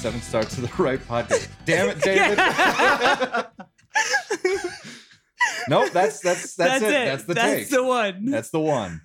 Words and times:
Seven 0.00 0.22
Starts 0.22 0.54
to 0.54 0.62
the 0.62 0.70
Right 0.82 0.98
podcast. 0.98 1.48
Damn 1.66 1.90
it, 1.90 2.00
David! 2.00 2.38
nope, 5.68 5.90
that's 5.92 6.20
that's 6.20 6.54
that's, 6.54 6.82
it. 6.82 6.88
That's 6.90 7.24
the 7.24 7.34
That's 7.34 7.54
take. 7.60 7.68
the 7.68 7.84
one. 7.84 8.24
That's 8.30 8.48
the 8.48 8.60
one. 8.60 9.02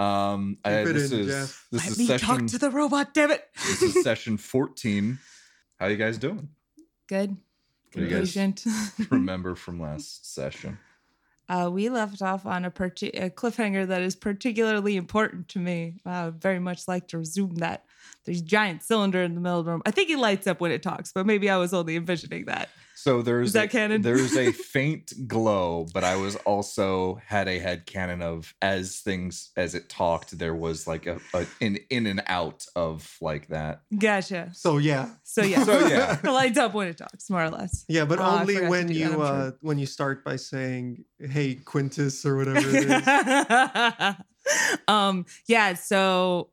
Um, 0.00 0.58
I, 0.64 0.78
Keep 0.82 0.88
it 0.88 0.92
this 0.94 1.12
in, 1.12 1.20
is 1.20 1.26
Jeff. 1.28 1.66
this 1.70 1.82
Let 1.84 1.90
is 1.92 1.98
me 1.98 2.06
session 2.06 2.26
talk 2.28 2.46
to 2.48 2.58
the 2.58 2.70
robot, 2.70 3.14
damn 3.14 3.30
it. 3.30 3.44
this 3.54 3.82
is 3.82 4.02
session 4.02 4.36
fourteen. 4.36 5.20
How 5.78 5.86
you 5.86 5.96
guys 5.96 6.18
doing? 6.18 6.48
Good. 7.08 7.30
What 7.92 7.94
do 7.94 8.02
you 8.02 8.08
guys 8.08 8.36
remember 9.10 9.54
from 9.54 9.80
last 9.80 10.34
session? 10.34 10.78
Uh, 11.48 11.70
we 11.72 11.88
left 11.88 12.20
off 12.20 12.46
on 12.46 12.64
a, 12.64 12.70
parti- 12.70 13.10
a 13.10 13.28
cliffhanger 13.30 13.86
that 13.86 14.00
is 14.00 14.16
particularly 14.16 14.96
important 14.96 15.48
to 15.48 15.58
me. 15.58 16.00
I 16.06 16.24
would 16.26 16.40
very 16.40 16.58
much 16.58 16.88
like 16.88 17.08
to 17.08 17.18
resume 17.18 17.56
that. 17.56 17.84
There's 18.24 18.40
a 18.40 18.44
giant 18.44 18.82
cylinder 18.82 19.22
in 19.22 19.34
the 19.34 19.40
middle 19.40 19.58
of 19.60 19.64
the 19.64 19.72
room. 19.72 19.82
I 19.86 19.90
think 19.90 20.10
it 20.10 20.18
lights 20.18 20.46
up 20.46 20.60
when 20.60 20.70
it 20.70 20.82
talks, 20.82 21.12
but 21.12 21.26
maybe 21.26 21.50
I 21.50 21.56
was 21.56 21.72
only 21.74 21.96
envisioning 21.96 22.44
that. 22.46 22.68
So 22.94 23.20
there's 23.20 23.48
Is 23.48 23.52
that 23.54 23.64
a, 23.64 23.68
canon? 23.68 24.02
there's 24.02 24.36
a 24.36 24.52
faint 24.72 25.12
glow, 25.26 25.86
but 25.92 26.04
I 26.04 26.14
was 26.14 26.36
also 26.36 27.18
had 27.26 27.48
a 27.48 27.58
head 27.58 27.84
canon 27.84 28.22
of 28.22 28.54
as 28.62 29.00
things 29.00 29.50
as 29.56 29.74
it 29.74 29.88
talked, 29.88 30.38
there 30.38 30.54
was 30.54 30.86
like 30.86 31.06
a, 31.06 31.18
a 31.34 31.44
an 31.60 31.78
in 31.90 32.06
and 32.06 32.22
out 32.28 32.64
of 32.76 33.16
like 33.20 33.48
that. 33.48 33.82
Gotcha. 33.98 34.50
So 34.52 34.78
yeah, 34.78 35.08
So 35.24 35.42
yeah, 35.42 35.64
So, 35.64 35.88
yeah. 35.88 36.16
it 36.22 36.30
lights 36.30 36.58
up 36.58 36.74
when 36.74 36.86
it 36.86 36.96
talks, 36.98 37.28
more 37.28 37.42
or 37.42 37.50
less. 37.50 37.84
yeah, 37.88 38.04
but 38.04 38.20
I 38.20 38.40
only 38.40 38.60
when 38.68 38.86
do 38.86 38.94
that, 38.94 39.00
you 39.00 39.20
uh 39.22 39.42
sure. 39.50 39.58
when 39.62 39.78
you 39.80 39.86
start 39.86 40.22
by 40.24 40.36
saying 40.36 41.04
"Hey 41.18 41.56
Quintus" 41.56 42.24
or 42.24 42.36
whatever 42.36 42.60
it 42.62 42.86
is. 42.88 44.14
um 44.88 45.24
yeah 45.46 45.74
so 45.74 46.50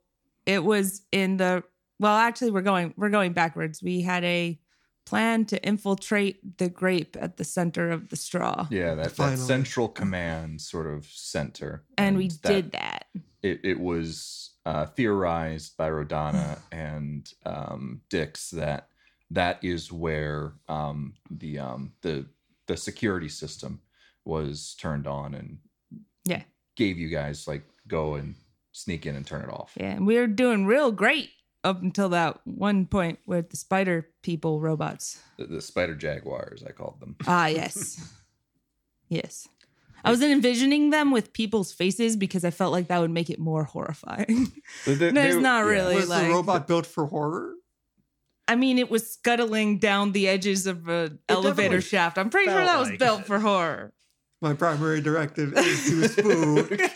it 0.50 0.64
was 0.64 1.02
in 1.12 1.38
the 1.38 1.64
well 2.00 2.16
actually 2.18 2.52
we're 2.52 2.62
going 2.62 2.94
we're 2.98 3.10
going 3.10 3.34
backwards 3.34 3.82
we 3.84 4.02
had 4.02 4.24
a 4.24 4.60
plan 5.06 5.46
to 5.46 5.58
infiltrate 5.68 6.58
the 6.58 6.70
grape 6.70 7.16
at 7.20 7.38
the 7.38 7.44
center 7.44 7.90
of 7.90 8.10
the 8.10 8.16
straw 8.16 8.68
Yeah, 8.70 8.94
that, 8.96 9.16
that 9.16 9.38
central 9.40 9.88
command 9.90 10.62
sort 10.62 10.86
of 10.88 11.06
center. 11.06 11.84
and 11.98 12.16
we 12.18 12.28
that- 12.30 12.44
did 12.44 12.72
that 12.74 13.06
It, 13.42 13.62
it 13.64 13.80
was 13.80 14.52
uh, 14.66 14.86
theorized 14.86 15.78
by 15.78 15.90
Rodana 15.90 16.60
and 16.72 17.32
um, 17.46 18.02
Dix 18.10 18.50
that 18.52 18.90
that 19.32 19.64
is 19.64 19.92
where 19.92 20.54
um, 20.68 21.14
the 21.32 21.60
um, 21.60 21.94
the 22.02 22.26
the 22.68 22.78
security 22.78 23.30
system 23.30 23.82
was 24.26 24.76
turned 24.80 25.08
on 25.08 25.34
and 25.34 25.58
Yeah. 26.26 26.44
gave 26.76 26.98
you 27.00 27.10
guys 27.10 27.48
like 27.48 27.64
go 27.88 28.16
and 28.16 28.36
sneak 28.72 29.06
in 29.06 29.16
and 29.16 29.26
turn 29.26 29.42
it 29.42 29.50
off. 29.52 29.72
yeah 29.76 29.92
and 29.92 30.06
we 30.08 30.16
were 30.18 30.28
doing 30.28 30.66
real 30.66 30.92
great 30.92 31.30
up 31.64 31.82
until 31.82 32.10
that 32.10 32.40
one 32.46 32.86
point 32.86 33.20
with 33.26 33.50
the 33.50 33.58
spider 33.58 34.08
people 34.22 34.60
robots 34.62 35.20
The, 35.38 35.46
the 35.46 35.62
spider 35.62 35.96
jaguars, 35.96 36.64
I 36.68 36.72
called 36.72 37.00
them. 37.00 37.16
ah 37.28 37.48
yes 37.48 38.00
yes 39.10 39.48
I 40.02 40.12
was 40.12 40.22
envisioning 40.22 40.92
them 40.92 41.12
with 41.12 41.34
people's 41.34 41.74
faces 41.74 42.16
because 42.16 42.46
I 42.46 42.52
felt 42.52 42.72
like 42.72 42.88
that 42.88 43.02
would 43.02 43.12
make 43.12 43.30
it 43.30 43.38
more 43.38 43.66
horrifying. 43.66 44.50
They- 44.86 44.94
they- 44.94 45.12
There's 45.12 45.36
they- 45.36 45.42
not 45.42 45.66
yeah. 45.66 45.70
really- 45.72 45.96
Was 45.96 46.08
like- 46.08 46.28
the 46.28 46.34
robot 46.34 46.68
built 46.68 46.86
for 46.86 47.06
horror? 47.08 47.56
I 48.48 48.56
mean, 48.56 48.80
it 48.80 48.90
was 48.90 49.12
scuttling 49.12 49.78
down 49.78 50.14
the 50.14 50.30
edges 50.30 50.66
of 50.68 50.88
an 50.88 51.20
elevator 51.28 51.82
shaft. 51.82 52.18
I'm 52.18 52.30
pretty 52.30 52.50
sure 52.50 52.64
that 52.64 52.80
was 52.80 52.90
like 52.92 52.98
built 53.00 53.20
it. 53.22 53.26
for 53.28 53.40
horror. 53.40 53.94
My 54.42 54.54
primary 54.54 55.02
directive 55.02 55.54
is 55.58 55.84
to 55.90 56.08
spook. 56.08 56.80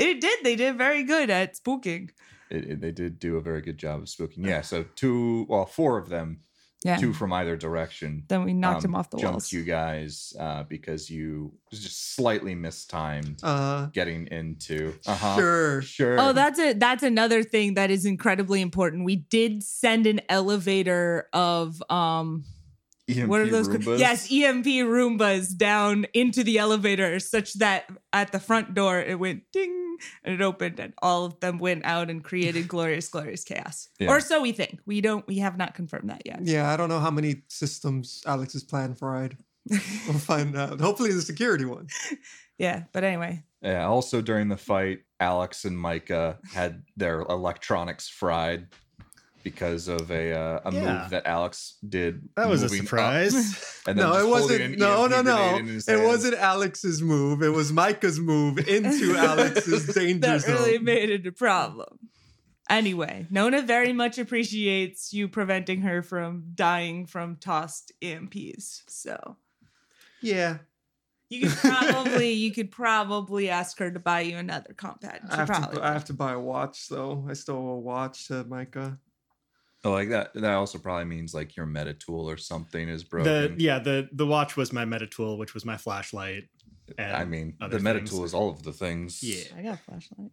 it 0.00 0.20
did. 0.20 0.38
They 0.42 0.56
did 0.56 0.76
very 0.78 1.02
good 1.04 1.30
at 1.30 1.54
spooking. 1.56 2.10
It, 2.50 2.64
it- 2.70 2.80
they 2.80 2.90
did 2.92 3.18
do 3.18 3.36
a 3.36 3.40
very 3.40 3.60
good 3.62 3.78
job 3.78 4.00
of 4.00 4.06
spooking. 4.06 4.44
Yeah, 4.46 4.62
so 4.62 4.84
two, 4.96 5.46
well, 5.48 5.66
four 5.66 5.98
of 5.98 6.08
them, 6.08 6.40
Yeah. 6.84 6.96
two 6.96 7.12
from 7.12 7.32
either 7.32 7.56
direction. 7.56 8.24
Then 8.28 8.42
we 8.44 8.54
knocked 8.54 8.84
um, 8.84 8.90
him 8.90 8.94
off 8.96 9.10
the 9.10 9.18
jumped 9.18 9.34
walls. 9.34 9.52
you 9.52 9.62
guys 9.64 10.32
uh, 10.40 10.62
because 10.64 11.10
you 11.10 11.52
just 11.70 12.14
slightly 12.16 12.54
mistimed 12.54 13.38
Uh, 13.42 13.86
getting 13.92 14.26
into. 14.28 14.94
Uh-huh. 15.06 15.36
sure. 15.36 15.82
Sure. 15.82 16.16
Oh, 16.18 16.32
that's 16.32 16.58
a 16.58 16.72
that's 16.72 17.02
another 17.02 17.42
thing 17.44 17.74
that 17.74 17.90
is 17.90 18.04
incredibly 18.06 18.60
important. 18.62 19.04
We 19.04 19.16
did 19.16 19.62
send 19.62 20.06
an 20.06 20.20
elevator 20.28 21.28
of 21.32 21.82
um 21.90 22.44
EMP 23.18 23.28
what 23.28 23.40
are 23.40 23.46
those 23.46 23.68
Roombas. 23.68 23.98
yes 23.98 24.30
EMP 24.30 24.66
Roombas 24.66 25.56
down 25.56 26.06
into 26.14 26.42
the 26.44 26.58
elevator 26.58 27.18
such 27.20 27.54
that 27.54 27.84
at 28.12 28.32
the 28.32 28.40
front 28.40 28.74
door 28.74 28.98
it 29.00 29.18
went 29.18 29.42
ding 29.52 29.96
and 30.24 30.34
it 30.34 30.40
opened 30.40 30.80
and 30.80 30.94
all 31.02 31.24
of 31.26 31.38
them 31.40 31.58
went 31.58 31.84
out 31.84 32.08
and 32.10 32.24
created 32.24 32.66
glorious 32.74 33.08
glorious 33.08 33.44
chaos 33.44 33.88
Yeah. 33.98 34.10
or 34.10 34.20
so 34.20 34.40
we 34.40 34.52
think 34.52 34.80
we 34.86 35.00
don't 35.00 35.26
we 35.26 35.38
have 35.38 35.56
not 35.58 35.74
confirmed 35.74 36.08
that 36.10 36.22
yet 36.24 36.40
Yeah, 36.42 36.70
I 36.72 36.76
don't 36.76 36.88
know 36.88 37.00
how 37.00 37.10
many 37.10 37.42
systems 37.48 38.22
Alex 38.26 38.52
has 38.54 38.64
planned 38.64 38.98
fried. 38.98 39.36
We'll 39.68 39.78
find 40.18 40.56
out. 40.56 40.80
Hopefully, 40.80 41.12
the 41.12 41.20
security 41.20 41.66
one. 41.66 41.88
yeah 42.58 42.84
but 42.92 43.04
anyway 43.04 43.44
Yeah. 43.62 43.86
Also, 43.86 44.22
during 44.22 44.48
the 44.48 44.56
fight, 44.56 45.00
Alex 45.20 45.66
and 45.66 45.78
Micah 45.78 46.38
had 46.54 46.82
their 46.96 47.20
electronics 47.20 48.08
fried 48.08 48.68
because 49.42 49.88
of 49.88 50.10
a 50.10 50.32
uh, 50.32 50.60
a 50.64 50.72
Yeah. 50.74 50.80
move 51.02 51.10
that 51.10 51.26
Alex 51.26 51.76
did. 51.88 52.28
That 52.36 52.48
was 52.48 52.62
a 52.62 52.66
moving 52.66 52.80
up 52.80 52.84
surprise. 52.86 53.34
and 53.86 53.98
then 53.98 54.06
No, 54.08 54.16
it 54.18 54.28
wasn't. 54.28 54.78
No, 54.78 55.06
no, 55.06 55.22
no. 55.22 55.36
grenade 55.36 55.60
in 55.60 55.66
his 55.68 55.88
It 55.88 55.92
hands. 55.98 56.06
wasn't 56.06 56.34
Alex's 56.36 57.02
move. 57.02 57.42
It 57.42 57.48
was 57.48 57.72
Micah's 57.72 58.18
move 58.20 58.58
into 58.68 59.14
Alex's 59.16 59.86
danger 59.94 60.20
that 60.28 60.40
zone. 60.42 60.54
really 60.54 60.78
made 60.78 61.10
it 61.10 61.26
a 61.26 61.32
problem 61.32 61.98
anyway 62.68 63.26
nona 63.30 63.62
very 63.62 63.92
much 63.92 64.16
appreciates 64.16 65.12
you 65.12 65.26
preventing 65.26 65.80
her 65.80 66.04
from 66.04 66.44
dying 66.54 67.04
from 67.04 67.34
tossed 67.34 67.90
emps 68.00 68.82
so 68.86 69.36
yeah, 70.22 70.58
you 71.30 71.48
could 71.48 71.58
probably 71.58 72.32
you 72.32 72.52
could 72.52 72.70
probably 72.70 73.48
ask 73.50 73.78
her 73.78 73.90
to 73.90 73.98
buy 73.98 74.20
you 74.20 74.36
another 74.36 74.72
compad 74.74 75.20
I 75.30 75.36
have, 75.36 75.72
to, 75.72 75.82
I 75.82 75.92
have 75.92 76.04
to 76.04 76.12
buy 76.12 76.32
a 76.32 76.38
watch 76.38 76.88
though. 76.88 77.24
I 77.28 77.32
still 77.32 77.56
owe 77.56 77.68
a 77.70 77.78
watch 77.78 78.28
to 78.28 78.44
Micah. 78.44 78.98
Oh, 79.84 79.92
like 79.92 80.10
that. 80.10 80.34
That 80.34 80.52
also 80.54 80.78
probably 80.78 81.06
means 81.06 81.32
like 81.32 81.56
your 81.56 81.66
meta 81.66 81.94
tool 81.94 82.28
or 82.28 82.36
something 82.36 82.88
is 82.88 83.02
the 83.02 83.08
broken. 83.08 83.54
yeah 83.58 83.78
the 83.78 84.08
the 84.12 84.26
watch 84.26 84.56
was 84.56 84.72
my 84.72 84.84
meta 84.84 85.06
tool, 85.06 85.38
which 85.38 85.54
was 85.54 85.64
my 85.64 85.76
flashlight. 85.76 86.44
And 86.98 87.14
I 87.16 87.24
mean, 87.24 87.54
the 87.60 87.78
meta 87.78 87.98
things. 88.00 88.10
tool 88.10 88.24
is 88.24 88.34
all 88.34 88.50
of 88.50 88.62
the 88.64 88.72
things. 88.72 89.22
Yeah. 89.22 89.44
i 89.56 89.62
got 89.62 89.74
a 89.74 89.76
flashlight 89.78 90.30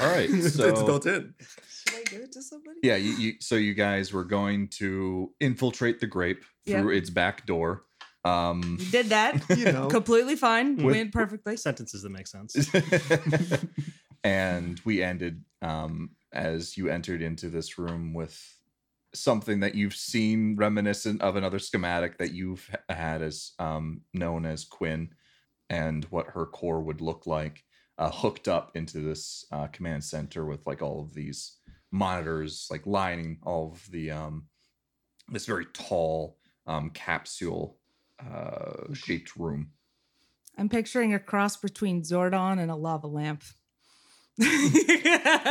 All 0.00 0.08
right. 0.08 0.28
it's 0.32 0.56
built 0.56 1.04
in. 1.06 1.34
should 1.68 1.98
i 1.98 2.02
give 2.10 2.22
it 2.22 2.32
to 2.32 2.42
somebody 2.42 2.78
yeah, 2.82 2.96
you, 2.96 3.12
you 3.12 3.32
so 3.40 3.54
you 3.56 3.74
guys 3.74 4.10
were 4.12 4.24
going 4.24 4.68
to 4.68 5.30
infiltrate 5.40 6.00
the 6.00 6.06
grape 6.06 6.42
through 6.66 6.90
its 6.96 7.10
back 7.10 7.44
door. 7.46 7.84
Um 8.24 8.76
we 8.78 8.86
did 8.90 9.06
that 9.10 9.44
You 9.58 9.70
know, 9.70 9.88
completely 9.88 10.36
fine 10.36 10.76
With- 10.76 10.96
went 10.96 11.12
perfectly 11.12 11.56
sentences 11.58 12.02
that 12.02 12.10
make 12.10 12.26
sense. 12.26 12.54
and 14.24 14.80
we 14.84 15.02
ended 15.02 15.44
um, 15.62 16.10
as 16.38 16.76
you 16.76 16.88
entered 16.88 17.20
into 17.20 17.48
this 17.48 17.78
room 17.78 18.14
with 18.14 18.56
something 19.12 19.60
that 19.60 19.74
you've 19.74 19.94
seen 19.94 20.54
reminiscent 20.56 21.20
of 21.20 21.34
another 21.34 21.58
schematic 21.58 22.16
that 22.18 22.32
you've 22.32 22.70
had 22.88 23.22
as 23.22 23.52
um, 23.58 24.02
known 24.14 24.46
as 24.46 24.64
Quinn 24.64 25.10
and 25.68 26.04
what 26.06 26.26
her 26.28 26.46
core 26.46 26.80
would 26.80 27.00
look 27.00 27.26
like 27.26 27.64
uh, 27.98 28.10
hooked 28.10 28.46
up 28.46 28.76
into 28.76 29.00
this 29.00 29.44
uh, 29.50 29.66
command 29.66 30.04
center 30.04 30.46
with 30.46 30.64
like 30.66 30.80
all 30.80 31.00
of 31.00 31.12
these 31.12 31.56
monitors 31.90 32.68
like 32.70 32.86
lining 32.86 33.38
all 33.42 33.72
of 33.72 33.90
the 33.90 34.10
um, 34.10 34.44
this 35.28 35.46
very 35.46 35.66
tall 35.72 36.38
um, 36.66 36.90
capsule 36.90 37.78
uh, 38.20 38.92
shaped 38.92 39.36
room. 39.36 39.70
I'm 40.56 40.68
picturing 40.68 41.14
a 41.14 41.18
cross 41.18 41.56
between 41.56 42.02
zordon 42.02 42.60
and 42.60 42.70
a 42.70 42.76
lava 42.76 43.06
lamp 43.06 43.42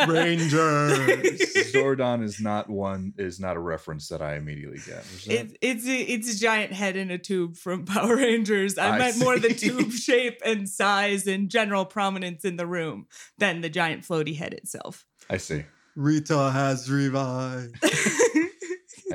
Rangers. 0.07 1.39
Zordon 1.73 2.23
is 2.23 2.39
not 2.39 2.69
one 2.69 3.13
is 3.17 3.39
not 3.39 3.55
a 3.57 3.59
reference 3.59 4.07
that 4.09 4.21
I 4.21 4.35
immediately 4.35 4.79
get. 4.85 5.05
It, 5.27 5.57
it's 5.61 5.85
a, 5.87 5.95
it's 6.01 6.35
a 6.35 6.39
giant 6.39 6.73
head 6.73 6.95
in 6.95 7.11
a 7.11 7.17
tube 7.17 7.57
from 7.57 7.85
Power 7.85 8.15
Rangers. 8.15 8.77
I, 8.77 8.91
I 8.91 8.97
meant 8.97 9.19
more 9.19 9.37
the 9.39 9.53
tube 9.53 9.91
shape 9.93 10.39
and 10.45 10.67
size 10.69 11.27
and 11.27 11.49
general 11.49 11.85
prominence 11.85 12.45
in 12.45 12.55
the 12.57 12.65
room 12.67 13.07
than 13.37 13.61
the 13.61 13.69
giant 13.69 14.03
floaty 14.03 14.35
head 14.37 14.53
itself. 14.53 15.05
I 15.29 15.37
see. 15.37 15.63
Rita 15.95 16.51
has 16.51 16.89
revived. 16.91 17.75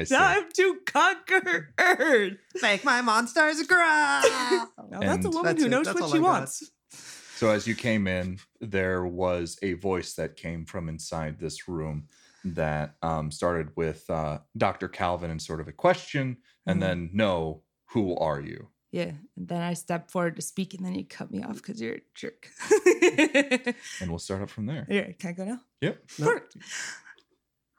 Time 0.09 0.45
to 0.55 0.77
conquer 0.87 1.73
Earth. 1.79 2.33
Make 2.61 2.83
my 2.85 3.03
monsters 3.03 3.63
grow. 3.67 3.77
Now 3.79 4.67
that's 5.01 5.25
a 5.25 5.31
woman 5.31 5.45
That's 5.45 5.61
who 5.61 5.67
it. 5.67 5.71
knows 5.71 5.87
That's 5.87 6.01
what 6.01 6.11
she 6.11 6.17
I 6.17 6.21
got. 6.21 6.27
wants. 6.29 6.71
So 7.43 7.51
as 7.51 7.67
you 7.67 7.75
came 7.75 8.07
in, 8.07 8.39
there 8.61 9.05
was 9.05 9.59
a 9.63 9.73
voice 9.73 10.15
that 10.15 10.37
came 10.37 10.65
from 10.65 10.89
inside 10.89 11.41
this 11.41 11.67
room 11.67 12.07
that 12.45 12.95
um, 13.03 13.33
started 13.33 13.71
with 13.75 14.09
uh, 14.09 14.39
Dr. 14.57 14.87
Calvin 14.87 15.29
and 15.29 15.43
sort 15.43 15.61
of 15.61 15.67
a 15.67 15.73
question, 15.73 16.37
and 16.67 16.77
Mhm. 16.77 16.81
then 16.81 17.11
no, 17.13 17.65
who 17.87 18.15
are 18.17 18.41
you? 18.41 18.69
Yeah, 18.93 19.15
and 19.37 19.49
then 19.49 19.61
I 19.61 19.75
stepped 19.75 20.13
forward 20.13 20.37
to 20.37 20.43
speak, 20.43 20.73
and 20.75 20.87
then 20.87 20.95
you 20.95 21.05
cut 21.05 21.33
me 21.33 21.43
off 21.43 21.57
because 21.57 21.81
you're 21.81 21.97
a 21.97 22.03
jerk. 22.15 22.49
And 24.01 24.09
we'll 24.09 24.21
start 24.21 24.43
up 24.43 24.51
from 24.51 24.67
there. 24.67 24.87
yeah, 24.89 25.11
can 25.11 25.31
I 25.31 25.33
go 25.33 25.45
now? 25.45 25.61
Yep. 25.81 26.11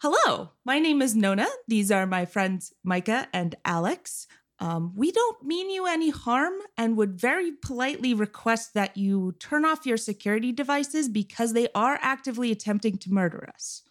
Hello, 0.01 0.49
my 0.65 0.79
name 0.79 1.01
is 1.01 1.15
Nona. 1.15 1.47
These 1.69 1.89
are 1.89 2.05
my 2.05 2.25
friends 2.25 2.73
Micah 2.83 3.29
and 3.31 3.55
Alex. 3.63 4.27
Um, 4.63 4.93
we 4.95 5.11
don't 5.11 5.43
mean 5.43 5.69
you 5.69 5.87
any 5.87 6.09
harm 6.09 6.53
and 6.77 6.95
would 6.95 7.19
very 7.19 7.51
politely 7.51 8.13
request 8.13 8.73
that 8.75 8.95
you 8.95 9.35
turn 9.37 9.65
off 9.65 9.85
your 9.85 9.97
security 9.97 10.53
devices 10.53 11.09
because 11.09 11.51
they 11.51 11.67
are 11.75 11.99
actively 12.01 12.49
attempting 12.49 12.97
to 12.99 13.11
murder 13.11 13.49
us. 13.53 13.81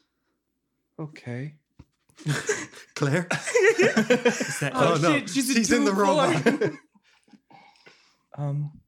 Okay. 0.99 1.57
Claire? 2.95 3.27
That- 3.31 4.73
Oh, 4.75 4.99
no. 5.03 5.13
shit, 5.13 5.29
she's 5.29 5.53
She's 5.53 5.71
in 5.73 5.85
the 5.85 5.91
two 5.91 5.97
robot. 5.99 6.73
Um, 8.39 8.81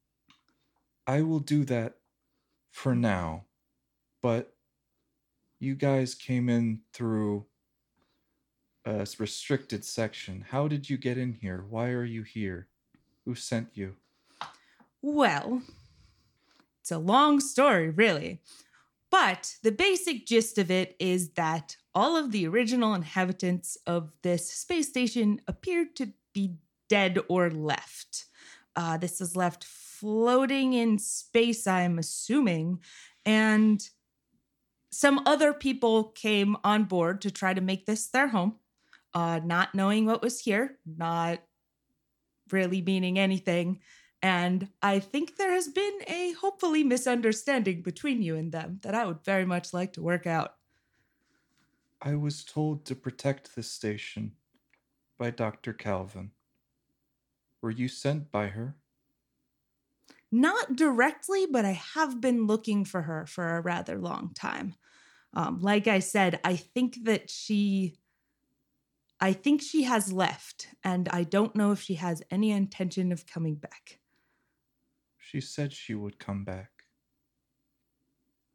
I 1.07 1.21
will 1.21 1.41
do 1.41 1.67
that 1.67 1.97
for 2.71 2.95
now, 2.95 3.45
but 4.23 4.55
you 5.59 5.75
guys 5.75 6.15
came 6.15 6.49
in 6.49 6.81
through 6.95 7.45
s- 8.87 9.21
restricted 9.21 9.85
section. 9.85 10.45
How 10.51 10.69
did 10.69 10.89
you 10.89 10.97
get 10.97 11.19
in 11.19 11.33
here? 11.33 11.65
Why 11.69 11.89
are 11.91 12.05
you 12.05 12.23
here? 12.23 12.69
Who 13.25 13.35
sent 13.35 13.69
you? 13.75 13.97
Well, 15.03 15.63
it's 16.81 16.91
a 16.91 16.99
long 16.99 17.41
story, 17.41 17.91
really. 17.91 18.41
But 19.11 19.57
the 19.63 19.73
basic 19.73 20.27
gist 20.27 20.59
of 20.59 20.71
it 20.71 20.97
is 20.99 21.31
that 21.31 21.77
all 21.95 22.17
of 22.17 22.33
the 22.33 22.47
original 22.49 22.95
inhabitants 22.95 23.79
of 23.87 24.11
this 24.23 24.51
space 24.51 24.89
station 24.89 25.41
appeared 25.47 25.95
to 25.97 26.13
be 26.33 26.57
dead 26.89 27.19
or 27.29 27.51
left. 27.51 28.27
Uh, 28.77 28.97
this 28.97 29.21
was 29.21 29.37
left 29.37 29.65
floating 29.65 30.73
in 30.73 30.99
space, 30.99 31.67
I'm 31.67 31.99
assuming, 31.99 32.81
and 33.25 33.89
some 34.91 35.23
other 35.27 35.53
people 35.53 36.05
came 36.05 36.57
on 36.63 36.85
board 36.85 37.21
to 37.23 37.31
try 37.31 37.55
to 37.55 37.61
make 37.61 37.87
this 37.87 38.07
their 38.09 38.29
home, 38.29 38.57
uh, 39.15 39.41
not 39.45 39.75
knowing 39.75 40.07
what 40.07 40.23
was 40.23 40.41
here, 40.41 40.79
not 40.85 41.41
really 42.51 42.83
meaning 42.83 43.19
anything. 43.19 43.81
And 44.23 44.69
I 44.83 45.01
think 45.01 45.37
there 45.37 45.53
has 45.53 45.69
been 45.69 45.99
a 46.07 46.33
hopefully 46.33 46.83
misunderstanding 46.83 47.83
between 47.83 48.23
you 48.23 48.37
and 48.37 48.51
them 48.51 48.81
that 48.83 48.95
I 48.95 49.05
would 49.05 49.23
very 49.25 49.45
much 49.45 49.75
like 49.75 49.93
to 49.95 50.03
work 50.03 50.27
out. 50.27 50.55
I 52.01 52.15
was 52.15 52.45
told 52.45 52.85
to 52.87 52.95
protect 52.95 53.55
this 53.55 53.71
station 53.71 54.33
by 55.19 55.31
Dr. 55.31 55.73
Calvin. 55.73 56.31
Were 57.63 57.71
you 57.71 57.89
sent 57.89 58.31
by 58.31 58.49
her? 58.49 58.77
Not 60.31 60.77
directly, 60.77 61.47
but 61.51 61.65
I 61.65 61.81
have 61.95 62.21
been 62.21 62.47
looking 62.47 62.85
for 62.85 63.03
her 63.03 63.25
for 63.27 63.57
a 63.57 63.61
rather 63.61 63.99
long 63.99 64.33
time. 64.35 64.75
Um, 65.33 65.61
like 65.61 65.87
I 65.87 66.01
said, 66.01 66.41
I 66.45 66.57
think 66.57 67.05
that 67.05 67.31
she. 67.31 67.97
I 69.21 69.33
think 69.33 69.63
she 69.63 69.85
has 69.85 70.13
left, 70.13 70.69
and 70.83 71.09
I 71.09 71.25
don't 71.25 71.55
know 71.55 71.73
if 71.73 71.81
she 71.81 71.95
has 71.95 72.23
any 72.31 72.51
intention 72.51 73.13
of 73.13 73.27
coming 73.27 73.55
back. 73.55 74.01
She 75.19 75.41
said 75.41 75.73
she 75.73 75.95
would 75.95 76.19
come 76.19 76.45
back. 76.45 76.71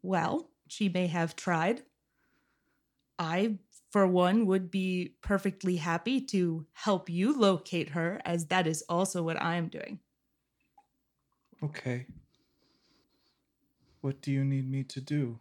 Well, 0.02 0.52
she 0.68 0.90
may 0.90 1.08
have 1.08 1.36
tried. 1.36 1.84
I, 3.18 3.58
for 3.92 4.08
one, 4.08 4.46
would 4.46 4.70
be 4.72 5.16
perfectly 5.22 5.78
happy 5.78 6.22
to 6.28 6.66
help 6.74 7.10
you 7.10 7.38
locate 7.38 7.90
her, 7.90 8.22
as 8.24 8.46
that 8.48 8.68
is 8.68 8.84
also 8.88 9.24
what 9.24 9.42
I 9.42 9.56
am 9.56 9.68
doing. 9.68 10.00
Okay. 11.62 12.06
What 14.02 14.22
do 14.22 14.32
you 14.32 14.46
need 14.46 14.70
me 14.70 14.84
to 14.86 15.02
do? 15.02 15.40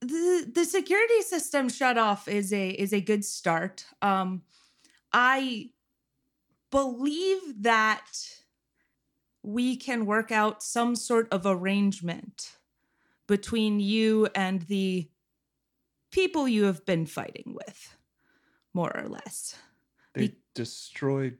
The 0.00 0.50
the 0.54 0.64
security 0.64 1.22
system 1.22 1.68
shut 1.68 1.98
off 1.98 2.28
is 2.28 2.52
a 2.52 2.70
is 2.70 2.92
a 2.92 3.00
good 3.00 3.24
start. 3.24 3.84
Um, 4.00 4.42
I 5.12 5.70
believe 6.70 7.62
that 7.62 8.06
we 9.42 9.76
can 9.76 10.06
work 10.06 10.30
out 10.30 10.62
some 10.62 10.94
sort 10.94 11.28
of 11.32 11.46
arrangement 11.46 12.56
between 13.26 13.80
you 13.80 14.28
and 14.34 14.62
the 14.62 15.08
people 16.10 16.48
you 16.48 16.64
have 16.64 16.84
been 16.84 17.06
fighting 17.06 17.54
with, 17.54 17.96
more 18.74 18.94
or 18.96 19.08
less. 19.08 19.56
They 20.14 20.28
Be- 20.28 20.38
destroyed 20.54 21.38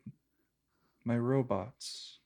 my 1.04 1.18
robots. 1.18 2.17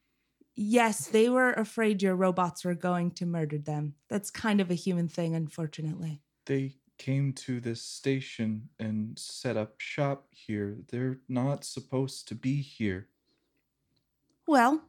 Yes, 0.54 1.06
they 1.06 1.28
were 1.28 1.52
afraid 1.52 2.02
your 2.02 2.14
robots 2.14 2.64
were 2.64 2.74
going 2.74 3.12
to 3.12 3.26
murder 3.26 3.58
them. 3.58 3.94
That's 4.08 4.30
kind 4.30 4.60
of 4.60 4.70
a 4.70 4.74
human 4.74 5.08
thing, 5.08 5.34
unfortunately. 5.34 6.20
They 6.44 6.74
came 6.98 7.32
to 7.32 7.58
this 7.58 7.82
station 7.82 8.68
and 8.78 9.18
set 9.18 9.56
up 9.56 9.80
shop 9.80 10.26
here. 10.30 10.76
They're 10.88 11.18
not 11.28 11.64
supposed 11.64 12.28
to 12.28 12.34
be 12.34 12.60
here. 12.60 13.08
Well, 14.46 14.82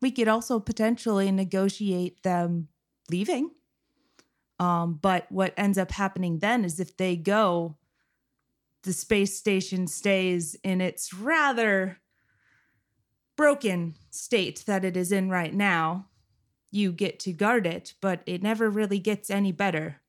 we 0.00 0.10
could 0.10 0.28
also 0.28 0.60
potentially 0.60 1.30
negotiate 1.32 2.22
them 2.22 2.68
leaving. 3.10 3.50
Um, 4.58 4.98
but 5.00 5.26
what 5.30 5.54
ends 5.56 5.78
up 5.78 5.90
happening 5.90 6.38
then 6.38 6.64
is 6.64 6.78
if 6.78 6.96
they 6.96 7.16
go, 7.16 7.76
the 8.82 8.92
space 8.92 9.36
station 9.36 9.86
stays 9.86 10.54
in 10.62 10.80
its 10.80 11.12
rather 11.12 11.98
broken 13.40 13.94
state 14.10 14.64
that 14.66 14.84
it 14.84 14.98
is 14.98 15.10
in 15.10 15.30
right 15.30 15.54
now. 15.54 16.04
You 16.70 16.92
get 16.92 17.18
to 17.20 17.32
guard 17.32 17.66
it, 17.66 17.94
but 18.02 18.20
it 18.26 18.42
never 18.42 18.68
really 18.68 18.98
gets 18.98 19.30
any 19.30 19.50
better. 19.50 20.02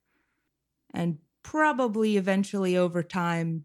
And 0.93 1.17
probably 1.41 2.17
eventually 2.17 2.75
over 2.75 3.01
time 3.01 3.63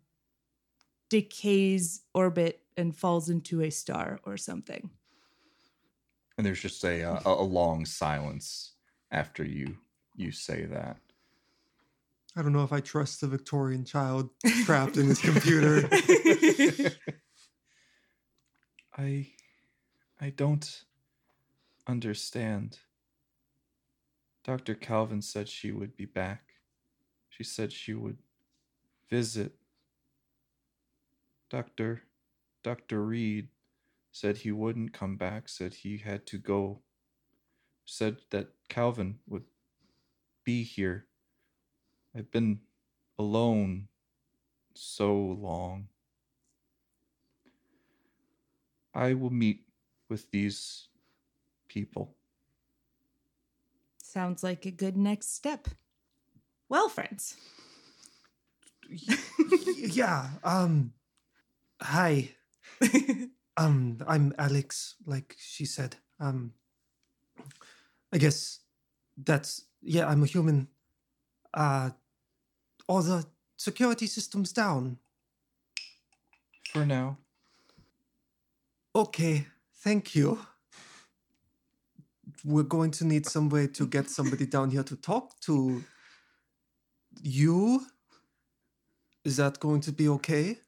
decays 1.11 2.02
orbit 2.14 2.61
and 2.76 2.94
falls 2.94 3.28
into 3.28 3.61
a 3.61 3.70
star 3.70 4.20
or 4.23 4.37
something. 4.37 4.88
And 6.38 6.46
there's 6.46 6.61
just 6.62 6.85
a 6.85 7.02
uh, 7.02 7.20
a, 7.26 7.30
a 7.30 7.42
long 7.42 7.87
silence 7.87 8.75
after 9.11 9.44
you 9.44 9.78
you 10.14 10.30
say 10.30 10.64
that. 10.66 10.99
I 12.37 12.42
don't 12.42 12.52
know 12.52 12.62
if 12.62 12.73
I 12.73 12.78
trust 12.78 13.20
the 13.20 13.26
Victorian 13.26 13.85
child 13.85 14.30
trapped 14.64 14.96
in 14.96 15.08
his 15.08 15.20
computer. 15.20 15.88
I 18.96 19.26
I 20.20 20.30
don't 20.30 20.85
understand. 21.87 22.78
Dr. 24.44 24.75
Calvin 24.75 25.20
said 25.20 25.49
she 25.49 25.73
would 25.73 25.96
be 25.96 26.06
back. 26.06 26.42
She 27.28 27.44
said 27.44 27.73
she 27.73 27.92
would 27.92 28.18
visit. 29.11 29.56
Dr. 31.50 32.02
Dr. 32.62 33.04
Reed 33.04 33.49
said 34.11 34.38
he 34.38 34.52
wouldn't 34.52 34.94
come 34.94 35.16
back, 35.16 35.49
said 35.49 35.75
he 35.75 35.99
had 35.99 36.26
to 36.26 36.38
go. 36.38 36.80
Said 37.85 38.16
that 38.30 38.49
Calvin 38.68 39.18
would 39.28 39.44
be 40.44 40.62
here. 40.62 41.06
I've 42.16 42.30
been 42.30 42.61
alone 43.18 43.88
so 44.75 45.14
long. 45.14 45.88
I 48.94 49.12
will 49.12 49.30
meet 49.30 49.65
with 50.08 50.30
these 50.30 50.88
people. 51.68 52.14
Sounds 54.02 54.42
like 54.42 54.64
a 54.66 54.70
good 54.70 54.96
next 54.96 55.34
step. 55.34 55.68
Well, 56.68 56.88
friends. 56.88 57.36
Yeah. 59.78 60.30
Um. 60.44 60.92
Hi. 61.82 62.30
Um. 63.58 64.04
I'm 64.06 64.34
Alex. 64.38 64.96
Like 65.06 65.34
she 65.38 65.64
said. 65.64 65.96
Um. 66.20 66.52
I 68.12 68.18
guess 68.18 68.60
that's 69.16 69.64
yeah. 69.80 70.06
I'm 70.06 70.22
a 70.22 70.26
human. 70.26 70.68
Uh. 71.54 71.90
All 72.86 73.00
the 73.00 73.25
security 73.56 74.06
systems 74.06 74.52
down. 74.52 74.98
For 76.72 76.84
now, 76.84 77.16
Okay. 78.94 79.46
Thank 79.87 80.16
you. 80.16 80.40
We're 82.45 82.64
going 82.64 82.90
to 82.90 83.05
need 83.05 83.25
some 83.25 83.49
way 83.49 83.69
to 83.69 83.87
get 83.87 84.11
somebody 84.11 84.45
down 84.45 84.71
here 84.71 84.83
to 84.83 84.97
talk 84.97 85.38
to 85.43 85.85
you. 87.23 87.87
Is 89.25 89.37
that 89.37 89.61
going 89.61 89.83
to 89.83 89.93
be 89.93 90.09
okay? 90.09 90.59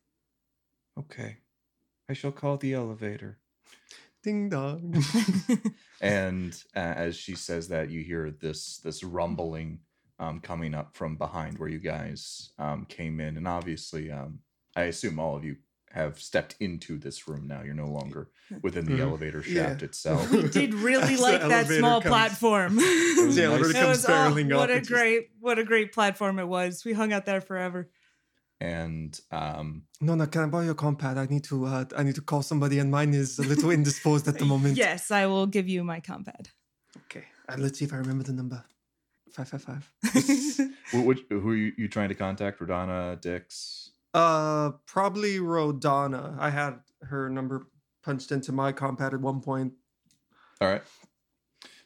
okay. 0.96 1.38
I 2.08 2.12
shall 2.12 2.30
call 2.30 2.58
the 2.58 2.74
elevator. 2.74 3.38
Ding 4.22 4.50
dong. 4.50 5.02
And 6.00 6.54
uh, 6.76 6.94
as 7.06 7.16
she 7.16 7.34
says 7.34 7.66
that, 7.70 7.90
you 7.90 8.02
hear 8.02 8.30
this 8.30 8.78
this 8.84 9.02
rumbling 9.02 9.80
um, 10.20 10.38
coming 10.38 10.74
up 10.74 10.96
from 10.96 11.16
behind 11.16 11.58
where 11.58 11.68
you 11.68 11.80
guys 11.80 12.52
um, 12.56 12.86
came 12.88 13.18
in, 13.18 13.36
and 13.36 13.48
obviously, 13.48 14.12
um, 14.12 14.38
I 14.76 14.82
assume 14.84 15.18
all 15.18 15.34
of 15.34 15.44
you 15.44 15.56
have 15.98 16.18
stepped 16.20 16.54
into 16.60 16.96
this 16.98 17.28
room 17.28 17.46
now. 17.46 17.62
You're 17.62 17.74
no 17.74 17.88
longer 17.88 18.30
within 18.62 18.84
the 18.86 18.92
Mhm. 18.98 19.00
elevator 19.08 19.42
Yeah. 19.46 19.68
shaft 19.68 19.82
itself. 19.82 20.30
we 20.30 20.48
did 20.48 20.72
really 20.90 21.16
like 21.16 21.40
that 21.40 21.66
small 21.66 22.00
comes- 22.00 22.10
platform. 22.12 22.78
As 22.78 22.84
the 22.84 23.24
Nice. 23.26 23.38
elevator 23.38 23.72
comes 23.72 23.88
was, 23.88 24.06
oh, 24.08 24.12
up. 24.14 24.34
what 24.60 24.70
a 24.70 24.74
it 24.76 24.78
just- 24.80 24.90
great, 24.90 25.30
what 25.40 25.58
a 25.58 25.64
great 25.64 25.92
platform 25.92 26.38
it 26.38 26.46
was. 26.48 26.84
We 26.84 26.92
hung 26.92 27.12
out 27.12 27.26
there 27.26 27.40
forever. 27.40 27.90
and 28.60 29.20
um, 29.30 29.82
no. 30.00 30.26
can 30.26 30.42
I 30.42 30.46
borrow 30.46 30.64
your 30.64 30.74
compad? 30.74 31.16
I 31.16 31.26
need 31.26 31.44
to. 31.44 31.64
Uh, 31.66 31.84
I 31.96 32.02
need 32.02 32.16
to 32.16 32.20
call 32.30 32.42
somebody, 32.42 32.80
and 32.80 32.90
mine 32.90 33.14
is 33.14 33.38
a 33.38 33.42
little 33.42 33.70
indisposed 33.70 34.26
at 34.26 34.36
the 34.38 34.44
moment. 34.52 34.76
Yes, 34.76 35.10
I 35.12 35.26
will 35.26 35.46
give 35.46 35.68
you 35.68 35.84
my 35.84 36.00
compad. 36.00 36.48
Okay. 37.04 37.24
And 37.48 37.62
let's 37.62 37.78
see 37.78 37.84
if 37.84 37.92
I 37.92 37.98
remember 37.98 38.24
the 38.24 38.32
number. 38.32 38.64
Five 39.30 39.48
five 39.48 39.62
five. 39.62 39.92
wh- 40.92 41.06
which, 41.06 41.20
who 41.30 41.50
are 41.50 41.54
you, 41.54 41.72
you 41.76 41.86
trying 41.88 42.08
to 42.08 42.16
contact? 42.16 42.58
Rodana, 42.60 43.20
Dix. 43.20 43.87
Uh, 44.14 44.70
probably 44.86 45.38
Rodana. 45.38 46.38
I 46.38 46.50
had 46.50 46.80
her 47.02 47.28
number 47.28 47.68
punched 48.02 48.32
into 48.32 48.52
my 48.52 48.72
compad 48.72 49.14
at 49.14 49.20
one 49.20 49.40
point. 49.40 49.72
All 50.60 50.68
right. 50.68 50.82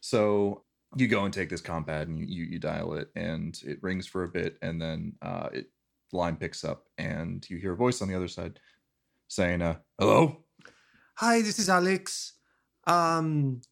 So 0.01 0.65
you 0.97 1.09
go 1.09 1.25
and 1.25 1.33
take 1.33 1.49
this 1.49 1.61
compad 1.61 2.09
and 2.09 2.19
you, 2.19 2.27
you, 2.27 2.45
you 2.45 2.59
dial 2.59 2.95
it 2.95 3.09
and 3.17 3.59
it 3.65 3.79
rings 3.83 4.07
for 4.07 4.25
a 4.25 4.29
bit 4.29 4.59
and 4.63 4.81
then 4.81 5.15
uh, 5.23 5.49
it 5.53 5.67
line 6.13 6.37
picks 6.37 6.65
up 6.65 6.89
and 6.99 7.49
you 7.49 7.57
hear 7.57 7.73
a 7.73 7.77
voice 7.77 8.03
on 8.03 8.09
the 8.09 8.15
other 8.15 8.29
side 8.29 8.61
saying, 9.29 9.63
uh, 9.63 9.77
"Hello." 9.99 10.45
Hi, 11.17 11.41
this 11.41 11.59
is 11.59 11.69
Alex. 11.69 12.35
Um, 12.87 13.63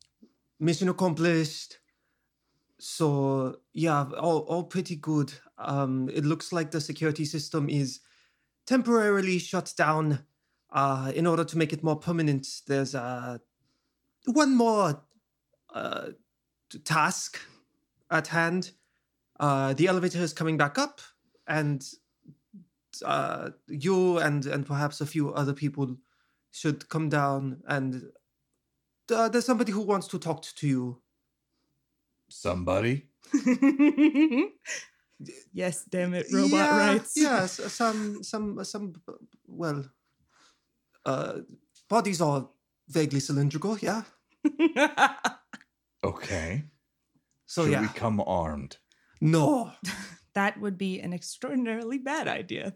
mission 0.59 0.89
accomplished. 0.89 1.79
So 2.79 3.57
yeah, 3.73 4.07
all 4.19 4.41
all 4.41 4.65
pretty 4.65 4.97
good. 4.97 5.33
Um, 5.59 6.09
it 6.13 6.25
looks 6.25 6.53
like 6.53 6.71
the 6.71 6.81
security 6.81 7.25
system 7.27 7.69
is 7.69 8.01
temporarily 8.71 9.39
shut 9.39 9.75
down. 9.77 10.21
Uh, 10.73 11.11
in 11.17 11.27
order 11.27 11.45
to 11.45 11.59
make 11.59 11.73
it 11.73 11.83
more 11.83 11.97
permanent, 11.97 12.47
there's 12.69 12.95
uh 12.95 13.39
one 14.27 14.55
more 14.55 15.03
uh 15.75 16.11
task 16.85 17.41
at 18.11 18.29
hand. 18.29 18.71
Uh, 19.41 19.73
the 19.73 19.89
elevator 19.89 20.21
is 20.21 20.33
coming 20.33 20.57
back 20.57 20.79
up, 20.79 21.01
and 21.49 21.85
uh, 23.05 23.51
you 23.67 24.19
and 24.19 24.47
and 24.47 24.65
perhaps 24.65 25.01
a 25.01 25.07
few 25.07 25.33
other 25.35 25.55
people 25.55 25.97
should 26.53 26.89
come 26.89 27.09
down 27.09 27.63
and 27.69 28.11
uh, 29.13 29.29
there's 29.29 29.47
somebody 29.47 29.73
who 29.73 29.83
wants 29.83 30.09
to 30.09 30.19
talk 30.19 30.43
to 30.43 30.67
you. 30.67 31.01
Somebody. 32.29 33.07
yes, 35.53 35.85
damn 35.85 36.15
it, 36.15 36.27
robot 36.33 36.51
yeah, 36.51 36.79
rights. 36.79 37.13
Yes, 37.17 37.53
some 37.73 38.23
some 38.23 38.65
some 38.65 38.95
well 39.47 39.85
uh 41.07 41.41
bodies 41.89 42.21
are 42.21 42.49
vaguely 42.89 43.21
cylindrical, 43.21 43.79
yeah. 43.79 44.03
Okay. 46.03 46.65
So 47.47 47.65
Should 47.65 47.73
yeah. 47.73 47.83
we 47.83 47.89
come 47.89 48.23
armed? 48.27 48.79
no. 49.21 49.73
that 50.33 50.61
would 50.61 50.79
be 50.79 51.01
an 51.01 51.13
extraordinarily 51.13 51.99
bad 51.99 52.29
idea. 52.29 52.73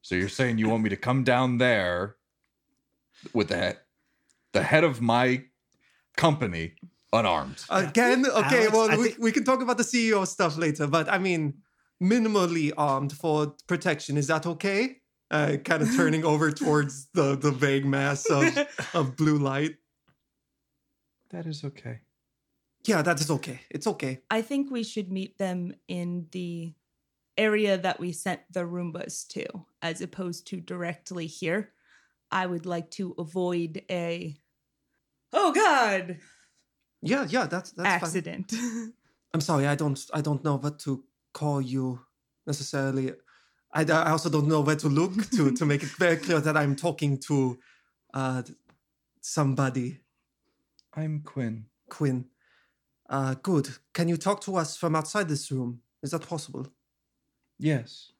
So 0.00 0.14
you're 0.14 0.28
saying 0.28 0.58
you 0.58 0.68
want 0.68 0.84
me 0.84 0.90
to 0.90 0.96
come 0.96 1.24
down 1.24 1.58
there 1.58 2.16
with 3.32 3.48
the 3.48 3.76
the 4.52 4.62
head 4.62 4.84
of 4.84 5.00
my 5.00 5.44
company 6.16 6.74
unarmed? 7.14 7.64
Again, 7.70 8.26
okay, 8.26 8.58
Alex, 8.66 8.72
well 8.72 8.90
I 8.90 8.96
we, 8.96 9.08
think- 9.08 9.22
we 9.22 9.32
can 9.32 9.44
talk 9.44 9.62
about 9.62 9.78
the 9.78 9.84
CEO 9.84 10.26
stuff 10.26 10.56
later, 10.56 10.86
but 10.86 11.08
I 11.08 11.18
mean 11.18 11.54
minimally 12.02 12.72
armed 12.76 13.12
for 13.12 13.54
protection. 13.66 14.16
Is 14.16 14.26
that 14.26 14.46
okay? 14.46 14.98
Uh, 15.30 15.56
kind 15.64 15.82
of 15.82 15.94
turning 15.96 16.24
over 16.32 16.50
towards 16.50 17.08
the 17.14 17.36
the 17.36 17.50
vague 17.50 17.86
mass 17.86 18.26
of, 18.30 18.44
of 18.94 19.16
blue 19.16 19.38
light. 19.38 19.76
That 21.30 21.46
is 21.46 21.64
okay. 21.64 22.00
Yeah, 22.84 23.02
that 23.02 23.20
is 23.20 23.30
okay. 23.30 23.60
It's 23.70 23.86
okay. 23.86 24.20
I 24.30 24.42
think 24.42 24.70
we 24.70 24.84
should 24.84 25.10
meet 25.10 25.38
them 25.38 25.74
in 25.88 26.26
the 26.32 26.74
area 27.38 27.78
that 27.78 27.98
we 27.98 28.12
sent 28.12 28.40
the 28.52 28.60
Roombas 28.60 29.26
to, 29.28 29.46
as 29.82 30.00
opposed 30.00 30.46
to 30.48 30.60
directly 30.60 31.26
here. 31.26 31.72
I 32.30 32.46
would 32.46 32.66
like 32.66 32.90
to 32.92 33.14
avoid 33.18 33.82
a 33.90 34.36
oh 35.32 35.52
god 35.52 36.18
Yeah, 37.06 37.26
yeah, 37.28 37.46
that's 37.46 37.70
that's 37.72 37.88
fine. 37.88 37.94
accident. 38.08 38.52
I'm 39.34 39.40
sorry, 39.40 39.66
I 39.66 39.74
don't 39.74 39.98
I 40.12 40.20
don't 40.20 40.42
know 40.44 40.56
what 40.58 40.78
to 40.80 41.04
call 41.32 41.60
you 41.60 42.00
necessarily. 42.46 43.12
I, 43.72 43.82
I 43.82 44.10
also 44.10 44.30
don't 44.30 44.46
know 44.48 44.60
where 44.60 44.76
to 44.76 44.88
look 44.88 45.12
to 45.32 45.50
to 45.52 45.66
make 45.66 45.82
it 45.82 45.90
very 45.98 46.16
clear 46.16 46.40
that 46.40 46.56
I'm 46.56 46.76
talking 46.76 47.18
to 47.28 47.58
uh 48.14 48.42
somebody. 49.20 50.00
I'm 50.94 51.20
Quinn. 51.22 51.66
Quinn. 51.90 52.26
Uh 53.08 53.34
good. 53.42 53.68
Can 53.92 54.08
you 54.08 54.16
talk 54.16 54.40
to 54.42 54.56
us 54.56 54.76
from 54.76 54.94
outside 54.96 55.28
this 55.28 55.50
room? 55.50 55.80
Is 56.02 56.10
that 56.12 56.26
possible? 56.28 56.66
Yes. 57.58 58.12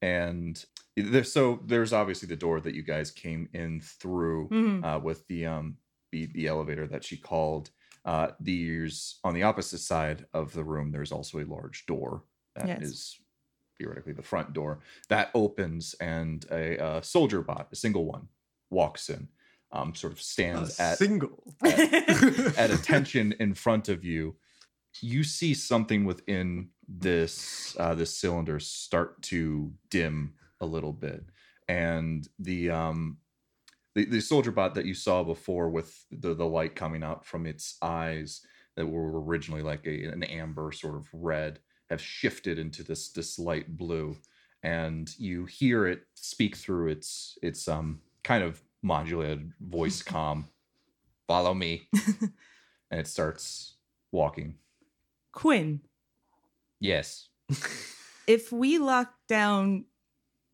And 0.00 0.64
there, 0.96 1.24
so 1.24 1.60
there's 1.64 1.92
obviously 1.92 2.28
the 2.28 2.36
door 2.36 2.60
that 2.60 2.74
you 2.74 2.82
guys 2.82 3.10
came 3.10 3.48
in 3.52 3.80
through 3.80 4.48
Mhm. 4.48 4.84
uh, 4.84 4.98
with 5.00 5.26
the 5.28 5.46
um 5.46 5.76
the, 6.12 6.26
the 6.26 6.46
elevator 6.46 6.86
that 6.88 7.04
she 7.04 7.16
called. 7.16 7.70
Uh, 8.04 8.32
there's 8.40 9.20
on 9.24 9.34
the 9.34 9.42
opposite 9.44 9.78
side 9.78 10.26
of 10.32 10.52
the 10.54 10.64
room. 10.64 10.90
There's 10.92 11.12
also 11.12 11.38
a 11.38 11.44
large 11.44 11.86
door 11.86 12.24
that 12.56 12.74
is 12.80 13.00
Yes. 13.00 13.20
theoretically 13.78 14.12
the 14.12 14.22
front 14.22 14.52
door 14.52 14.80
that 15.08 15.30
opens, 15.34 15.94
and 15.94 16.44
a, 16.50 16.78
uh 16.82 17.00
soldier 17.02 17.42
bot, 17.42 17.68
a 17.72 17.76
single 17.76 18.06
one, 18.06 18.28
walks 18.70 19.08
in. 19.10 19.28
Um, 19.72 19.94
sort 19.94 20.12
of 20.12 20.20
stands 20.22 20.70
A 20.70 20.70
at 20.78 21.00
single. 21.00 21.54
at 22.56 22.70
attention 22.70 23.32
in 23.40 23.54
front 23.54 23.88
of 23.88 24.04
you, 24.04 24.36
you 25.02 25.24
see 25.24 25.54
something 25.54 26.04
within 26.04 26.70
this 26.88 27.76
uh, 27.78 27.94
this 27.94 28.16
cylinder 28.16 28.60
start 28.60 29.22
to 29.24 29.74
dim 29.90 30.36
a 30.60 30.66
little 30.66 30.94
bit, 30.94 31.26
and 31.68 32.28
the 32.38 32.70
um 32.70 33.18
the, 33.94 34.04
the 34.04 34.20
soldier 34.20 34.50
bot 34.50 34.74
that 34.74 34.86
you 34.86 34.94
saw 34.94 35.22
before 35.22 35.68
with 35.68 36.04
the 36.10 36.34
the 36.34 36.46
light 36.46 36.74
coming 36.74 37.02
out 37.02 37.24
from 37.26 37.46
its 37.46 37.76
eyes 37.82 38.46
that 38.76 38.86
were 38.86 39.20
originally 39.22 39.62
like 39.62 39.86
a, 39.86 40.04
an 40.04 40.22
amber 40.24 40.72
sort 40.72 40.96
of 40.96 41.06
red 41.12 41.58
have 41.90 42.00
shifted 42.00 42.58
into 42.58 42.82
this 42.82 43.10
this 43.10 43.38
light 43.38 43.76
blue. 43.76 44.16
And 44.62 45.12
you 45.18 45.44
hear 45.44 45.86
it 45.86 46.04
speak 46.14 46.56
through 46.56 46.88
its 46.88 47.38
its 47.42 47.68
um 47.68 48.00
kind 48.24 48.42
of 48.42 48.62
modulated 48.82 49.52
voice 49.60 50.02
calm 50.02 50.48
follow 51.26 51.54
me. 51.54 51.88
And 52.90 53.00
it 53.00 53.06
starts 53.06 53.76
walking. 54.10 54.56
Quinn, 55.32 55.80
yes. 56.78 57.28
If 58.26 58.52
we 58.52 58.76
lock 58.78 59.14
down, 59.28 59.86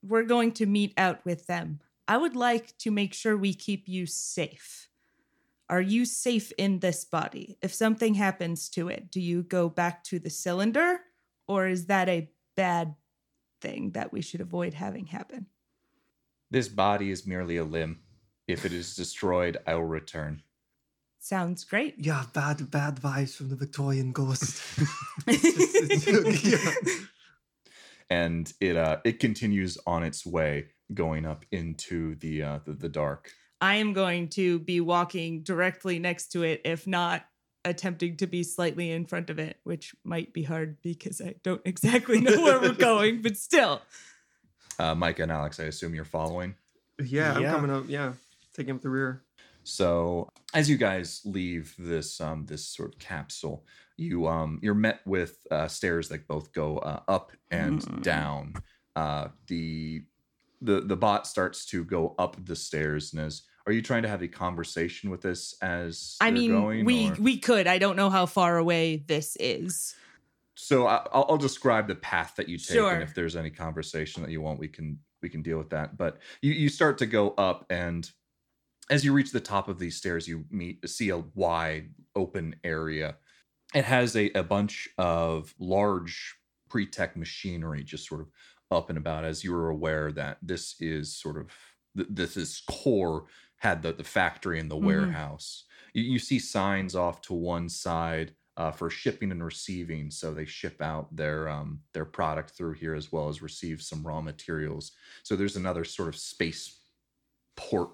we're 0.05 0.23
going 0.23 0.53
to 0.53 0.67
meet 0.67 0.95
out 0.97 1.25
with 1.25 1.47
them. 1.49 1.81
I 2.09 2.17
would 2.17 2.35
like 2.35 2.77
to 2.79 2.91
make 2.91 3.13
sure 3.15 3.37
we 3.37 3.53
keep 3.55 3.87
you 3.87 4.07
safe. 4.07 4.89
Are 5.69 5.83
you 5.83 6.07
safe 6.07 6.51
in 6.57 6.79
this 6.79 7.05
body? 7.05 7.59
If 7.61 7.75
something 7.75 8.15
happens 8.15 8.71
to 8.71 8.89
it, 8.89 9.11
do 9.11 9.21
you 9.21 9.43
go 9.43 9.69
back 9.69 10.03
to 10.05 10.19
the 10.19 10.31
cylinder 10.31 11.01
or 11.47 11.67
is 11.69 11.87
that 11.87 12.09
a 12.09 12.31
bad 12.57 12.95
thing 13.61 13.91
that 13.93 14.11
we 14.13 14.23
should 14.23 14.41
avoid 14.41 14.75
having 14.75 15.07
happen? 15.07 15.47
this 16.51 16.69
body 16.69 17.11
is 17.11 17.27
merely 17.27 17.59
a 17.59 17.65
limb 17.65 17.99
if 18.47 18.65
it 18.65 18.73
is 18.73 18.97
destroyed 18.97 19.59
i 19.67 19.75
will 19.75 19.85
return 19.85 20.43
Sounds 21.21 21.63
great. 21.65 21.95
Yeah, 21.99 22.25
bad 22.33 22.71
bad 22.71 22.97
vibes 22.97 23.35
from 23.37 23.51
the 23.51 23.57
Victorian 23.57 24.13
ghost. 24.13 24.63
It's 25.27 26.05
just- 26.07 26.45
yeah. 26.45 26.95
and 28.09 28.51
it 28.61 28.77
uh 28.77 28.99
it 29.05 29.19
continues 29.21 29.77
on 29.87 30.05
its 30.05 30.25
way 30.25 30.69
going 30.95 31.27
up 31.27 31.45
into 31.51 32.15
the 32.17 32.43
uh 32.43 32.59
the, 32.65 32.73
the 32.73 32.89
dark 32.89 33.31
I 33.61 33.77
am 33.77 33.93
going 33.93 34.29
to 34.31 34.61
be 34.61 34.81
walking 34.81 35.43
directly 35.43 35.99
next 35.99 36.29
to 36.33 36.45
it, 36.45 36.61
if 36.65 36.87
not 36.87 37.25
attempting 37.65 38.17
to 38.19 38.27
be 38.29 38.45
slightly 38.45 38.93
in 38.93 39.05
front 39.05 39.31
of 39.31 39.41
it, 39.41 39.59
which 39.65 39.97
might 40.05 40.33
be 40.33 40.45
hard 40.45 40.81
because 40.81 41.21
I 41.21 41.35
don't 41.43 41.61
exactly 41.65 42.21
know 42.21 42.41
where 42.41 42.61
we're 42.61 42.73
going, 42.91 43.21
but 43.23 43.37
still. 43.37 43.83
uh 44.79 44.95
micah 44.95 45.23
and 45.25 45.33
alex 45.33 45.59
i 45.61 45.65
assume 45.65 45.95
you're 45.95 46.05
following 46.05 46.55
yeah, 47.05 47.33
I'm 47.35 47.45
coming 47.45 47.71
up. 47.71 47.85
Yeah, 47.89 48.13
taking 48.55 48.75
up 48.75 48.81
the 48.81 48.91
rear. 48.91 49.23
So 49.63 50.29
as 50.53 50.69
you 50.69 50.77
guys 50.77 51.21
leave 51.25 51.75
this 51.79 52.21
um 52.21 52.45
this 52.47 52.67
sort 52.67 52.95
of 52.95 52.99
capsule, 52.99 53.65
you 53.97 54.27
um 54.27 54.59
you're 54.63 54.75
met 54.75 55.01
with 55.07 55.39
uh, 55.51 55.69
stairs 55.69 56.09
that 56.09 56.27
both 56.27 56.53
go 56.53 56.79
uh, 56.79 57.01
up 57.07 57.31
and 57.53 57.83
Hmm. 57.85 58.01
down. 58.03 58.55
Uh, 58.97 59.29
the 59.47 60.03
the 60.61 60.81
the 60.81 60.97
bot 60.97 61.27
starts 61.27 61.65
to 61.67 61.85
go 61.85 62.15
up 62.19 62.37
the 62.45 62.57
stairs. 62.57 63.13
And 63.13 63.23
is 63.27 63.43
are 63.67 63.73
you 63.73 63.83
trying 63.83 64.03
to 64.03 64.09
have 64.09 64.23
a 64.23 64.29
conversation 64.29 65.11
with 65.11 65.21
this 65.21 65.55
as 65.61 66.17
I 66.21 66.31
mean, 66.31 66.53
going, 66.53 66.85
we 66.85 67.11
or- 67.11 67.15
we 67.15 67.39
could. 67.39 67.67
I 67.67 67.79
don't 67.79 67.97
know 67.97 68.11
how 68.11 68.27
far 68.27 68.57
away 68.57 68.97
this 69.07 69.37
is. 69.39 69.95
so 70.55 70.87
I, 70.87 71.07
I'll, 71.13 71.27
I'll 71.31 71.37
describe 71.37 71.87
the 71.87 71.95
path 71.95 72.35
that 72.37 72.49
you 72.49 72.59
take, 72.59 72.77
Sure. 72.77 72.93
and 72.95 73.03
if 73.03 73.15
there's 73.15 73.37
any 73.37 73.51
conversation 73.51 74.23
that 74.23 74.31
you 74.31 74.41
want, 74.41 74.59
we 74.59 74.69
can 74.69 74.99
we 75.23 75.29
can 75.29 75.43
deal 75.43 75.59
with 75.59 75.71
that. 75.71 75.97
But 75.97 76.19
you 76.43 76.53
you 76.53 76.69
start 76.69 76.99
to 76.99 77.07
go 77.07 77.31
up, 77.39 77.67
and 77.71 78.11
as 78.91 79.05
you 79.05 79.13
reach 79.13 79.33
the 79.33 79.41
top 79.41 79.69
of 79.69 79.79
these 79.79 79.97
stairs, 79.97 80.27
you 80.27 80.45
meet 80.51 80.89
see 80.89 81.11
a 81.11 81.19
wide 81.35 81.91
open 82.17 82.57
area. 82.65 83.17
It 83.75 83.85
has 83.85 84.17
a, 84.17 84.31
a 84.31 84.43
bunch 84.43 84.89
of 84.97 85.55
large 85.59 86.37
pre-tech 86.71 87.17
machinery 87.17 87.83
just 87.85 88.07
sort 88.09 88.23
of 88.23 88.29
up 88.71 88.89
and 88.89 88.99
about 88.99 89.25
as 89.25 89.45
you 89.45 89.53
were 89.53 89.69
aware 89.71 90.13
that 90.13 90.39
this 90.43 90.81
is 90.81 91.17
sort 91.17 91.37
of 91.39 91.51
th- 91.97 92.09
this 92.11 92.37
is 92.37 92.63
core 92.69 93.27
had 93.57 93.83
the, 93.83 93.93
the 93.93 94.05
factory 94.05 94.61
and 94.61 94.71
the 94.71 94.77
Mhm. 94.79 94.79
warehouse. 94.79 95.65
You, 95.95 96.05
you 96.05 96.19
see 96.19 96.39
signs 96.39 96.95
off 96.95 97.21
to 97.23 97.35
one 97.35 97.69
side 97.69 98.35
uh, 98.57 98.73
for 98.73 98.91
shipping 98.91 99.31
and 99.31 99.45
receiving 99.45 100.11
so 100.11 100.35
they 100.35 100.45
ship 100.45 100.83
out 100.83 101.15
their 101.15 101.49
um, 101.49 101.83
their 101.93 102.05
product 102.05 102.51
through 102.51 102.75
here 102.75 102.95
as 102.95 103.13
well 103.13 103.29
as 103.29 103.41
receive 103.43 103.81
some 103.83 104.07
raw 104.07 104.21
materials. 104.21 104.93
So 105.23 105.37
there's 105.37 105.57
another 105.57 105.85
sort 105.85 106.09
of 106.09 106.17
space 106.17 106.81
port 107.57 107.91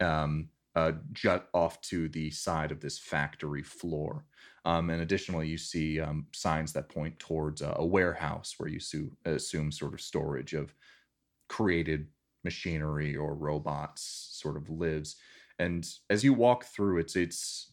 um, 0.00 0.50
uh, 0.74 0.92
jut 1.12 1.48
off 1.54 1.80
to 1.82 2.08
the 2.08 2.30
side 2.30 2.70
of 2.70 2.80
this 2.80 2.98
factory 2.98 3.62
floor 3.62 4.24
um, 4.64 4.90
and 4.90 5.02
additionally, 5.02 5.48
you 5.48 5.58
see 5.58 6.00
um, 6.00 6.26
signs 6.34 6.72
that 6.74 6.88
point 6.88 7.18
towards 7.18 7.62
a, 7.62 7.74
a 7.78 7.86
warehouse 7.86 8.54
where 8.58 8.68
you 8.68 8.80
su- 8.80 9.16
assume 9.24 9.72
sort 9.72 9.94
of 9.94 10.00
storage 10.00 10.54
of 10.54 10.74
created 11.48 12.08
machinery 12.44 13.16
or 13.16 13.34
robots 13.34 14.02
sort 14.32 14.56
of 14.56 14.70
lives. 14.70 15.16
And 15.58 15.88
as 16.10 16.22
you 16.24 16.32
walk 16.34 16.64
through, 16.64 16.98
it's 16.98 17.16
it's 17.16 17.72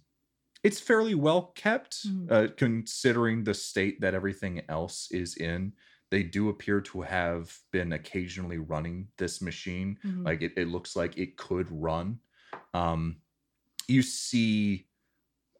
it's 0.64 0.80
fairly 0.80 1.16
well 1.16 1.52
kept, 1.56 1.98
Mhm. 2.04 2.28
uh, 2.30 2.48
considering 2.58 3.44
the 3.44 3.54
state 3.54 4.02
that 4.02 4.16
everything 4.16 4.64
else 4.70 5.12
is 5.12 5.38
in. 5.38 5.74
They 6.12 6.24
do 6.24 6.50
appear 6.50 6.82
to 6.82 7.02
have 7.02 7.60
been 7.72 7.94
occasionally 7.94 8.58
running 8.58 9.10
this 9.18 9.42
machine 9.42 10.00
Mhm. 10.04 10.26
like 10.26 10.42
it, 10.42 10.54
it 10.58 10.68
looks 10.68 10.96
like 10.96 11.18
it 11.18 11.38
could 11.38 11.70
run 11.72 12.20
um 12.74 13.22
you 13.88 14.02
see 14.02 14.88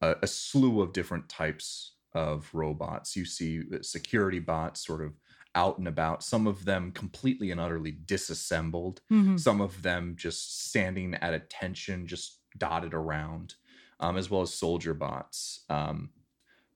a, 0.06 0.16
a 0.24 0.28
slew 0.28 0.82
of 0.82 0.94
different 0.94 1.30
types 1.30 1.98
of 2.14 2.54
robots 2.54 3.16
you 3.16 3.26
see 3.26 3.62
security 3.82 4.40
bots 4.40 4.86
sort 4.86 5.02
of 5.04 5.20
out 5.56 5.78
and 5.78 5.88
about 5.88 6.24
some 6.24 6.48
of 6.48 6.66
them 6.66 6.92
completely 6.92 7.52
and 7.52 7.60
utterly 7.60 7.92
disassembled 7.92 9.02
Mhm. 9.10 9.38
some 9.38 9.62
of 9.62 9.82
them 9.82 10.16
just 10.16 10.66
standing 10.70 11.14
at 11.16 11.34
attention 11.34 12.08
just 12.08 12.42
dotted 12.58 12.94
around 12.94 13.56
um, 14.00 14.18
as 14.18 14.30
well 14.30 14.42
as 14.42 14.54
soldier 14.54 14.94
bots 14.94 15.66
um, 15.70 16.12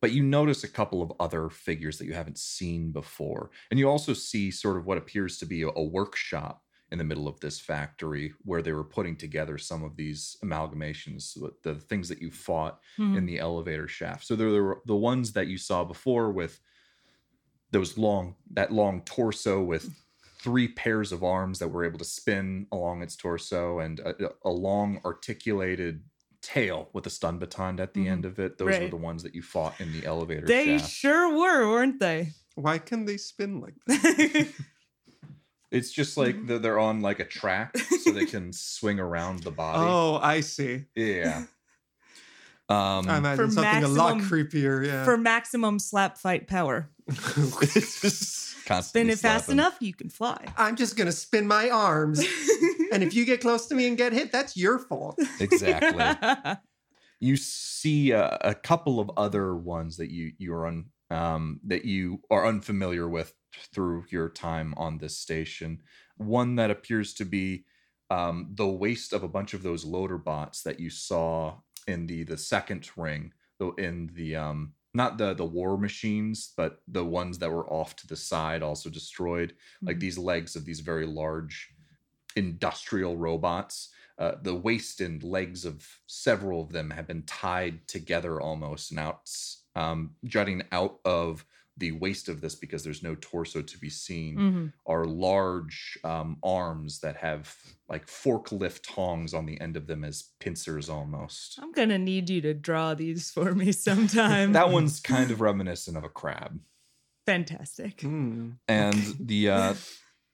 but 0.02 0.12
you 0.12 0.24
notice 0.24 0.64
a 0.64 0.70
couple 0.70 1.02
of 1.02 1.12
other 1.20 1.50
figures 1.50 1.98
that 1.98 2.06
you 2.06 2.14
haven't 2.14 2.38
seen 2.38 2.92
before 2.92 3.52
and 3.70 3.80
you 3.80 3.90
also 3.90 4.14
see 4.14 4.52
sort 4.52 4.78
of 4.78 4.86
what 4.86 4.98
appears 4.98 5.38
to 5.38 5.46
be 5.46 5.62
a, 5.62 5.70
a 5.70 5.84
workshop 5.84 6.64
in 6.92 6.98
the 6.98 7.04
middle 7.04 7.28
of 7.28 7.40
this 7.40 7.60
factory 7.60 8.34
where 8.44 8.62
they 8.62 8.72
were 8.74 8.84
putting 8.84 9.16
together 9.16 9.58
some 9.58 9.84
of 9.84 9.96
these 9.96 10.36
amalgamations 10.44 11.34
the, 11.36 11.52
the 11.64 11.80
things 11.80 12.10
that 12.10 12.22
you 12.22 12.32
fought 12.32 12.80
Mhm. 12.98 13.18
in 13.18 13.26
the 13.26 13.40
elevator 13.40 13.88
shaft. 13.88 14.26
So 14.26 14.36
there 14.36 14.64
were 14.64 14.82
the 14.86 14.96
ones 14.96 15.34
that 15.34 15.48
you 15.48 15.58
saw 15.58 15.84
before 15.84 16.32
with 16.32 16.60
those 17.72 17.98
long 17.98 18.36
that 18.52 18.72
long 18.72 19.04
torso 19.04 19.62
with 19.64 19.94
three 20.42 20.68
pairs 20.70 21.12
of 21.12 21.24
arms 21.24 21.60
that 21.60 21.68
were 21.68 21.84
able 21.84 22.00
to 22.00 22.06
spin 22.06 22.66
along 22.72 23.04
its 23.04 23.16
torso 23.16 23.80
and 23.80 24.00
a, 24.00 24.32
a 24.46 24.50
long 24.50 25.00
articulated 25.06 26.04
tail 26.42 26.90
with 26.94 27.06
a 27.06 27.10
stun 27.10 27.38
baton 27.38 27.80
at 27.80 27.94
the 27.94 28.06
Mhm. 28.06 28.08
end 28.08 28.26
of 28.26 28.40
it. 28.40 28.58
Those 28.58 28.80
were 28.80 28.88
the 28.88 28.96
ones 28.96 29.22
that 29.24 29.36
you 29.36 29.42
fought 29.42 29.80
in 29.82 29.92
the 29.92 30.06
elevator 30.06 30.48
They 30.48 30.64
shaft. 30.64 30.90
sure 30.90 31.38
were, 31.38 31.70
weren't 31.70 32.00
they? 32.00 32.30
Why 32.56 32.78
can 32.80 33.06
they 33.06 33.18
spin 33.18 33.60
like 33.60 33.76
that? 33.88 34.54
It's 35.72 35.92
just 35.92 36.18
like 36.18 36.48
they're, 36.48 36.60
they're 36.60 36.80
on 36.80 37.02
like 37.02 37.20
a 37.20 37.26
track 37.26 37.78
so 37.78 38.12
they 38.12 38.26
can 38.26 38.52
swing 38.54 39.00
around 39.00 39.44
the 39.44 39.52
body. 39.52 39.88
Oh, 39.88 40.20
I 40.22 40.42
see. 40.42 40.86
Yeah. 40.96 41.44
Um, 42.70 43.10
I 43.10 43.18
imagine 43.18 43.48
For 43.48 43.52
something 43.52 43.84
a 43.84 43.88
lot 43.88 44.18
creepier. 44.18 44.86
Yeah. 44.86 45.04
For 45.04 45.18
maximum 45.18 45.80
slap 45.80 46.20
fight 46.20 46.48
power. 46.48 46.88
it's 47.08 48.00
just 48.00 48.64
constantly 48.68 48.84
Spin 48.84 49.10
it 49.10 49.18
fast 49.18 49.46
slapping. 49.46 49.58
enough, 49.60 49.78
you 49.80 49.92
can 49.92 50.08
fly. 50.08 50.46
I'm 50.56 50.76
just 50.76 50.96
gonna 50.96 51.12
spin 51.12 51.48
my 51.48 51.72
arms, 51.72 52.20
and 52.94 53.02
if 53.02 53.16
you 53.16 53.26
get 53.26 53.42
close 53.42 53.66
to 53.70 53.76
me 53.76 53.88
and 53.88 53.98
get 53.98 54.14
hit, 54.14 54.32
that's 54.32 54.56
your 54.56 54.78
fault. 54.78 55.20
Exactly. 55.40 56.60
you 57.20 57.38
see 57.38 58.12
a, 58.12 58.38
a 58.42 58.54
couple 58.54 59.00
of 59.00 59.10
other 59.18 59.56
ones 59.56 59.98
that 59.98 60.12
you 60.12 60.34
you're 60.38 60.68
on 60.68 60.92
um, 61.10 61.60
that 61.64 61.86
you 61.86 62.22
are 62.30 62.46
unfamiliar 62.46 63.08
with 63.10 63.34
through 63.74 64.06
your 64.10 64.30
time 64.30 64.74
on 64.78 64.98
this 64.98 65.18
station. 65.18 65.82
One 66.18 66.56
that 66.56 66.72
appears 66.72 67.14
to 67.16 67.26
be 67.26 67.66
um, 68.10 68.50
the 68.56 68.68
waste 68.68 69.14
of 69.14 69.24
a 69.24 69.28
bunch 69.28 69.54
of 69.54 69.64
those 69.64 69.86
loader 69.86 70.18
bots 70.18 70.64
that 70.64 70.80
you 70.80 70.90
saw 70.90 71.62
in 71.88 72.08
the 72.08 72.24
the 72.24 72.38
second 72.38 72.90
ring, 72.98 73.34
though 73.60 73.74
in 73.74 74.08
the 74.14 74.36
um, 74.36 74.74
not 74.94 75.18
the 75.18 75.34
the 75.34 75.46
war 75.46 75.78
machines, 75.78 76.54
but 76.58 76.82
the 76.88 77.06
ones 77.06 77.40
that 77.40 77.52
were 77.52 77.72
off 77.72 77.96
to 77.98 78.08
the 78.08 78.16
side, 78.16 78.64
also 78.64 78.90
destroyed. 78.90 79.56
Like 79.86 80.00
Mhm. 80.00 80.00
these 80.00 80.18
legs 80.18 80.56
of 80.56 80.66
these 80.66 80.80
very 80.80 81.06
large 81.06 81.74
industrial 82.36 83.18
robots 83.18 83.90
uh, 84.18 84.36
the 84.42 84.56
waist 84.56 85.00
and 85.00 85.24
legs 85.24 85.64
of 85.64 86.02
several 86.06 86.62
of 86.62 86.72
them 86.74 86.90
have 86.92 87.08
been 87.08 87.24
tied 87.24 87.88
together 87.88 88.42
almost 88.42 88.92
and 88.92 89.00
out 89.00 89.22
um, 89.76 90.16
jutting 90.26 90.64
out 90.72 91.00
of 91.06 91.46
the 91.78 91.92
waist 91.94 92.28
of 92.28 92.42
this 92.42 92.56
because 92.56 92.84
there's 92.84 93.02
no 93.04 93.16
torso 93.22 93.62
to 93.62 93.78
be 93.78 93.90
seen 93.90 94.38
Mhm. 94.38 94.74
are 94.86 95.06
large 95.06 95.98
um, 96.04 96.36
arms 96.44 97.00
that 97.00 97.16
have 97.18 97.56
like 97.88 98.06
forklift 98.08 98.82
tongs 98.84 99.34
on 99.34 99.46
the 99.46 99.60
end 99.62 99.78
of 99.78 99.88
them 99.88 100.04
as 100.04 100.32
pincers 100.40 100.90
almost 100.90 101.58
I'm 101.62 101.72
gonna 101.72 101.98
need 101.98 102.30
you 102.30 102.42
to 102.42 102.54
draw 102.54 102.96
these 102.96 103.32
for 103.32 103.56
me 103.56 103.72
sometime. 103.88 104.52
that 104.54 104.72
one's 104.72 105.00
kind 105.00 105.32
of 105.32 105.40
reminiscent 105.40 105.96
of 105.96 106.04
a 106.04 106.10
crab 106.10 106.60
fantastic. 107.26 108.02
Hmm. 108.02 108.52
and 108.68 109.16
the 109.20 109.50
uh 109.50 109.74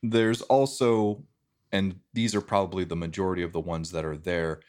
there's 0.02 0.41
also 0.43 1.24
and 1.71 2.00
these 2.13 2.34
are 2.36 2.41
probably 2.41 2.86
the 2.86 2.95
majority 2.95 3.43
of 3.43 3.52
the 3.54 3.60
ones 3.60 3.91
that 3.91 4.06
are 4.06 4.17
there 4.17 4.62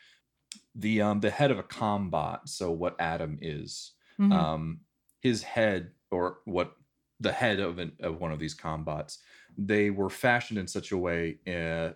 the 0.74 1.00
um 1.00 1.20
the 1.20 1.30
head 1.30 1.50
of 1.50 1.58
a 1.58 1.62
combot 1.62 2.48
so 2.48 2.70
what 2.70 2.96
adam 3.00 3.38
is 3.40 3.92
Mhm. 4.18 4.32
um 4.32 4.80
his 5.20 5.42
head 5.42 5.92
or 6.10 6.38
what 6.44 6.76
the 7.20 7.32
head 7.32 7.60
of 7.60 7.78
an, 7.78 7.92
of 8.00 8.20
one 8.20 8.32
of 8.32 8.38
these 8.38 8.54
combots 8.54 9.18
they 9.58 9.90
were 9.90 10.10
fashioned 10.10 10.58
in 10.58 10.68
such 10.68 10.92
a 10.92 10.96
way 10.96 11.38
uh, 11.46 11.90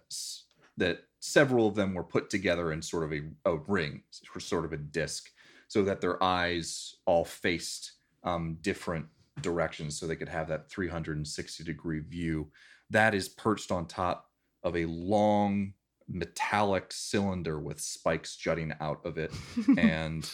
that 0.76 1.04
several 1.20 1.66
of 1.68 1.74
them 1.74 1.92
were 1.94 2.02
put 2.04 2.30
together 2.30 2.72
in 2.72 2.80
sort 2.80 3.04
of 3.04 3.12
a, 3.12 3.20
a 3.44 3.56
ring 3.68 4.02
or 4.34 4.40
sort 4.40 4.64
of 4.64 4.72
a 4.72 4.78
disc 4.78 5.30
so 5.68 5.82
that 5.82 6.00
their 6.00 6.22
eyes 6.22 6.96
all 7.04 7.24
faced 7.24 7.92
um, 8.24 8.56
different 8.62 9.06
directions 9.42 9.98
so 9.98 10.06
they 10.06 10.16
could 10.16 10.28
have 10.28 10.48
that 10.48 10.70
360 10.70 11.62
degree 11.64 12.00
view 12.00 12.50
that 12.88 13.14
is 13.14 13.28
perched 13.28 13.70
on 13.70 13.86
top 13.86 14.30
of 14.62 14.74
a 14.76 14.86
long 14.86 15.72
metallic 16.08 16.86
cylinder 16.92 17.60
with 17.60 17.78
spikes 17.80 18.36
jutting 18.36 18.72
out 18.80 19.00
of 19.04 19.16
it 19.18 19.32
and 19.78 20.28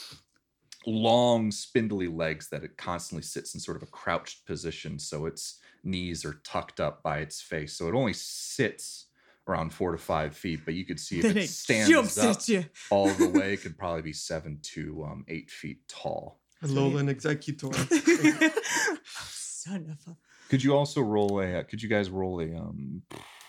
long 0.87 1.51
spindly 1.51 2.07
legs 2.07 2.49
that 2.49 2.63
it 2.63 2.77
constantly 2.77 3.23
sits 3.23 3.55
in 3.55 3.61
sort 3.61 3.77
of 3.77 3.83
a 3.83 3.91
crouched 3.91 4.47
position 4.47 4.99
so 4.99 5.27
its 5.27 5.59
knees 5.83 6.25
are 6.25 6.41
tucked 6.45 6.81
up 6.81 7.03
by 7.03 7.19
its 7.19 7.41
face 7.41 7.75
so 7.77 7.89
it 7.89 7.95
only 7.95 8.13
sits 8.13 9.07
around 9.49 9.73
four 9.73 9.93
to 9.93 9.99
five 9.99 10.37
feet 10.37 10.61
but 10.65 10.75
you 10.75 10.85
could 10.85 10.99
see 10.99 11.17
if 11.19 11.23
then 11.23 11.37
it 11.37 11.45
it 11.45 11.51
stands 11.51 12.19
up 12.19 12.39
you. 12.49 12.65
all 12.91 13.09
the 13.09 13.29
way 13.29 13.53
it 13.53 13.63
could 13.63 13.77
probably 13.77 14.03
be 14.03 14.13
seven 14.13 14.59
to 14.63 15.05
um, 15.05 15.25
eight 15.29 15.51
feet 15.51 15.79
tall 15.89 16.41
Alolan 16.63 17.15
Exeggutor. 17.15 17.75
Son 19.05 19.87
of 19.91 20.13
a. 20.13 20.17
could 20.49 20.65
you 20.65 20.75
also 20.75 21.03
roll 21.03 21.41
a 21.41 21.59
uh, 21.59 21.63
could 21.65 21.83
you 21.83 21.89
guys 21.89 22.09
roll 22.11 22.41
a 22.41 22.47
um 22.57 23.03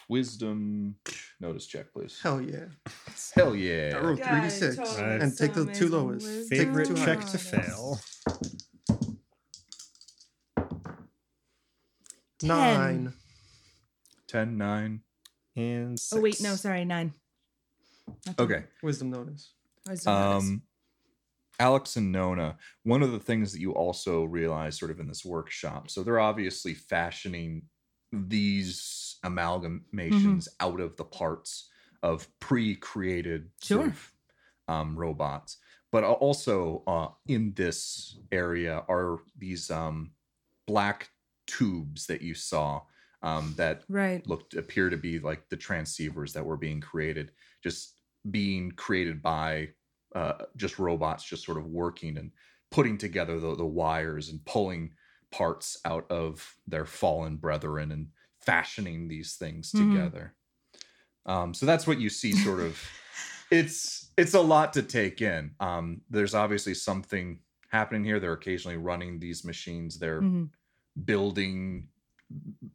wisdom 0.09 0.95
notice 1.39 1.65
check 1.67 1.91
please 1.93 2.19
Hell 2.21 2.41
yeah. 2.41 2.65
hell 3.35 3.53
I 3.53 3.55
yeah 3.57 3.95
rolled 3.97 4.19
God, 4.19 4.27
3d6 4.27 4.75
totally 4.77 5.01
Right. 5.03 5.21
and 5.21 5.37
take 5.37 5.53
the 5.53 5.65
two 5.73 5.89
lowest. 5.89 6.25
wisdom. 6.25 6.49
Take 6.49 6.67
Favorite 6.67 6.87
two 6.87 6.95
check 6.95 7.25
to 7.27 7.37
fail. 7.37 7.99
Nine. 12.43 13.13
10 14.27 14.57
9 14.57 15.01
And 15.55 15.97
Oh 16.13 16.21
wait, 16.21 16.41
no, 16.41 16.55
sorry, 16.55 16.85
nine. 16.85 17.13
Not 18.25 18.39
okay 18.39 18.63
Wisdom 18.83 19.09
notice. 19.09 19.53
Wisdom 19.87 20.13
bonus. 20.13 20.43
um 20.43 20.61
alex 21.59 21.95
and 21.97 22.11
nona 22.11 22.55
one 22.83 23.01
of 23.01 23.11
the 23.11 23.19
things 23.19 23.51
that 23.51 23.59
you 23.59 23.71
also 23.73 24.23
realize 24.25 24.77
sort 24.77 24.91
of 24.91 24.99
in 24.99 25.07
this 25.07 25.25
workshop 25.25 25.89
so 25.89 26.03
they're 26.03 26.19
obviously 26.19 26.75
fashioning 26.75 27.63
these 28.13 29.16
amalgamations 29.27 30.47
out 30.59 30.79
of 30.79 30.95
the 30.97 31.03
parts 31.03 31.69
of 32.03 32.27
pre-created 32.39 33.49
sort 33.61 33.87
of, 33.87 34.11
um, 34.67 34.95
robots. 34.97 35.57
But 35.91 36.03
also 36.03 36.83
uh, 36.85 37.07
in 37.27 37.53
this 37.55 38.17
area 38.31 38.83
are 38.89 39.19
these 39.37 39.71
um, 39.71 40.11
black 40.67 41.09
tubes 41.47 42.05
that 42.07 42.21
you 42.21 42.33
saw 42.33 42.81
um, 43.23 43.53
that 43.57 43.83
right. 43.89 44.25
looked 44.27 44.53
appear 44.53 44.89
to 44.89 44.97
be 44.97 45.19
like 45.19 45.49
the 45.49 45.57
transceivers 45.57 46.33
that 46.33 46.45
were 46.45 46.57
being 46.57 46.81
created 46.81 47.31
just 47.63 47.93
being 48.29 48.71
created 48.71 49.21
by 49.21 49.69
uh, 50.13 50.33
just 50.55 50.77
robots 50.77 51.23
just 51.23 51.43
sort 51.43 51.57
of 51.57 51.65
working 51.65 52.17
and 52.17 52.31
putting 52.69 52.97
together 52.97 53.39
the, 53.39 53.55
the 53.55 53.65
wires 53.65 54.29
and 54.29 54.43
pulling 54.45 54.91
parts 55.31 55.77
out 55.85 56.09
of 56.11 56.55
their 56.67 56.85
fallen 56.85 57.37
brethren 57.37 57.91
and 57.91 58.07
fashioning 58.47 59.07
these 59.07 59.35
things 59.35 59.71
Mhm. 59.73 59.77
together. 59.79 60.35
Um, 61.25 61.53
so 61.53 61.65
that's 61.65 61.85
what 61.85 61.99
you 61.99 62.09
see 62.09 62.31
sort 62.33 62.61
of 62.61 62.79
it's 63.51 64.11
it's 64.17 64.33
a 64.33 64.41
lot 64.55 64.73
to 64.73 64.83
take 64.83 65.21
in. 65.21 65.55
Um, 65.59 66.01
there's 66.09 66.33
obviously 66.33 66.73
something 66.73 67.39
happening 67.69 68.03
here. 68.05 68.19
They're 68.19 68.39
occasionally 68.41 68.77
running 68.77 69.19
these 69.19 69.43
machines. 69.45 69.99
They're 69.99 70.21
Mhm. 70.21 70.49
building 71.05 71.89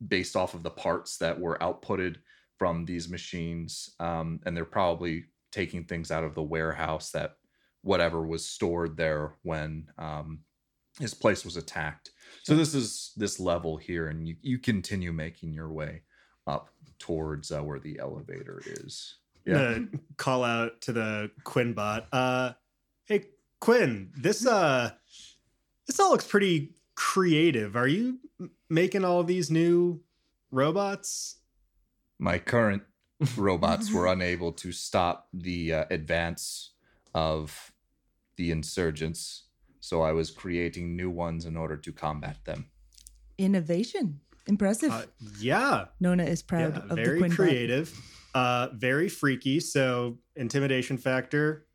based 0.09 0.37
off 0.37 0.55
of 0.55 0.63
the 0.63 0.71
parts 0.87 1.19
that 1.19 1.39
were 1.41 1.59
outputted 1.59 2.17
from 2.59 2.85
these 2.85 3.09
machines 3.09 3.91
um, 4.01 4.41
and 4.47 4.57
they're 4.57 4.65
probably 4.81 5.25
taking 5.51 5.85
things 5.85 6.11
out 6.11 6.25
of 6.25 6.35
the 6.35 6.43
warehouse 6.43 7.11
that 7.11 7.37
whatever 7.83 8.27
was 8.27 8.49
stored 8.49 8.97
there 8.97 9.37
when 9.43 9.91
um, 9.99 10.41
his 10.99 11.15
place 11.15 11.45
was 11.45 11.57
attacked 11.57 12.11
so 12.43 12.55
this 12.55 12.75
is 12.75 13.13
this 13.17 13.41
level 13.41 13.77
here 13.77 14.09
and 14.09 14.29
you, 14.29 14.37
you 14.43 14.59
continue 14.59 15.13
making 15.13 15.53
your 15.53 15.71
way 15.71 16.03
up 16.47 16.71
towards 16.99 17.51
uh, 17.51 17.61
where 17.61 17.79
the 17.79 17.99
elevator 17.99 18.63
is 18.67 19.17
I'm 19.75 20.01
call 20.19 20.45
out 20.45 20.81
to 20.83 20.93
the 20.93 21.31
Quinn 21.43 21.73
bot. 21.73 22.07
Uh, 22.13 22.53
hey 23.07 23.25
Quinn, 23.61 24.13
this 24.17 24.47
uh, 24.47 24.93
this 25.87 25.99
all 25.99 26.11
looks 26.11 26.27
pretty 26.27 26.75
creative. 26.95 27.77
Are 27.77 27.89
you 27.89 28.21
making 28.69 29.05
all 29.05 29.25
these 29.25 29.51
new 29.51 30.01
robots? 30.51 31.37
my 32.19 32.39
current 32.39 32.83
robots 33.37 33.91
were 33.91 34.07
unable 34.13 34.53
to 34.53 34.71
stop 34.71 35.27
the 35.33 35.75
uh, 35.75 35.85
advance 35.91 36.71
of 37.15 37.73
the 38.37 38.53
insurgents 38.53 39.45
so 39.83 40.01
i 40.01 40.13
was 40.13 40.31
creating 40.31 40.97
new 40.97 41.11
ones 41.11 41.45
in 41.45 41.57
order 41.57 41.77
to 41.77 41.93
combat 41.93 42.39
them 42.47 42.67
Innovation. 43.39 44.21
Impressive. 44.47 44.91
Uh, 44.93 45.03
yeah, 45.41 45.87
Nona 46.01 46.25
is 46.25 46.43
proud 46.43 46.75
yeah, 46.75 46.83
of 46.83 46.89
the 46.89 46.95
very 46.95 47.19
Quinn 47.19 47.33
creative, 47.33 47.93
uh, 48.35 48.69
very 48.75 49.09
freaky. 49.09 49.61
So 49.61 50.19
intimidation 50.37 50.99
factor, 50.99 51.67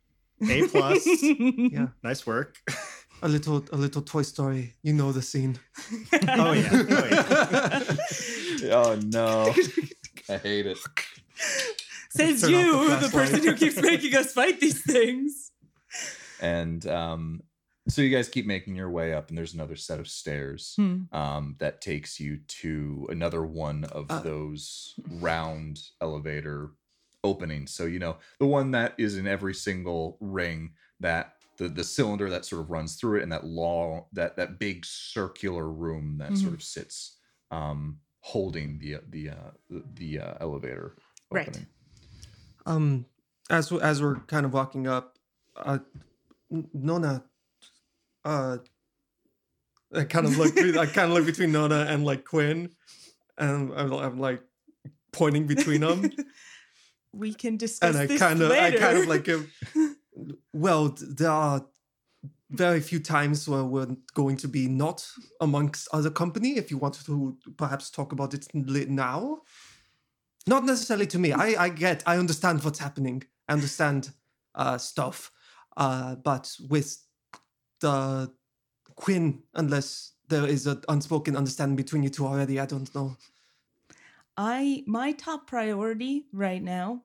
A 0.48 0.66
plus. 0.68 1.06
Yeah. 1.76 1.88
nice 2.02 2.26
work. 2.26 2.56
A 3.22 3.28
little, 3.28 3.64
a 3.72 3.76
little 3.76 4.02
Toy 4.02 4.22
Story. 4.22 4.74
You 4.82 4.92
know 4.92 5.12
the 5.12 5.22
scene. 5.22 5.58
Oh 6.28 6.52
yeah, 6.52 6.68
oh 6.72 7.08
yeah. 7.10 7.82
oh 8.74 9.00
no 9.06 9.54
i 10.28 10.36
hate 10.36 10.66
it 10.66 10.78
Says 12.10 12.40
Turn 12.40 12.54
off 12.54 12.88
the 12.90 12.94
you, 12.94 12.96
the, 13.00 13.08
person 13.08 13.42
who 13.42 13.54
keeps 13.54 13.80
making 13.80 14.14
us 14.14 14.32
fight 14.32 14.60
these 14.60 14.82
things. 14.82 15.52
and 16.40 16.86
um 16.86 17.42
so 17.88 18.02
you 18.02 18.14
guys 18.14 18.28
keep 18.28 18.46
making 18.46 18.74
your 18.76 18.90
way 18.90 19.12
up 19.14 19.28
and 19.28 19.38
there's 19.38 19.54
another 19.54 19.76
set 19.76 19.98
of 20.00 20.08
stairs 20.08 20.74
Hmm. 20.76 21.02
um 21.12 21.56
that 21.58 21.80
takes 21.80 22.20
you 22.20 22.38
to 22.62 23.06
another 23.10 23.44
one 23.44 23.84
of 23.84 24.06
Uh. 24.10 24.20
those 24.20 24.94
round 25.20 25.80
elevator 26.00 26.70
openings 27.24 27.72
so 27.72 27.84
you 27.86 27.98
know 27.98 28.16
the 28.38 28.46
one 28.46 28.70
that 28.72 28.94
is 28.98 29.16
in 29.16 29.26
every 29.26 29.54
single 29.54 30.16
ring 30.20 30.72
that 31.00 31.34
the 31.56 31.68
the 31.68 31.82
cylinder 31.82 32.30
that 32.30 32.44
sort 32.44 32.62
of 32.62 32.70
runs 32.70 32.94
through 32.94 33.18
it 33.18 33.22
and 33.24 33.32
that 33.32 33.44
long 33.44 34.04
that 34.12 34.36
that 34.36 34.58
big 34.58 34.84
circular 34.86 35.68
room 35.68 36.16
that 36.18 36.36
sort 36.36 36.52
Mhm. 36.52 36.56
of 36.56 36.62
sits 36.62 37.16
um 37.50 37.98
holding 38.20 38.78
the 38.78 38.98
the 39.08 39.30
uh 39.30 39.50
the, 39.70 39.82
the 39.94 40.18
uh, 40.20 40.34
elevator 40.40 40.94
Right. 41.30 41.58
Um, 42.64 43.04
as 43.50 43.70
we- 43.70 43.80
as 43.80 44.00
we're 44.00 44.16
kind 44.20 44.46
of 44.46 44.52
walking 44.54 44.86
up, 44.86 45.18
uh, 45.56 45.78
Nona, 46.72 47.24
uh, 48.24 48.58
I 49.94 50.04
kind 50.04 50.26
of 50.26 50.36
look, 50.36 50.56
I 50.58 50.86
kind 50.86 51.10
of 51.10 51.16
look 51.16 51.26
between 51.26 51.52
Nona 51.52 51.86
and 51.88 52.04
like 52.04 52.24
Quinn, 52.24 52.70
and 53.38 53.72
I'm, 53.72 53.92
I'm 53.92 54.18
like 54.18 54.42
pointing 55.12 55.46
between 55.46 55.80
them, 55.80 56.10
we 57.12 57.34
can 57.34 57.56
discuss 57.56 57.94
and 57.94 57.98
I 57.98 58.06
this 58.06 58.20
kind 58.20 58.40
of, 58.42 58.50
I 58.50 58.70
kind 58.72 58.98
of 58.98 59.06
like, 59.06 59.24
give, 59.24 59.50
well, 60.52 60.94
there 61.00 61.30
are 61.30 61.66
very 62.50 62.80
few 62.80 63.00
times 63.00 63.48
where 63.48 63.64
we're 63.64 63.96
going 64.14 64.36
to 64.38 64.48
be 64.48 64.68
not 64.68 65.06
amongst 65.40 65.88
other 65.92 66.10
company. 66.10 66.56
If 66.56 66.70
you 66.70 66.78
want 66.78 66.94
to 67.04 67.36
perhaps 67.56 67.90
talk 67.90 68.12
about 68.12 68.34
it 68.34 68.46
now, 68.54 69.42
not 70.46 70.64
necessarily 70.64 71.06
to 71.08 71.18
me. 71.18 71.32
I 71.32 71.64
I 71.64 71.68
get, 71.68 72.02
I 72.06 72.16
understand 72.16 72.64
what's 72.64 72.78
happening. 72.78 73.22
I 73.48 73.52
understand 73.52 74.10
uh, 74.54 74.78
stuff, 74.78 75.30
uh, 75.76 76.16
but 76.16 76.54
with 76.68 76.98
the 77.80 78.32
Quinn, 78.96 79.42
unless 79.54 80.12
there 80.28 80.46
is 80.46 80.66
an 80.66 80.82
unspoken 80.88 81.36
understanding 81.36 81.76
between 81.76 82.02
you 82.02 82.10
two 82.10 82.26
already, 82.26 82.60
I 82.60 82.66
don't 82.66 82.92
know. 82.94 83.16
I 84.36 84.84
my 84.86 85.12
top 85.12 85.46
priority 85.46 86.26
right 86.32 86.62
now 86.62 87.02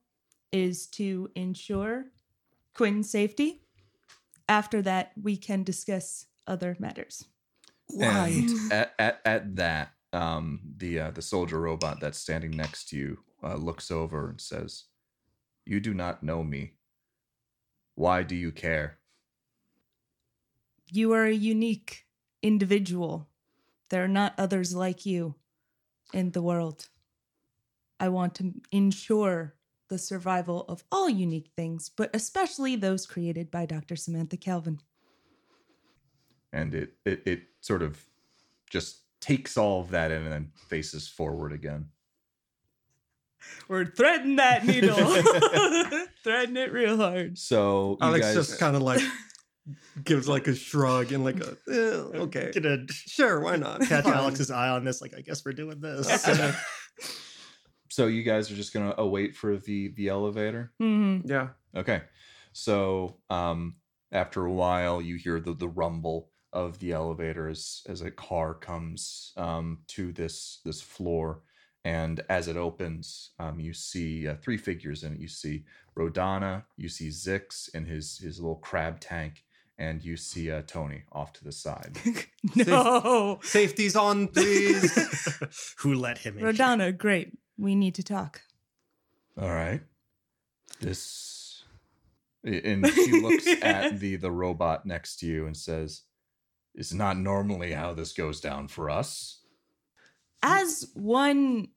is 0.52 0.88
to 0.88 1.30
ensure 1.36 2.06
Quinn's 2.74 3.10
safety. 3.10 3.62
After 4.50 4.82
that, 4.82 5.12
we 5.22 5.38
can 5.38 5.64
discuss 5.64 6.28
other 6.46 6.76
matters. 6.80 7.26
Why? 7.88 8.46
At, 8.72 8.94
at, 9.00 9.22
at 9.26 9.56
that, 9.56 9.94
um, 10.12 10.60
the 10.78 11.00
uh, 11.00 11.12
the 11.12 11.22
soldier 11.22 11.60
robot 11.60 12.00
that's 12.00 12.20
standing 12.20 12.52
next 12.52 12.90
to 12.90 12.98
you 12.98 13.20
uh, 13.44 13.56
looks 13.56 13.90
over 13.90 14.30
and 14.30 14.40
says, 14.40 14.86
"You 15.66 15.80
do 15.80 15.94
not 15.94 16.24
know 16.24 16.44
me. 16.44 16.74
Why 17.96 18.24
do 18.24 18.36
you 18.36 18.52
care?" 18.52 19.00
You 20.94 21.12
are 21.14 21.26
a 21.26 21.34
unique 21.34 22.06
individual. 22.44 23.28
There 23.90 24.04
are 24.04 24.08
not 24.08 24.36
others 24.38 24.76
like 24.76 25.08
you 25.08 25.34
in 26.14 26.30
the 26.34 26.42
world. 26.44 26.86
I 28.00 28.10
want 28.10 28.36
to 28.36 28.54
ensure 28.72 29.56
the 29.90 29.98
survival 29.98 30.66
of 30.70 30.84
all 30.92 31.10
unique 31.10 31.50
things, 31.58 31.90
but 31.90 32.12
especially 32.14 32.76
those 32.76 33.08
created 33.08 33.50
by 33.50 33.66
Dr. 33.66 33.96
Samantha 33.96 34.38
Calvin. 34.38 34.82
And 36.52 36.76
it 36.76 36.94
it 37.06 37.24
it 37.26 37.42
sort 37.62 37.82
of 37.82 38.06
just 38.70 39.00
takes 39.20 39.58
all 39.58 39.82
of 39.82 39.90
that 39.90 40.12
in 40.12 40.22
and 40.22 40.32
then 40.32 40.52
faces 40.70 41.08
forward 41.08 41.54
again. 41.54 41.88
We're 43.68 43.86
threading 43.86 44.36
that 44.36 44.64
needle. 44.64 44.96
threading 46.24 46.58
it 46.58 46.72
real 46.72 46.98
hard. 46.98 47.40
So 47.40 47.98
you 48.00 48.08
Alex 48.08 48.28
guys, 48.28 48.36
just 48.36 48.60
kind 48.60 48.76
of 48.76 48.84
like 48.84 49.02
gives 50.04 50.28
like 50.28 50.48
a 50.48 50.56
shrug 50.56 51.12
and 51.12 51.24
like 51.24 51.40
a 51.40 51.58
"Eh, 51.70 51.74
okay, 52.24 52.52
Gonna 52.54 52.86
sure, 52.90 53.40
why 53.40 53.56
not? 53.56 53.82
catch 53.82 54.04
Fine." 54.04 54.14
Alex's 54.14 54.52
eye 54.52 54.70
on 54.70 54.84
this. 54.84 55.02
Like, 55.02 55.14
I 55.18 55.22
guess 55.22 55.44
we're 55.46 55.54
doing 55.54 55.80
this. 55.80 56.28
Okay. 56.28 56.54
so 57.90 58.08
you 58.08 58.24
guys 58.24 58.52
are 58.52 58.56
just 58.56 58.74
gonna 58.74 58.96
await 58.98 59.36
for 59.36 59.58
the 59.58 59.90
the 59.96 60.10
elevator. 60.10 60.72
Mhm. 60.82 61.22
yeah. 61.26 61.50
Okay. 61.76 62.02
So 62.54 63.18
um 63.30 63.76
after 64.12 64.46
a 64.46 64.52
while 64.52 65.02
you 65.02 65.16
hear 65.16 65.40
the 65.40 65.54
the 65.54 65.68
rumble 65.68 66.30
of 66.52 66.78
the 66.80 66.92
elevator 66.92 67.48
as 67.50 67.82
as 67.88 68.02
a 68.02 68.12
car 68.12 68.54
comes 68.54 69.34
um 69.38 69.80
to 69.88 70.12
this 70.12 70.60
this 70.64 70.82
floor 70.82 71.42
and 71.84 72.22
as 72.30 72.48
it 72.48 72.56
opens 72.58 73.32
um 73.40 73.60
you 73.60 73.74
see 73.74 74.28
uh, 74.28 74.36
three 74.36 74.58
figures 74.58 75.04
in 75.04 75.14
it 75.14 75.20
you 75.20 75.28
see 75.28 75.66
Rodana 75.98 76.64
you 76.78 76.90
see 76.90 77.10
Zix 77.10 77.74
in 77.74 77.86
his 77.86 78.20
his 78.20 78.40
little 78.40 78.58
crab 78.58 79.00
tank 79.00 79.44
and 79.78 80.04
you 80.04 80.16
see 80.18 80.52
uh, 80.52 80.62
Tony 80.66 81.04
off 81.12 81.34
to 81.34 81.44
the 81.44 81.52
side 81.52 81.98
no. 82.56 83.40
Safety's 83.44 83.96
on, 83.96 84.28
please. 84.28 85.76
Who 85.80 85.96
let 85.96 86.20
him 86.20 86.38
in? 86.38 86.44
Rodana, 86.46 86.96
great. 86.96 87.38
We 87.58 87.76
need 87.76 87.96
to 87.96 88.04
talk. 88.04 88.42
all 89.40 89.50
right 89.54 89.82
this 90.82 91.64
and 92.44 92.86
she 92.88 93.22
looks 93.22 93.48
at 93.62 94.00
the 94.00 94.18
the 94.18 94.32
robot 94.32 94.86
next 94.86 95.18
to 95.18 95.26
you 95.26 95.46
and 95.46 95.56
says 95.56 96.02
it's 96.76 96.92
not 96.94 97.18
normally 97.18 97.72
how 97.72 97.94
this 97.94 98.12
goes 98.14 98.42
down 98.42 98.68
for 98.68 98.90
us 98.90 99.40
As 100.42 100.88
one 100.94 101.70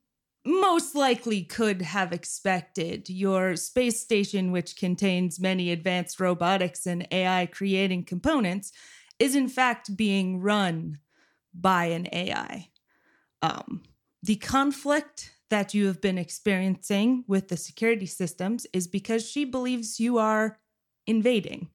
most 0.47 0.95
likely 0.95 1.43
could 1.43 1.81
have 1.81 2.13
expected, 2.13 3.09
your 3.09 3.57
space 3.57 3.99
station, 3.99 4.51
which 4.51 4.77
contains 4.77 5.39
many 5.39 5.71
advanced 5.71 6.19
robotics 6.19 6.85
and 6.85 7.05
AI 7.11 7.47
creating 7.47 8.05
components, 8.05 8.71
is 9.19 9.35
in 9.35 9.49
fact 9.49 9.97
being 9.97 10.39
run 10.39 10.99
by 11.53 11.85
an 11.85 12.07
AI. 12.13 12.69
Um, 13.41 13.83
the 14.23 14.37
conflict 14.37 15.33
that 15.49 15.73
you 15.73 15.87
have 15.87 16.01
been 16.01 16.17
experiencing 16.17 17.25
with 17.27 17.49
the 17.49 17.57
security 17.57 18.05
systems 18.05 18.65
is 18.71 18.87
because 18.87 19.29
she 19.29 19.43
believes 19.43 19.99
you 19.99 20.17
are 20.17 20.59
invading. 21.05 21.69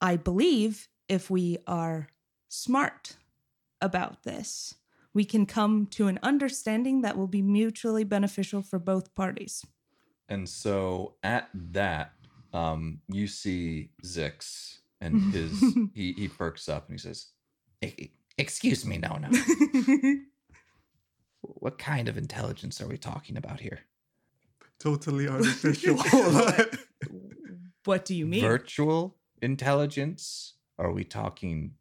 I 0.00 0.16
believe 0.16 0.88
if 1.08 1.28
we 1.28 1.58
are 1.66 2.08
smart 2.48 3.16
about 3.80 4.22
this, 4.22 4.74
we 5.16 5.24
can 5.24 5.46
come 5.46 5.86
to 5.86 6.08
an 6.08 6.18
understanding 6.22 7.00
that 7.00 7.16
will 7.16 7.26
be 7.26 7.40
mutually 7.40 8.04
beneficial 8.04 8.60
for 8.60 8.78
both 8.78 9.14
parties. 9.14 9.64
And 10.28 10.46
so 10.46 11.14
at 11.22 11.48
that, 11.54 12.12
um, 12.52 13.00
you 13.08 13.26
see 13.26 13.88
Zix 14.04 14.80
and 15.00 15.32
his 15.32 15.58
he 15.94 16.12
he 16.12 16.28
perks 16.28 16.68
up 16.68 16.88
and 16.88 17.00
he 17.00 17.02
says, 17.02 17.28
Excuse 18.36 18.84
me, 18.84 18.98
no, 18.98 19.16
no. 19.16 19.30
what 21.40 21.78
kind 21.78 22.08
of 22.08 22.18
intelligence 22.18 22.82
are 22.82 22.86
we 22.86 22.98
talking 22.98 23.38
about 23.38 23.60
here? 23.60 23.80
Totally 24.78 25.28
artificial. 25.36 25.96
what 27.86 28.04
do 28.04 28.14
you 28.14 28.26
mean? 28.26 28.42
Virtual 28.42 29.16
intelligence? 29.40 30.52
Are 30.78 30.92
we 30.92 31.04
talking 31.04 31.72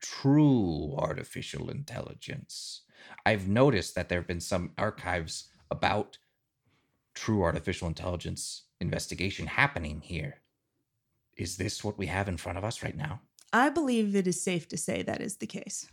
true 0.00 0.94
artificial 0.96 1.70
intelligence? 1.70 2.82
I've 3.24 3.48
noticed 3.48 3.94
that 3.94 4.08
there 4.08 4.18
have 4.18 4.28
been 4.28 4.40
some 4.40 4.72
archives 4.78 5.48
about 5.70 6.18
true 7.14 7.42
artificial 7.42 7.88
intelligence 7.88 8.64
investigation 8.80 9.46
happening 9.46 10.00
here. 10.00 10.40
Is 11.36 11.56
this 11.56 11.84
what 11.84 11.98
we 11.98 12.06
have 12.06 12.28
in 12.28 12.36
front 12.36 12.58
of 12.58 12.64
us 12.64 12.82
right 12.82 12.96
now? 12.96 13.20
I 13.52 13.68
believe 13.68 14.14
it 14.14 14.26
is 14.26 14.42
safe 14.42 14.68
to 14.68 14.76
say 14.76 15.02
that 15.02 15.20
is 15.20 15.36
the 15.36 15.46
case. 15.46 15.88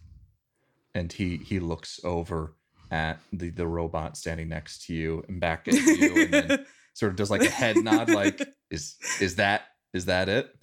And 0.93 1.11
he 1.11 1.37
he 1.37 1.59
looks 1.59 1.99
over 2.03 2.55
at 2.91 3.19
the 3.33 3.49
the 3.49 3.67
robot 3.67 4.17
standing 4.17 4.49
next 4.49 4.85
to 4.85 4.93
you 4.93 5.23
and 5.27 5.39
back 5.39 5.67
at 5.67 5.75
you 5.75 6.23
and 6.23 6.33
then 6.33 6.65
sort 6.93 7.11
of 7.11 7.15
does 7.15 7.31
like 7.31 7.43
a 7.43 7.49
head 7.49 7.77
nod 7.77 8.09
like 8.09 8.41
is 8.71 8.95
is 9.19 9.35
that 9.35 9.63
is 9.93 10.05
that 10.05 10.29
it? 10.29 10.53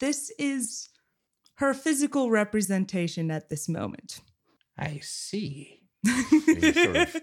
This 0.00 0.30
is 0.38 0.88
her 1.58 1.74
physical 1.74 2.30
representation 2.30 3.30
at 3.30 3.48
this 3.48 3.68
moment. 3.68 4.20
I 4.78 5.00
see. 5.02 5.82
he 6.06 6.72
sort 6.72 6.96
of 6.96 7.16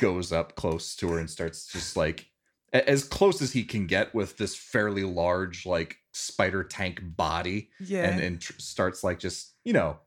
goes 0.00 0.32
up 0.32 0.54
close 0.54 0.94
to 0.96 1.08
her 1.08 1.18
and 1.18 1.28
starts 1.28 1.66
just 1.66 1.96
like 1.96 2.28
as 2.72 3.02
close 3.04 3.42
as 3.42 3.52
he 3.52 3.64
can 3.64 3.88
get 3.88 4.14
with 4.14 4.36
this 4.38 4.54
fairly 4.54 5.02
large 5.02 5.66
like 5.66 5.96
spider 6.12 6.62
tank 6.62 7.00
body 7.02 7.70
yeah. 7.80 8.08
and 8.08 8.20
and 8.20 8.40
tr- 8.40 8.52
starts 8.58 9.02
like 9.02 9.18
just 9.18 9.54
you 9.64 9.72
know 9.72 9.98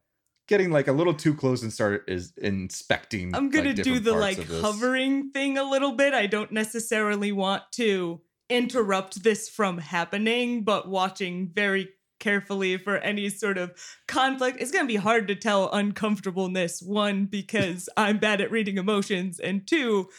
getting 0.48 0.72
like 0.72 0.88
a 0.88 0.94
little 0.94 1.14
too 1.14 1.34
close 1.34 1.62
and 1.62 1.74
start 1.74 2.06
is 2.08 2.32
inspecting 2.38 3.36
I'm 3.36 3.50
gonna 3.50 3.74
like, 3.74 3.84
do 3.84 4.00
the 4.00 4.14
like 4.14 4.42
hovering 4.50 5.32
thing 5.32 5.58
a 5.58 5.70
little 5.70 5.92
bit. 5.92 6.14
I 6.14 6.28
don't 6.28 6.52
necessarily 6.52 7.34
want 7.34 7.64
to 7.74 8.22
interrupt 8.50 9.24
this 9.24 9.50
from 9.50 9.80
happening, 9.80 10.64
but 10.64 10.88
watching 10.88 11.50
very 11.54 11.90
carefully 12.20 12.78
for 12.78 12.98
any 12.98 13.30
sort 13.30 13.58
of 13.58 13.72
conflict. 14.08 14.62
It's 14.62 14.72
gonna 14.72 14.88
be 14.88 14.96
hard 14.96 15.28
to 15.28 15.36
tell 15.36 15.72
uncomfortableness. 15.72 16.82
One, 16.82 17.26
because 17.26 17.90
I'm 17.98 18.18
bad 18.18 18.42
at 18.42 18.52
reading 18.52 18.78
emotions, 18.78 19.40
and 19.40 19.66
two, 19.68 20.10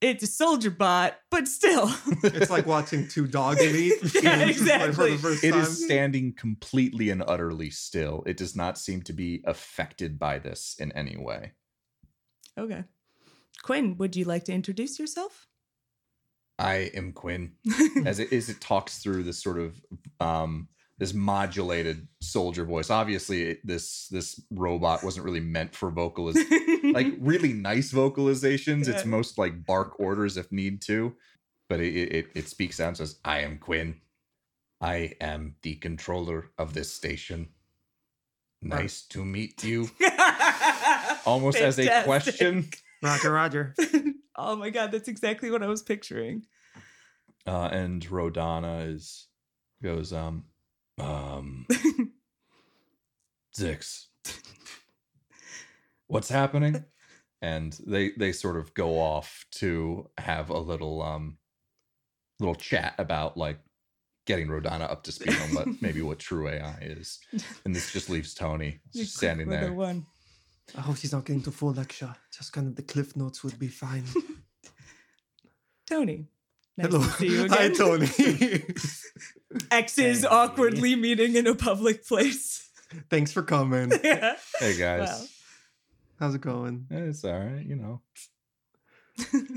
it's 0.00 0.24
a 0.24 0.26
soldier 0.26 0.70
bot, 0.70 1.16
but 1.30 1.46
still. 1.46 1.88
it's 2.24 2.50
like 2.50 2.66
watching 2.66 3.06
two 3.08 3.26
dogs 3.28 3.60
meet. 3.72 3.94
Yeah, 4.22 4.40
It's 4.46 4.58
just 4.58 4.68
like 4.68 4.94
for 4.94 5.06
exactly. 5.06 5.10
the 5.12 5.18
first 5.22 5.44
It 5.44 5.52
time. 5.52 5.60
is 5.60 5.84
standing 5.84 6.32
completely 6.34 7.10
and 7.10 7.22
utterly 7.26 7.70
still. 7.70 8.24
It 8.26 8.36
does 8.36 8.56
not 8.56 8.78
seem 8.78 9.02
to 9.02 9.12
be 9.12 9.42
affected 9.46 10.18
by 10.18 10.38
this 10.40 10.74
in 10.80 10.90
any 10.92 11.16
way. 11.16 11.52
okay. 12.58 12.84
Quinn, 13.62 13.96
would 13.98 14.16
you 14.16 14.24
like 14.24 14.42
to 14.44 14.52
introduce 14.52 14.98
yourself? 14.98 15.46
I 16.58 16.90
am 16.94 17.12
Quinn. 17.12 17.52
As 18.04 18.18
it 18.18 18.32
as 18.32 18.48
it 18.48 18.60
talks 18.60 18.98
through 18.98 19.22
this 19.22 19.40
sort 19.40 19.58
of 19.58 19.80
um 20.20 20.66
this 21.02 21.14
modulated 21.14 22.06
soldier 22.20 22.64
voice. 22.64 22.88
Obviously, 22.88 23.42
it, 23.42 23.66
this 23.66 24.06
this 24.12 24.40
robot 24.52 25.02
wasn't 25.02 25.24
really 25.24 25.40
meant 25.40 25.74
for 25.74 25.90
vocalization. 25.90 26.92
like 26.92 27.08
really 27.18 27.52
nice 27.52 27.92
vocalizations. 27.92 28.86
It's 28.86 29.04
most 29.04 29.36
like 29.36 29.66
bark 29.66 29.98
orders 29.98 30.36
if 30.36 30.52
need 30.52 30.80
to, 30.82 31.12
but 31.68 31.80
it 31.80 31.92
it, 31.92 32.26
it 32.36 32.48
speaks 32.48 32.78
out 32.78 32.86
and 32.86 32.96
says, 32.98 33.18
"I 33.24 33.40
am 33.40 33.58
Quinn. 33.58 33.96
I 34.80 35.14
am 35.20 35.56
the 35.62 35.74
controller 35.74 36.52
of 36.56 36.72
this 36.72 36.92
station. 36.92 37.48
Nice 38.62 39.02
to 39.08 39.24
meet 39.24 39.64
you." 39.64 39.90
Almost 41.26 41.58
as 41.58 41.80
a 41.80 41.82
Fantastic. 41.82 42.04
question. 42.04 42.70
Roger, 43.02 43.32
Roger. 43.32 43.74
oh 44.36 44.54
my 44.54 44.70
god, 44.70 44.92
that's 44.92 45.08
exactly 45.08 45.50
what 45.50 45.64
I 45.64 45.66
was 45.66 45.82
picturing. 45.82 46.44
Uh, 47.44 47.70
and 47.72 48.06
Rodana 48.06 48.94
is 48.94 49.26
goes, 49.82 50.12
um, 50.12 50.44
um, 50.98 51.66
Zix, 53.56 54.06
what's 56.06 56.28
happening? 56.28 56.84
And 57.40 57.76
they 57.86 58.10
they 58.16 58.32
sort 58.32 58.56
of 58.56 58.72
go 58.74 58.98
off 58.98 59.46
to 59.52 60.08
have 60.18 60.50
a 60.50 60.58
little 60.58 61.02
um 61.02 61.38
little 62.38 62.54
chat 62.54 62.94
about 62.98 63.36
like 63.36 63.58
getting 64.26 64.48
Rodana 64.48 64.90
up 64.90 65.02
to 65.04 65.12
speed 65.12 65.36
on 65.36 65.54
what 65.54 65.68
maybe 65.82 66.02
what 66.02 66.18
true 66.20 66.48
AI 66.48 66.78
is. 66.80 67.18
And 67.64 67.74
this 67.74 67.92
just 67.92 68.08
leaves 68.08 68.34
Tony 68.34 68.80
just 68.94 69.16
standing 69.16 69.48
with 69.48 69.58
a 69.58 69.60
there. 69.60 69.72
One. 69.72 70.06
I 70.76 70.80
hope 70.80 70.96
she's 70.96 71.12
not 71.12 71.24
getting 71.24 71.42
the 71.42 71.50
full 71.50 71.72
lecture. 71.72 72.14
Just 72.36 72.52
kind 72.52 72.68
of 72.68 72.76
the 72.76 72.82
cliff 72.82 73.16
notes 73.16 73.42
would 73.42 73.58
be 73.58 73.68
fine. 73.68 74.04
Tony. 75.86 76.26
Nice 76.76 76.86
Hello. 76.90 77.02
to 77.04 77.10
see 77.10 77.26
you 77.26 77.48
Hi. 77.50 77.68
Tony. 77.68 78.08
Exes 79.70 80.22
Hey. 80.22 80.26
awkwardly 80.26 80.96
meeting 80.96 81.36
in 81.36 81.46
a 81.46 81.54
public 81.54 82.06
place. 82.06 82.70
Thanks 83.10 83.32
for 83.32 83.42
coming. 83.42 83.92
yeah. 84.02 84.36
Hey 84.58 84.76
guys. 84.78 85.08
Wow. 85.08 85.24
How's 86.18 86.34
it 86.34 86.40
going? 86.40 86.86
It's 86.90 87.24
all 87.24 87.38
right, 87.38 87.64
you 87.66 87.76
know. 87.76 88.00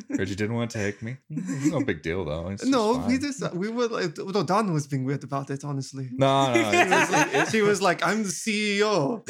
Heard 0.09 0.27
you 0.27 0.35
didn't 0.35 0.55
want 0.55 0.71
to 0.71 0.77
take 0.77 1.01
me. 1.01 1.15
No 1.29 1.79
big 1.81 2.01
deal 2.01 2.25
though. 2.25 2.49
It's 2.49 2.61
just 2.63 2.71
no, 2.71 2.97
we 3.07 3.17
just 3.17 3.53
we 3.53 3.69
were 3.69 3.87
like 3.87 4.17
no, 4.17 4.43
Donna 4.43 4.73
was 4.73 4.85
being 4.85 5.05
weird 5.05 5.23
about 5.23 5.49
it, 5.49 5.63
honestly. 5.63 6.09
No, 6.11 6.53
no. 6.53 6.71
She 6.71 6.89
was, 6.89 7.11
like, 7.11 7.49
she 7.51 7.61
was 7.61 7.81
like, 7.81 8.05
"I'm 8.05 8.23
the 8.23 8.29
CEO," 8.29 9.23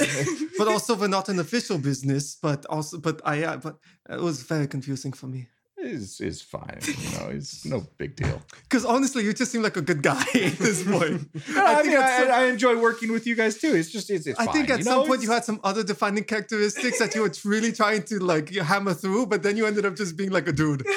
but 0.58 0.67
also 0.67 0.95
we're 0.95 1.08
not 1.10 1.30
an 1.30 1.39
official 1.39 1.78
business. 1.78 2.38
But 2.41 2.65
also, 2.67 2.98
but 2.98 3.21
I, 3.24 3.43
uh, 3.43 3.58
but 3.58 3.78
it 4.10 4.19
was 4.19 4.41
very 4.41 4.67
confusing 4.67 5.13
for 5.13 5.28
me 5.28 5.48
is 5.86 6.19
is 6.21 6.41
fine. 6.41 6.80
You 6.86 7.19
know, 7.19 7.28
it's 7.30 7.65
no 7.65 7.86
big 7.98 8.15
deal. 8.15 8.41
because 8.63 8.86
honestly, 8.86 9.24
you 9.24 9.34
just 9.34 9.52
seem 9.52 9.62
like 9.62 9.78
a 9.78 9.82
good 9.82 10.02
guy 10.02 10.21
at 10.36 10.58
this 10.58 10.84
point. 10.84 11.30
I, 11.56 11.76
think 11.76 11.88
mean, 11.88 11.98
at 11.98 12.19
some- 12.19 12.32
I, 12.32 12.41
I 12.41 12.45
enjoy 12.45 12.80
working 12.80 13.12
with 13.12 13.26
you 13.28 13.36
guys 13.36 13.58
too. 13.58 13.74
It's 13.76 13.91
just 13.91 14.10
it's, 14.10 14.28
it's 14.28 14.39
I 14.39 14.45
think 14.48 14.69
at 14.69 14.80
you 14.80 14.84
some 14.86 15.02
know? 15.02 15.08
point 15.08 15.21
you 15.21 15.32
had 15.32 15.45
some 15.45 15.60
other 15.63 15.84
defining 15.84 16.24
characteristics 16.24 17.00
that 17.00 17.13
you 17.15 17.21
were 17.21 17.32
really 17.45 17.71
trying 17.71 18.04
to 18.04 18.19
like 18.19 18.50
hammer 18.54 18.93
through, 18.93 19.28
but 19.28 19.43
then 19.43 19.58
you 19.58 19.65
ended 19.65 19.86
up 19.86 19.95
just 19.95 20.17
being 20.17 20.32
like 20.32 20.48
a 20.48 20.52
dude. 20.52 20.86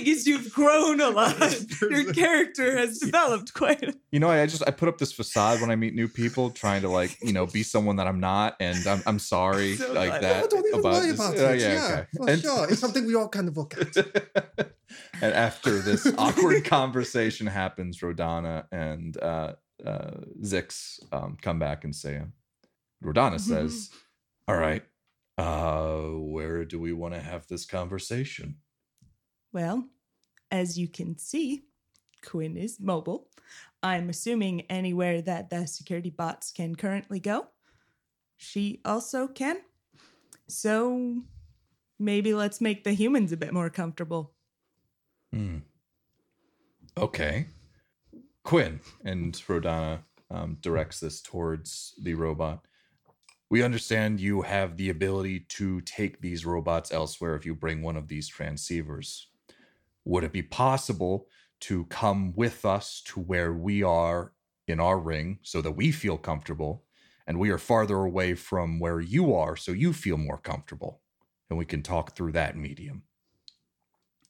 what 0.00 0.08
is 0.08 0.26
you've 0.26 0.52
grown 0.52 1.00
a 1.00 1.10
lot. 1.10 1.38
Your 1.80 2.12
character 2.12 2.76
has 2.76 2.98
developed 3.06 3.54
quite 3.54 3.82
a 3.82 3.94
you 4.10 4.18
know 4.20 4.28
I 4.30 4.46
just 4.46 4.62
I 4.66 4.70
put 4.70 4.88
up 4.88 4.98
this 4.98 5.12
facade 5.12 5.60
when 5.60 5.70
I 5.70 5.76
meet 5.76 5.94
new 5.94 6.08
people, 6.08 6.50
trying 6.50 6.82
to 6.82 6.88
like 6.88 7.16
you 7.22 7.32
know 7.32 7.46
be 7.46 7.62
someone 7.62 7.96
that 7.96 8.06
I'm 8.06 8.20
not, 8.20 8.56
and 8.60 8.86
I'm 8.86 9.02
I'm 9.06 9.18
sorry 9.18 9.76
So 9.76 9.92
like 9.92 10.10
glad- 10.10 10.22
that 10.22 10.40
No, 10.42 10.48
don't 10.48 10.66
even 10.66 10.80
about 10.80 10.92
worry 10.94 11.06
this. 11.10 11.14
about 11.20 11.38
Uh, 11.38 11.42
it. 11.52 11.60
yeah, 11.60 11.72
Yeah, 11.72 11.92
okay. 11.92 12.06
for 12.16 12.30
And- 12.30 12.42
sure. 12.42 12.70
It's 12.70 12.80
something 12.80 13.06
we 13.06 13.14
all 13.14 13.28
kind 13.28 13.48
of 13.48 13.56
look 13.56 13.74
at. 13.78 13.96
and 15.22 15.32
after 15.34 15.78
this 15.80 16.06
awkward 16.18 16.64
conversation 16.64 17.46
happens, 17.46 18.00
Rodana 18.00 18.64
and 18.72 19.16
uh, 19.22 19.54
uh, 19.86 20.10
Zix 20.42 21.00
um, 21.12 21.36
come 21.40 21.58
back 21.58 21.84
and 21.84 21.94
say, 21.94 22.20
Rodana 23.02 23.38
says, 23.40 23.90
"All 24.48 24.56
right, 24.56 24.82
uh, 25.38 26.00
where 26.34 26.64
do 26.64 26.78
we 26.80 26.92
want 26.92 27.14
to 27.14 27.20
have 27.20 27.46
this 27.46 27.64
conversation?" 27.64 28.56
Well, 29.52 29.88
as 30.50 30.78
you 30.78 30.88
can 30.88 31.18
see, 31.18 31.64
Quinn 32.24 32.56
is 32.56 32.80
mobile. 32.80 33.28
I'm 33.82 34.10
assuming 34.10 34.62
anywhere 34.62 35.22
that 35.22 35.50
the 35.50 35.66
security 35.66 36.10
bots 36.10 36.52
can 36.52 36.74
currently 36.74 37.20
go, 37.20 37.48
she 38.36 38.80
also 38.84 39.26
can. 39.26 39.58
So 40.48 41.22
maybe 41.98 42.34
let's 42.34 42.60
make 42.60 42.84
the 42.84 42.92
humans 42.92 43.32
a 43.32 43.36
bit 43.36 43.52
more 43.52 43.70
comfortable. 43.70 44.32
Hmm. 45.32 45.58
Okay. 46.96 47.46
Quinn 48.44 48.80
and 49.04 49.34
Rodana 49.34 50.00
um, 50.30 50.58
directs 50.60 51.00
this 51.00 51.20
towards 51.20 51.94
the 52.02 52.14
robot. 52.14 52.64
We 53.50 53.62
understand 53.62 54.20
you 54.20 54.42
have 54.42 54.76
the 54.76 54.90
ability 54.90 55.40
to 55.50 55.80
take 55.82 56.20
these 56.20 56.46
robots 56.46 56.92
elsewhere 56.92 57.34
if 57.34 57.44
you 57.44 57.54
bring 57.54 57.82
one 57.82 57.96
of 57.96 58.08
these 58.08 58.30
transceivers. 58.30 59.24
Would 60.04 60.24
it 60.24 60.32
be 60.32 60.42
possible 60.42 61.26
to 61.60 61.84
come 61.86 62.32
with 62.34 62.64
us 62.64 63.02
to 63.06 63.20
where 63.20 63.52
we 63.52 63.82
are 63.82 64.32
in 64.66 64.80
our 64.80 64.98
ring 64.98 65.38
so 65.42 65.60
that 65.60 65.72
we 65.72 65.92
feel 65.92 66.16
comfortable 66.16 66.84
and 67.26 67.38
we 67.38 67.50
are 67.50 67.58
farther 67.58 67.98
away 67.98 68.34
from 68.34 68.78
where 68.80 69.00
you 69.00 69.34
are 69.34 69.56
so 69.56 69.72
you 69.72 69.92
feel 69.92 70.16
more 70.16 70.38
comfortable 70.38 71.02
and 71.48 71.58
we 71.58 71.64
can 71.64 71.82
talk 71.82 72.14
through 72.14 72.32
that 72.32 72.56
medium? 72.56 73.02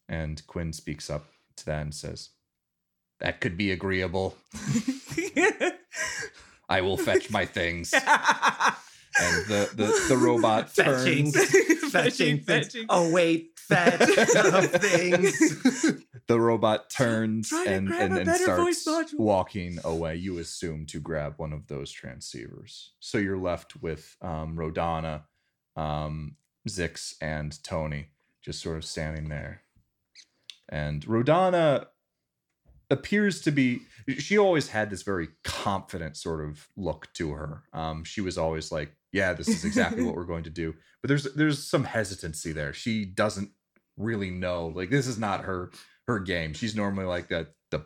And 0.09 0.45
Quinn 0.47 0.73
speaks 0.73 1.09
up 1.09 1.27
to 1.57 1.67
that 1.67 1.83
and 1.83 1.95
says, 1.95 2.31
That 3.21 3.41
could 3.41 3.57
be 3.57 3.71
agreeable. 3.71 4.37
I 6.69 6.81
will 6.81 6.97
fetch 6.97 7.31
my 7.31 7.47
things. 7.47 7.95
And 9.21 9.47
the, 9.47 9.71
the, 9.75 10.05
the 10.09 10.17
robot 10.17 10.71
Fetching. 10.71 11.33
turns. 11.33 11.91
Fetching 11.91 12.39
things. 12.41 12.77
Oh 12.89 13.11
wait, 13.11 13.50
fetch 13.71 14.71
things. 14.81 16.03
the 16.27 16.41
robot 16.41 16.91
turns 16.91 17.53
and, 17.53 17.91
and, 17.91 18.17
and 18.19 18.31
starts 18.31 19.15
walking 19.15 19.79
away. 19.85 20.17
You 20.17 20.39
assume 20.39 20.87
to 20.87 21.01
grab 21.01 21.35
one 21.37 21.53
of 21.53 21.67
those 21.69 21.95
transceivers. 21.95 22.89
So 23.01 23.19
you're 23.19 23.39
left 23.39 23.83
with 23.83 24.17
um, 24.21 24.57
Rodana, 24.57 25.23
um, 25.77 26.37
Zix, 26.69 27.15
and 27.21 27.63
Tony 27.63 28.09
just 28.43 28.61
sort 28.61 28.77
of 28.77 28.85
standing 28.85 29.29
there. 29.29 29.63
And 30.69 31.05
Rodana 31.07 31.87
appears 32.91 33.41
to 33.43 33.53
be 33.53 33.81
she 34.19 34.37
always 34.37 34.69
had 34.69 34.91
this 34.91 35.03
very 35.03 35.29
confident 35.45 36.17
sort 36.17 36.45
of 36.45 36.69
look 36.77 37.09
to 37.13 37.31
her 37.31 37.63
um 37.73 38.03
she 38.03 38.21
was 38.21 38.37
always 38.37 38.73
like 38.73 38.93
yeah 39.13 39.33
this 39.33 39.49
is 39.49 39.65
exactly 39.65 40.03
what 40.03 40.17
we're 40.17 40.25
going 40.25 40.43
to 40.43 40.51
do 40.51 40.75
but 41.01 41.09
there's 41.09 41.25
there's 41.35 41.65
some 41.65 41.85
hesitancy 41.85 42.51
there 42.53 42.73
she 42.73 43.05
doesn't 43.05 43.51
really 44.01 44.31
know 44.31 44.69
like 44.69 44.91
this 44.91 45.07
is 45.07 45.19
not 45.19 45.45
her 45.45 45.71
her 46.07 46.19
game 46.19 46.53
she's 46.55 46.75
normally 46.75 47.05
like 47.07 47.29
that 47.29 47.55
the 47.71 47.85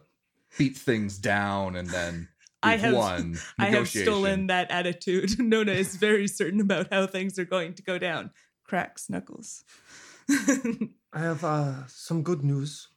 beat 0.59 0.77
things 0.77 1.19
down 1.19 1.77
and 1.77 1.89
then 1.89 2.29
I 2.65 2.77
we've 2.77 2.95
won 2.95 3.37
I 3.59 3.65
have 3.65 3.73
negotiation. 3.73 4.13
stolen 4.13 4.47
that 4.49 4.71
attitude. 4.71 5.39
Nona 5.39 5.73
is 5.73 5.97
very 5.97 6.27
certain 6.27 6.61
about 6.61 6.89
how 6.91 7.07
things 7.07 7.39
are 7.39 7.45
going 7.45 7.75
to 7.75 7.83
go 7.83 7.99
down. 7.99 8.31
Cracks 8.65 9.11
knuckles. 9.11 9.65
I 10.31 11.19
have 11.19 11.45
uh, 11.45 11.87
some 11.87 12.23
good 12.23 12.43
news 12.43 12.89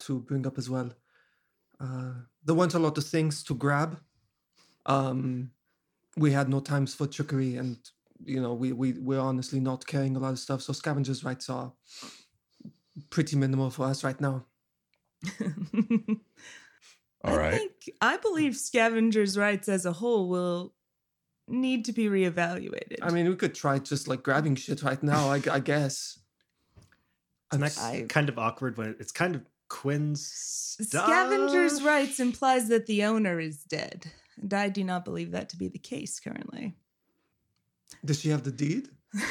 to 0.00 0.18
bring 0.20 0.46
up 0.46 0.58
as 0.58 0.68
well. 0.68 0.90
Uh, 1.80 2.14
there 2.44 2.54
weren't 2.54 2.74
a 2.74 2.78
lot 2.78 2.98
of 2.98 3.04
things 3.04 3.42
to 3.44 3.54
grab. 3.54 4.00
Um, 4.86 5.52
we 6.16 6.32
had 6.32 6.48
no 6.48 6.60
times 6.60 6.94
for 6.94 7.06
trickery, 7.06 7.56
and 7.56 7.78
you 8.24 8.40
know 8.42 8.54
we 8.54 8.72
we 8.72 8.94
we're 8.94 9.20
honestly 9.20 9.60
not 9.60 9.86
carrying 9.86 10.16
a 10.16 10.18
lot 10.18 10.32
of 10.32 10.38
stuff. 10.40 10.62
So 10.62 10.72
scavengers' 10.72 11.24
rights 11.24 11.48
are 11.48 11.72
pretty 13.10 13.36
minimal 13.36 13.70
for 13.70 13.86
us 13.86 14.04
right 14.04 14.20
now. 14.20 14.44
all 17.24 17.34
I 17.34 17.36
right 17.36 17.54
think 17.58 17.90
I 18.00 18.16
believe 18.16 18.56
scavengers' 18.56 19.38
rights 19.38 19.68
as 19.68 19.86
a 19.86 19.92
whole 19.92 20.28
will 20.28 20.74
need 21.48 21.84
to 21.86 21.92
be 21.92 22.06
reevaluated. 22.06 22.98
I 23.02 23.10
mean, 23.10 23.28
we 23.28 23.36
could 23.36 23.54
try 23.54 23.78
just 23.78 24.08
like 24.08 24.22
grabbing 24.22 24.56
shit 24.56 24.82
right 24.82 25.02
now. 25.02 25.30
I, 25.30 25.40
I 25.50 25.60
guess. 25.60 26.18
Isn't 27.52 27.60
That's- 27.60 27.78
I- 27.78 28.02
kind 28.08 28.28
of 28.28 28.38
awkward 28.38 28.76
when 28.78 28.96
it's 28.98 29.12
kind 29.12 29.34
of 29.34 29.42
Quinn's 29.68 30.26
stuff? 30.26 31.06
scavengers' 31.06 31.82
rights 31.82 32.20
implies 32.20 32.68
that 32.68 32.86
the 32.86 33.04
owner 33.04 33.38
is 33.40 33.62
dead, 33.64 34.10
and 34.40 34.52
I 34.52 34.68
do 34.68 34.82
not 34.84 35.04
believe 35.04 35.30
that 35.32 35.48
to 35.50 35.56
be 35.56 35.68
the 35.68 35.78
case 35.78 36.18
currently. 36.20 36.74
Does 38.04 38.20
she 38.20 38.30
have 38.30 38.42
the 38.42 38.52
deed? 38.52 38.88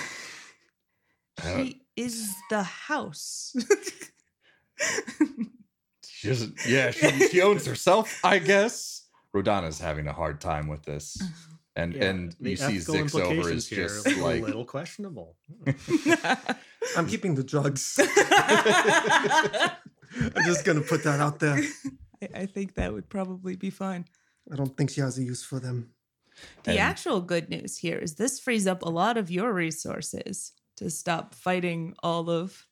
Uh, 1.43 1.63
She 1.63 1.80
is 1.95 2.34
the 2.49 2.63
house. 2.63 3.56
she 6.06 6.27
doesn't 6.27 6.56
yeah 6.67 6.89
she, 6.91 7.27
she 7.27 7.39
owns 7.41 7.65
herself 7.67 8.19
i 8.23 8.39
guess 8.39 9.08
rodana's 9.36 9.80
having 9.80 10.08
a 10.08 10.13
hard 10.13 10.41
time 10.41 10.67
with 10.67 10.82
this 10.84 11.21
and 11.75 11.93
Yeah, 11.93 12.04
and 12.10 12.36
you 12.39 12.56
see 12.56 12.77
ethical 12.77 12.95
zix 12.95 13.13
over 13.15 13.32
implications 13.32 13.63
is 13.63 13.69
here 13.69 13.88
just 13.88 14.08
are 14.08 14.19
a 14.19 14.23
like 14.23 14.41
little 14.43 14.65
questionable. 14.65 15.38
I'm 16.97 17.08
keeping 17.08 17.36
the 17.36 17.43
drugs. 17.45 17.97
I'm 17.99 18.10
just 20.45 20.65
gonna 20.65 20.82
put 20.82 21.04
that 21.06 21.19
out 21.21 21.39
there. 21.39 21.62
I, 22.21 22.27
I 22.41 22.45
think 22.45 22.73
that 22.75 22.91
would 22.93 23.08
probably 23.08 23.56
be 23.56 23.69
fine. 23.69 24.04
I 24.51 24.56
don't 24.58 24.75
think 24.75 24.89
she 24.89 24.99
has 25.01 25.17
a 25.17 25.23
use 25.23 25.43
for 25.45 25.60
them. 25.62 25.91
The 26.63 26.71
And- 26.71 26.80
actual 26.80 27.21
good 27.21 27.49
news 27.49 27.77
here 27.77 27.97
is 27.97 28.15
this 28.15 28.38
frees 28.39 28.67
up 28.67 28.82
a 28.84 28.89
lot 28.89 29.15
of 29.17 29.32
your 29.32 29.54
resources 29.54 30.51
to 30.81 30.91
stop 30.91 31.35
fighting 31.35 31.95
all 32.03 32.29
of 32.29 32.67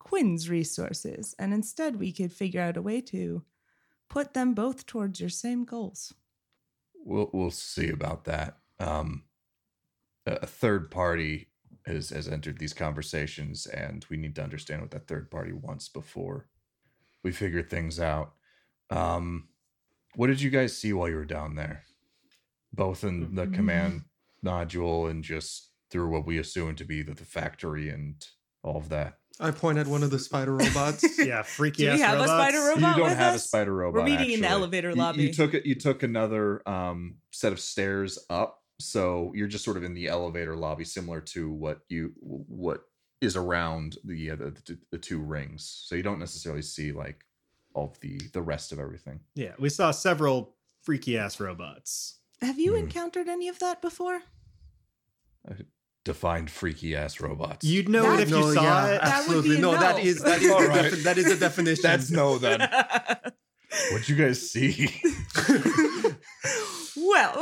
Quinn's 0.00 0.50
resources. 0.50 1.34
And 1.38 1.54
instead, 1.54 1.96
we 1.96 2.12
could 2.12 2.32
figure 2.32 2.62
out 2.62 2.78
a 2.78 2.82
way 2.82 3.00
to 3.02 3.44
put 4.10 4.34
them 4.34 4.54
both 4.54 4.86
towards 4.86 5.20
your 5.20 5.30
same 5.30 5.64
goals. 5.64 6.14
we'll 6.94 7.30
we'll 7.32 7.50
see 7.50 7.88
about 7.90 8.24
that. 8.24 8.58
Um, 8.78 9.24
a 10.26 10.32
a 10.42 10.46
third 10.46 10.90
party 10.90 11.50
has 11.86 12.10
has 12.10 12.28
entered 12.28 12.58
these 12.58 12.74
conversations, 12.74 13.66
and 13.66 14.04
we 14.10 14.16
need 14.16 14.34
to 14.36 14.42
understand 14.42 14.82
what 14.82 14.90
that 14.92 15.06
third 15.08 15.30
party 15.30 15.52
wants 15.52 15.88
before 15.88 16.48
we 17.24 17.32
figure 17.32 17.62
things 17.62 18.00
out. 18.00 18.34
Um, 18.90 19.50
what 20.16 20.28
did 20.28 20.42
you 20.42 20.50
guys 20.50 20.76
see 20.76 20.92
while 20.92 21.08
you 21.10 21.16
were 21.16 21.26
down 21.26 21.56
there? 21.56 21.84
Both 22.72 23.04
in 23.04 23.34
the 23.34 23.46
Mhm. 23.46 23.54
command 23.54 24.04
nodule 24.42 25.08
and 25.08 25.24
just 25.24 25.71
through 25.92 26.08
what 26.08 26.26
we 26.26 26.38
assume 26.38 26.74
to 26.76 26.84
be 26.84 27.02
the, 27.02 27.14
the 27.14 27.24
factory 27.24 27.88
and 27.90 28.26
all 28.64 28.76
of 28.78 28.88
that. 28.88 29.18
I 29.40 29.50
point 29.50 29.78
at 29.78 29.86
one 29.86 30.02
of 30.02 30.10
the 30.10 30.18
spider 30.18 30.54
robots. 30.54 31.04
yeah, 31.18 31.42
freaky 31.42 31.84
Do 31.84 31.92
we 31.92 31.92
ass 31.92 32.00
have 32.00 32.18
a 32.18 32.22
robots. 32.22 32.32
spider 32.32 32.58
robot? 32.68 32.96
you 32.96 33.02
don't 33.02 33.10
with 33.10 33.18
have 33.18 33.34
us? 33.34 33.44
a 33.44 33.48
spider 33.48 33.74
robot. 33.74 34.00
We're 34.00 34.04
meeting 34.04 34.30
in 34.32 34.40
the 34.40 34.48
elevator 34.48 34.94
lobby. 34.94 35.22
You, 35.24 35.32
took 35.32 35.54
it. 35.54 35.64
You 35.66 35.74
took 35.74 36.02
another 36.02 36.66
um, 36.68 37.16
set 37.30 37.52
of 37.52 37.58
stairs 37.60 38.18
up, 38.30 38.60
so 38.78 39.32
you're 39.34 39.48
just 39.48 39.64
sort 39.64 39.76
of 39.76 39.84
in 39.84 39.94
the 39.94 40.08
elevator 40.08 40.54
lobby, 40.56 40.84
similar 40.84 41.20
to 41.20 41.50
what 41.50 41.80
you 41.88 42.12
what 42.20 42.82
is 43.20 43.36
around 43.36 43.96
the 44.04 44.32
uh, 44.32 44.36
the, 44.36 44.50
the, 44.66 44.78
the 44.92 44.98
two 44.98 45.18
rings. 45.20 45.82
So 45.86 45.94
you 45.94 46.02
don't 46.02 46.18
necessarily 46.18 46.62
see 46.62 46.92
like 46.92 47.24
all 47.74 47.86
of 47.90 48.00
the 48.00 48.18
the 48.34 48.42
rest 48.42 48.70
of 48.70 48.78
everything. 48.78 49.20
Yeah, 49.34 49.52
we 49.58 49.70
saw 49.70 49.92
several 49.92 50.56
freaky 50.82 51.16
ass 51.16 51.40
robots. 51.40 52.18
Have 52.42 52.58
you 52.58 52.72
Hmm. 52.72 52.80
encountered 52.80 53.28
any 53.28 53.48
of 53.48 53.58
that 53.60 53.80
before? 53.80 54.20
Defined 56.04 56.50
freaky 56.50 56.96
ass 56.96 57.20
robots. 57.20 57.64
You'd 57.64 57.88
know 57.88 58.02
That- 58.02 58.20
it 58.20 58.22
if 58.24 58.30
you 58.30 58.54
saw 58.54 58.62
yeah, 58.62 58.86
it. 58.86 59.00
That 59.02 59.28
would 59.28 59.36
absolutely. 59.38 59.50
be 59.50 59.56
a 59.56 59.60
no, 59.60 59.72
that 59.72 59.96
no. 59.96 60.02
is 60.02 60.22
that 60.22 60.42
is 60.42 60.50
All 60.50 60.60
the 60.60 60.68
right. 60.68 60.82
defi- 60.90 61.02
that 61.02 61.18
is 61.18 61.26
a 61.30 61.36
definition. 61.36 61.82
That's 61.82 62.10
no 62.10 62.38
then. 62.38 62.60
What'd 63.92 64.08
you 64.08 64.16
guys 64.16 64.50
see? 64.50 64.90
well, 66.96 67.34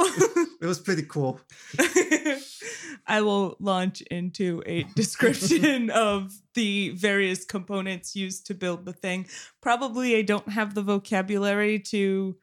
it 0.61 0.67
was 0.67 0.79
pretty 0.79 1.03
cool. 1.03 1.41
I 3.07 3.23
will 3.23 3.57
launch 3.59 4.01
into 4.03 4.63
a 4.67 4.85
description 4.95 5.91
of 5.91 6.33
the 6.55 6.91
various 6.91 7.45
components 7.45 8.15
used 8.15 8.47
to 8.47 8.55
build 8.55 8.85
the 8.85 8.93
thing. 8.93 9.27
Probably 9.61 10.17
I 10.17 10.23
don't 10.23 10.49
have 10.51 10.75
the 10.75 10.83
vocabulary 10.83 11.81
to 11.89 12.37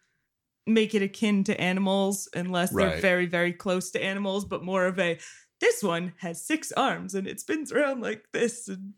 make 0.66 0.94
it 0.94 1.02
akin 1.02 1.46
to 1.46 1.60
animals 1.60 2.28
unless 2.36 2.72
they're 2.72 2.98
very, 3.00 3.26
very 3.26 3.54
close 3.54 3.92
to 3.92 4.04
animals, 4.04 4.44
but 4.44 4.64
more 4.64 4.86
of 4.86 5.00
a 5.00 5.18
this 5.60 5.84
one 5.84 6.14
has 6.18 6.44
six 6.44 6.72
arms 6.72 7.16
and 7.16 7.28
it 7.28 7.40
spins 7.40 7.72
around 7.72 8.02
like 8.02 8.26
this 8.34 8.68
and 8.68 8.94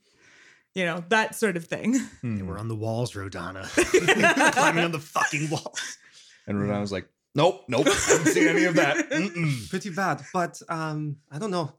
you 0.76 0.86
know, 0.86 1.04
that 1.10 1.36
sort 1.36 1.58
of 1.58 1.66
thing. 1.66 1.98
Hmm. 2.22 2.46
We're 2.46 2.60
on 2.60 2.68
the 2.68 2.76
walls, 2.76 3.14
Rodana. 3.14 3.64
Climbing 4.54 4.84
on 4.84 4.92
the 4.92 5.00
fucking 5.00 5.50
walls. 5.50 5.98
And 6.46 6.58
Rodon 6.58 6.80
was 6.80 6.92
like, 6.92 7.10
"Nope, 7.34 7.66
nope, 7.68 7.88
i 7.88 7.90
haven't 7.90 8.28
seen 8.28 8.48
any 8.48 8.66
of 8.66 8.76
that." 8.76 8.98
Mm-mm. 9.10 9.70
Pretty 9.70 9.90
bad, 9.90 10.24
but 10.32 10.62
um, 10.70 11.18
I 11.32 11.40
don't 11.40 11.52
know. 11.52 11.74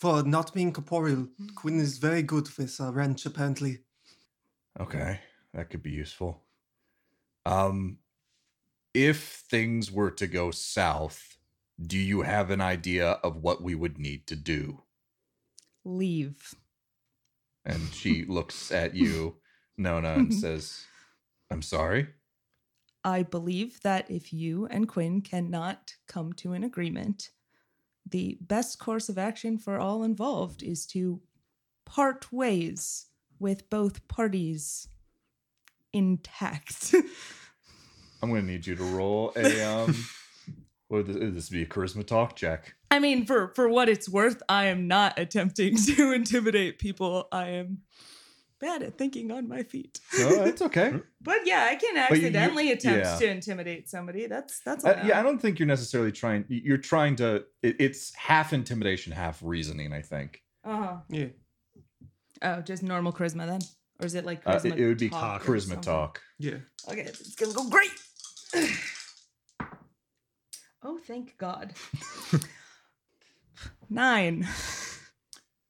For 0.00 0.24
not 0.24 0.52
being 0.52 0.72
corporeal, 0.72 1.28
Quinn 1.54 1.78
is 1.78 1.98
very 1.98 2.22
good 2.22 2.48
with 2.58 2.78
a 2.80 2.90
wrench. 2.90 3.26
Apparently, 3.26 3.78
Okay, 4.80 5.20
that 5.54 5.70
could 5.70 5.82
be 5.82 5.90
useful. 5.90 6.42
Um, 7.44 7.98
if 8.94 9.44
things 9.48 9.90
were 9.90 10.10
to 10.12 10.26
go 10.26 10.50
south, 10.50 11.36
do 11.86 11.98
you 11.98 12.22
have 12.22 12.50
an 12.50 12.60
idea 12.60 13.12
of 13.22 13.36
what 13.36 13.62
we 13.62 13.74
would 13.74 13.98
need 13.98 14.26
to 14.28 14.36
do? 14.36 14.82
Leave. 15.84 16.54
And 17.64 17.92
she 17.92 18.24
looks 18.28 18.70
at 18.70 18.94
you, 18.94 19.36
Nona, 19.76 20.14
and 20.14 20.34
says, 20.44 20.84
"I'm 21.50 21.62
sorry." 21.62 22.08
I 23.04 23.24
believe 23.24 23.80
that 23.82 24.08
if 24.10 24.32
you 24.32 24.66
and 24.66 24.86
Quinn 24.86 25.22
cannot 25.22 25.96
come 26.06 26.32
to 26.34 26.52
an 26.52 26.62
agreement, 26.62 27.30
the 28.08 28.38
best 28.40 28.78
course 28.78 29.08
of 29.08 29.18
action 29.18 29.58
for 29.58 29.78
all 29.78 30.04
involved 30.04 30.62
is 30.62 30.86
to 30.86 31.20
part 31.84 32.32
ways 32.32 33.06
with 33.40 33.68
both 33.70 34.06
parties 34.06 34.86
intact. 35.92 36.94
I'm 38.22 38.30
going 38.30 38.46
to 38.46 38.52
need 38.52 38.66
you 38.66 38.76
to 38.76 38.84
roll 38.84 39.32
a 39.34 39.62
um. 39.62 39.96
Would 40.92 41.06
this, 41.06 41.16
would 41.16 41.34
this 41.34 41.48
be 41.48 41.62
a 41.62 41.66
charisma 41.66 42.06
talk 42.06 42.36
check? 42.36 42.74
I 42.90 42.98
mean, 42.98 43.24
for 43.24 43.48
for 43.54 43.66
what 43.68 43.88
it's 43.88 44.08
worth, 44.08 44.42
I 44.48 44.66
am 44.66 44.86
not 44.86 45.18
attempting 45.18 45.76
to 45.96 46.12
intimidate 46.12 46.78
people. 46.78 47.28
I 47.32 47.48
am 47.48 47.78
bad 48.60 48.82
at 48.82 48.98
thinking 48.98 49.30
on 49.32 49.48
my 49.48 49.62
feet. 49.62 50.00
No, 50.18 50.28
it's 50.44 50.60
okay. 50.62 50.92
But 51.22 51.46
yeah, 51.46 51.66
I 51.70 51.76
can 51.76 51.94
But 51.94 52.18
you- 52.18 52.26
accidentally 52.26 52.72
attempt 52.72 53.06
yeah. 53.06 53.16
to 53.16 53.30
intimidate 53.30 53.88
somebody. 53.88 54.26
That's 54.26 54.60
that's 54.60 54.84
Uh, 54.84 55.02
yeah, 55.06 55.18
I 55.18 55.22
don't 55.22 55.40
think 55.40 55.58
you're 55.58 55.66
necessarily 55.68 56.12
trying. 56.12 56.44
You're 56.48 56.76
trying 56.76 57.16
to. 57.16 57.44
It, 57.62 57.76
it's 57.78 58.14
half 58.14 58.52
intimidation, 58.52 59.12
half 59.12 59.40
reasoning. 59.42 59.92
I 59.94 60.02
think. 60.02 60.42
Uh-huh. 60.64 60.96
yeah. 61.08 61.28
Oh, 62.42 62.60
just 62.60 62.82
normal 62.82 63.12
charisma 63.12 63.46
then, 63.46 63.60
or 64.00 64.06
is 64.06 64.14
it 64.14 64.26
like 64.26 64.42
Uh, 64.44 64.60
it, 64.62 64.78
it 64.78 64.86
would 64.86 64.98
be 64.98 65.08
talk 65.08 65.42
charisma 65.42 65.80
talk. 65.80 66.20
Yeah. 66.38 66.58
Okay, 66.86 67.00
it's 67.02 67.34
gonna 67.34 67.54
go 67.54 67.68
great. 67.70 67.90
oh, 70.82 70.98
thank 71.06 71.36
God. 71.38 71.74
Nine. 73.90 74.46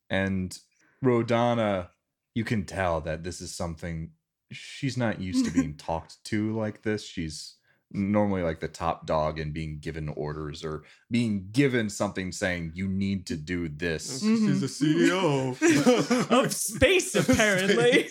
And 0.09 0.57
Rodana, 1.05 1.89
you 2.35 2.45
can 2.45 2.65
tell 2.65 3.01
that 3.03 3.25
this 3.25 3.41
is 3.41 3.55
something 3.55 4.11
she's 4.51 4.97
not 4.97 5.21
used 5.21 5.45
to 5.45 5.51
being 5.59 5.77
talked 5.77 6.23
to 6.25 6.57
like 6.57 6.83
this. 6.83 7.05
She's 7.05 7.57
normally 7.95 8.43
like 8.43 8.61
the 8.61 8.69
top 8.69 9.07
dog 9.07 9.39
and 9.39 9.53
being 9.53 9.79
given 9.79 10.09
orders 10.11 10.65
or 10.65 10.85
being 11.11 11.49
given 11.53 11.91
something 11.91 12.33
saying 12.33 12.73
you 12.75 12.89
need 12.89 13.27
to 13.27 13.37
do 13.37 13.69
this. 13.69 14.21
She's 14.21 14.61
the 14.61 14.67
CEO 14.67 16.31
of 16.31 16.55
space, 16.55 17.15
apparently. 17.15 18.07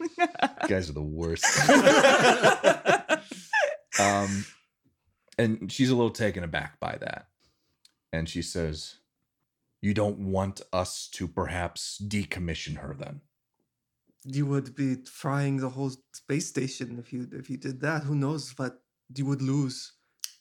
You 0.00 0.68
guys 0.68 0.88
are 0.88 0.94
the 0.94 1.02
worst. 1.02 1.44
um, 4.00 4.46
and 5.38 5.70
she's 5.70 5.90
a 5.90 5.96
little 5.96 6.10
taken 6.10 6.44
aback 6.44 6.78
by 6.80 6.96
that. 7.00 7.28
And 8.12 8.28
she 8.28 8.42
says, 8.42 8.96
You 9.82 9.94
don't 9.94 10.18
want 10.18 10.62
us 10.72 11.08
to 11.14 11.28
perhaps 11.28 12.02
decommission 12.06 12.78
her 12.78 12.94
then? 12.98 13.20
you 14.26 14.44
would 14.44 14.74
be 14.74 14.96
frying 15.04 15.56
the 15.56 15.68
whole 15.68 15.92
space 16.12 16.48
station 16.48 16.98
if 16.98 17.12
you 17.12 17.28
if 17.32 17.48
you 17.48 17.56
did 17.56 17.80
that. 17.80 18.02
Who 18.02 18.14
knows 18.14 18.52
what 18.58 18.80
you 19.14 19.24
would 19.26 19.40
lose? 19.40 19.92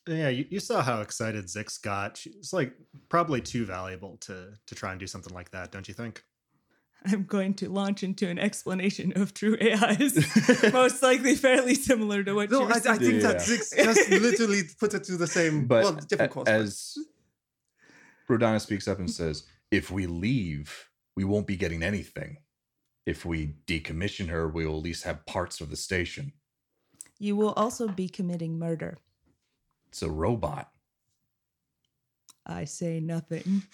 Yeah, 0.07 0.29
you, 0.29 0.45
you 0.49 0.59
saw 0.59 0.81
how 0.81 1.01
excited 1.01 1.45
Zix 1.45 1.81
got. 1.81 2.17
She's 2.17 2.51
like 2.51 2.73
probably 3.09 3.41
too 3.41 3.65
valuable 3.65 4.17
to 4.21 4.53
to 4.65 4.75
try 4.75 4.91
and 4.91 4.99
do 4.99 5.07
something 5.07 5.33
like 5.33 5.51
that, 5.51 5.71
don't 5.71 5.87
you 5.87 5.93
think? 5.93 6.23
I'm 7.08 7.24
going 7.24 7.53
to 7.56 7.70
launch 7.70 8.03
into 8.03 8.28
an 8.30 8.39
explanation 8.39 9.14
of 9.16 9.34
true 9.34 9.58
AIs, 9.62 10.16
most 10.74 11.01
likely 11.03 11.36
fairly 11.36 11.76
similar 11.76 12.24
to 12.24 12.34
what 12.34 12.49
No, 12.51 12.62
you 12.62 12.66
were 12.68 12.74
I, 12.74 12.78
I 12.78 12.80
saying. 12.80 12.99
think 12.99 13.22
that 13.22 13.36
Yeah. 13.47 13.56
Zix 13.58 13.76
just 13.84 14.10
literally 14.22 14.62
puts 14.80 14.95
it 14.95 15.03
to 15.06 15.18
the 15.18 15.28
same, 15.28 15.68
But 15.68 15.84
well, 15.84 15.93
different 15.93 16.32
a- 16.32 16.34
course. 16.34 16.45
but- 16.45 16.53
as 16.53 16.97
Rodana 18.30 18.60
speaks 18.60 18.88
up 18.88 18.97
and 18.99 19.08
mm-hmm. 19.08 19.24
says, 19.24 19.43
If 19.72 19.91
we 19.91 20.08
leave, 20.08 20.89
we 21.16 21.24
won't 21.24 21.47
be 21.47 21.56
getting 21.56 21.84
anything. 21.84 22.38
If 23.06 23.24
we 23.24 23.56
decommission 23.68 24.30
her, 24.30 24.47
we 24.49 24.66
will 24.66 24.78
at 24.78 24.84
least 24.84 25.03
have 25.03 25.26
parts 25.28 25.62
of 25.62 25.70
the 25.70 25.76
station. 25.76 26.34
You 27.20 27.36
will 27.36 27.53
also 27.53 27.88
be 27.88 28.10
committing 28.10 28.58
murder. 28.58 28.97
It's 29.89 30.01
a 30.01 30.10
robot. 30.10 30.72
I 32.47 32.66
say 32.66 32.99
nothing. 32.99 33.64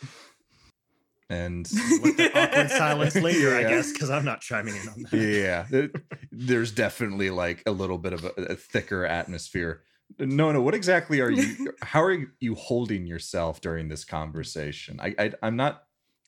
And 1.31 1.65
Let 2.03 2.17
the 2.17 2.29
awkward 2.35 2.69
silence 2.71 3.15
later, 3.15 3.55
I 3.55 3.63
guess, 3.63 3.93
because 3.93 4.09
I'm 4.09 4.25
not 4.25 4.41
chiming 4.41 4.75
in 4.75 4.89
on 4.89 5.05
that. 5.09 5.13
yeah, 5.17 5.65
it- 5.71 5.95
there's 6.29 6.71
definitely 6.73 7.29
like 7.29 7.63
a 7.65 7.71
little 7.71 7.97
bit 7.97 8.11
of 8.11 8.25
a, 8.25 8.29
a 8.49 8.55
thicker 8.55 9.05
atmosphere. 9.05 9.81
No, 10.19 10.51
no. 10.51 10.61
What 10.61 10.73
exactly 10.75 11.21
are 11.21 11.31
you? 11.31 11.71
How 11.81 12.03
are 12.03 12.27
you 12.41 12.55
holding 12.55 13.07
yourself 13.07 13.61
during 13.61 13.87
this 13.87 14.03
conversation? 14.03 14.99
I, 15.01 15.15
I 15.17 15.31
I'm 15.41 15.55
not. 15.55 15.83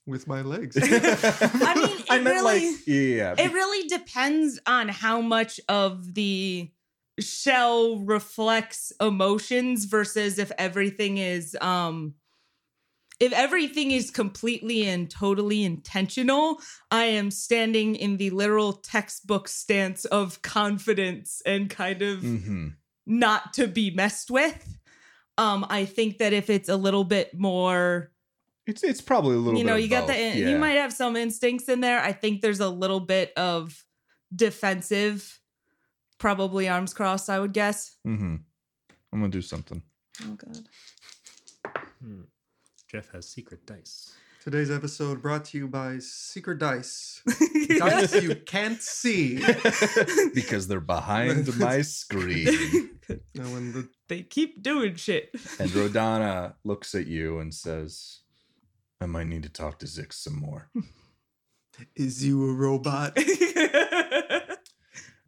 with 0.06 0.26
my 0.26 0.42
legs. 0.42 0.78
I 0.82 0.86
mean, 0.86 1.02
it 1.04 2.06
I 2.10 2.20
meant 2.20 2.26
really- 2.38 2.70
like 2.72 2.88
yeah. 2.88 3.36
It 3.38 3.52
really 3.52 3.88
depends 3.90 4.60
on 4.66 4.88
how 4.88 5.20
much 5.20 5.60
of 5.68 6.14
the 6.14 6.72
shell 7.20 7.98
reflects 7.98 8.92
emotions 9.02 9.84
versus 9.86 10.40
if 10.40 10.52
everything 10.58 11.18
is 11.18 11.56
um 11.62 12.16
if 13.24 13.32
everything 13.32 13.92
is 13.92 14.12
completely 14.12 14.86
and 14.86 15.10
totally 15.10 15.64
intentional, 15.64 16.60
I 16.92 17.06
am 17.06 17.32
standing 17.32 17.96
in 17.96 18.18
the 18.18 18.30
literal 18.32 18.74
textbook 18.74 19.48
stance 19.48 20.04
of 20.06 20.42
confidence 20.42 21.42
and 21.46 21.70
kind 21.70 22.02
of 22.02 22.20
hmm 22.20 22.68
not 23.06 23.54
to 23.54 23.68
be 23.68 23.92
messed 23.92 24.32
with. 24.32 24.78
Um, 25.38 25.66
I 25.70 25.84
think 25.84 26.20
that 26.20 26.32
if 26.32 26.50
it's 26.50 26.70
a 26.70 26.78
little 26.78 27.04
bit 27.04 27.38
more 27.38 28.12
It's 28.66 28.84
it's 28.84 29.02
probably 29.02 29.36
a 29.36 29.40
little. 29.40 29.58
you 29.60 29.66
know, 29.66 29.76
of 29.76 29.82
you 29.82 29.90
got 29.90 30.08
the 30.08 30.14
both, 30.14 30.36
you 30.36 30.58
might 30.58 30.78
have 30.78 30.94
some 30.94 31.16
instincts 31.18 31.68
in 31.70 31.82
there. 31.82 32.00
I 32.00 32.14
think 32.14 32.42
there's 32.42 32.62
a 32.62 32.70
little 32.70 33.02
bit 33.02 33.34
of 33.38 33.84
defensive, 34.36 35.40
probably 36.18 36.70
arms 36.70 36.94
crossed, 36.94 37.30
I 37.30 37.40
would 37.40 37.54
guess. 37.54 37.98
Mhm. 38.06 38.44
I'm 39.12 39.20
gonna 39.20 39.30
do 39.30 39.42
something. 39.42 39.82
Oh 40.22 40.36
god. 40.36 40.68
Hmm. 42.02 42.22
Jeff 42.94 43.12
has 43.12 43.28
secret 43.28 43.66
dice. 43.66 44.14
Today's 44.44 44.70
episode 44.70 45.20
brought 45.20 45.46
to 45.46 45.58
you 45.58 45.68
by 45.68 45.98
Secret 45.98 46.60
Dice. 46.60 47.24
Dice 47.80 48.22
you 48.22 48.36
can't 48.36 48.80
see. 48.84 49.44
because 50.36 50.68
they're 50.68 50.80
behind 50.80 51.58
my 51.60 51.82
screen. 51.82 53.00
Now, 53.34 53.46
when 53.46 53.72
the 53.72 53.90
they 54.10 54.22
keep 54.22 54.62
doing 54.62 54.94
shit. 54.94 55.32
And 55.60 55.72
Rodana 55.72 56.54
looks 56.64 56.94
at 56.94 57.08
you 57.08 57.40
and 57.40 57.52
says, 57.52 58.20
"I 59.02 59.08
might 59.08 59.26
need 59.26 59.42
to 59.42 59.50
talk 59.50 59.80
to 59.80 59.88
Zix 59.88 60.14
some 60.14 60.36
more." 60.40 60.70
is 61.96 62.24
you 62.24 62.48
a 62.48 62.54
robot? 62.54 63.18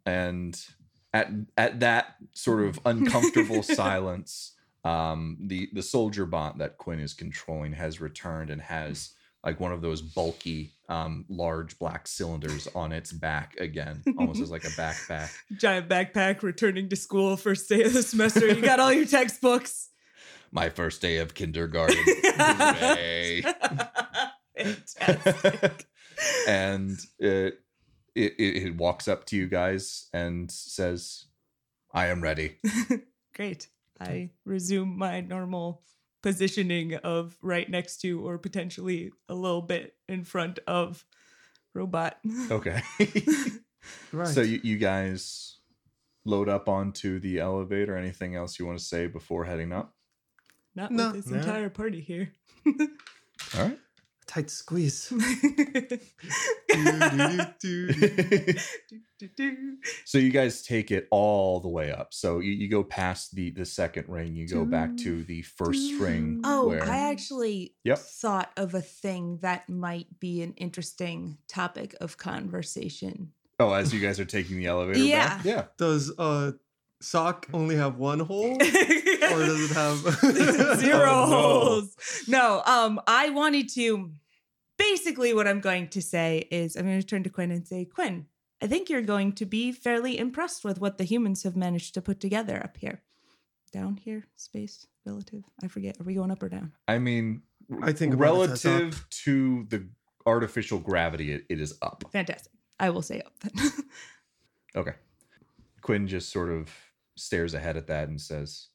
and 0.06 0.64
at 1.12 1.30
at 1.58 1.80
that 1.80 2.14
sort 2.32 2.64
of 2.64 2.78
uncomfortable 2.84 3.64
silence 3.64 4.52
um 4.86 5.36
the 5.40 5.68
the 5.72 5.82
soldier 5.82 6.26
bot 6.26 6.58
that 6.58 6.76
quinn 6.78 7.00
is 7.00 7.14
controlling 7.14 7.72
has 7.72 8.00
returned 8.00 8.50
and 8.50 8.60
has 8.62 9.12
like 9.44 9.60
one 9.60 9.72
of 9.72 9.80
those 9.80 10.02
bulky 10.02 10.72
um 10.88 11.24
large 11.28 11.78
black 11.78 12.06
cylinders 12.06 12.68
on 12.74 12.92
its 12.92 13.12
back 13.12 13.56
again 13.58 14.02
almost 14.18 14.40
as 14.40 14.50
like 14.50 14.64
a 14.64 14.68
backpack 14.82 15.30
Giant 15.56 15.88
backpack 15.88 16.42
returning 16.42 16.88
to 16.90 16.96
school 16.96 17.36
first 17.36 17.68
day 17.68 17.82
of 17.82 17.92
the 17.92 18.02
semester. 18.02 18.46
You 18.46 18.60
got 18.62 18.80
all 18.80 18.92
your 18.92 19.06
textbooks. 19.06 19.88
my 20.52 20.68
first 20.68 21.00
day 21.00 21.18
of 21.18 21.34
kindergarten 21.34 21.96
Fantastic. 24.56 25.86
and 26.48 26.98
it, 27.18 27.60
it 28.14 28.32
it 28.38 28.56
it 28.64 28.76
walks 28.76 29.08
up 29.08 29.26
to 29.26 29.36
you 29.36 29.48
guys 29.48 30.08
and 30.12 30.50
says 30.50 31.26
i 31.92 32.06
am 32.06 32.22
ready 32.22 32.56
Great. 33.34 33.68
I 34.00 34.30
resume 34.44 34.96
my 34.98 35.20
normal 35.20 35.82
positioning 36.22 36.94
of 36.96 37.36
right 37.42 37.68
next 37.70 37.98
to 38.02 38.26
or 38.26 38.38
potentially 38.38 39.12
a 39.28 39.34
little 39.34 39.62
bit 39.62 39.94
in 40.08 40.24
front 40.24 40.58
of 40.66 41.04
robot. 41.74 42.18
okay 42.50 42.82
Right. 44.12 44.26
So 44.34 44.40
you, 44.40 44.58
you 44.64 44.78
guys 44.78 45.58
load 46.24 46.48
up 46.48 46.68
onto 46.68 47.20
the 47.20 47.38
elevator. 47.38 47.96
Anything 47.96 48.34
else 48.34 48.58
you 48.58 48.66
want 48.66 48.78
to 48.78 48.84
say 48.84 49.06
before 49.06 49.44
heading 49.44 49.72
up? 49.72 49.94
Not 50.74 50.90
No. 50.90 51.06
with 51.12 51.24
this 51.24 51.26
No. 51.30 51.38
entire 51.38 51.70
party 51.70 52.00
here. 52.00 52.32
All 52.66 53.62
right. 53.62 53.78
Tight 54.26 54.50
squeeze. 54.50 55.12
so 60.04 60.18
you 60.18 60.30
guys 60.30 60.62
take 60.62 60.90
it 60.90 61.08
all 61.10 61.60
the 61.60 61.68
way 61.68 61.92
up. 61.92 62.12
So 62.12 62.40
you, 62.40 62.52
you 62.52 62.68
go 62.68 62.84
past 62.84 63.34
the 63.34 63.50
the 63.50 63.64
second 63.64 64.06
ring. 64.08 64.34
You 64.34 64.48
go 64.48 64.64
back 64.64 64.96
to 64.98 65.22
the 65.24 65.42
first 65.42 65.98
ring. 66.00 66.40
Oh, 66.44 66.68
where, 66.68 66.84
I 66.84 67.10
actually 67.10 67.74
Yep. 67.84 67.98
thought 67.98 68.50
of 68.56 68.74
a 68.74 68.82
thing 68.82 69.38
that 69.42 69.68
might 69.68 70.20
be 70.20 70.42
an 70.42 70.54
interesting 70.54 71.38
topic 71.48 71.94
of 72.00 72.16
conversation. 72.18 73.32
oh, 73.58 73.72
as 73.72 73.92
you 73.94 74.00
guys 74.00 74.20
are 74.20 74.24
taking 74.26 74.58
the 74.58 74.66
elevator 74.66 75.04
Yeah. 75.04 75.36
back. 75.36 75.44
Yeah. 75.44 75.64
Does 75.78 76.12
uh 76.18 76.52
sock 77.00 77.46
only 77.52 77.76
have 77.76 77.96
one 77.96 78.20
hole? 78.20 78.58
or 79.32 79.38
does 79.46 79.70
it 79.70 79.74
have 79.74 80.78
Zero 80.78 81.06
Oh, 81.08 81.26
no. 81.26 81.26
holes. 81.26 81.96
No, 82.28 82.62
um, 82.66 83.00
I 83.06 83.30
wanted 83.30 83.68
to 83.74 84.10
basically 84.78 85.32
what 85.34 85.46
I'm 85.48 85.60
going 85.60 85.88
to 85.88 86.02
say 86.02 86.46
is 86.50 86.76
I'm 86.76 86.84
going 86.86 87.00
to 87.00 87.06
turn 87.06 87.22
to 87.24 87.30
Quinn 87.30 87.50
and 87.50 87.66
say, 87.66 87.84
Quinn, 87.84 88.26
I 88.62 88.66
think 88.66 88.88
you're 88.90 89.02
going 89.02 89.32
to 89.34 89.44
be 89.46 89.72
fairly 89.72 90.18
impressed 90.18 90.64
with 90.64 90.80
what 90.80 90.98
the 90.98 91.04
humans 91.04 91.42
have 91.44 91.56
managed 91.56 91.94
to 91.94 92.02
put 92.02 92.20
together 92.20 92.60
up 92.62 92.76
here. 92.76 93.02
Down 93.72 93.96
here, 93.96 94.24
space, 94.36 94.86
relative. 95.04 95.44
I 95.62 95.68
forget. 95.68 96.00
Are 96.00 96.04
we 96.04 96.14
going 96.14 96.30
up 96.30 96.42
or 96.42 96.48
down? 96.48 96.72
I 96.88 96.98
mean, 96.98 97.42
I 97.82 97.92
think 97.92 98.14
about 98.14 98.36
it 98.40 98.50
as 98.50 98.64
relative 98.64 99.06
to 99.24 99.66
the 99.68 99.86
artificial 100.24 100.78
gravity, 100.78 101.32
it, 101.32 101.44
it 101.50 101.60
is 101.60 101.74
up. 101.82 102.04
Fantastic. 102.12 102.52
I 102.80 102.90
will 102.90 103.02
say 103.02 103.20
up 103.20 103.32
then. 103.40 103.70
Okay. 104.76 104.92
Quinn 105.80 106.06
just 106.06 106.30
sort 106.30 106.50
of 106.50 106.68
stares 107.16 107.54
ahead 107.54 107.76
at 107.78 107.86
that 107.86 108.08
and 108.08 108.20
says, 108.20 108.68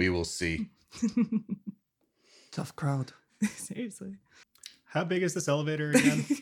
"We 0.00 0.08
will 0.08 0.24
see." 0.24 0.70
Tough 2.52 2.74
crowd. 2.74 3.12
Seriously. 3.54 4.14
How 4.86 5.04
big 5.04 5.22
is 5.22 5.34
this 5.34 5.46
elevator 5.46 5.90
again? 5.90 6.24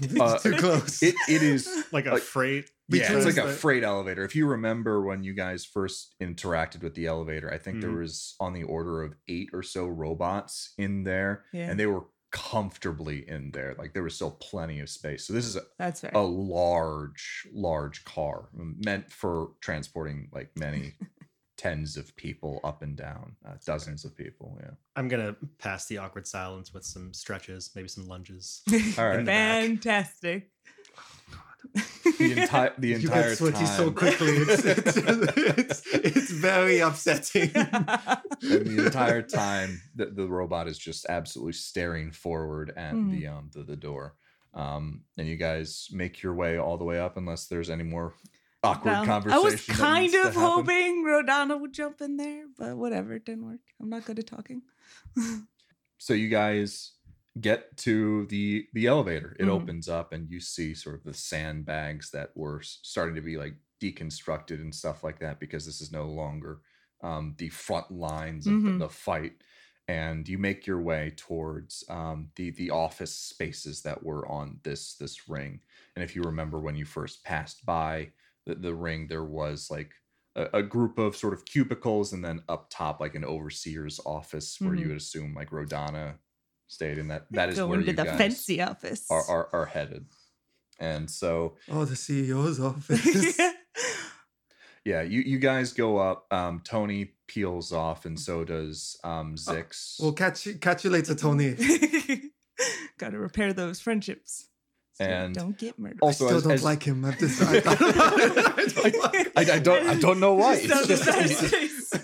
It's 0.00 0.18
Uh, 0.20 0.38
too 0.38 0.52
close. 0.56 1.02
It 1.02 1.14
it 1.28 1.42
is 1.42 1.66
like 1.92 2.06
a 2.06 2.12
Like- 2.12 2.22
freight? 2.22 2.70
yeah, 2.88 3.12
it's 3.12 3.26
like 3.26 3.36
a 3.44 3.50
freight 3.52 3.82
elevator. 3.82 4.24
If 4.24 4.36
you 4.36 4.46
remember 4.46 5.02
when 5.02 5.24
you 5.24 5.34
guys 5.34 5.64
first 5.64 6.14
interacted 6.20 6.82
with 6.82 6.94
the 6.94 7.06
elevator, 7.06 7.52
I 7.52 7.58
think 7.58 7.80
there 7.80 7.90
Mhm. 7.90 8.00
was 8.02 8.36
on 8.38 8.52
the 8.54 8.62
order 8.62 9.02
of 9.02 9.14
eight 9.26 9.50
or 9.52 9.62
so 9.64 9.86
robots 9.86 10.72
in 10.78 11.02
there, 11.04 11.44
Yeah. 11.52 11.68
and 11.70 11.78
they 11.80 11.86
were 11.86 12.04
comfortably 12.30 13.28
in 13.28 13.50
there. 13.50 13.74
Like 13.76 13.92
there 13.94 14.04
was 14.04 14.14
still 14.14 14.30
plenty 14.40 14.78
of 14.80 14.88
space. 14.88 15.26
So 15.26 15.32
this 15.32 15.44
is 15.46 15.56
a, 15.56 15.62
That's 15.78 16.00
fair. 16.02 16.12
a 16.14 16.22
large, 16.22 17.48
large 17.52 18.04
car 18.04 18.48
meant 18.54 19.10
for 19.12 19.50
transporting 19.60 20.28
like 20.32 20.50
many 20.56 20.94
tens 21.58 21.96
of 21.98 22.14
people 22.16 22.60
up 22.64 22.80
and 22.82 22.96
down, 22.96 23.36
uh, 23.46 23.54
dozens 23.66 24.04
of 24.06 24.16
people. 24.16 24.56
Yeah. 24.62 24.70
I'm 24.96 25.08
gonna 25.08 25.36
pass 25.58 25.84
the 25.86 25.98
awkward 25.98 26.26
silence 26.26 26.72
with 26.72 26.84
some 26.84 27.12
stretches, 27.12 27.70
maybe 27.74 27.88
some 27.88 28.06
lunges. 28.06 28.62
All 28.98 29.04
right. 29.06 29.18
In 29.18 29.24
the 29.24 29.30
back. 29.30 29.64
Fantastic. 29.66 30.50
the 32.18 32.40
entire 32.40 32.72
the 32.78 32.88
You 32.88 32.94
entire 32.96 33.28
get 33.30 33.38
sweaty 33.38 33.56
time. 33.56 33.66
so 33.66 33.90
quickly. 33.90 34.28
It's, 34.36 34.64
it's, 34.64 34.96
it's, 34.96 35.82
it's 35.94 36.30
very 36.30 36.78
upsetting. 36.80 37.50
and 37.54 38.66
the 38.66 38.84
entire 38.86 39.22
time 39.22 39.80
the, 39.94 40.06
the 40.06 40.26
robot 40.26 40.68
is 40.68 40.78
just 40.78 41.06
absolutely 41.08 41.52
staring 41.54 42.12
forward 42.12 42.72
at 42.76 42.94
Mhm. 42.94 43.10
the 43.10 43.26
um 43.26 43.50
the, 43.52 43.64
the 43.64 43.76
door 43.76 44.14
um 44.54 45.02
and 45.18 45.26
you 45.28 45.36
guys 45.36 45.88
make 45.92 46.22
your 46.22 46.34
way 46.34 46.56
all 46.56 46.78
the 46.78 46.84
way 46.84 46.98
up 46.98 47.16
unless 47.16 47.46
there's 47.48 47.68
any 47.68 47.82
more 47.84 48.14
awkward 48.62 48.92
Well, 48.92 49.04
conversation 49.04 49.36
I 49.40 50.02
was 50.02 50.12
kind 50.12 50.14
of 50.14 50.34
hoping 50.34 51.04
Rodana 51.04 51.60
would 51.60 51.72
jump 51.72 52.00
in 52.00 52.16
there, 52.16 52.46
but 52.56 52.76
whatever, 52.76 53.14
it 53.14 53.24
didn't 53.24 53.46
work. 53.46 53.60
I'm 53.80 53.88
not 53.90 54.04
good 54.04 54.18
at 54.18 54.26
talking. 54.26 54.62
so 55.98 56.14
you 56.14 56.28
guys 56.28 56.92
get 57.40 57.76
to 57.76 58.26
the 58.26 58.66
the 58.72 58.86
elevator 58.86 59.36
it 59.38 59.44
Mhm. 59.44 59.50
opens 59.50 59.88
up 59.88 60.12
and 60.12 60.28
you 60.28 60.40
see 60.40 60.74
sort 60.74 60.96
of 60.96 61.04
the 61.04 61.14
sandbags 61.14 62.10
that 62.10 62.36
were 62.36 62.60
starting 62.62 63.14
to 63.14 63.20
be 63.20 63.36
like 63.36 63.54
deconstructed 63.80 64.60
and 64.60 64.74
stuff 64.74 65.04
like 65.04 65.20
that 65.20 65.38
because 65.38 65.64
this 65.64 65.80
is 65.80 65.92
no 65.92 66.06
longer 66.06 66.60
um, 67.00 67.36
the 67.38 67.48
front 67.50 67.92
lines 67.92 68.48
of 68.48 68.54
the, 68.64 68.70
Mhm. 68.70 68.78
the 68.80 68.88
fight 68.88 69.34
and 69.86 70.28
you 70.28 70.36
make 70.36 70.66
your 70.66 70.80
way 70.82 71.12
towards 71.16 71.84
um, 71.88 72.30
the 72.34 72.50
the 72.50 72.70
office 72.70 73.14
spaces 73.14 73.82
that 73.82 74.02
were 74.02 74.26
on 74.26 74.58
this 74.64 74.96
this 74.96 75.28
ring 75.28 75.60
and 75.94 76.02
if 76.02 76.16
you 76.16 76.22
remember 76.22 76.58
when 76.58 76.74
you 76.76 76.84
first 76.84 77.22
passed 77.22 77.64
by 77.64 78.12
the, 78.48 78.54
the 78.56 78.74
ring 78.74 79.06
there 79.08 79.24
was 79.24 79.70
like 79.70 79.92
a, 80.34 80.58
a 80.58 80.62
group 80.62 80.98
of 80.98 81.14
sort 81.16 81.32
of 81.34 81.44
cubicles 81.44 82.12
and 82.12 82.24
then 82.24 82.42
up 82.48 82.68
top 82.70 82.98
like 83.00 83.14
an 83.14 83.24
overseer's 83.24 84.00
office 84.04 84.56
where 84.60 84.74
Mhm. 84.74 84.80
you 84.80 84.88
would 84.88 84.96
assume 84.96 85.34
like 85.34 85.50
rodana 85.50 86.14
stayed 86.66 86.98
and 86.98 87.10
that 87.10 87.26
that 87.30 87.48
is 87.50 87.56
Go 87.56 87.66
where 87.68 87.78
into 87.78 87.90
you 87.92 87.96
the 87.96 88.04
guys 88.04 88.18
fancy 88.18 88.60
office. 88.60 89.06
are, 89.10 89.24
are 89.28 89.48
are 89.52 89.66
headed 89.66 90.06
and 90.80 91.10
so 91.10 91.56
Oh, 91.70 91.84
the 91.84 91.94
CEO's 91.96 92.60
office. 92.70 93.38
yeah 94.84 95.02
you 95.02 95.20
you 95.20 95.38
guys 95.38 95.72
go 95.72 95.98
up 95.98 96.26
um 96.32 96.60
tony 96.64 97.12
peels 97.26 97.72
off 97.72 98.04
and 98.06 98.18
so 98.18 98.44
does 98.44 98.96
um 99.04 99.34
zix 99.36 99.96
We'll 100.00 100.12
catch 100.12 100.46
you, 100.46 100.54
catch 100.58 100.84
you 100.84 100.90
later, 100.90 101.14
Tony. 101.14 101.56
Got 102.98 103.10
to 103.10 103.18
repair 103.18 103.52
those 103.52 103.80
friendships. 103.80 104.48
So 104.98 105.04
you 105.04 105.10
And 105.10 105.34
don't 105.34 105.56
get 105.56 105.78
murdered. 105.78 105.98
also 106.02 106.24
I 106.24 106.28
still 106.28 106.36
as- 106.38 106.42
don't 106.44 106.52
as- 106.52 106.64
like 106.64 106.82
him. 106.82 107.04
I've 107.04 107.18
decided. 107.18 107.62
I 107.66 107.74
don't 107.76 109.28
I, 109.36 109.52
I 109.54 109.58
don't 109.60 109.86
I 109.88 109.94
don't 109.94 110.20
know 110.20 110.34
why. 110.34 110.54
It's 110.62 110.68
Sounds 110.72 110.88
just, 110.88 111.06
nice. 111.06 111.94
I 111.94 112.00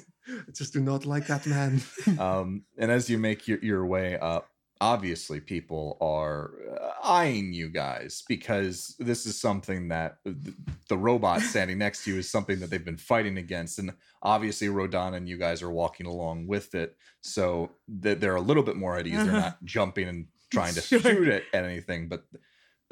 just 0.52 0.72
do 0.72 0.80
not 0.80 1.04
like 1.04 1.26
that 1.26 1.46
man. 1.46 1.82
um, 2.18 2.62
and 2.78 2.90
as 2.90 3.10
you 3.10 3.18
make 3.18 3.48
your, 3.48 3.58
your 3.58 3.84
way 3.86 4.16
up, 4.18 4.48
obviously 4.80 5.40
people 5.40 5.96
are 6.00 6.50
uh, 6.80 6.90
eyeing 7.02 7.52
you 7.52 7.68
guys 7.68 8.22
because 8.28 8.94
this 8.98 9.26
is 9.26 9.40
something 9.40 9.88
that 9.88 10.18
the, 10.24 10.54
the 10.88 10.96
robot 10.96 11.40
standing 11.40 11.78
next 11.78 12.04
to 12.04 12.12
you 12.12 12.18
is 12.18 12.30
something 12.30 12.60
that 12.60 12.70
they've 12.70 12.84
been 12.84 12.96
fighting 12.96 13.38
against, 13.38 13.78
and 13.78 13.92
obviously 14.22 14.68
rodan 14.68 15.14
and 15.14 15.28
you 15.28 15.36
guys 15.38 15.62
are 15.62 15.70
walking 15.70 16.06
along 16.06 16.46
with 16.46 16.74
it, 16.76 16.96
so 17.22 17.70
th- 18.02 18.18
they're 18.20 18.36
a 18.36 18.40
little 18.40 18.62
bit 18.62 18.76
more 18.76 18.96
at 18.96 19.06
ease. 19.06 19.14
They're 19.16 19.34
Uh-huh. 19.34 19.40
not 19.40 19.64
jumping 19.64 20.08
and 20.08 20.26
trying 20.50 20.74
to 20.74 20.80
Sure. 20.80 21.00
shoot 21.00 21.28
at, 21.28 21.42
at 21.52 21.64
anything, 21.64 22.08
but 22.08 22.24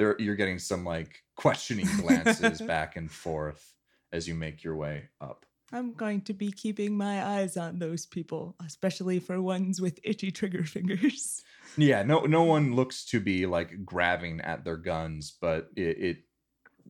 they're 0.03 0.17
you're 0.19 0.35
getting 0.35 0.59
some 0.59 0.85
like 0.85 1.23
questioning 1.37 1.87
glances 1.99 2.61
back 2.75 2.97
and 2.97 3.11
forth 3.11 3.73
as 4.13 4.27
you 4.27 4.35
make 4.35 4.65
your 4.65 4.75
way 4.75 5.09
up. 5.21 5.47
I'm 5.73 5.95
going 5.95 6.23
to 6.23 6.35
be 6.35 6.51
keeping 6.51 6.97
my 6.97 7.25
eyes 7.25 7.57
on 7.57 7.79
those 7.79 8.05
people, 8.05 8.57
especially 8.67 9.21
for 9.21 9.41
ones 9.41 9.81
with 9.81 10.01
itchy 10.03 10.31
trigger 10.31 10.65
fingers. 10.65 11.43
Yeah, 11.77 12.03
no 12.03 12.21
no 12.23 12.43
one 12.43 12.75
looks 12.75 13.07
to 13.07 13.21
be 13.21 13.47
like 13.47 13.85
grabbing 13.85 14.41
at 14.41 14.65
their 14.65 14.77
guns, 14.77 15.35
but 15.41 15.71
it, 15.77 15.99
it 15.99 16.17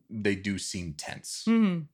they 0.09 0.35
do 0.35 0.57
seem 0.57 0.95
tense. 0.97 1.45
Mhm. 1.47 1.85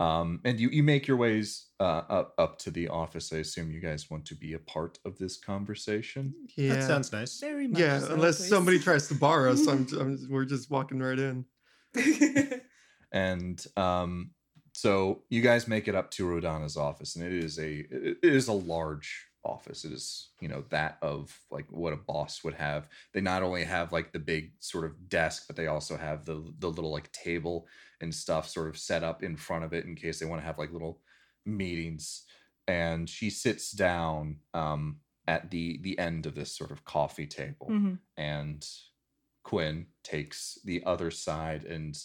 Um, 0.00 0.40
and 0.44 0.58
you 0.58 0.70
you 0.70 0.82
make 0.82 1.06
your 1.06 1.18
ways 1.18 1.66
uh, 1.78 2.02
up 2.08 2.34
up 2.38 2.58
to 2.60 2.70
the 2.70 2.88
office. 2.88 3.32
I 3.32 3.36
assume 3.36 3.70
you 3.70 3.80
guys 3.80 4.10
want 4.10 4.24
to 4.26 4.34
be 4.34 4.54
a 4.54 4.58
part 4.58 4.98
of 5.04 5.18
this 5.18 5.36
conversation. 5.36 6.34
Yeah. 6.56 6.74
That 6.74 6.82
sounds 6.84 7.12
nice. 7.12 7.38
Very 7.38 7.68
much. 7.68 7.78
yeah, 7.78 8.00
so, 8.00 8.14
unless 8.14 8.38
please. 8.38 8.48
somebody 8.48 8.78
tries 8.78 9.08
to 9.08 9.14
borrow 9.14 9.52
us, 9.52 9.66
I'm, 9.68 9.86
I'm, 10.00 10.18
we're 10.30 10.46
just 10.46 10.70
walking 10.70 11.00
right 11.00 11.18
in. 11.18 11.44
And 13.12 13.64
um, 13.76 14.30
so 14.72 15.22
you 15.30 15.42
guys 15.42 15.66
make 15.66 15.88
it 15.88 15.94
up 15.94 16.10
to 16.12 16.24
Rodana's 16.24 16.76
office, 16.76 17.16
and 17.16 17.24
it 17.24 17.32
is 17.32 17.58
a 17.58 17.84
it 17.90 18.18
is 18.22 18.48
a 18.48 18.52
large 18.52 19.26
office. 19.44 19.84
It 19.84 19.92
is 19.92 20.30
you 20.40 20.48
know 20.48 20.64
that 20.70 20.98
of 21.02 21.38
like 21.50 21.70
what 21.70 21.92
a 21.92 21.96
boss 21.96 22.44
would 22.44 22.54
have. 22.54 22.88
They 23.12 23.20
not 23.20 23.42
only 23.42 23.64
have 23.64 23.92
like 23.92 24.12
the 24.12 24.18
big 24.18 24.52
sort 24.60 24.84
of 24.84 25.08
desk, 25.08 25.44
but 25.46 25.56
they 25.56 25.66
also 25.66 25.96
have 25.96 26.24
the 26.24 26.52
the 26.58 26.70
little 26.70 26.90
like 26.90 27.10
table 27.12 27.66
and 28.00 28.14
stuff 28.14 28.48
sort 28.48 28.68
of 28.68 28.78
set 28.78 29.02
up 29.04 29.22
in 29.22 29.36
front 29.36 29.64
of 29.64 29.72
it 29.72 29.84
in 29.86 29.94
case 29.94 30.18
they 30.18 30.26
want 30.26 30.40
to 30.40 30.46
have 30.46 30.58
like 30.58 30.72
little 30.72 31.00
meetings. 31.46 32.24
And 32.68 33.08
she 33.08 33.30
sits 33.30 33.72
down 33.72 34.40
um, 34.54 35.00
at 35.26 35.50
the 35.50 35.78
the 35.82 35.98
end 35.98 36.26
of 36.26 36.34
this 36.34 36.56
sort 36.56 36.70
of 36.70 36.84
coffee 36.84 37.26
table 37.26 37.68
Mhm. 37.70 37.98
and 38.16 38.66
Quinn 39.42 39.86
takes 40.02 40.58
the 40.64 40.84
other 40.84 41.10
side 41.10 41.64
and 41.64 41.96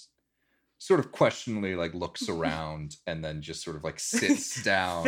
sort 0.77 0.99
of 0.99 1.11
questioningly 1.11 1.75
like 1.75 1.93
looks 1.93 2.27
around 2.35 2.95
and 3.07 3.23
then 3.23 3.41
just 3.41 3.63
sort 3.63 3.75
of 3.75 3.83
like 3.83 3.99
sits 3.99 4.61
down 4.63 5.07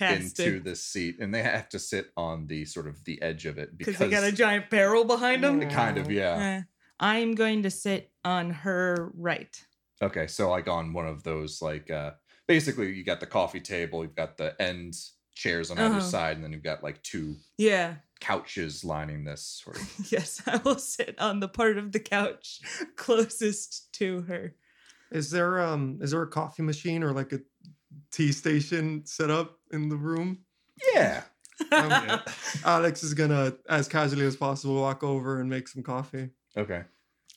into 0.00 0.60
the 0.60 0.76
seat 0.76 1.16
and 1.20 1.34
they 1.34 1.42
have 1.42 1.68
to 1.70 1.78
sit 1.78 2.06
on 2.16 2.46
the 2.46 2.64
sort 2.64 2.86
of 2.86 3.02
the 3.04 3.20
edge 3.22 3.46
of 3.46 3.58
it 3.58 3.76
Because 3.76 3.98
they 3.98 4.08
got 4.10 4.24
a 4.24 4.32
giant 4.32 4.70
barrel 4.70 5.04
behind 5.04 5.42
them. 5.42 5.60
kind 5.70 5.98
of 5.98 6.10
yeah 6.10 6.36
Eh, 6.38 6.62
I'm 7.00 7.34
going 7.34 7.62
to 7.64 7.70
sit 7.70 8.10
on 8.24 8.50
her 8.50 9.10
right. 9.16 9.54
okay 10.02 10.26
so 10.26 10.50
like 10.50 10.68
on 10.68 10.92
one 10.92 11.06
of 11.06 11.22
those 11.22 11.60
like 11.62 11.90
uh 11.90 12.12
basically 12.46 12.92
you 12.92 13.02
got 13.04 13.20
the 13.20 13.26
coffee 13.26 13.60
table 13.60 14.02
you've 14.04 14.14
got 14.14 14.36
the 14.36 14.54
end 14.62 14.94
chairs 15.34 15.70
on 15.70 15.78
either 15.78 15.96
Uh-huh. 15.96 16.00
side 16.00 16.36
and 16.36 16.44
then 16.44 16.52
you've 16.52 16.62
got 16.62 16.82
like 16.84 17.02
two 17.02 17.36
Yeah. 17.58 17.96
couches 18.20 18.84
lining 18.84 19.24
this 19.24 19.60
sort 19.64 19.76
of 19.76 19.88
Yes, 20.12 20.40
I 20.46 20.56
will 20.58 20.78
sit 20.78 21.18
on 21.18 21.40
the 21.40 21.48
part 21.48 21.76
of 21.78 21.92
the 21.92 22.00
couch 22.00 22.60
closest 22.96 23.92
to 23.94 24.22
her. 24.22 24.54
Is 25.10 25.30
there 25.30 25.60
um 25.60 25.98
is 26.02 26.10
there 26.10 26.22
a 26.22 26.26
coffee 26.28 26.62
machine 26.62 27.02
or 27.02 27.12
like 27.12 27.32
a 27.32 27.40
tea 28.12 28.32
station 28.32 29.04
set 29.06 29.30
up 29.30 29.58
in 29.72 29.88
the 29.88 29.96
room? 29.96 30.44
yeah 30.94 31.22
Um, 31.72 32.20
Alex 32.64 33.02
is 33.02 33.14
gonna, 33.14 33.54
as 33.68 33.88
casually 33.88 34.26
as 34.26 34.36
possible, 34.36 34.74
walk 34.80 35.02
over 35.02 35.40
and 35.40 35.48
make 35.48 35.68
some 35.68 35.82
coffee. 35.82 36.30
okay 36.56 36.82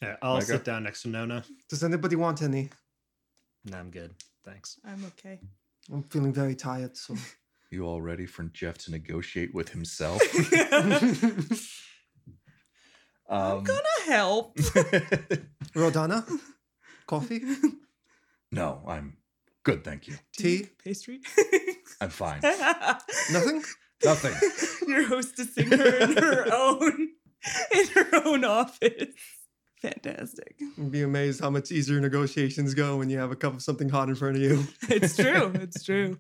Yeah, 0.01 0.17
I'll 0.22 0.36
Micah? 0.36 0.45
sit 0.47 0.63
down 0.65 0.84
next 0.84 1.03
to 1.03 1.09
Nona. 1.09 1.43
Does 1.70 1.84
anybody 1.84 2.15
want 2.17 2.41
any? 2.41 2.70
No, 3.65 3.78
I'm 3.78 3.91
good. 3.91 4.13
Thanks. 4.45 4.78
I'm 4.86 5.03
okay. 5.05 5.39
I'm 5.91 6.03
feeling 6.03 6.34
very 6.34 6.55
tired, 6.55 6.97
so 6.97 7.15
you 7.72 7.86
all 7.86 8.01
ready 8.01 8.26
for 8.26 8.43
jeff 8.45 8.78
to 8.80 8.91
negotiate 8.91 9.53
with 9.53 9.70
himself 9.70 10.22
I'm 13.32 13.57
um 13.57 13.63
gonna 13.63 14.01
help. 14.07 14.57
Rodana, 15.76 16.26
coffee, 17.10 17.41
no 18.51 18.82
i'm 18.88 19.18
good 19.64 19.84
thank 19.84 20.07
you 20.07 20.16
tea, 20.38 20.68
pastry. 20.84 21.20
i'm 22.01 22.10
fine 22.24 22.39
nothing. 23.32 23.64
nothing 24.05 24.34
You're 24.88 25.07
hostessing 25.10 25.70
her 25.78 25.97
in 25.97 26.18
her 26.18 26.45
own 26.53 27.10
in 27.76 27.88
her 27.95 28.26
own 28.26 28.43
office. 28.43 29.14
Fantastic. 29.82 30.55
You'd 30.78 30.91
be 30.91 31.03
amazed 31.03 31.39
how 31.41 31.49
much 31.49 31.72
easier 31.72 31.99
negotiations 32.01 32.74
go 32.74 32.97
when 32.97 33.10
you 33.10 33.18
have 33.20 33.32
a 33.32 33.36
cup 33.36 33.53
of 33.53 33.62
something 33.62 33.88
hot 33.88 34.10
in 34.10 34.16
front 34.16 34.36
of 34.36 34.41
you. 34.41 34.66
It's 34.89 35.16
true. 35.16 35.51
It's 35.55 35.84
true. 35.84 36.20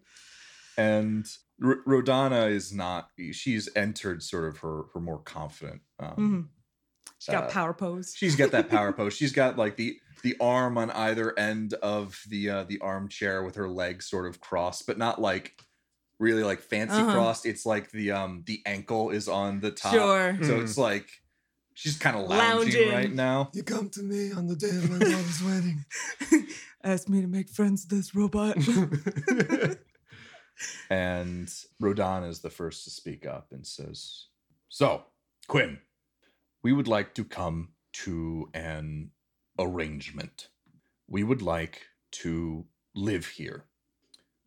and 0.77 1.25
R- 1.63 1.79
Rodana 1.87 2.49
is 2.49 2.71
not. 2.71 3.09
She's 3.31 3.67
entered 3.75 4.21
sort 4.23 4.45
of 4.47 4.57
her 4.59 4.83
her 4.93 4.99
more 5.01 5.19
confident. 5.19 5.81
Um, 5.99 6.15
Mhm. 6.17 6.47
She 7.19 7.31
got 7.33 7.45
uh, 7.45 7.49
power 7.49 7.73
pose. 7.73 8.13
She's 8.15 8.35
got 8.37 8.51
that 8.51 8.69
power 8.69 8.93
pose. 8.93 9.13
She's 9.13 9.33
got 9.33 9.57
like 9.57 9.75
the 9.75 9.99
the 10.21 10.35
arm 10.39 10.77
on 10.77 10.91
either 10.91 11.37
end 11.37 11.73
of 11.75 12.19
the 12.27 12.49
uh, 12.49 12.63
the 12.63 12.79
armchair 12.79 13.43
with 13.43 13.55
her 13.55 13.69
legs 13.69 14.07
sort 14.09 14.27
of 14.27 14.39
crossed, 14.39 14.85
but 14.87 14.97
not 14.97 15.19
like 15.21 15.53
really 16.19 16.43
like 16.43 16.61
fancy 16.61 17.01
Uh-huh. 17.01 17.11
crossed. 17.13 17.45
It's 17.45 17.65
like 17.65 17.91
the 17.91 18.11
um 18.11 18.43
the 18.45 18.61
ankle 18.65 19.09
is 19.09 19.27
on 19.27 19.59
the 19.61 19.71
top, 19.71 19.93
Sure. 19.93 20.37
so 20.41 20.57
Mm. 20.57 20.63
it's 20.63 20.77
like 20.77 21.09
she's 21.73 21.97
kind 21.97 22.17
of 22.17 22.27
lounging, 22.27 22.73
Lounging. 22.73 22.89
right 22.89 23.11
now. 23.13 23.49
You 23.53 23.63
come 23.63 23.89
to 23.91 24.01
me 24.03 24.31
on 24.33 24.47
the 24.47 24.55
day 24.55 24.69
of 24.69 24.89
my 24.89 24.99
daughter's 24.99 25.41
wedding. 25.43 25.85
Asked 26.83 27.09
me 27.09 27.21
to 27.21 27.27
make 27.27 27.49
friends 27.49 27.85
with 27.89 27.97
this 27.97 28.13
robot. 28.15 28.57
And 30.89 31.49
Rodan 31.79 32.23
is 32.23 32.39
the 32.39 32.49
first 32.49 32.83
to 32.83 32.89
speak 32.89 33.25
up 33.25 33.47
and 33.51 33.65
says, 33.65 34.25
So, 34.67 35.03
Quinn, 35.47 35.79
we 36.63 36.73
would 36.73 36.87
like 36.87 37.13
to 37.15 37.23
come 37.23 37.69
to 37.93 38.49
an 38.53 39.11
arrangement. 39.59 40.49
We 41.07 41.23
would 41.23 41.41
like 41.43 41.87
to 42.11 42.65
live 42.95 43.27
here. 43.27 43.65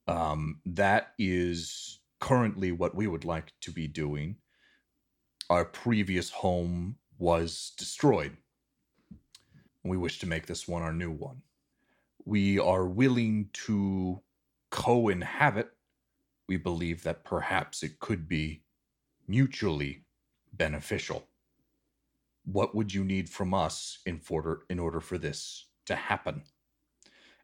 Um, 0.08 0.60
that 0.66 1.12
is 1.18 2.00
currently 2.20 2.72
what 2.72 2.94
we 2.94 3.06
would 3.06 3.24
like 3.24 3.52
to 3.62 3.70
be 3.70 3.88
doing. 3.88 4.36
Our 5.50 5.64
previous 5.64 6.30
home 6.30 6.96
was 7.18 7.72
destroyed. 7.78 8.36
We 9.84 9.96
wish 9.96 10.18
to 10.20 10.26
make 10.26 10.46
this 10.46 10.68
one 10.68 10.82
our 10.82 10.92
new 10.92 11.10
one. 11.10 11.42
We 12.24 12.58
are 12.58 12.86
willing 12.86 13.50
to 13.66 14.22
co 14.70 15.08
inhabit. 15.08 15.70
We 16.48 16.56
believe 16.56 17.02
that 17.04 17.24
perhaps 17.24 17.82
it 17.82 18.00
could 18.00 18.28
be 18.28 18.62
mutually 19.28 20.04
beneficial. 20.52 21.28
What 22.44 22.74
would 22.74 22.92
you 22.92 23.04
need 23.04 23.28
from 23.28 23.54
us 23.54 23.98
in 24.06 24.20
order, 24.28 24.62
in 24.68 24.78
order 24.78 25.00
for 25.00 25.18
this 25.18 25.66
to 25.86 25.94
happen? 25.94 26.42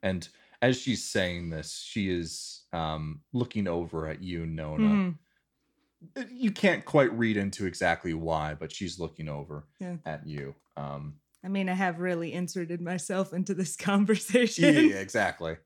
And 0.03 0.29
as 0.63 0.81
she's 0.81 1.05
saying 1.05 1.51
this, 1.51 1.81
she 1.81 2.11
is 2.11 2.65
um, 2.73 3.23
looking 3.33 3.69
over 3.69 4.07
at 4.07 4.23
you, 4.23 4.47
Nona. 4.47 5.01
Uh, 6.17 6.25
You 6.31 6.51
can't 6.53 6.85
quite 6.85 7.13
read 7.17 7.37
into 7.37 7.67
exactly 7.67 8.15
why, 8.15 8.55
but 8.55 8.73
she's 8.73 8.99
looking 8.99 9.29
over 9.29 9.65
Yeah. 9.81 9.97
at 10.05 10.27
you. 10.27 10.55
Um, 10.77 11.21
I 11.45 11.49
mean, 11.49 11.69
I 11.69 11.75
have 11.75 12.01
really 12.01 12.33
inserted 12.33 12.81
myself 12.81 13.33
into 13.33 13.55
this 13.55 13.77
conversation. 13.91 14.65
yeah, 14.65 14.81
yeah, 14.81 15.01
exactly. 15.01 15.57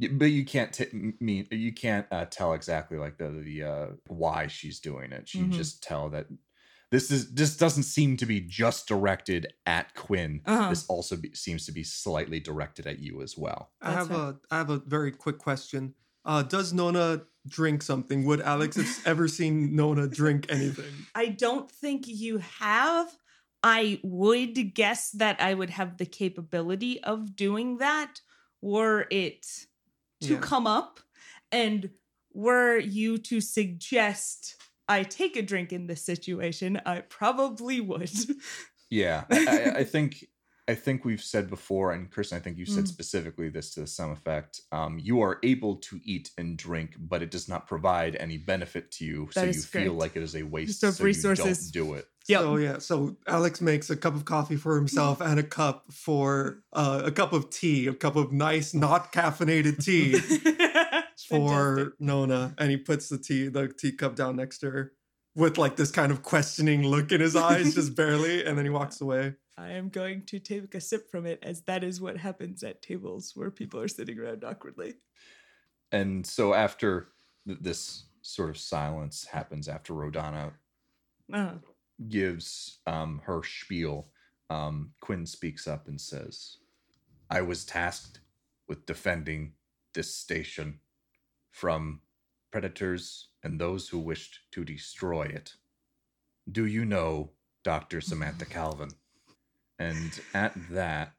But 0.00 0.26
you 0.26 0.44
can't 0.44 0.72
t- 0.72 1.14
mean 1.20 1.46
you 1.52 1.72
can't 1.72 2.06
uh, 2.10 2.24
tell 2.24 2.52
exactly 2.54 2.98
like 2.98 3.16
the 3.16 3.30
the 3.30 3.62
uh, 3.62 3.86
why 4.08 4.48
she's 4.48 4.80
doing 4.80 5.12
it. 5.12 5.28
She 5.28 5.38
Mhm. 5.44 5.52
just 5.52 5.82
tell 5.82 6.10
that 6.10 6.26
this 6.94 7.10
is 7.10 7.34
this 7.34 7.56
doesn't 7.56 7.82
seem 7.82 8.16
to 8.16 8.24
be 8.24 8.40
just 8.40 8.86
directed 8.86 9.52
at 9.66 9.92
Quinn. 9.96 10.40
Uh-huh. 10.46 10.70
This 10.70 10.86
also 10.86 11.16
be, 11.16 11.34
seems 11.34 11.66
to 11.66 11.72
be 11.72 11.82
slightly 11.82 12.38
directed 12.38 12.86
at 12.86 13.00
you 13.00 13.20
as 13.20 13.36
well. 13.36 13.70
I 13.82 13.94
That's 13.94 14.08
have 14.08 14.16
a 14.16 14.36
I 14.48 14.58
have 14.58 14.70
a 14.70 14.78
very 14.78 15.10
quick 15.10 15.38
question. 15.38 15.94
Uh, 16.24 16.44
does 16.44 16.72
Nona 16.72 17.22
drink 17.48 17.82
something? 17.82 18.24
Would 18.24 18.40
Alex 18.42 18.76
have 18.76 19.06
ever 19.06 19.26
seen 19.26 19.74
Nona 19.74 20.06
drink 20.06 20.46
anything? 20.48 20.92
I 21.16 21.26
don't 21.30 21.68
think 21.68 22.04
you 22.06 22.38
have. 22.60 23.08
I 23.64 23.98
would 24.04 24.74
guess 24.74 25.10
that 25.12 25.40
I 25.40 25.54
would 25.54 25.70
have 25.70 25.96
the 25.98 26.06
capability 26.06 27.02
of 27.02 27.34
doing 27.34 27.78
that 27.78 28.20
were 28.62 29.06
it 29.10 29.44
to 30.20 30.34
Yeah. 30.34 30.40
come 30.40 30.68
up 30.68 31.00
and 31.50 31.90
were 32.32 32.78
you 32.78 33.18
to 33.18 33.40
suggest 33.40 34.56
I 34.88 35.02
take 35.02 35.36
a 35.36 35.42
drink 35.42 35.72
in 35.72 35.86
this 35.86 36.02
situation, 36.02 36.80
I 36.84 37.00
probably 37.00 37.80
would. 37.80 38.10
Yeah, 38.90 39.24
I, 39.30 39.46
I, 39.48 39.78
I 39.78 39.84
think 39.84 40.24
I 40.68 40.74
think 40.74 41.04
we've 41.04 41.22
said 41.22 41.50
before, 41.50 41.92
and 41.92 42.10
Kristen, 42.10 42.38
I 42.38 42.40
think 42.40 42.56
you 42.58 42.64
said 42.64 42.84
Mm. 42.84 42.88
specifically 42.88 43.48
this 43.48 43.74
to 43.74 43.86
some 43.86 44.12
effect. 44.12 44.60
Um, 44.72 44.98
you 44.98 45.20
are 45.20 45.38
able 45.42 45.76
to 45.76 46.00
eat 46.04 46.30
and 46.38 46.56
drink, 46.56 46.94
but 46.98 47.22
it 47.22 47.30
does 47.30 47.48
not 47.48 47.66
provide 47.66 48.14
any 48.16 48.38
benefit 48.38 48.90
to 48.92 49.04
you, 49.04 49.28
so 49.32 49.42
you 49.42 49.48
is 49.48 49.66
feel 49.66 49.94
like 49.94 50.16
it 50.16 50.22
is 50.22 50.36
a 50.36 50.42
waste 50.42 50.82
of 50.84 50.94
so 50.94 51.04
resources. 51.04 51.74
You 51.74 51.80
don't 51.82 51.88
do 51.88 51.94
it. 51.94 52.06
Yep. 52.28 52.40
So 52.40 52.56
yeah, 52.56 52.78
so 52.78 53.16
Alex 53.26 53.60
makes 53.60 53.90
a 53.90 53.96
cup 53.96 54.14
of 54.14 54.24
coffee 54.24 54.56
for 54.56 54.76
himself 54.76 55.20
and 55.20 55.38
a 55.40 55.42
cup 55.42 55.86
for 55.90 56.62
uh, 56.72 57.02
a 57.04 57.10
cup 57.10 57.32
of 57.32 57.50
tea, 57.50 57.86
a 57.88 57.94
cup 57.94 58.16
of 58.16 58.32
nice, 58.32 58.72
not 58.72 59.12
caffeinated 59.12 59.84
tea 59.84 60.12
for 61.22 61.76
Fantastic. 61.76 62.00
Nona, 62.00 62.54
and 62.58 62.70
he 62.70 62.76
puts 62.76 63.08
the 63.08 63.18
tea, 63.18 63.48
the 63.48 63.68
teacup 63.68 64.16
down 64.16 64.36
next 64.36 64.58
to 64.58 64.70
her 64.70 64.92
with 65.34 65.58
like 65.58 65.76
this 65.76 65.90
kind 65.90 66.12
of 66.12 66.22
questioning 66.22 66.86
look 66.86 67.12
in 67.12 67.20
his 67.20 67.36
eyes, 67.36 67.74
just 67.74 67.94
barely, 67.96 68.44
and 68.44 68.56
then 68.56 68.64
he 68.64 68.70
walks 68.70 69.00
away. 69.00 69.34
I 69.56 69.70
am 69.72 69.88
going 69.88 70.22
to 70.26 70.38
take 70.38 70.74
a 70.74 70.80
sip 70.80 71.10
from 71.10 71.26
it 71.26 71.38
as 71.42 71.62
that 71.62 71.84
is 71.84 72.00
what 72.00 72.16
happens 72.16 72.62
at 72.62 72.82
tables 72.82 73.32
where 73.34 73.50
people 73.50 73.80
are 73.80 73.88
sitting 73.88 74.18
around 74.18 74.42
awkwardly. 74.44 74.94
And 75.92 76.26
so 76.26 76.54
after 76.54 77.08
th- 77.46 77.60
this 77.60 78.06
sort 78.22 78.50
of 78.50 78.58
silence 78.58 79.24
happens, 79.24 79.68
after 79.68 79.92
Rodana 79.92 80.52
Uh, 81.32 81.54
gives 82.08 82.80
um, 82.86 83.20
her 83.24 83.42
spiel, 83.44 84.08
um, 84.50 84.92
Quinn 85.00 85.24
speaks 85.24 85.68
up 85.68 85.86
and 85.88 86.00
says, 86.00 86.58
I 87.30 87.42
was 87.42 87.64
tasked 87.64 88.20
with 88.68 88.86
defending 88.86 89.52
this 89.94 90.14
station 90.14 90.80
from 91.54 92.00
predators 92.50 93.28
and 93.44 93.60
those 93.60 93.88
who 93.88 93.98
wished 93.98 94.40
to 94.50 94.64
destroy 94.64 95.22
it. 95.22 95.54
Do 96.50 96.66
you 96.66 96.84
know 96.84 97.30
Dr. 97.62 98.00
Samantha 98.00 98.44
Calvin? 98.56 98.90
And 99.78 100.20
at 100.34 100.52
that, 100.70 101.12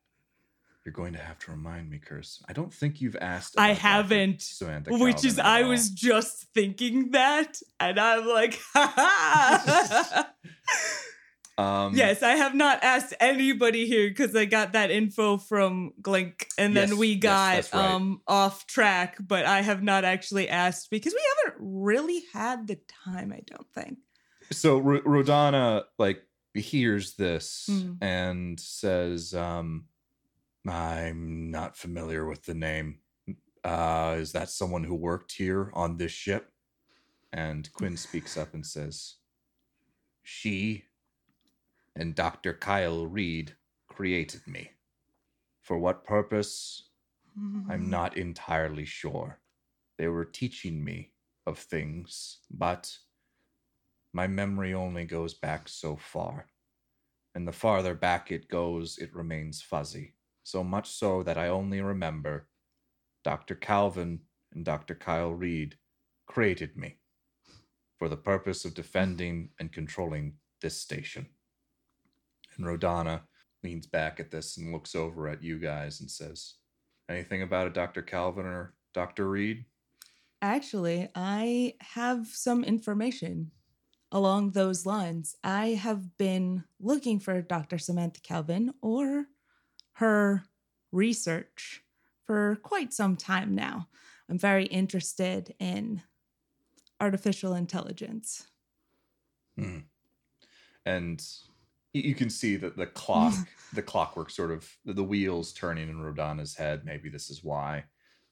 you're 0.84 0.92
going 0.92 1.14
to 1.14 1.20
have 1.20 1.40
to 1.40 1.52
remind 1.52 1.90
me, 1.90 2.00
Curse. 2.00 2.44
I 2.50 2.54
don't 2.54 2.74
think 2.74 3.00
you've 3.00 3.16
asked. 3.16 3.56
I 3.58 3.70
haven't, 3.74 4.42
Samantha 4.42 4.92
which 4.92 5.16
Calvin 5.16 5.30
is, 5.30 5.40
I 5.40 5.64
all. 5.64 5.70
was 5.70 5.90
just 5.90 6.48
thinking 6.54 7.12
that, 7.12 7.62
and 7.80 7.98
I'm 7.98 8.28
like, 8.28 8.60
ha 8.74 8.94
ha. 8.96 10.34
Um, 11.58 11.96
yes, 11.96 12.22
I 12.22 12.32
have 12.36 12.54
not 12.54 12.84
asked 12.84 13.14
anybody 13.20 13.88
here 13.88 14.10
because 14.10 14.36
I 14.36 14.44
got 14.46 14.74
that 14.74 14.92
info 14.92 15.38
from 15.38 15.94
Glink, 16.02 16.46
and 16.58 16.74
Yes, 16.74 16.90
then 16.90 16.98
we 16.98 17.16
got 17.16 17.54
that's 17.56 17.74
right. 17.74 17.92
um 17.94 18.22
off 18.28 18.68
track, 18.68 19.18
but 19.26 19.46
I 19.46 19.62
have 19.62 19.82
not 19.82 20.04
actually 20.04 20.50
asked 20.50 20.90
because 20.90 21.14
we 21.14 21.22
haven't 21.46 21.62
really 21.62 22.24
had 22.34 22.68
the 22.68 22.78
time. 23.06 23.32
I 23.32 23.42
don't 23.46 23.68
think. 23.74 24.00
so 24.52 24.78
R- 24.78 25.02
Rodana 25.02 25.84
like 25.98 26.24
hears 26.54 27.16
this 27.16 27.68
Mm. 27.70 27.98
and 28.02 28.60
says 28.60 29.34
um 29.34 29.86
i'm 30.68 31.52
not 31.52 31.76
familiar 31.76 32.26
with 32.26 32.44
the 32.46 32.54
name 32.54 33.00
uh 33.66 34.16
is 34.18 34.32
that 34.32 34.50
someone 34.50 34.84
who 34.86 34.96
worked 34.96 35.34
here 35.34 35.70
on 35.74 35.98
this 35.98 36.12
ship 36.14 36.52
and 37.34 37.72
quinn 37.74 37.98
speaks 37.98 38.38
up 38.38 38.54
and 38.54 38.66
says 38.66 39.16
she 40.24 40.86
and 41.96 42.16
dr 42.16 42.54
kyle 42.54 43.06
reed 43.06 43.56
created 43.88 44.46
me 44.48 44.72
for 45.62 45.78
what 45.78 46.04
purpose 46.04 46.90
Mm-hmm. 47.40 47.72
I'm 47.72 47.90
not 47.90 48.18
entirely 48.18 48.86
sure. 48.86 49.40
They 49.98 50.08
were 50.08 50.26
teaching 50.26 50.84
me 50.84 51.12
of 51.46 51.60
things, 51.60 52.40
but 52.50 52.98
my 54.14 54.28
memory 54.28 54.74
only 54.74 55.06
goes 55.06 55.34
back 55.34 55.68
so 55.68 55.96
far. 55.96 56.48
And 57.34 57.48
the 57.48 57.52
farther 57.52 57.94
back 57.94 58.32
it 58.32 58.48
goes, 58.48 58.98
it 58.98 59.14
remains 59.14 59.62
fuzzy. 59.62 60.14
So 60.44 60.64
much 60.64 60.90
so 60.90 61.24
that 61.24 61.38
I 61.38 61.50
only 61.50 61.82
remember 61.82 62.48
Dr. 63.24 63.56
Calvin 63.56 64.22
and 64.54 64.64
Dr. 64.64 64.96
Kyle 64.96 65.32
Reed 65.32 65.78
created 66.28 66.78
me 66.78 67.00
for 67.98 68.08
the 68.08 68.18
purpose 68.18 68.64
of 68.64 68.74
defending 68.74 69.50
and 69.60 69.72
controlling 69.72 70.36
this 70.62 70.80
station. 70.80 71.28
And 72.58 72.66
Rodana 72.66 73.22
leans 73.64 73.88
back 73.88 74.20
at 74.20 74.32
this 74.32 74.58
and 74.58 74.72
looks 74.72 74.96
over 74.96 75.28
at 75.28 75.44
you 75.44 75.60
guys 75.60 76.02
and 76.02 76.10
says, 76.10 76.56
Anything 77.10 77.42
about 77.44 77.68
a 77.68 77.72
Dr. 77.72 78.02
Calvin 78.02 78.46
or 78.46 78.74
Dr. 78.94 79.30
Reed? 79.30 79.66
Actually, 80.42 81.10
I 81.16 81.74
have 81.82 82.28
some 82.28 82.64
information 82.64 83.52
along 84.12 84.52
those 84.52 84.86
lines. 84.86 85.36
I 85.44 85.70
have 85.70 86.18
been 86.18 86.64
looking 86.80 87.20
for 87.20 87.42
Dr. 87.42 87.78
Samantha 87.78 88.22
Calvin 88.22 88.74
or 88.82 89.26
her 89.94 90.44
research 90.92 91.84
for 92.26 92.58
quite 92.64 92.94
some 92.94 93.18
time 93.18 93.54
now. 93.54 93.88
I'm 94.30 94.40
very 94.40 94.66
interested 94.66 95.54
in 95.60 96.02
artificial 97.00 97.54
intelligence. 97.54 98.48
Hmm. 99.58 99.80
And 100.86 101.22
y- 101.22 101.55
you 102.02 102.16
can 102.16 102.30
see 102.30 102.56
that 102.58 102.76
the 102.78 102.86
clock, 102.88 103.34
the 103.74 103.82
clockwork 103.82 104.30
sort 104.30 104.52
of, 104.52 104.70
the 104.86 105.04
wheels 105.04 105.54
turning 105.54 105.90
in 105.90 105.98
Rodana's 105.98 106.56
head. 106.56 106.84
Maybe 106.86 107.10
this 107.10 107.30
is 107.30 107.44
why 107.44 107.86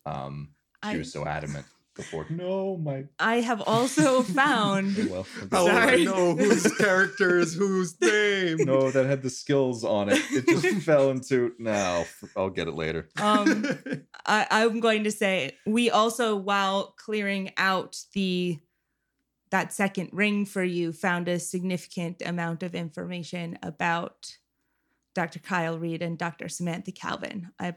um, 0.06 0.50
she 0.84 0.92
I- 0.92 0.98
was 0.98 1.12
so 1.12 1.26
adamant 1.26 1.66
before. 1.96 2.26
No, 2.32 2.76
my. 2.78 3.06
I 3.20 3.36
have 3.42 3.62
also 3.62 4.24
found 4.42 4.96
Oh, 5.00 5.08
well, 5.12 5.28
I 5.52 5.56
How 5.56 5.66
guess- 5.66 5.74
would 5.76 5.94
I 6.00 6.04
know 6.04 6.36
whose 6.36 6.78
character 6.78 7.38
is 7.40 7.54
whose 7.54 8.00
name? 8.02 8.58
no, 8.66 8.90
that 8.90 9.06
had 9.06 9.22
the 9.22 9.30
skills 9.30 9.84
on 9.84 10.10
it. 10.10 10.20
It 10.32 10.48
just 10.48 10.84
fell 10.86 11.12
into. 11.12 11.54
Now 11.60 12.06
I'll 12.36 12.50
get 12.50 12.68
it 12.68 12.74
later. 12.74 13.10
um 13.22 13.66
I, 14.26 14.48
I'm 14.50 14.80
going 14.80 15.04
to 15.04 15.12
say 15.12 15.58
we 15.66 15.90
also, 15.92 16.36
while 16.36 16.96
clearing 16.98 17.52
out 17.58 17.98
the 18.14 18.58
that 19.54 19.72
second 19.72 20.10
ring 20.12 20.48
for 20.48 20.64
you, 20.64 20.92
found 20.92 21.28
a 21.28 21.38
significant 21.38 22.24
amount 22.26 22.64
of 22.64 22.74
information 22.74 23.56
about 23.62 24.36
Dr. 25.14 25.38
Kyle 25.38 25.78
Reed 25.78 26.02
and 26.02 26.18
Dr. 26.18 26.50
Samantha 26.50 26.92
Calvin. 26.92 27.52
I 27.60 27.76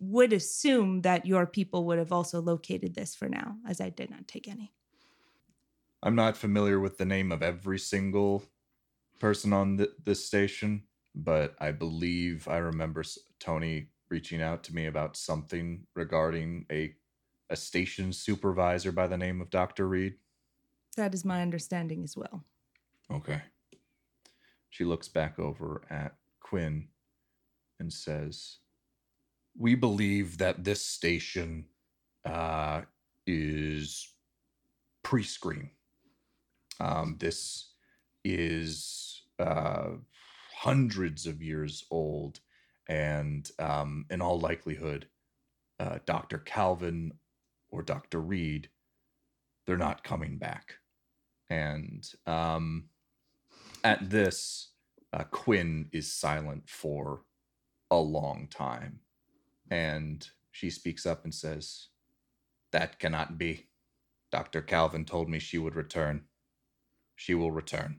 would 0.00 0.34
assume 0.34 1.00
that 1.00 1.24
your 1.24 1.46
people 1.46 1.86
would 1.86 1.98
have 1.98 2.12
also 2.12 2.42
located 2.42 2.94
this 2.94 3.14
for 3.14 3.26
now, 3.26 3.56
as 3.66 3.80
I 3.80 3.88
did 3.88 4.10
not 4.10 4.28
take 4.28 4.48
any. 4.48 4.70
I'm 6.02 6.14
not 6.14 6.36
familiar 6.36 6.78
with 6.78 6.98
the 6.98 7.06
name 7.06 7.32
of 7.32 7.42
every 7.42 7.78
single 7.78 8.44
person 9.18 9.54
on 9.54 9.78
th- 9.78 9.88
this 10.04 10.26
station, 10.26 10.82
but 11.14 11.54
I 11.58 11.70
believe 11.70 12.46
I 12.48 12.58
remember 12.58 13.02
Tony 13.40 13.88
reaching 14.10 14.42
out 14.42 14.62
to 14.64 14.74
me 14.74 14.84
about 14.84 15.16
something 15.16 15.86
regarding 15.94 16.66
a 16.70 16.94
a 17.50 17.56
station 17.56 18.12
supervisor 18.12 18.92
by 18.92 19.06
the 19.06 19.16
name 19.16 19.40
of 19.40 19.48
Dr. 19.48 19.88
Reed. 19.88 20.16
That 20.98 21.14
is 21.14 21.24
my 21.24 21.42
understanding 21.42 22.02
as 22.02 22.16
well. 22.16 22.44
Okay. 23.08 23.40
She 24.68 24.84
looks 24.84 25.06
back 25.06 25.38
over 25.38 25.82
at 25.88 26.16
Quinn. 26.40 26.88
and 27.78 27.92
says, 27.92 28.58
"We 29.56 29.76
believe 29.76 30.38
that 30.38 30.64
this 30.64 30.84
station 30.84 31.66
uh, 32.24 32.82
is 33.24 34.12
pre-scream. 35.04 35.70
Um, 36.80 37.16
this 37.20 37.74
is 38.24 39.22
uh, 39.38 39.90
hundreds 40.52 41.26
of 41.26 41.40
years 41.40 41.84
old, 41.92 42.40
and 42.88 43.48
um, 43.60 44.06
in 44.10 44.20
all 44.20 44.40
likelihood, 44.40 45.06
uh, 45.78 46.00
Dr. 46.06 46.38
Calvin 46.38 47.12
or 47.70 47.82
Dr. 47.82 48.20
Reed, 48.20 48.68
they're 49.64 49.76
not 49.76 50.02
coming 50.02 50.38
back. 50.38 50.74
And 51.50 52.08
um, 52.26 52.90
at 53.84 54.10
this, 54.10 54.72
uh, 55.12 55.24
Quinn 55.24 55.88
is 55.92 56.12
silent 56.12 56.68
for 56.68 57.22
a 57.90 57.98
long 57.98 58.48
time. 58.50 59.00
And 59.70 60.26
she 60.50 60.70
speaks 60.70 61.06
up 61.06 61.24
and 61.24 61.34
says, 61.34 61.88
That 62.72 62.98
cannot 62.98 63.38
be. 63.38 63.68
Dr. 64.30 64.60
Calvin 64.60 65.04
told 65.04 65.28
me 65.28 65.38
she 65.38 65.58
would 65.58 65.74
return. 65.74 66.24
She 67.16 67.34
will 67.34 67.50
return. 67.50 67.96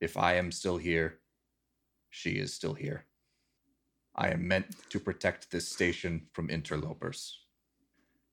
If 0.00 0.16
I 0.16 0.34
am 0.34 0.52
still 0.52 0.76
here, 0.76 1.20
she 2.10 2.32
is 2.32 2.52
still 2.52 2.74
here. 2.74 3.06
I 4.14 4.28
am 4.30 4.46
meant 4.46 4.66
to 4.90 5.00
protect 5.00 5.50
this 5.50 5.68
station 5.68 6.26
from 6.32 6.50
interlopers. 6.50 7.38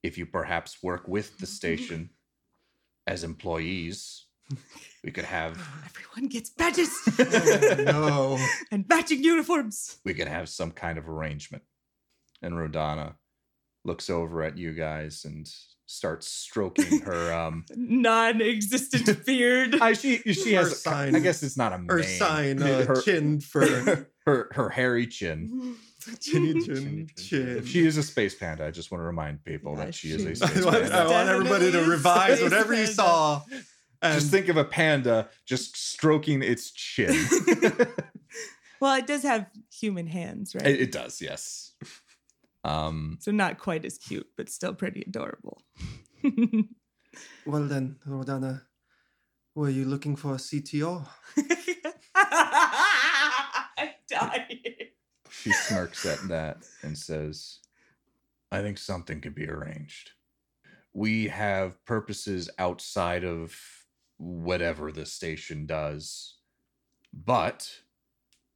If 0.02 0.18
you 0.18 0.26
perhaps 0.26 0.82
work 0.82 1.08
with 1.08 1.38
the 1.38 1.46
station 1.60 2.10
as 3.10 3.24
employees, 3.24 4.26
we 5.04 5.10
could 5.10 5.24
have 5.24 5.52
Everyone 5.86 6.28
gets 6.28 6.50
badges 6.50 6.90
no. 7.84 8.38
and 8.70 8.84
matching 8.88 9.22
uniforms. 9.22 9.98
we 10.04 10.14
could 10.14 10.28
have 10.28 10.48
some 10.48 10.70
kind 10.70 10.96
of 10.98 11.08
arrangement. 11.08 11.64
And 12.42 12.54
Rodana 12.54 13.14
looks 13.84 14.08
over 14.10 14.42
at 14.42 14.56
you 14.56 14.72
guys 14.72 15.24
and 15.24 15.48
starts 15.86 16.28
stroking 16.28 17.00
her 17.00 17.32
um 17.32 17.64
Non-existent 17.76 19.26
beard. 19.26 19.80
I, 19.80 19.92
she 19.94 20.18
she 20.18 20.54
Her 20.54 20.60
has 20.62 20.72
a, 20.72 20.76
sign- 20.76 21.16
I 21.16 21.20
guess 21.20 21.42
it's 21.42 21.56
not 21.56 21.72
a 21.72 21.80
Or 21.88 21.96
mane. 21.96 22.04
sign 22.04 22.62
uh, 22.62 22.84
her, 22.86 23.00
chin 23.02 23.40
for 23.40 23.66
her 24.26 24.48
her 24.52 24.68
hairy 24.68 25.06
chin. 25.08 25.74
Chinny 26.20 26.52
Chinny 26.52 26.60
chin 26.64 26.76
chin. 26.76 27.08
chin. 27.16 27.48
If 27.58 27.68
she 27.68 27.86
is 27.86 27.96
a 27.96 28.02
space 28.02 28.34
panda, 28.34 28.66
I 28.66 28.70
just 28.70 28.90
want 28.90 29.00
to 29.00 29.06
remind 29.06 29.44
people 29.44 29.76
Yeah, 29.76 29.84
that 29.86 29.94
she 29.94 30.08
is 30.10 30.22
she- 30.22 30.26
a 30.28 30.30
I 30.30 30.34
space 30.50 30.64
want, 30.64 30.92
I 30.92 31.06
want 31.06 31.28
everybody 31.28 31.72
to 31.72 31.84
revise 31.84 32.38
space 32.38 32.42
whatever 32.42 32.74
you 32.74 32.86
saw. 32.86 33.42
And 34.02 34.18
Just 34.18 34.30
think 34.30 34.48
of 34.48 34.56
a 34.56 34.64
panda 34.64 35.28
just 35.44 35.76
stroking 35.76 36.42
its 36.42 36.70
chin. 36.70 37.14
well, 38.80 38.94
it 38.96 39.06
does 39.06 39.22
have 39.24 39.46
human 39.70 40.06
hands, 40.06 40.54
right? 40.54 40.66
it, 40.66 40.80
it 40.80 40.92
does, 40.92 41.20
yes. 41.20 41.72
Um, 42.64 43.18
so 43.20 43.30
not 43.30 43.58
quite 43.58 43.84
as 43.84 43.98
cute, 43.98 44.26
but 44.38 44.48
still 44.48 44.72
pretty 44.74 45.02
adorable. 45.06 45.62
well 47.44 47.64
then, 47.64 47.96
Rodana, 48.08 48.62
were 49.54 49.68
you 49.68 49.84
looking 49.84 50.16
for 50.16 50.32
a 50.32 50.38
CTO? 50.38 51.06
I'm 52.14 53.90
dying. 54.08 54.60
She 55.40 55.52
smirks 55.52 56.04
at 56.04 56.28
that 56.28 56.58
and 56.82 56.96
says, 56.96 57.60
I 58.52 58.60
think 58.62 58.78
something 58.78 59.20
could 59.20 59.34
be 59.34 59.48
arranged. 59.48 60.10
We 60.92 61.28
have 61.28 61.82
purposes 61.84 62.50
outside 62.58 63.24
of 63.24 63.56
whatever 64.18 64.92
the 64.92 65.06
station 65.06 65.66
does, 65.66 66.36
but 67.12 67.70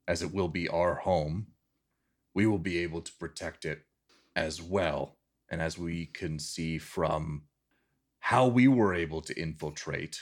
as 0.06 0.22
it 0.22 0.34
will 0.34 0.48
be 0.48 0.68
our 0.68 0.96
home, 0.96 1.46
we 2.34 2.46
will 2.46 2.58
be 2.58 2.78
able 2.78 3.00
to 3.00 3.12
protect 3.18 3.64
it 3.64 3.82
as 4.36 4.60
well. 4.60 5.16
And 5.50 5.62
as 5.62 5.78
we 5.78 6.06
can 6.06 6.38
see 6.38 6.78
from 6.78 7.44
how 8.18 8.46
we 8.46 8.68
were 8.68 8.94
able 8.94 9.20
to 9.22 9.40
infiltrate 9.40 10.20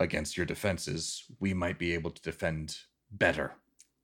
against 0.00 0.36
your 0.36 0.46
defenses, 0.46 1.24
we 1.38 1.54
might 1.54 1.78
be 1.78 1.94
able 1.94 2.10
to 2.10 2.22
defend 2.22 2.76
better. 3.10 3.52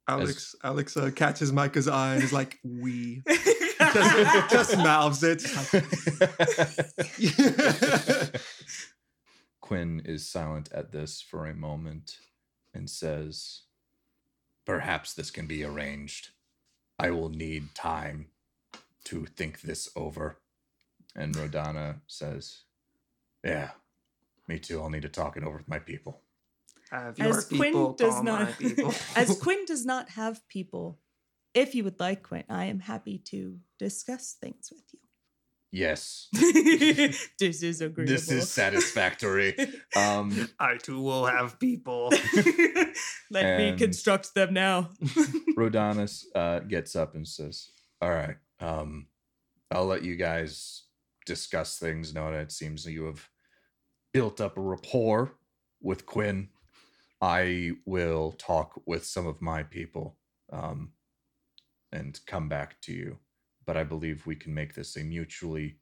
Alex 0.08 0.54
Alex 0.64 0.96
uh, 0.96 1.10
catches 1.14 1.52
Micah's 1.52 1.86
eye 1.86 2.14
and 2.14 2.24
is 2.24 2.32
like, 2.32 2.58
"We." 2.64 3.22
just, 3.92 4.50
just 4.50 4.78
mouths 4.78 5.22
it. 5.22 5.42
Quinn 9.60 10.02
is 10.04 10.26
silent 10.26 10.70
at 10.72 10.92
this 10.92 11.20
for 11.20 11.46
a 11.46 11.54
moment 11.54 12.18
and 12.74 12.88
says, 12.88 13.62
Perhaps 14.64 15.14
this 15.14 15.30
can 15.30 15.46
be 15.46 15.64
arranged. 15.64 16.30
I 16.98 17.10
will 17.10 17.28
need 17.28 17.74
time 17.74 18.28
to 19.04 19.26
think 19.26 19.60
this 19.60 19.88
over. 19.96 20.38
And 21.14 21.34
Rodana 21.34 22.00
says, 22.06 22.62
Yeah, 23.44 23.70
me 24.46 24.58
too. 24.58 24.80
I'll 24.80 24.90
need 24.90 25.02
to 25.02 25.08
talk 25.08 25.36
it 25.36 25.44
over 25.44 25.58
with 25.58 25.68
my 25.68 25.78
people. 25.78 26.22
Have 26.90 27.18
your 27.18 27.38
As 27.38 27.44
Quinn 27.46 27.60
people 27.60 27.92
does 27.94 28.22
not, 28.22 28.40
my 28.40 28.52
people. 28.52 28.94
as 29.16 29.38
Quinn 29.38 29.64
does 29.66 29.84
not 29.84 30.10
have 30.10 30.46
people, 30.48 30.98
if 31.54 31.74
you 31.74 31.84
would 31.84 32.00
like 32.00 32.22
Quinn, 32.22 32.44
I 32.48 32.66
am 32.66 32.80
happy 32.80 33.18
to 33.26 33.58
discuss 33.78 34.36
things 34.40 34.70
with 34.72 34.84
you. 34.92 35.00
Yes, 35.70 36.28
this 36.32 37.62
is 37.62 37.82
agreeable. 37.82 38.10
this 38.10 38.30
is 38.30 38.50
satisfactory. 38.50 39.54
Um, 39.96 40.48
I 40.58 40.76
too 40.76 41.00
will 41.00 41.26
have 41.26 41.58
people. 41.58 42.10
Let 43.30 43.58
me 43.58 43.76
construct 43.76 44.34
them 44.34 44.54
now. 44.54 44.90
Rodanus 45.56 46.26
uh, 46.34 46.60
gets 46.60 46.94
up 46.94 47.14
and 47.14 47.26
says, 47.26 47.70
"All 48.00 48.10
right, 48.10 48.36
um, 48.60 49.08
I'll 49.70 49.86
let 49.86 50.04
you 50.04 50.16
guys 50.16 50.84
discuss 51.26 51.78
things. 51.78 52.14
Now 52.14 52.30
that 52.30 52.40
it 52.40 52.52
seems 52.52 52.84
that 52.84 52.92
you 52.92 53.04
have 53.04 53.28
built 54.12 54.40
up 54.40 54.56
a 54.56 54.60
rapport 54.60 55.34
with 55.80 56.06
Quinn, 56.06 56.48
I 57.20 57.72
will 57.84 58.32
talk 58.32 58.80
with 58.86 59.04
some 59.04 59.26
of 59.26 59.42
my 59.42 59.62
people 59.62 60.16
um, 60.52 60.92
and 61.92 62.18
come 62.26 62.48
back 62.48 62.80
to 62.82 62.92
you. 62.92 63.18
But 63.66 63.76
I 63.76 63.84
believe 63.84 64.26
we 64.26 64.36
can 64.36 64.54
make 64.54 64.74
this 64.74 64.96
a 64.96 65.00
mutually 65.04 65.78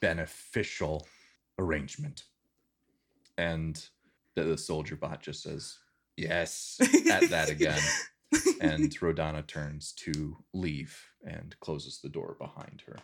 beneficial 0.00 1.06
arrangement." 1.58 2.24
And 3.38 3.82
the, 4.34 4.44
the 4.44 4.58
soldier 4.58 4.96
bot 4.96 5.22
just 5.22 5.42
says, 5.42 5.78
"Yes." 6.16 6.78
At 7.10 7.28
that 7.30 7.48
again 7.50 7.80
and 8.60 8.90
Rodana 9.00 9.46
turns 9.46 9.92
to 9.92 10.36
leave 10.54 10.96
and 11.24 11.58
closes 11.60 12.00
the 12.00 12.08
door 12.08 12.36
behind 12.38 12.82
her. 12.86 12.96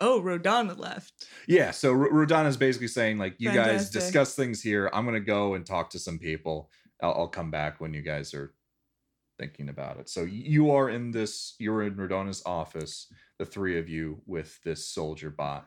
oh, 0.00 0.20
Rodana 0.20 0.76
left. 0.78 1.26
Yeah, 1.46 1.70
so 1.70 1.92
R- 1.92 2.10
Rodana's 2.10 2.56
basically 2.56 2.88
saying 2.88 3.18
like, 3.18 3.34
you 3.38 3.50
guys 3.52 3.90
discuss 3.90 4.34
things 4.34 4.62
here. 4.62 4.90
I'm 4.92 5.04
gonna 5.04 5.20
go 5.20 5.54
and 5.54 5.64
talk 5.64 5.90
to 5.90 5.98
some 5.98 6.18
people. 6.18 6.70
I'll, 7.04 7.12
I'll 7.12 7.28
come 7.28 7.50
back 7.50 7.80
when 7.80 7.92
you 7.92 8.00
guys 8.00 8.32
are 8.32 8.54
thinking 9.38 9.68
about 9.68 9.98
it. 9.98 10.08
So 10.08 10.22
you 10.22 10.70
are 10.70 10.88
in 10.88 11.10
this. 11.10 11.54
You're 11.58 11.82
in 11.82 11.96
Rodana's 11.96 12.42
office, 12.46 13.12
the 13.38 13.44
three 13.44 13.78
of 13.78 13.88
you 13.88 14.22
with 14.26 14.58
this 14.62 14.88
soldier 14.88 15.30
bot. 15.30 15.66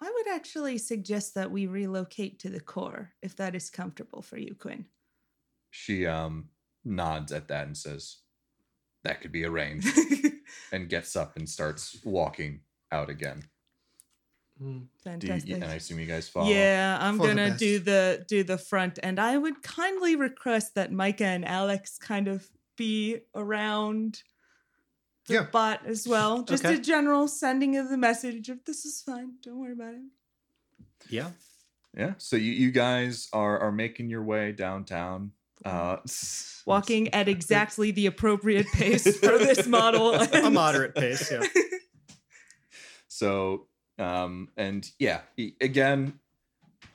I 0.00 0.12
would 0.12 0.28
actually 0.28 0.76
suggest 0.78 1.34
that 1.34 1.50
we 1.50 1.66
relocate 1.66 2.40
to 2.40 2.50
the 2.50 2.60
core 2.60 3.12
if 3.22 3.36
that 3.36 3.54
is 3.54 3.70
comfortable 3.70 4.20
for 4.20 4.36
you, 4.36 4.54
Quinn. 4.54 4.84
She 5.70 6.06
um 6.06 6.50
nods 6.84 7.32
at 7.32 7.48
that 7.48 7.66
and 7.66 7.76
says, 7.76 8.18
"That 9.04 9.22
could 9.22 9.32
be 9.32 9.44
arranged," 9.44 9.98
and 10.72 10.90
gets 10.90 11.16
up 11.16 11.36
and 11.36 11.48
starts 11.48 11.96
walking 12.04 12.60
out 12.92 13.08
again. 13.08 13.44
Mm. 14.62 14.64
Do 14.64 14.80
you, 14.80 14.88
Fantastic. 15.02 15.54
and 15.54 15.64
I 15.64 15.74
assume 15.74 15.98
you 15.98 16.06
guys 16.06 16.28
follow. 16.28 16.48
Yeah, 16.48 16.96
I'm 17.00 17.18
For 17.18 17.26
gonna 17.26 17.56
do 17.56 17.78
the 17.80 18.24
do 18.28 18.44
the 18.44 18.56
front, 18.58 18.98
and 19.02 19.18
I 19.18 19.36
would 19.36 19.62
kindly 19.62 20.14
request 20.16 20.74
that 20.76 20.92
Micah 20.92 21.24
and 21.26 21.44
Alex 21.44 21.98
kind 21.98 22.28
of 22.28 22.48
be 22.76 23.18
around 23.34 24.22
the 25.26 25.34
Yeah. 25.34 25.46
bot 25.50 25.84
as 25.86 26.06
well. 26.06 26.42
Just 26.48 26.64
Okay. 26.64 26.74
a 26.76 26.78
general 26.78 27.26
sending 27.26 27.76
of 27.76 27.88
the 27.88 27.96
message 27.96 28.48
of 28.48 28.64
this 28.64 28.84
is 28.84 29.00
fine. 29.02 29.34
Don't 29.42 29.58
worry 29.58 29.72
about 29.72 29.94
it. 29.94 30.02
Yeah. 31.08 31.30
Yeah. 31.96 32.14
So 32.18 32.36
you, 32.36 32.52
you 32.52 32.70
guys 32.70 33.28
are 33.32 33.58
are 33.58 33.72
making 33.72 34.08
your 34.08 34.22
way 34.22 34.52
downtown. 34.52 35.32
Uh 35.64 35.96
Walking 36.66 37.12
at 37.12 37.28
exactly 37.28 37.90
the 37.90 38.06
appropriate 38.06 38.66
pace 38.72 39.18
for 39.18 39.36
this 39.38 39.66
model. 39.66 40.14
A 40.14 40.50
moderate 40.50 40.94
pace, 40.94 41.30
yeah. 41.30 41.42
So 43.08 43.66
um 43.98 44.48
and 44.56 44.90
yeah, 44.98 45.20
again 45.60 46.18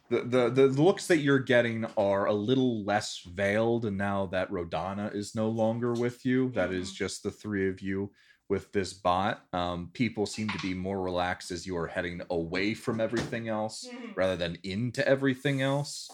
the, 0.10 0.22
the 0.22 0.50
the 0.50 0.68
looks 0.68 1.08
that 1.08 1.18
you're 1.20 1.40
getting 1.40 1.86
are 1.98 2.26
a 2.26 2.34
little 2.34 2.84
less 2.84 3.22
veiled 3.26 3.86
and 3.86 3.98
now 3.98 4.26
that 4.28 4.50
Rodana 4.52 5.14
is 5.14 5.36
no 5.36 5.50
longer 5.50 5.96
with 5.96 6.26
you. 6.26 6.52
That 6.52 6.72
is 6.72 6.92
just 6.92 7.24
the 7.24 7.32
three 7.32 7.70
of 7.70 7.82
you 7.82 8.12
with 8.50 8.72
this 8.72 8.94
bot. 8.94 9.44
Um 9.54 9.92
people 9.94 10.26
seem 10.26 10.52
to 10.52 10.60
be 10.60 10.74
more 10.74 11.02
relaxed 11.02 11.52
as 11.52 11.66
you 11.68 11.78
are 11.78 11.88
heading 11.88 12.22
away 12.30 12.74
from 12.74 13.00
everything 13.00 13.48
else. 13.48 13.94
rather 14.16 14.36
than 14.36 14.58
into 14.64 15.08
everything 15.08 15.62
else. 15.62 16.14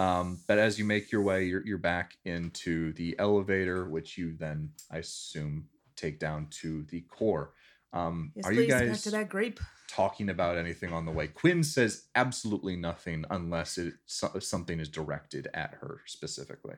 Um, 0.00 0.40
but 0.48 0.58
as 0.58 0.78
you 0.78 0.84
make 0.84 1.12
your 1.12 1.22
way, 1.22 1.44
you're, 1.44 1.64
you're 1.64 1.78
back 1.78 2.16
into 2.24 2.92
the 2.94 3.14
elevator, 3.18 3.88
which 3.88 4.18
you 4.18 4.34
then, 4.36 4.70
I 4.90 4.98
assume, 4.98 5.68
take 5.96 6.18
down 6.18 6.48
to 6.62 6.82
the 6.84 7.02
core. 7.02 7.52
Um, 7.94 8.32
Yes, 8.34 8.44
are 8.46 8.50
please, 8.52 8.60
you 8.62 8.68
back 8.68 8.86
guys 8.86 9.02
to 9.04 9.10
that 9.12 9.28
grape. 9.28 9.60
talking 9.88 10.28
about 10.28 10.58
anything 10.58 10.92
on 10.92 11.06
the 11.06 11.12
way? 11.12 11.28
Quinn 11.28 11.62
says 11.62 12.06
absolutely 12.14 12.76
nothing 12.76 13.24
unless 13.30 13.78
it 13.78 13.94
so- 14.06 14.38
something 14.40 14.80
is 14.80 14.88
directed 14.88 15.48
at 15.54 15.74
her 15.80 16.00
specifically. 16.06 16.74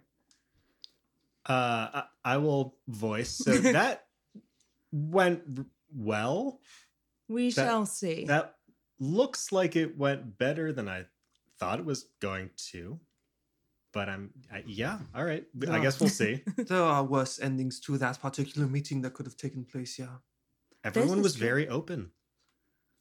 Uh, 1.48 1.88
I, 1.94 2.02
I 2.24 2.36
will 2.38 2.76
voice. 2.88 3.30
So 3.30 3.52
that 3.56 4.06
went 4.92 5.42
well. 5.94 6.60
We 7.28 7.50
That- 7.50 7.54
shall 7.66 7.86
see. 7.86 8.24
That 8.26 8.56
looks 8.98 9.52
like 9.52 9.76
it 9.76 9.96
went 9.96 10.38
better 10.38 10.72
than 10.72 10.88
I 10.88 11.06
thought 11.58 11.78
it 11.78 11.84
was 11.86 12.08
going 12.20 12.50
to. 12.72 13.00
But 13.92 14.10
I'm, 14.10 14.30
I, 14.52 14.62
yeah, 14.66 14.98
all 15.14 15.24
right. 15.24 15.44
I 15.70 15.78
guess 15.78 15.98
we'll 16.00 16.10
see. 16.10 16.42
There 16.58 16.82
are 16.82 17.02
worse 17.02 17.40
endings 17.40 17.80
to 17.80 17.96
that 17.96 18.20
particular 18.20 18.66
meeting 18.68 19.00
that 19.02 19.14
could 19.14 19.24
have 19.24 19.38
taken 19.38 19.64
place, 19.64 19.98
yeah. 19.98 20.16
Everyone 20.86 21.18
is 21.18 21.24
was 21.24 21.34
true. 21.34 21.46
very 21.46 21.68
open. 21.68 22.10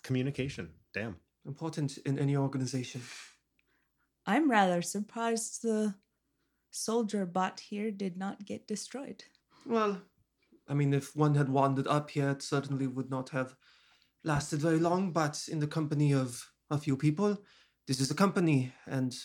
Communication. 0.03 0.71
Damn. 0.93 1.17
Important 1.45 1.97
in 1.99 2.17
any 2.17 2.35
organization. 2.35 3.01
I'm 4.25 4.49
rather 4.49 4.81
surprised 4.81 5.61
the 5.61 5.95
soldier 6.71 7.25
bot 7.25 7.59
here 7.59 7.91
did 7.91 8.17
not 8.17 8.45
get 8.45 8.67
destroyed. 8.67 9.23
Well, 9.65 10.01
I 10.67 10.73
mean, 10.73 10.93
if 10.93 11.15
one 11.15 11.35
had 11.35 11.49
wandered 11.49 11.87
up 11.87 12.09
here, 12.09 12.29
it 12.31 12.41
certainly 12.41 12.87
would 12.87 13.09
not 13.09 13.29
have 13.29 13.55
lasted 14.23 14.59
very 14.59 14.79
long, 14.79 15.11
but 15.11 15.47
in 15.47 15.59
the 15.59 15.67
company 15.67 16.11
of 16.11 16.51
a 16.71 16.77
few 16.79 16.97
people, 16.97 17.37
this 17.87 17.99
is 17.99 18.09
a 18.09 18.15
company, 18.15 18.73
and 18.87 19.15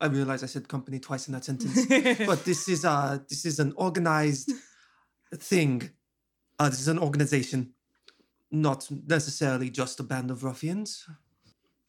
I 0.00 0.06
realize 0.06 0.42
I 0.42 0.46
said 0.46 0.68
company 0.68 0.98
twice 0.98 1.28
in 1.28 1.34
that 1.34 1.44
sentence. 1.44 1.86
but 2.26 2.44
this 2.44 2.68
is 2.68 2.84
uh 2.84 3.18
this 3.28 3.44
is 3.44 3.60
an 3.60 3.72
organized 3.76 4.50
thing. 5.32 5.90
Uh, 6.58 6.68
this 6.68 6.80
is 6.80 6.88
an 6.88 6.98
organization, 6.98 7.74
not 8.54 8.88
necessarily 9.06 9.68
just 9.68 10.00
a 10.00 10.02
band 10.02 10.30
of 10.30 10.44
ruffians. 10.44 11.06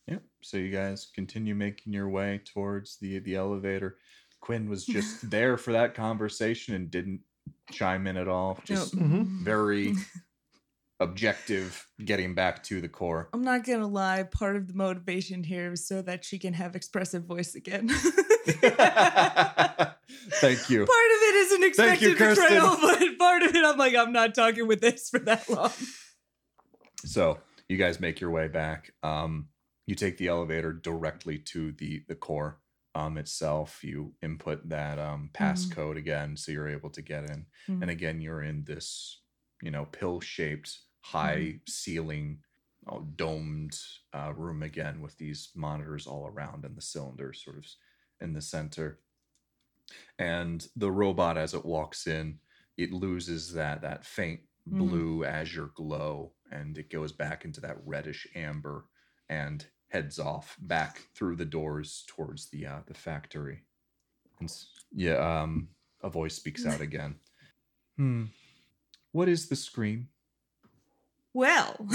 Yep. 0.07 0.23
So 0.41 0.57
you 0.57 0.71
guys 0.71 1.07
continue 1.13 1.55
making 1.55 1.93
your 1.93 2.09
way 2.09 2.41
towards 2.43 2.97
the 2.97 3.19
the 3.19 3.35
elevator. 3.35 3.97
Quinn 4.41 4.69
was 4.69 4.85
just 4.85 5.29
there 5.29 5.57
for 5.57 5.71
that 5.73 5.93
conversation 5.93 6.75
and 6.75 6.91
didn't 6.91 7.21
chime 7.71 8.07
in 8.07 8.17
at 8.17 8.27
all. 8.27 8.59
Just 8.65 8.95
Mhm. 8.95 9.27
very 9.43 9.93
objective 10.99 11.85
getting 12.03 12.33
back 12.35 12.63
to 12.63 12.81
the 12.81 12.87
core. 12.89 13.29
I'm 13.33 13.43
not 13.43 13.63
gonna 13.65 13.87
lie, 13.87 14.23
part 14.23 14.55
of 14.55 14.67
the 14.67 14.73
motivation 14.73 15.43
here 15.43 15.73
is 15.73 15.85
so 15.87 16.01
that 16.03 16.23
she 16.25 16.39
can 16.39 16.53
have 16.53 16.75
expressive 16.75 17.23
voice 17.25 17.53
again. 17.55 17.89
Thank 20.41 20.69
you. 20.69 20.85
Part 20.85 21.11
of 21.15 21.21
it 21.21 21.35
is 21.35 21.51
an 21.51 21.73
Thank 21.73 22.01
you, 22.01 22.11
expected 22.11 22.17
betrayal, 22.17 22.77
but 22.81 23.17
part 23.19 23.43
of 23.43 23.55
it 23.55 23.65
I'm 23.65 23.77
like, 23.77 23.95
I'm 23.95 24.11
not 24.13 24.33
talking 24.35 24.67
with 24.67 24.81
this 24.81 25.09
for 25.09 25.19
that 25.19 25.49
long. 25.49 25.71
So 27.15 27.37
you 27.69 27.77
guys 27.77 28.01
make 28.01 28.19
your 28.19 28.29
way 28.29 28.49
back. 28.49 28.91
Um, 29.01 29.47
you 29.85 29.95
take 29.95 30.17
the 30.17 30.27
elevator 30.27 30.73
directly 30.73 31.37
to 31.53 31.71
the 31.71 32.03
the 32.09 32.15
core 32.15 32.59
um, 32.93 33.17
itself. 33.17 33.81
You 33.85 34.13
input 34.21 34.67
that 34.67 34.99
um, 34.99 35.29
passcode 35.33 35.95
again, 35.97 36.35
so 36.35 36.51
you're 36.51 36.67
able 36.67 36.89
to 36.89 37.01
get 37.01 37.23
in. 37.29 37.45
Mhm. 37.69 37.81
And 37.83 37.89
again, 37.89 38.19
you're 38.19 38.41
in 38.41 38.65
this, 38.65 39.21
you 39.61 39.71
know, 39.71 39.85
pill 39.85 40.19
shaped, 40.19 40.77
high 41.03 41.61
ceiling, 41.69 42.39
oh, 42.89 43.07
domed 43.15 43.79
uh, 44.11 44.33
room 44.35 44.61
again 44.61 44.99
with 45.01 45.17
these 45.17 45.51
monitors 45.55 46.07
all 46.07 46.27
around 46.27 46.65
and 46.65 46.75
the 46.75 46.81
cylinder 46.81 47.31
sort 47.31 47.59
of 47.59 47.65
in 48.19 48.33
the 48.33 48.41
center. 48.41 48.99
And 50.19 50.67
the 50.75 50.91
robot, 50.91 51.37
as 51.37 51.53
it 51.53 51.63
walks 51.63 52.07
in, 52.07 52.39
it 52.75 52.91
loses 52.91 53.53
that 53.53 53.83
that 53.83 54.05
faint 54.05 54.41
Mhm. 54.69 54.77
blue 54.79 55.23
azure 55.25 55.69
glow, 55.75 56.33
and 56.51 56.77
it 56.77 56.89
goes 56.89 57.11
back 57.11 57.45
into 57.45 57.61
that 57.61 57.77
reddish 57.85 58.27
amber, 58.35 58.85
and 59.29 59.65
heads 59.89 60.17
off 60.19 60.57
back 60.59 61.07
through 61.15 61.35
the 61.35 61.45
doors 61.45 62.03
towards 62.07 62.49
the 62.49 62.65
uh, 62.65 62.81
the 62.87 62.93
factory. 62.93 63.63
And 64.39 64.51
yeah, 64.91 65.41
um, 65.41 65.69
a 66.01 66.09
voice 66.09 66.35
speaks 66.35 66.65
out 66.65 66.81
again. 66.89 67.15
Hmm. 67.97 68.25
What 69.11 69.29
is 69.29 69.47
the 69.47 69.55
scream? 69.55 70.09
Well, 71.33 71.75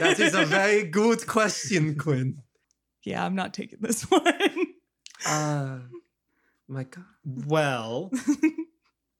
That 0.00 0.16
is 0.18 0.34
a 0.34 0.44
very 0.44 0.84
good 0.84 1.26
question, 1.26 1.94
Quinn. 1.98 2.42
yeah. 3.04 3.24
I'm 3.24 3.34
not 3.34 3.52
taking 3.54 3.78
this 3.80 4.02
one. 4.02 4.24
Uh, 5.26 5.78
my 6.68 6.84
God. 6.84 7.04
Well, 7.24 8.10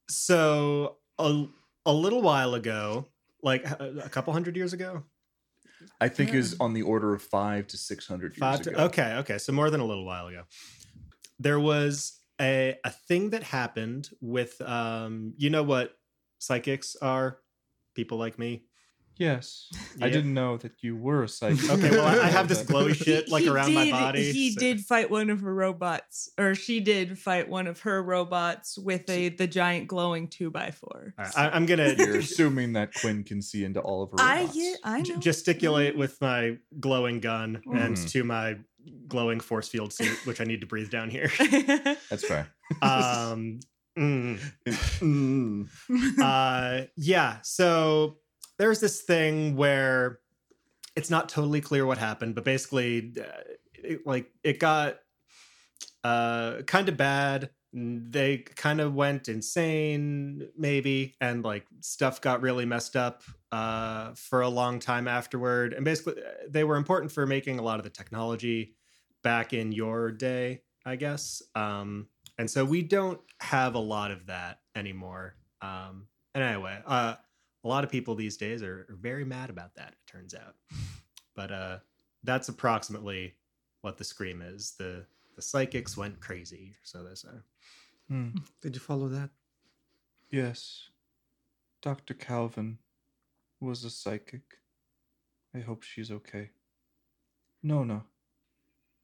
so 0.09 0.97
a, 1.19 1.47
a 1.87 1.93
little 1.93 2.23
while 2.23 2.55
ago, 2.55 3.09
like 3.43 3.65
a 3.65 4.03
a 4.05 4.09
couple 4.09 4.33
hundred 4.33 4.57
years 4.57 4.73
ago, 4.73 5.05
I 6.01 6.09
think 6.09 6.35
is 6.35 6.53
Yeah. 6.53 6.65
on 6.65 6.73
the 6.75 6.83
order 6.83 7.15
of 7.15 7.23
five 7.23 7.67
to 7.69 7.77
six 7.77 8.07
hundred 8.07 8.37
years 8.37 8.39
Five 8.41 8.67
ago. 8.67 8.85
okay, 8.85 9.15
okay. 9.17 9.39
So 9.39 9.53
more 9.53 9.71
than 9.71 9.81
a 9.81 9.85
little 9.87 10.05
while 10.05 10.27
ago. 10.29 10.45
There 11.39 11.59
was 11.61 12.19
a 12.41 12.79
a 12.85 12.91
thing 12.91 13.31
that 13.31 13.43
happened 13.43 14.11
with 14.21 14.61
um 14.63 15.35
you 15.37 15.51
know 15.51 15.63
what 15.63 15.97
psychics 16.39 16.97
are? 17.01 17.39
People 17.95 18.19
like 18.19 18.39
me. 18.39 18.67
Yes, 19.19 19.69
I 20.01 20.09
didn't 20.09 20.33
know 20.33 20.57
that 20.57 20.73
you 20.83 20.97
were 20.97 21.25
a 21.25 21.29
psychic. 21.29 21.69
Okay, 21.71 21.91
well 21.91 22.07
I 22.07 22.25
I 22.25 22.29
have 22.29 22.49
this 22.49 22.63
glowy 22.71 22.95
shit 22.95 23.29
like 23.29 23.43
He 23.43 23.51
around 23.51 23.75
my 23.75 23.85
did- 23.85 23.91
body. 23.93 24.33
He 24.33 24.53
so- 24.53 24.61
did 24.61 24.81
fight 24.81 25.11
one 25.11 25.29
of 25.29 25.41
her 25.43 25.55
robots, 25.55 26.31
or 26.39 26.55
she 26.55 26.81
did 26.81 27.19
fight 27.19 27.47
one 27.49 27.67
of 27.67 27.81
her 27.81 28.03
robots 28.03 28.79
with 28.79 29.09
a 29.11 29.29
the 29.29 29.47
giant 29.47 29.89
glowing 29.89 30.29
two 30.29 30.51
by 30.51 30.71
four. 30.71 31.13
All 31.19 31.25
right, 31.25 31.39
I, 31.39 31.51
I'm 31.51 31.67
gonna 31.67 31.93
You're 31.99 32.17
assuming 32.19 32.73
that 32.75 32.95
Quinn 32.95 33.23
can 33.25 33.43
see 33.43 33.63
into 33.65 33.81
all 33.81 34.03
of 34.03 34.11
her 34.13 34.17
I 34.21 34.41
robots. 34.41 34.57
yeah, 34.57 34.75
I 34.85 35.03
j- 35.03 35.13
know. 35.13 35.19
gesticulate 35.21 35.97
with 35.99 36.19
my 36.23 36.57
glowing 36.79 37.21
gun 37.21 37.61
and 37.67 37.97
Mhm. 37.97 38.11
to 38.13 38.25
my 38.25 38.57
glowing 39.07 39.41
force 39.41 39.69
field 39.69 39.93
suit, 39.93 40.19
which 40.25 40.41
I 40.41 40.45
need 40.45 40.63
to 40.63 40.67
breathe 40.67 40.89
down 40.91 41.11
here. 41.11 41.31
That's 42.09 42.27
fair. 42.27 42.49
Um, 42.81 43.61
mm. 43.99 44.39
Mm. 44.67 45.69
uh 46.23 46.87
yeah 46.97 47.39
so 47.43 48.17
there's 48.61 48.79
this 48.79 49.01
thing 49.01 49.57
where 49.57 50.21
it's 50.95 51.11
not 51.11 51.29
totally 51.29 51.61
clear 51.61 51.85
what 51.87 51.99
happened 51.99 52.35
but 52.35 52.45
basically 52.45 53.13
uh, 53.21 53.25
it, 53.83 54.07
like 54.07 54.31
it 54.45 54.59
got 54.59 54.99
uh 56.05 56.63
kind 56.63 56.89
of 56.89 56.97
bad. 56.97 57.51
They 57.73 58.39
kind 58.39 58.81
of 58.81 58.95
went 58.95 59.29
insane 59.29 60.49
maybe 60.57 61.15
and 61.21 61.45
like 61.45 61.67
stuff 61.81 62.21
got 62.21 62.43
really 62.43 62.65
messed 62.65 62.97
up 62.97 63.23
uh 63.53 64.13
for 64.15 64.41
a 64.41 64.49
long 64.49 64.79
time 64.79 65.07
afterward. 65.07 65.73
And 65.73 65.85
basically 65.85 66.23
uh, 66.23 66.47
they 66.49 66.65
were 66.65 66.77
important 66.77 67.13
for 67.13 67.27
making 67.27 67.59
a 67.59 67.63
lot 67.63 67.79
of 67.79 67.85
the 67.85 67.91
technology 67.91 68.77
back 69.23 69.53
in 69.53 69.73
your 69.73 70.11
day 70.11 70.63
i 70.87 70.97
guess. 70.97 71.43
Um 71.55 72.09
and 72.39 72.51
so 72.51 72.65
we 72.65 72.83
don't 72.83 73.21
have 73.41 73.75
a 73.75 73.79
lot 73.79 74.11
of 74.11 74.27
that 74.27 74.61
anymore. 74.75 75.35
Um 75.63 76.07
and 76.35 76.43
anyway 76.43 76.79
uh 76.87 77.17
a 77.65 77.69
lot 77.69 77.85
of 77.85 77.91
people 77.91 78.15
these 78.15 78.37
days 78.37 78.63
are, 78.63 78.87
are 78.89 78.99
very 79.01 79.25
mad 79.25 79.51
about 79.51 79.75
that 79.75 79.93
it 79.93 80.11
turns 80.11 80.35
out 80.35 80.55
but 81.35 81.51
uh 81.53 81.79
that's 82.25 82.49
approximately 82.49 83.35
what 83.83 83.97
the 83.99 84.05
scream 84.05 84.43
is 84.43 84.75
the 84.79 85.05
the 85.37 85.43
psychics 85.43 85.97
went 85.97 86.21
crazy 86.21 86.75
so 86.83 87.03
they 87.03 87.15
say 87.15 87.29
Hmm. 88.11 88.31
Did 88.61 88.75
you 88.75 88.81
follow 88.81 89.07
that? 89.09 89.31
Yes, 90.31 90.89
Dr. 91.81 92.13
Calvin 92.13 92.79
was 93.61 93.85
a 93.85 93.91
psychic. 93.91 94.43
I 95.55 95.61
hope 95.61 95.85
she's 95.85 96.11
okay. 96.11 96.51
Nona, 97.63 98.03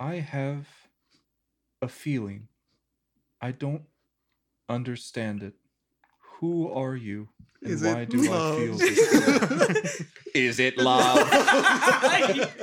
I 0.01 0.17
have 0.17 0.67
a 1.81 1.87
feeling. 1.89 2.49
I 3.41 3.53
don't 3.53 3.85
understand 4.69 5.45
it. 5.45 5.55
Who 6.41 6.71
are 6.71 6.97
you? 6.97 7.29
And 7.63 7.73
Is 7.73 7.83
why 7.83 8.03
it 8.03 8.11
do 8.11 8.21
I 8.33 8.57
feel 8.57 8.75
this 8.79 10.01
way? 10.01 10.07
Is 10.35 10.59
it 10.59 10.77
love? 10.77 11.29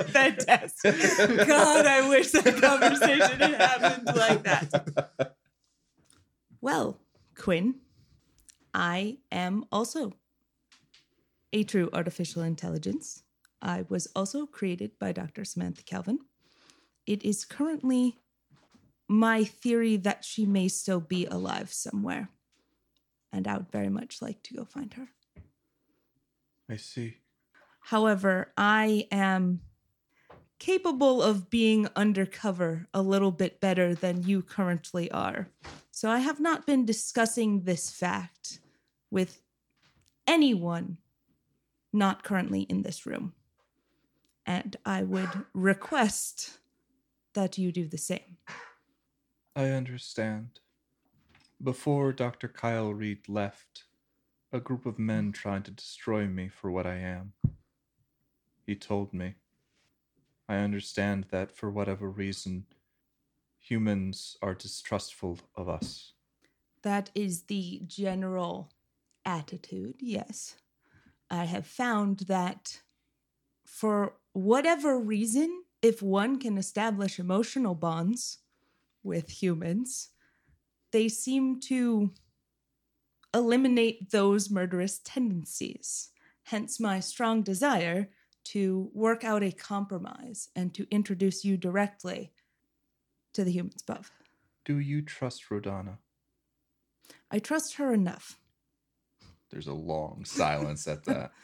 Fantastic. 0.08 0.94
God, 1.46 1.86
I 1.86 2.08
wish 2.08 2.30
that 2.30 2.56
conversation 2.60 3.40
had 3.40 3.54
happened 3.54 4.16
like 4.16 4.42
that. 4.44 5.34
Well, 6.60 7.00
Quinn, 7.36 7.74
I 8.72 9.18
am 9.32 9.64
also 9.72 10.12
a 11.52 11.64
true 11.64 11.90
artificial 11.92 12.42
intelligence. 12.42 13.22
I 13.60 13.84
was 13.88 14.06
also 14.14 14.46
created 14.46 14.92
by 14.98 15.12
Dr. 15.12 15.44
Samantha 15.44 15.82
Calvin. 15.82 16.18
It 17.06 17.24
is 17.24 17.44
currently 17.44 18.18
my 19.08 19.44
theory 19.44 19.96
that 19.98 20.24
she 20.24 20.46
may 20.46 20.68
still 20.68 21.00
be 21.00 21.26
alive 21.26 21.72
somewhere. 21.72 22.30
And 23.34 23.48
I 23.48 23.56
would 23.56 23.72
very 23.72 23.88
much 23.88 24.22
like 24.22 24.44
to 24.44 24.54
go 24.54 24.64
find 24.64 24.94
her. 24.94 25.08
I 26.70 26.76
see. 26.76 27.16
However, 27.80 28.52
I 28.56 29.08
am 29.10 29.60
capable 30.60 31.20
of 31.20 31.50
being 31.50 31.88
undercover 31.96 32.86
a 32.94 33.02
little 33.02 33.32
bit 33.32 33.60
better 33.60 33.92
than 33.92 34.22
you 34.22 34.40
currently 34.40 35.10
are. 35.10 35.48
So 35.90 36.08
I 36.08 36.20
have 36.20 36.38
not 36.38 36.64
been 36.64 36.86
discussing 36.86 37.62
this 37.62 37.90
fact 37.90 38.60
with 39.10 39.42
anyone 40.28 40.98
not 41.92 42.22
currently 42.22 42.62
in 42.62 42.82
this 42.82 43.04
room. 43.04 43.32
And 44.46 44.76
I 44.86 45.02
would 45.02 45.44
request 45.52 46.58
that 47.34 47.58
you 47.58 47.72
do 47.72 47.88
the 47.88 47.98
same. 47.98 48.38
I 49.56 49.70
understand. 49.70 50.60
Before 51.62 52.12
Dr. 52.12 52.48
Kyle 52.48 52.92
Reed 52.92 53.28
left, 53.28 53.84
a 54.52 54.60
group 54.60 54.86
of 54.86 54.98
men 54.98 55.32
tried 55.32 55.64
to 55.64 55.70
destroy 55.70 56.26
me 56.26 56.48
for 56.48 56.70
what 56.70 56.86
I 56.86 56.96
am. 56.96 57.32
He 58.66 58.74
told 58.74 59.12
me. 59.12 59.34
I 60.48 60.56
understand 60.56 61.26
that 61.30 61.56
for 61.56 61.70
whatever 61.70 62.08
reason, 62.10 62.66
humans 63.58 64.36
are 64.42 64.54
distrustful 64.54 65.38
of 65.56 65.68
us. 65.68 66.12
That 66.82 67.10
is 67.14 67.44
the 67.44 67.82
general 67.86 68.70
attitude, 69.24 69.96
yes. 70.00 70.56
I 71.30 71.44
have 71.44 71.66
found 71.66 72.20
that 72.28 72.80
for 73.64 74.16
whatever 74.34 74.98
reason, 74.98 75.62
if 75.80 76.02
one 76.02 76.38
can 76.38 76.58
establish 76.58 77.18
emotional 77.18 77.74
bonds 77.74 78.38
with 79.02 79.42
humans, 79.42 80.10
they 80.94 81.08
seem 81.08 81.58
to 81.58 82.12
eliminate 83.34 84.12
those 84.12 84.48
murderous 84.48 85.00
tendencies. 85.04 86.10
Hence, 86.44 86.78
my 86.78 87.00
strong 87.00 87.42
desire 87.42 88.10
to 88.44 88.92
work 88.94 89.24
out 89.24 89.42
a 89.42 89.50
compromise 89.50 90.50
and 90.54 90.72
to 90.72 90.86
introduce 90.92 91.44
you 91.44 91.56
directly 91.56 92.30
to 93.32 93.42
the 93.42 93.50
humans 93.50 93.82
above. 93.88 94.12
Do 94.64 94.78
you 94.78 95.02
trust 95.02 95.48
Rodana? 95.50 95.98
I 97.28 97.40
trust 97.40 97.74
her 97.74 97.92
enough. 97.92 98.38
There's 99.50 99.66
a 99.66 99.74
long 99.74 100.24
silence 100.24 100.86
at 100.86 101.04
that. 101.04 101.32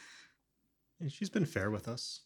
And 1.01 1.11
she's 1.11 1.31
been 1.31 1.47
fair 1.47 1.71
with 1.71 1.89
us. 1.89 2.21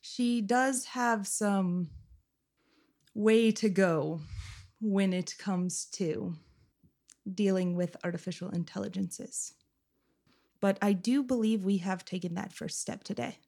She 0.00 0.40
does 0.40 0.84
have 0.86 1.28
some 1.28 1.90
way 3.14 3.52
to 3.52 3.68
go 3.68 4.20
when 4.86 5.12
it 5.12 5.36
comes 5.38 5.86
to 5.86 6.34
dealing 7.34 7.74
with 7.74 7.96
artificial 8.04 8.50
intelligences. 8.50 9.54
But 10.60 10.78
I 10.80 10.92
do 10.92 11.22
believe 11.22 11.64
we 11.64 11.78
have 11.78 12.04
taken 12.04 12.34
that 12.34 12.52
first 12.52 12.80
step 12.80 13.02
today. 13.02 13.38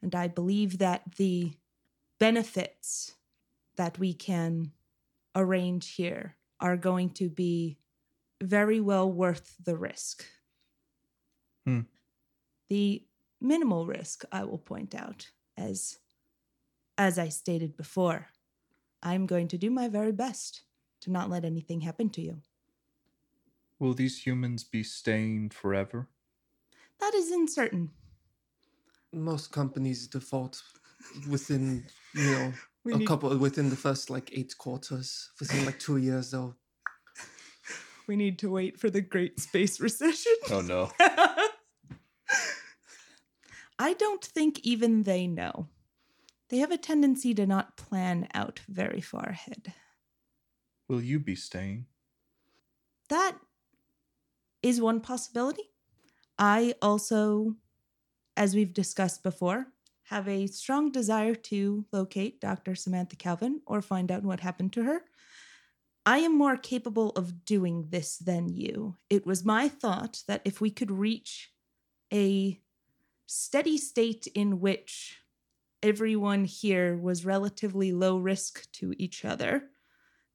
And 0.00 0.14
I 0.14 0.28
believe 0.28 0.78
that 0.78 1.16
the 1.16 1.52
benefits 2.18 3.14
that 3.76 3.98
we 3.98 4.14
can 4.14 4.72
arrange 5.34 5.94
here 5.94 6.36
are 6.60 6.76
going 6.76 7.10
to 7.10 7.28
be 7.28 7.78
very 8.40 8.80
well 8.80 9.10
worth 9.10 9.56
the 9.64 9.76
risk. 9.76 10.24
Hmm. 11.66 11.80
The 12.68 13.02
minimal 13.40 13.86
risk, 13.86 14.24
I 14.30 14.44
will 14.44 14.58
point 14.58 14.94
out, 14.94 15.30
as 15.56 15.98
as 16.98 17.18
I 17.18 17.30
stated 17.30 17.76
before, 17.76 18.28
I'm 19.02 19.26
going 19.26 19.48
to 19.48 19.58
do 19.58 19.70
my 19.70 19.88
very 19.88 20.12
best 20.12 20.62
to 21.02 21.10
not 21.10 21.28
let 21.30 21.44
anything 21.44 21.80
happen 21.80 22.08
to 22.10 22.20
you. 22.20 22.38
Will 23.78 23.94
these 23.94 24.24
humans 24.24 24.62
be 24.62 24.84
staying 24.84 25.50
forever? 25.50 26.08
That 27.00 27.14
is 27.14 27.32
uncertain. 27.32 27.90
Most 29.12 29.50
companies 29.50 30.06
default 30.06 30.62
within, 31.28 31.84
you 32.14 32.30
know, 32.30 32.52
We 32.84 32.94
a 32.94 32.98
need, 32.98 33.06
couple 33.06 33.36
within 33.38 33.70
the 33.70 33.76
first 33.76 34.10
like 34.10 34.30
eight 34.32 34.58
quarters. 34.58 35.30
Within 35.38 35.64
like 35.64 35.78
two 35.78 35.98
years, 35.98 36.32
they'll 36.32 36.56
we 38.08 38.16
need 38.16 38.40
to 38.40 38.50
wait 38.50 38.80
for 38.80 38.90
the 38.90 39.00
great 39.00 39.38
space 39.38 39.78
recession. 39.78 40.34
Oh 40.50 40.62
no. 40.62 40.90
I 43.78 43.94
don't 43.94 44.24
think 44.24 44.58
even 44.64 45.04
they 45.04 45.28
know. 45.28 45.68
They 46.52 46.58
have 46.58 46.70
a 46.70 46.76
tendency 46.76 47.32
to 47.32 47.46
not 47.46 47.78
plan 47.78 48.28
out 48.34 48.60
very 48.68 49.00
far 49.00 49.24
ahead. 49.24 49.72
Will 50.86 51.00
you 51.00 51.18
be 51.18 51.34
staying? 51.34 51.86
That 53.08 53.38
is 54.62 54.78
one 54.78 55.00
possibility. 55.00 55.70
I 56.38 56.74
also, 56.82 57.56
as 58.36 58.54
we've 58.54 58.74
discussed 58.74 59.22
before, 59.22 59.68
have 60.04 60.28
a 60.28 60.46
strong 60.46 60.92
desire 60.92 61.34
to 61.34 61.86
locate 61.90 62.38
Dr. 62.38 62.74
Samantha 62.74 63.16
Calvin 63.16 63.62
or 63.66 63.80
find 63.80 64.12
out 64.12 64.22
what 64.22 64.40
happened 64.40 64.74
to 64.74 64.82
her. 64.82 65.04
I 66.04 66.18
am 66.18 66.36
more 66.36 66.58
capable 66.58 67.12
of 67.12 67.46
doing 67.46 67.86
this 67.88 68.18
than 68.18 68.50
you. 68.50 68.98
It 69.08 69.24
was 69.24 69.42
my 69.42 69.70
thought 69.70 70.22
that 70.28 70.42
if 70.44 70.60
we 70.60 70.70
could 70.70 70.90
reach 70.90 71.50
a 72.12 72.60
steady 73.24 73.78
state 73.78 74.26
in 74.34 74.60
which 74.60 75.21
everyone 75.82 76.44
here 76.44 76.96
was 76.96 77.24
relatively 77.24 77.92
low 77.92 78.16
risk 78.18 78.70
to 78.72 78.94
each 78.98 79.24
other, 79.24 79.64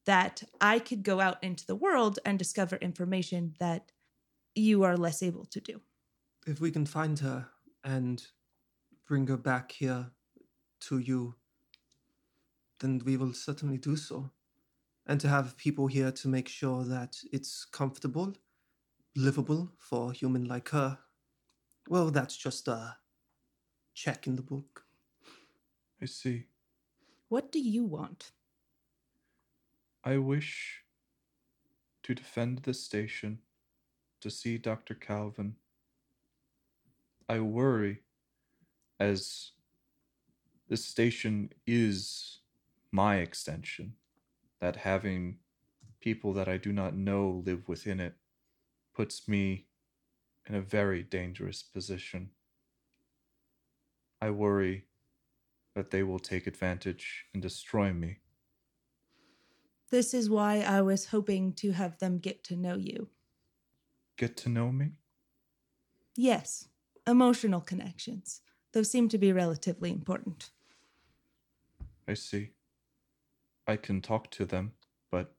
that 0.06 0.44
I 0.62 0.80
could 0.80 1.04
go 1.04 1.20
out 1.20 1.44
into 1.44 1.66
the 1.66 1.76
world 1.76 2.20
and 2.26 2.40
discover 2.40 2.78
information 2.78 3.56
that 3.60 3.92
you 4.56 4.84
are 4.84 4.98
less 4.98 5.22
able 5.22 5.46
to 5.46 5.60
do. 5.60 5.82
if 6.48 6.62
we 6.62 6.72
can 6.72 6.86
find 6.86 7.20
her 7.20 7.50
and 7.84 8.26
bring 9.06 9.28
her 9.28 9.38
back 9.38 9.74
here 9.74 10.12
to 10.80 10.98
you, 10.98 11.36
then 12.80 13.02
we 13.06 13.18
will 13.18 13.34
certainly 13.34 13.78
do 13.78 13.96
so. 13.96 14.32
And 15.06 15.20
to 15.22 15.28
have 15.28 15.58
people 15.58 15.88
here 15.88 16.12
to 16.12 16.28
make 16.28 16.48
sure 16.48 16.84
that 16.86 17.18
it's 17.32 17.66
comfortable, 17.66 18.34
livable 19.16 19.72
for 19.78 20.12
a 20.12 20.14
human 20.14 20.46
like 20.46 20.70
her, 20.70 21.00
well, 21.90 22.12
that's 22.12 22.36
just 22.36 22.68
a 22.68 22.98
check 23.94 24.28
in 24.28 24.36
the 24.36 24.42
book. 24.42 24.87
I 26.02 26.06
see. 26.06 26.46
What 27.30 27.52
do 27.52 27.60
you 27.60 27.84
want? 27.84 28.32
I 30.04 30.18
wish 30.18 30.84
to 32.04 32.16
defend 32.16 32.60
the 32.60 32.74
station, 32.74 33.40
to 34.22 34.30
see 34.30 34.58
Dr. 34.58 34.94
Calvin. 34.94 35.56
I 37.28 37.40
worry 37.40 38.04
as 39.00 39.52
this 40.70 40.86
station 40.86 41.50
is 41.66 42.40
my 42.92 43.18
extension, 43.18 43.94
that 44.62 44.78
having 44.78 45.40
people 46.00 46.32
that 46.34 46.48
I 46.48 46.58
do 46.58 46.72
not 46.72 46.96
know 46.96 47.44
live 47.46 47.68
within 47.68 48.00
it 48.00 48.16
puts 48.96 49.28
me 49.28 49.66
in 50.48 50.56
a 50.56 50.62
very 50.62 51.04
dangerous 51.04 51.62
position. 51.62 52.30
I 54.22 54.30
worry 54.30 54.86
that 55.78 55.92
they 55.92 56.02
will 56.02 56.18
take 56.18 56.48
advantage 56.48 57.26
and 57.36 57.44
destroy 57.44 57.94
me. 57.94 58.18
This 59.92 60.12
is 60.12 60.28
why 60.28 60.62
I 60.62 60.82
was 60.82 61.06
hoping 61.06 61.54
to 61.54 61.72
have 61.72 62.00
them 62.00 62.18
get 62.18 62.44
to 62.46 62.56
know 62.56 62.78
you. 62.78 63.10
Get 64.18 64.36
to 64.38 64.50
know 64.50 64.72
me? 64.72 64.94
Yes, 66.16 66.68
emotional 67.06 67.62
connections. 67.62 68.42
Those 68.74 68.90
seem 68.90 69.08
to 69.10 69.20
be 69.20 69.32
relatively 69.32 69.92
important. 69.92 70.50
I 72.08 72.16
see. 72.16 72.54
I 73.68 73.76
can 73.76 74.02
talk 74.02 74.32
to 74.32 74.46
them, 74.46 74.72
but 75.12 75.36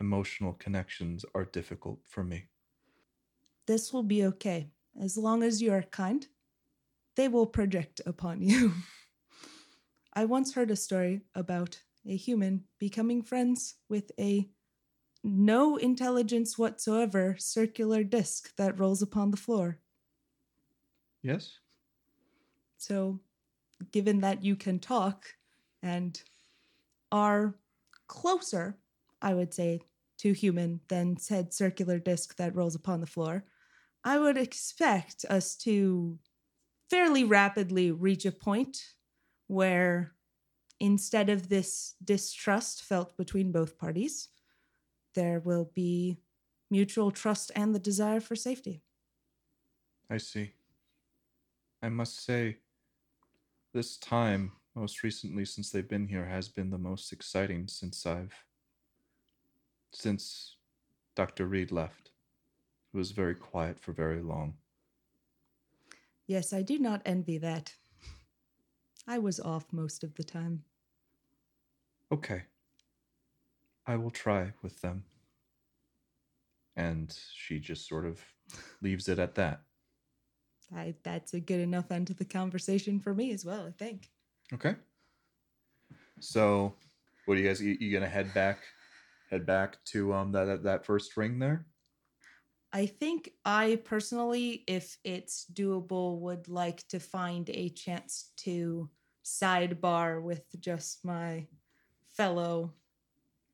emotional 0.00 0.54
connections 0.54 1.22
are 1.34 1.44
difficult 1.44 1.98
for 2.08 2.24
me. 2.24 2.46
This 3.66 3.92
will 3.92 4.04
be 4.04 4.24
okay. 4.24 4.70
As 4.98 5.18
long 5.18 5.42
as 5.42 5.60
you 5.60 5.70
are 5.74 5.82
kind, 5.82 6.26
they 7.14 7.28
will 7.28 7.46
project 7.46 8.00
upon 8.06 8.40
you. 8.40 8.72
I 10.16 10.24
once 10.24 10.54
heard 10.54 10.70
a 10.70 10.76
story 10.76 11.20
about 11.34 11.78
a 12.06 12.16
human 12.16 12.64
becoming 12.78 13.22
friends 13.22 13.74
with 13.90 14.10
a 14.18 14.48
no 15.22 15.76
intelligence 15.76 16.56
whatsoever 16.56 17.36
circular 17.38 18.02
disc 18.02 18.56
that 18.56 18.80
rolls 18.80 19.02
upon 19.02 19.30
the 19.30 19.36
floor. 19.36 19.78
Yes? 21.22 21.58
So, 22.78 23.20
given 23.92 24.20
that 24.20 24.42
you 24.42 24.56
can 24.56 24.78
talk 24.78 25.26
and 25.82 26.18
are 27.12 27.54
closer, 28.06 28.78
I 29.20 29.34
would 29.34 29.52
say, 29.52 29.82
to 30.18 30.32
human 30.32 30.80
than 30.88 31.18
said 31.18 31.52
circular 31.52 31.98
disc 31.98 32.36
that 32.36 32.54
rolls 32.54 32.74
upon 32.74 33.00
the 33.00 33.06
floor, 33.06 33.44
I 34.02 34.18
would 34.18 34.38
expect 34.38 35.26
us 35.28 35.56
to 35.56 36.18
fairly 36.88 37.24
rapidly 37.24 37.90
reach 37.90 38.24
a 38.24 38.32
point 38.32 38.95
where 39.46 40.12
instead 40.80 41.28
of 41.28 41.48
this 41.48 41.94
distrust 42.04 42.82
felt 42.82 43.16
between 43.16 43.52
both 43.52 43.78
parties, 43.78 44.28
there 45.14 45.40
will 45.40 45.70
be 45.74 46.18
mutual 46.70 47.10
trust 47.10 47.50
and 47.54 47.74
the 47.74 47.78
desire 47.78 48.20
for 48.20 48.36
safety. 48.36 48.82
I 50.10 50.18
see. 50.18 50.52
I 51.82 51.88
must 51.88 52.24
say, 52.24 52.58
this 53.72 53.96
time, 53.96 54.52
most 54.74 55.02
recently 55.02 55.44
since 55.44 55.70
they've 55.70 55.88
been 55.88 56.08
here, 56.08 56.24
has 56.24 56.48
been 56.48 56.70
the 56.70 56.78
most 56.78 57.12
exciting 57.12 57.68
since 57.68 58.04
I've. 58.06 58.34
since 59.92 60.56
Dr. 61.14 61.46
Reed 61.46 61.72
left. 61.72 62.10
It 62.92 62.96
was 62.96 63.12
very 63.12 63.34
quiet 63.34 63.80
for 63.80 63.92
very 63.92 64.20
long. 64.20 64.54
Yes, 66.26 66.52
I 66.52 66.62
do 66.62 66.78
not 66.78 67.02
envy 67.06 67.38
that. 67.38 67.72
I 69.06 69.18
was 69.18 69.38
off 69.40 69.66
most 69.72 70.02
of 70.02 70.14
the 70.14 70.24
time. 70.24 70.64
Okay. 72.12 72.42
I 73.86 73.96
will 73.96 74.10
try 74.10 74.52
with 74.62 74.80
them. 74.80 75.04
And 76.76 77.16
she 77.34 77.58
just 77.58 77.88
sort 77.88 78.04
of 78.04 78.20
leaves 78.82 79.08
it 79.08 79.18
at 79.18 79.34
that. 79.36 79.62
I, 80.74 80.94
that's 81.04 81.34
a 81.34 81.40
good 81.40 81.60
enough 81.60 81.90
end 81.90 82.08
to 82.08 82.14
the 82.14 82.24
conversation 82.24 82.98
for 82.98 83.14
me 83.14 83.32
as 83.32 83.44
well, 83.44 83.66
I 83.66 83.70
think. 83.70 84.10
Okay. 84.52 84.74
So, 86.18 86.74
what 87.24 87.36
are 87.36 87.40
you 87.40 87.46
guys? 87.46 87.62
You, 87.62 87.76
you 87.78 87.92
gonna 87.92 88.08
head 88.08 88.32
back? 88.34 88.58
Head 89.30 89.46
back 89.46 89.76
to 89.86 90.12
um 90.12 90.32
that 90.32 90.44
that, 90.44 90.62
that 90.64 90.86
first 90.86 91.16
ring 91.16 91.38
there. 91.38 91.66
I 92.72 92.86
think 92.86 93.30
I 93.44 93.80
personally, 93.84 94.64
if 94.66 94.98
it's 95.04 95.46
doable, 95.52 96.18
would 96.18 96.48
like 96.48 96.86
to 96.88 97.00
find 97.00 97.48
a 97.50 97.68
chance 97.70 98.32
to 98.38 98.90
sidebar 99.26 100.22
with 100.22 100.42
just 100.60 101.04
my 101.04 101.46
fellow 102.16 102.72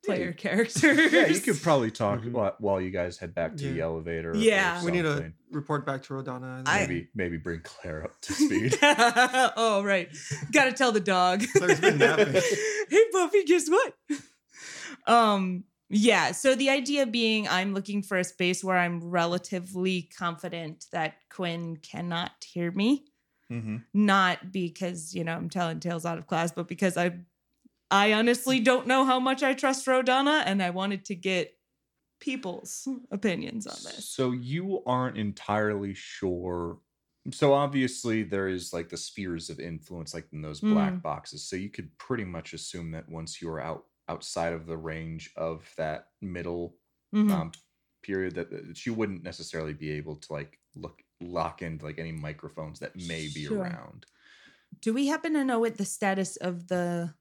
player 0.04 0.26
Yeah. 0.26 0.32
characters. 0.32 0.82
Yeah, 1.12 1.26
you 1.28 1.40
could 1.40 1.60
probably 1.62 1.90
talk 1.90 2.20
Mhm. 2.22 2.32
while, 2.32 2.56
while 2.58 2.80
you 2.80 2.90
guys 2.90 3.18
head 3.18 3.34
back 3.34 3.56
to 3.56 3.68
the 3.70 3.76
Yeah. 3.78 3.84
elevator. 3.84 4.32
or 4.32 4.36
Yeah. 4.36 4.84
We 4.84 4.90
need 4.90 5.02
to 5.02 5.32
report 5.50 5.86
back 5.86 6.02
to 6.04 6.14
Rodana. 6.14 6.58
and 6.58 6.68
I- 6.68 6.80
maybe 6.86 7.08
maybe 7.14 7.36
bring 7.38 7.60
Claire 7.62 8.04
up 8.04 8.20
to 8.22 8.32
speed. 8.34 8.76
oh, 8.82 9.82
right. 9.84 10.08
Gotta 10.52 10.72
tell 10.72 10.92
the 10.92 11.00
dog. 11.00 11.44
Claire's 11.56 11.80
been 11.80 11.98
napping. 11.98 12.32
hey, 12.90 13.04
Buffy, 13.12 13.44
guess 13.44 13.68
what? 13.70 13.94
Um, 15.06 15.64
yeah. 15.88 16.32
So 16.32 16.54
the 16.54 16.70
idea 16.70 17.06
being, 17.06 17.48
I'm 17.48 17.72
looking 17.74 18.02
for 18.02 18.18
a 18.18 18.24
space 18.24 18.62
where 18.64 18.76
I'm 18.76 19.00
relatively 19.08 20.10
confident 20.18 20.86
that 20.92 21.14
Quinn 21.30 21.76
cannot 21.76 22.32
hear 22.44 22.70
me. 22.72 23.04
Hmm 23.52 23.84
Not 23.94 24.52
because 24.52 25.14
you 25.14 25.24
know 25.24 25.36
I'm 25.36 25.50
telling 25.50 25.80
tales 25.80 26.06
out 26.06 26.18
of 26.18 26.26
class, 26.26 26.52
but 26.52 26.68
because 26.68 26.96
I, 26.96 27.20
I 27.90 28.14
honestly 28.14 28.60
don't 28.60 28.86
know 28.86 29.04
how 29.04 29.20
much 29.20 29.42
I 29.42 29.54
trust 29.54 29.86
Rodana, 29.86 30.42
and 30.46 30.62
I 30.62 30.70
wanted 30.70 31.04
to 31.06 31.14
get 31.14 31.58
people's 32.20 32.88
opinions 33.10 33.66
on 33.66 33.84
this. 33.84 34.06
So 34.08 34.32
you 34.32 34.82
aren't 34.84 35.18
entirely 35.18 35.94
sure. 35.94 36.80
So 37.30 37.52
obviously 37.52 38.22
there 38.22 38.48
is 38.48 38.72
like 38.72 38.88
the 38.88 38.96
spheres 38.96 39.48
of 39.50 39.60
influence, 39.60 40.14
like 40.14 40.28
in 40.32 40.42
those 40.42 40.60
black 40.60 40.94
Mm. 40.94 41.02
boxes. 41.02 41.44
So 41.48 41.56
you 41.56 41.70
could 41.70 41.96
pretty 41.98 42.24
much 42.24 42.52
assume 42.52 42.90
that 42.92 43.08
once 43.08 43.40
you 43.40 43.48
are 43.50 43.60
out 43.60 43.86
outside 44.08 44.52
of 44.52 44.66
the 44.66 44.76
range 44.76 45.32
of 45.36 45.72
that 45.76 46.08
middle 46.20 46.78
Mhm. 47.12 47.32
um, 47.32 47.52
period, 48.02 48.34
that, 48.34 48.50
that 48.50 48.84
you 48.84 48.94
wouldn't 48.94 49.22
necessarily 49.22 49.72
be 49.74 49.90
able 49.92 50.16
to 50.16 50.32
like 50.32 50.58
look 50.74 51.02
lock 51.22 51.62
into 51.62 51.84
like 51.84 51.98
any 51.98 52.12
microphones 52.12 52.80
that 52.80 52.96
may 52.96 53.28
be 53.34 53.44
Sure. 53.46 53.60
around. 53.62 54.06
Do 54.80 54.92
we 54.92 55.06
happen 55.06 55.34
to 55.34 55.44
know 55.44 55.60
what 55.60 55.76
the 55.78 55.84
status 55.84 56.36
of 56.36 56.68
the 56.68 57.14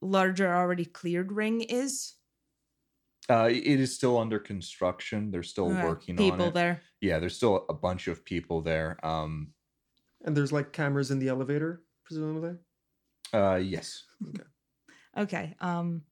larger 0.00 0.52
already 0.54 0.84
cleared 0.84 1.32
ring 1.32 1.62
is? 1.62 2.14
Uh, 3.30 3.48
it 3.50 3.64
is 3.80 3.94
still 3.94 4.16
under 4.18 4.38
construction. 4.38 5.30
They're 5.30 5.42
still 5.42 5.70
Okay, 5.72 5.82
working 5.86 6.16
people 6.16 6.32
on 6.46 6.48
it. 6.48 6.54
there. 6.54 6.82
Yeah, 7.00 7.18
there's 7.18 7.36
still 7.36 7.66
a 7.68 7.74
bunch 7.74 8.08
of 8.08 8.24
people 8.24 8.62
there. 8.62 9.04
Um, 9.06 9.54
And 10.24 10.36
there's 10.36 10.52
like 10.52 10.72
cameras 10.72 11.10
in 11.10 11.18
the 11.18 11.28
elevator, 11.28 11.84
presumably. 12.04 12.56
uh, 13.34 13.56
yes, 13.56 14.04
okay. 14.28 14.44
Okay. 15.16 15.56
Um 15.60 16.04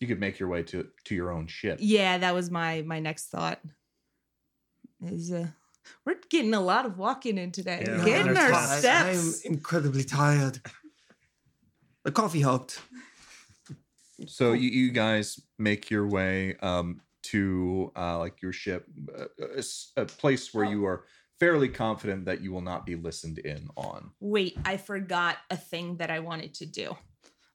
you 0.00 0.08
could 0.08 0.20
make 0.20 0.38
your 0.40 0.48
way 0.48 0.62
to 0.64 0.90
to 1.04 1.14
your 1.14 1.30
own 1.30 1.46
ship. 1.46 1.78
yeah, 1.80 2.18
that 2.18 2.34
was 2.34 2.50
my 2.50 2.82
my 2.82 2.98
next 3.00 3.28
thought. 3.28 3.60
Is 5.00 5.30
uh 5.32 5.48
we're 6.06 6.16
getting 6.30 6.54
a 6.54 6.60
lot 6.60 6.86
of 6.86 6.98
walking 6.98 7.38
in 7.38 7.52
today. 7.52 7.82
Yeah, 7.86 8.04
getting 8.04 8.30
I'm 8.30 8.36
our 8.36 8.50
tired. 8.50 8.78
steps. 8.80 9.44
I'm 9.44 9.52
incredibly 9.52 10.04
tired. 10.04 10.60
The 12.04 12.12
coffee 12.12 12.40
helped. 12.40 12.80
So 14.26 14.52
you, 14.52 14.70
you 14.70 14.90
guys 14.92 15.40
make 15.58 15.90
your 15.90 16.06
way 16.06 16.56
um, 16.62 17.00
to 17.24 17.90
uh, 17.96 18.18
like 18.18 18.40
your 18.42 18.52
ship, 18.52 18.86
uh, 19.18 19.24
a, 19.54 19.58
s- 19.58 19.92
a 19.96 20.04
place 20.04 20.54
where 20.54 20.64
you 20.64 20.84
are 20.86 21.04
fairly 21.40 21.68
confident 21.68 22.26
that 22.26 22.40
you 22.40 22.52
will 22.52 22.60
not 22.60 22.86
be 22.86 22.94
listened 22.94 23.38
in 23.38 23.68
on. 23.76 24.10
Wait, 24.20 24.56
I 24.64 24.76
forgot 24.76 25.38
a 25.50 25.56
thing 25.56 25.96
that 25.96 26.10
I 26.10 26.20
wanted 26.20 26.54
to 26.54 26.66
do. 26.66 26.96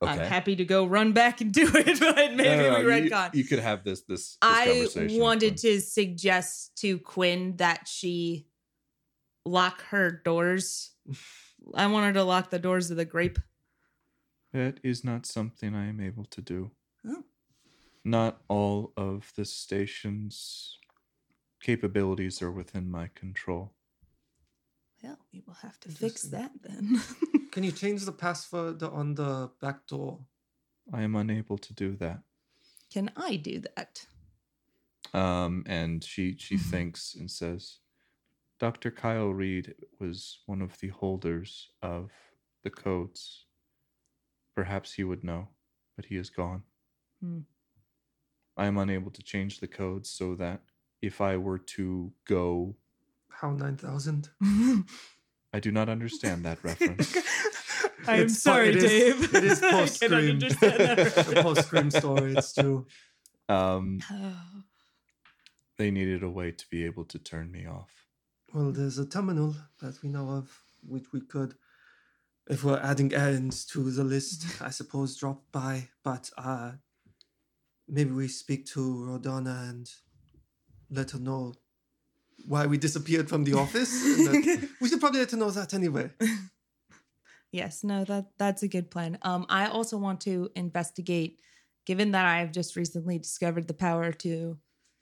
I'm 0.01 0.19
happy 0.19 0.55
to 0.55 0.65
go 0.65 0.85
run 0.85 1.11
back 1.11 1.41
and 1.41 1.51
do 1.51 1.69
it, 1.75 1.99
but 1.99 2.15
maybe 2.33 2.43
No, 2.43 2.55
no, 2.55 2.81
no, 2.81 2.87
we 2.87 3.09
you, 3.09 3.29
you 3.33 3.43
could 3.43 3.59
have 3.59 3.83
this 3.83 4.01
this, 4.01 4.37
this 4.41 4.97
I 4.97 5.07
wanted 5.11 5.57
to 5.57 5.81
suggest 5.81 6.77
to 6.77 6.99
Quinn 6.99 7.57
that 7.57 7.87
she 7.87 8.47
lock 9.45 9.83
her 9.85 10.21
doors. 10.23 10.91
I 11.75 11.87
want 11.87 12.05
her 12.05 12.13
to 12.13 12.23
lock 12.23 12.49
the 12.49 12.59
doors 12.59 12.91
of 12.91 12.97
the 12.97 13.05
grape. 13.05 13.39
That 14.53 14.79
is 14.83 15.03
not 15.03 15.25
something 15.25 15.75
I 15.75 15.87
am 15.87 15.99
able 15.99 16.25
to 16.25 16.41
do. 16.41 16.71
Oh. 17.07 17.23
Not 18.03 18.41
all 18.47 18.93
of 18.97 19.31
the 19.35 19.45
station's 19.45 20.77
capabilities 21.61 22.41
are 22.41 22.51
within 22.51 22.89
my 22.89 23.09
control. 23.13 23.73
Well, 25.03 25.19
we 25.31 25.41
will 25.45 25.55
have 25.55 25.79
to 25.81 25.89
fix 25.89 26.23
that 26.23 26.51
then. 26.61 27.01
Can 27.51 27.63
you 27.63 27.71
change 27.71 28.05
the 28.05 28.11
password 28.11 28.83
on 28.83 29.15
the 29.15 29.51
back 29.61 29.87
door? 29.87 30.19
I 30.93 31.01
am 31.01 31.15
unable 31.15 31.57
to 31.57 31.73
do 31.73 31.95
that. 31.97 32.21
Can 32.91 33.11
I 33.15 33.35
do 33.35 33.59
that? 33.75 34.05
Um, 35.13 35.63
and 35.65 36.03
she 36.03 36.35
she 36.37 36.55
Mhm. 36.55 36.69
thinks 36.71 37.15
and 37.15 37.29
says, 37.31 37.79
"Dr. 38.59 38.91
Kyle 38.91 39.33
Reed 39.33 39.75
was 39.99 40.41
one 40.45 40.61
of 40.61 40.77
the 40.79 40.89
holders 40.89 41.71
of 41.81 42.11
the 42.63 42.69
codes. 42.69 43.45
Perhaps 44.55 44.93
he 44.93 45.03
would 45.03 45.23
know, 45.23 45.49
but 45.95 46.05
he 46.05 46.17
is 46.17 46.29
gone. 46.29 46.63
Hmm. 47.19 47.41
I 48.57 48.65
am 48.65 48.77
unable 48.77 49.11
to 49.11 49.23
change 49.23 49.59
the 49.59 49.67
codes 49.67 50.09
so 50.09 50.35
that 50.35 50.61
if 51.01 51.21
I 51.21 51.37
were 51.37 51.59
to 51.59 52.13
go, 52.25 52.75
HAL 53.29 53.55
9000? 53.55 54.29
I 55.53 55.59
do 55.59 55.71
not 55.71 55.89
understand 55.89 56.45
that 56.45 56.63
reference. 56.63 57.15
I'm 58.07 58.21
It's 58.21 58.35
fu- 58.35 58.39
sorry, 58.39 58.69
it 58.69 58.75
is- 58.77 58.83
Dave. 58.83 59.35
It 59.35 59.43
is 59.43 59.57
I 59.63 59.69
cannot 59.69 59.79
post 59.81 59.95
scream. 59.95 60.29
understand 60.29 60.79
that 60.79 61.13
the 61.35 61.41
post 61.43 61.63
scream 61.67 61.91
story. 61.91 62.33
It's 62.35 62.53
true. 62.53 62.85
Um, 63.47 63.99
Oh. 64.11 64.35
they 65.77 65.91
needed 65.91 66.23
a 66.23 66.29
way 66.29 66.51
to 66.51 66.65
be 66.69 66.85
able 66.85 67.05
to 67.05 67.17
turn 67.19 67.51
me 67.51 67.65
off. 67.65 67.89
Well, 68.53 68.71
there's 68.71 68.97
a 68.99 69.05
terminal 69.05 69.55
that 69.81 70.01
we 70.03 70.09
know 70.09 70.29
of, 70.29 70.61
which 70.87 71.05
we 71.13 71.21
could, 71.21 71.55
if 72.49 72.63
we're 72.63 72.79
adding 72.79 73.13
errands 73.13 73.65
to 73.67 73.89
the 73.91 74.03
list, 74.03 74.61
I 74.61 74.71
suppose 74.71 75.15
drop 75.17 75.43
by. 75.51 75.87
But 76.03 76.29
uh, 76.37 76.71
maybe 77.87 78.11
we 78.11 78.27
speak 78.27 78.65
to 78.67 78.79
Rodana 78.79 79.69
and 79.69 79.89
let 80.89 81.11
her 81.11 81.19
know 81.19 81.53
why 82.47 82.65
we 82.65 82.77
disappeared 82.77 83.29
from 83.29 83.43
the 83.43 83.53
office. 83.53 83.91
that- 83.91 84.69
we 84.81 84.89
should 84.89 84.99
probably 84.99 85.19
let 85.19 85.31
her 85.31 85.37
know 85.37 85.51
that 85.51 85.73
anyway. 85.73 86.09
Yes, 87.51 87.83
no, 87.83 88.03
that 88.05 88.27
that's 88.37 88.61
a 88.61 88.67
good 88.67 88.91
plan. 88.91 89.17
Um, 89.23 89.45
I 89.49 89.67
also 89.67 89.97
want 89.97 90.21
to 90.21 90.51
investigate, 90.55 91.39
given 91.87 92.11
that 92.11 92.25
I 92.25 92.39
have 92.41 92.51
just 92.51 92.75
recently 92.75 93.17
discovered 93.17 93.67
the 93.67 93.73
power 93.73 94.11
to 94.11 94.57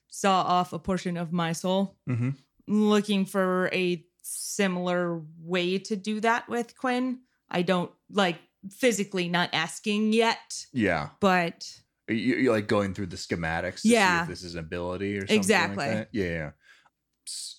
saw 0.08 0.44
off 0.44 0.72
a 0.72 0.80
portion 0.80 1.18
of 1.18 1.34
my 1.34 1.52
soul, 1.52 1.98
Mm-hmm. 2.10 2.30
looking 2.68 3.26
for 3.26 3.70
a 3.74 4.06
similar 4.24 5.22
way 5.42 5.78
to 5.80 5.98
do 5.98 6.22
that 6.22 6.48
with 6.48 6.78
Quinn. 6.78 7.20
I 7.52 7.64
don't 7.64 7.92
like 8.10 8.38
physically 8.72 9.28
not 9.28 9.50
asking 9.52 10.14
yet, 10.14 10.66
Yeah. 10.72 11.10
but 11.20 11.70
You, 12.08 12.16
you're 12.36 12.54
like 12.54 12.68
going 12.68 12.94
through 12.94 13.08
the 13.08 13.18
schematics 13.18 13.76
to 13.76 13.80
see 13.82 13.94
Yeah. 13.94 14.22
if 14.24 14.30
this 14.30 14.44
is 14.44 14.54
an 14.56 14.60
ability 14.60 15.18
or 15.18 15.22
something 15.22 15.36
Exactly. 15.36 15.86
like 15.86 15.94
that. 15.96 16.10
Yeah. 16.14 16.52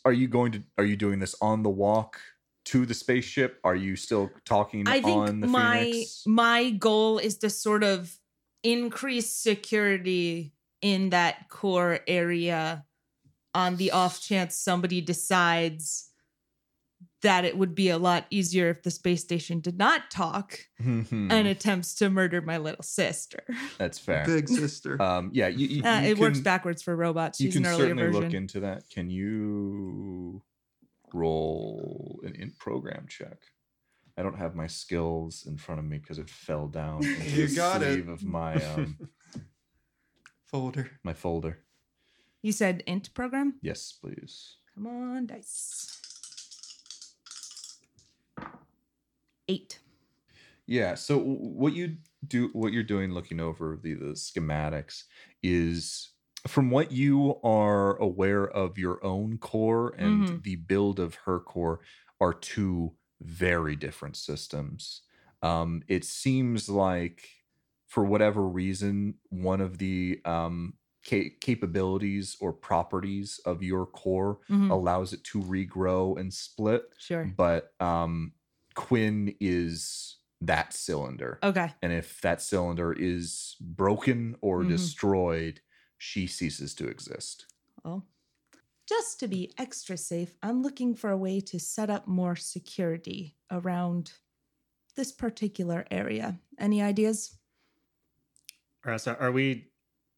Are 0.04 0.12
you 0.12 0.28
going 0.28 0.52
to 0.52 0.62
are 0.76 0.84
you 0.84 0.96
doing 0.96 1.18
this 1.18 1.34
on 1.40 1.62
the 1.62 1.70
walk 1.70 2.20
to 2.66 2.86
the 2.86 2.94
spaceship? 2.94 3.58
Are 3.64 3.76
you 3.76 3.96
still 3.96 4.30
talking 4.44 4.86
I 4.86 5.00
think 5.00 5.16
on 5.16 5.40
the 5.40 5.46
my 5.46 5.84
Phoenix? 5.84 6.22
my 6.26 6.70
goal 6.70 7.18
is 7.18 7.38
to 7.38 7.50
sort 7.50 7.84
of 7.84 8.14
increase 8.62 9.30
security 9.30 10.52
in 10.82 11.10
that 11.10 11.48
core 11.48 12.00
area 12.06 12.84
on 13.54 13.76
the 13.76 13.90
off 13.90 14.20
chance 14.20 14.54
somebody 14.54 15.00
decides 15.00 16.07
that 17.22 17.44
it 17.44 17.58
would 17.58 17.74
be 17.74 17.88
a 17.88 17.98
lot 17.98 18.26
easier 18.30 18.70
if 18.70 18.82
the 18.84 18.90
space 18.92 19.22
station 19.22 19.58
did 19.60 19.76
not 19.76 20.10
talk 20.10 20.60
Mhm. 20.80 21.32
and 21.32 21.48
attempts 21.48 21.94
to 21.96 22.08
murder 22.10 22.40
my 22.40 22.58
little 22.58 22.82
sister. 22.84 23.42
That's 23.76 23.98
fair. 23.98 24.24
Big 24.24 24.48
sister. 24.48 25.00
Um 25.02 25.30
yeah, 25.32 25.48
you, 25.48 25.66
you, 25.66 25.82
Uh, 25.84 26.00
you 26.00 26.10
it 26.10 26.18
works 26.18 26.38
backwards 26.40 26.82
for 26.82 26.94
robots. 26.94 27.40
You 27.40 27.48
She's 27.48 27.54
can 27.56 27.66
an 27.66 27.76
certainly 27.76 28.02
version. 28.04 28.22
look 28.22 28.34
into 28.34 28.60
that. 28.60 28.88
Can 28.88 29.10
you 29.10 30.42
roll 31.12 32.20
an 32.24 32.34
in 32.36 32.52
program 32.52 33.06
check? 33.08 33.38
I 34.16 34.22
don't 34.22 34.38
have 34.38 34.54
my 34.54 34.66
skills 34.66 35.44
in 35.46 35.56
front 35.58 35.78
of 35.80 35.84
me 35.84 35.98
because 35.98 36.18
it 36.18 36.28
fell 36.30 36.66
down 36.68 36.98
into 37.04 37.30
You 37.30 37.46
the 37.48 37.54
got 37.56 37.82
it. 37.82 37.94
sleeve 37.94 38.08
of 38.08 38.24
my 38.24 38.54
um 38.54 38.98
Folder. 40.44 40.90
my 41.04 41.12
folder. 41.14 41.58
you 42.42 42.52
said 42.52 42.82
int 42.86 43.12
program? 43.12 43.58
Yes, 43.60 43.92
please. 44.00 44.56
Come 44.74 44.86
on, 44.86 45.26
dice. 45.26 45.97
Eight. 49.48 49.80
Yeah. 50.66 50.94
So 50.94 51.18
what 51.18 51.72
you 51.74 51.96
do, 52.26 52.50
what 52.52 52.72
you're 52.72 52.82
doing, 52.82 53.12
looking 53.12 53.40
over 53.40 53.78
the, 53.82 53.94
the 53.94 54.06
schematics, 54.12 55.04
is 55.42 56.10
from 56.46 56.70
what 56.70 56.92
you 56.92 57.40
are 57.42 57.96
aware 57.96 58.44
of 58.48 58.78
your 58.78 59.04
own 59.04 59.38
core 59.38 59.94
and 59.98 60.28
Mhm. 60.28 60.42
the 60.42 60.56
build 60.56 61.00
of 61.00 61.14
her 61.26 61.40
core 61.40 61.80
are 62.20 62.34
two 62.34 62.94
very 63.20 63.76
different 63.76 64.16
systems. 64.16 65.02
Um, 65.42 65.82
it 65.88 66.04
seems 66.04 66.68
like, 66.68 67.28
for 67.86 68.04
whatever 68.04 68.46
reason, 68.46 69.14
one 69.30 69.60
of 69.60 69.78
the 69.78 70.20
um, 70.24 70.74
ca- 71.08 71.34
capabilities 71.40 72.36
or 72.40 72.52
properties 72.52 73.40
of 73.46 73.62
your 73.62 73.86
core 73.86 74.40
Mhm. 74.48 74.70
allows 74.70 75.12
it 75.12 75.24
to 75.24 75.40
regrow 75.40 76.18
and 76.20 76.32
split 76.32 76.84
Sure. 76.96 77.34
but 77.36 77.72
um 77.80 78.32
Quinn 78.78 79.34
is 79.40 80.18
that 80.40 80.72
cylinder. 80.72 81.40
Okay. 81.42 81.74
And 81.82 81.92
if 81.92 82.20
that 82.20 82.40
cylinder 82.40 82.92
is 82.92 83.56
broken 83.60 84.36
or 84.40 84.62
Mhm. 84.62 84.68
destroyed, 84.68 85.60
she 85.98 86.28
ceases 86.28 86.74
to 86.76 86.86
exist. 86.86 87.46
Well, 87.84 88.06
just 88.88 89.20
to 89.20 89.28
be 89.28 89.52
extra 89.58 89.96
safe, 89.96 90.36
I'm 90.42 90.62
looking 90.62 90.94
for 90.94 91.10
a 91.10 91.18
way 91.18 91.40
to 91.40 91.60
set 91.60 91.90
up 91.90 92.08
more 92.08 92.36
security 92.36 93.36
around 93.50 94.14
this 94.96 95.12
particular 95.12 95.86
area. 95.90 96.40
Any 96.58 96.82
ideas? 96.82 97.38
All 98.84 98.92
right, 98.92 99.00
so 99.00 99.14
are 99.14 99.32
we 99.32 99.72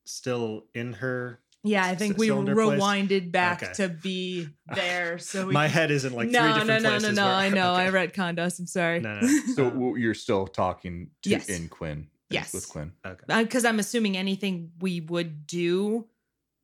still 0.07 0.69
in 0.75 0.95
her? 0.95 1.43
Yeah, 1.63 1.85
I 1.85 1.95
think 1.95 2.17
we 2.17 2.29
cylinder 2.29 2.55
place? 2.55 2.81
rewinded 2.81 3.33
back 3.33 3.63
Okay. 3.63 3.73
to 3.75 3.89
be 3.91 4.49
there. 4.75 5.19
So 5.19 5.47
we 5.47 5.53
My 5.63 5.69
head 5.69 5.91
is 5.91 6.05
in 6.07 6.15
like 6.15 6.31
no, 6.31 6.41
three 6.41 6.49
no, 6.49 6.59
different 6.61 6.83
no, 6.83 6.89
no, 6.91 6.99
places. 6.99 7.17
no. 7.17 7.25
where- 7.27 7.35
I 7.35 7.49
know. 7.51 7.73
I 7.75 7.83
okay. 7.83 7.91
read 7.91 8.15
condos. 8.15 8.59
I'm 8.59 8.67
sorry. 8.67 9.01
No, 9.01 9.21
no. 9.21 9.29
So 9.55 9.67
Uh, 9.69 9.95
you're 9.97 10.15
still 10.15 10.47
talking 10.47 11.11
to 11.23 11.31
Yes. 11.31 11.49
in 11.49 11.69
Quinn. 11.69 12.09
Yes. 12.31 12.55
With 12.55 12.69
Quinn. 12.69 12.93
Okay. 13.05 13.43
because 13.43 13.65
I'm 13.65 13.79
assuming 13.79 14.17
anything 14.17 14.71
we 14.81 15.01
would 15.01 15.47
do 15.47 16.07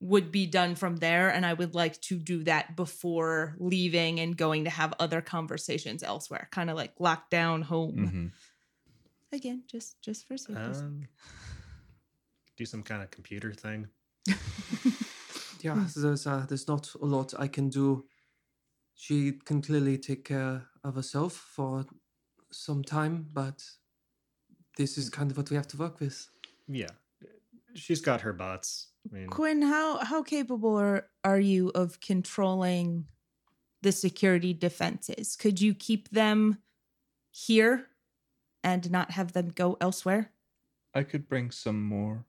would 0.00 0.30
be 0.30 0.46
done 0.46 0.74
from 0.76 0.96
there, 0.96 1.30
and 1.30 1.44
I 1.44 1.54
would 1.54 1.74
like 1.74 2.00
to 2.02 2.18
do 2.18 2.44
that 2.44 2.76
before 2.76 3.56
leaving 3.58 4.20
and 4.20 4.36
going 4.36 4.64
to 4.64 4.70
have 4.70 4.92
other 5.00 5.20
conversations 5.22 6.02
elsewhere, 6.02 6.48
kind 6.52 6.68
of 6.70 6.76
like 6.76 6.92
locked 6.98 7.30
down 7.30 7.62
home. 7.62 7.96
Mhm. 9.32 9.36
Again, 9.36 9.64
just 9.66 10.00
just 10.02 10.26
for 10.28 10.36
safety. 10.36 10.54
Um, 10.62 11.08
do 12.56 12.64
some 12.64 12.82
kind 12.82 13.02
of 13.02 13.10
computer 13.10 13.52
thing. 13.52 13.88
Yeah, 15.66 15.84
there's 15.96 16.26
uh, 16.26 16.46
there's 16.48 16.68
not 16.68 16.94
a 17.02 17.06
lot 17.06 17.34
I 17.38 17.48
can 17.48 17.68
do. 17.68 18.04
She 18.94 19.32
can 19.44 19.62
clearly 19.62 19.98
take 19.98 20.24
care 20.24 20.68
of 20.84 20.94
herself 20.94 21.32
for 21.32 21.84
some 22.52 22.84
time, 22.84 23.26
but 23.32 23.64
this 24.76 24.96
is 24.96 25.10
kind 25.10 25.30
of 25.30 25.36
what 25.36 25.50
we 25.50 25.56
have 25.56 25.66
to 25.68 25.76
work 25.76 25.98
with. 25.98 26.28
Yeah, 26.68 26.94
she's 27.74 28.00
got 28.00 28.20
her 28.20 28.32
bots. 28.32 28.92
I 29.10 29.14
mean, 29.14 29.26
Quinn, 29.28 29.62
how 29.62 30.04
how 30.04 30.22
capable 30.22 30.76
are, 30.76 31.08
are 31.24 31.40
you 31.40 31.70
of 31.74 32.00
controlling 32.00 33.06
the 33.82 33.92
security 33.92 34.54
defenses? 34.54 35.36
Could 35.36 35.60
you 35.60 35.74
keep 35.74 36.10
them 36.10 36.58
here 37.30 37.88
and 38.62 38.90
not 38.90 39.10
have 39.12 39.32
them 39.32 39.48
go 39.48 39.76
elsewhere? 39.80 40.30
I 40.94 41.02
could 41.02 41.28
bring 41.28 41.50
some 41.50 41.82
more 41.82 42.24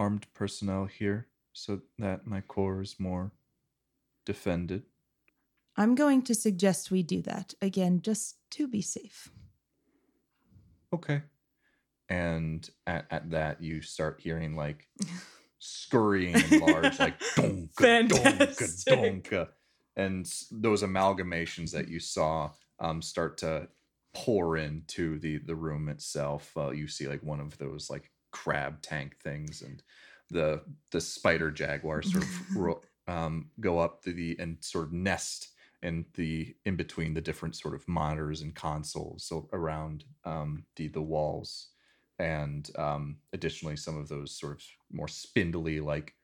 armed 0.00 0.26
personnel 0.32 0.86
here 0.86 1.26
so 1.52 1.82
that 1.98 2.26
my 2.26 2.40
core 2.40 2.80
is 2.80 2.98
more 2.98 3.32
defended. 4.24 4.82
I'm 5.76 5.94
going 5.94 6.22
to 6.22 6.34
suggest 6.34 6.90
we 6.90 7.02
do 7.02 7.20
that 7.22 7.52
again, 7.60 8.00
just 8.00 8.36
to 8.52 8.66
be 8.66 8.80
safe. 8.80 9.28
Okay. 10.90 11.20
And 12.08 12.68
at, 12.86 13.04
at 13.10 13.30
that, 13.30 13.62
you 13.62 13.82
start 13.82 14.20
hearing 14.22 14.56
like 14.56 14.88
scurrying 15.58 16.34
and 16.34 16.62
large, 16.62 16.98
like 16.98 17.20
donka, 17.36 18.08
donka, 18.08 18.84
donka. 18.88 19.48
And 19.96 20.26
those 20.50 20.82
amalgamations 20.82 21.72
that 21.72 21.88
you 21.88 22.00
saw 22.00 22.50
um, 22.78 23.02
start 23.02 23.36
to 23.38 23.68
pour 24.14 24.56
into 24.56 25.18
the 25.18 25.38
the 25.38 25.54
room 25.54 25.88
itself. 25.88 26.52
Uh, 26.56 26.70
you 26.70 26.88
see 26.88 27.06
like 27.06 27.22
one 27.22 27.40
of 27.40 27.58
those 27.58 27.90
like 27.90 28.09
crab 28.30 28.82
tank 28.82 29.16
things, 29.22 29.62
and 29.62 29.82
the 30.30 30.62
the 30.90 31.00
spider 31.00 31.50
jaguar 31.50 32.02
sort 32.02 32.24
of 32.24 32.84
um, 33.06 33.50
go 33.60 33.78
up 33.78 34.02
to 34.02 34.12
the 34.12 34.36
and 34.38 34.58
sort 34.60 34.86
of 34.86 34.92
nest 34.92 35.48
in 35.82 36.04
the 36.14 36.54
in 36.64 36.76
between 36.76 37.14
the 37.14 37.20
different 37.20 37.56
sort 37.56 37.74
of 37.74 37.86
monitors 37.88 38.42
and 38.42 38.54
consoles 38.54 39.24
so 39.24 39.48
around 39.52 40.04
um, 40.24 40.64
the 40.76 40.88
the 40.88 41.02
walls. 41.02 41.68
And 42.18 42.68
um, 42.76 43.16
additionally 43.32 43.76
some 43.76 43.96
of 43.96 44.08
those 44.08 44.38
sort 44.38 44.58
of 44.58 44.62
more 44.92 45.08
spindly 45.08 45.80
like 45.80 46.14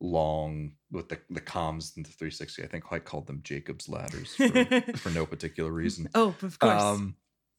long 0.00 0.72
with 0.90 1.10
the 1.10 1.18
the 1.30 1.40
comms 1.40 1.96
and 1.96 2.04
the 2.04 2.10
360 2.10 2.62
i 2.62 2.66
think 2.66 2.84
i 2.90 2.98
called 2.98 3.26
them 3.26 3.40
jacob's 3.42 3.88
ladders 3.88 4.34
for, 4.34 4.82
for 4.96 5.10
no 5.10 5.24
particular 5.24 5.70
reason. 5.70 6.08
Oh, 6.14 6.34
of 6.42 6.58
course. 6.58 6.82
um 6.82 7.16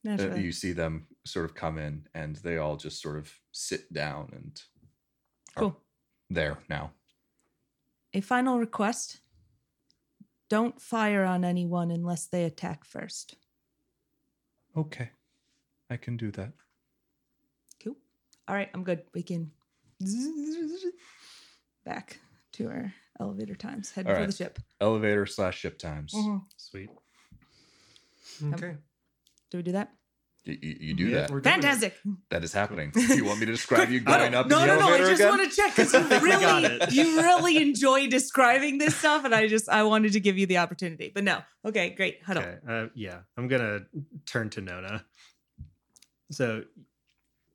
uh, 0.07 0.35
you 0.35 0.51
see 0.51 0.71
them 0.71 1.07
sort 1.27 1.45
of 1.45 1.55
come 1.55 1.77
in 1.77 2.07
and 2.13 2.37
they 2.37 2.57
all 2.57 2.75
just 2.77 3.01
sort 3.01 3.17
of 3.17 3.31
sit 3.51 3.91
down 3.93 4.29
and 4.33 4.61
are 5.55 5.61
cool. 5.61 5.77
there 6.29 6.57
now 6.69 6.91
A 8.13 8.21
final 8.21 8.59
request. 8.59 9.19
Don't 10.49 10.81
fire 10.81 11.25
on 11.25 11.43
anyone 11.43 11.91
unless 11.91 12.25
they 12.27 12.45
attack 12.45 12.85
first. 12.85 13.35
okay 14.75 15.09
i 15.89 15.97
can 15.97 16.17
do 16.17 16.31
that 16.31 16.51
Cool. 17.83 17.95
All 18.47 18.55
right, 18.55 18.69
I'm 18.73 18.83
good. 18.83 19.03
We 19.13 19.23
can 19.23 19.51
back 21.85 22.19
to 22.53 22.67
our 22.67 22.93
elevator 23.19 23.55
times. 23.55 23.91
Head 23.91 24.07
All 24.07 24.13
for 24.13 24.19
right. 24.19 24.27
the 24.27 24.35
ship. 24.35 24.59
elevator 24.81 25.25
slash 25.25 25.57
ship 25.57 25.77
times 25.77 26.13
mm-hmm. 26.13 26.37
sweet. 26.57 26.89
Okay. 28.53 28.75
Do 29.49 29.57
we 29.57 29.63
do 29.63 29.71
that? 29.71 29.91
You, 30.47 30.57
you, 30.61 30.77
you 30.79 30.93
do 30.93 31.07
Yeah, 31.07 31.21
that 31.21 31.31
We're 31.31 31.39
it. 31.39 31.43
Fantastic. 31.43 31.95
that 32.29 32.43
is 32.43 32.53
happening 32.53 32.91
do 32.93 33.15
you 33.15 33.25
want 33.25 33.39
me 33.39 33.45
to 33.45 33.51
describe 33.51 33.89
you 33.89 34.01
I 34.07 34.17
going 34.19 34.35
up 34.35 34.47
no, 34.47 34.59
the 34.59 34.65
no, 34.67 34.79
no. 34.79 34.87
I 34.87 34.97
just 34.99 35.13
again 35.13 35.29
want 35.29 35.49
to 35.49 35.55
check 35.55 35.75
because 35.75 35.93
you 35.93 36.03
think 36.03 36.23
we 36.23 36.29
got 36.29 36.63
really, 36.63 36.79
you 36.91 37.21
really 37.21 37.57
enjoy 37.57 38.07
describing 38.07 38.77
this 38.77 38.95
stuff, 38.95 39.25
and 39.25 39.33
I 39.33 39.47
just 39.47 39.69
I 39.69 39.83
wanted 39.83 40.13
to 40.13 40.19
give 40.19 40.37
you 40.37 40.45
the 40.45 40.57
opportunity. 40.57 41.11
But 41.13 41.23
no, 41.23 41.41
okay, 41.65 41.91
great. 41.91 42.23
Huddle. 42.23 42.43
Okay. 42.43 42.57
Uh, 42.67 42.87
yeah, 42.95 43.19
I'm 43.37 43.47
gonna 43.47 43.81
turn 44.25 44.49
to 44.51 44.61
Nona. 44.61 45.05
So, 46.31 46.63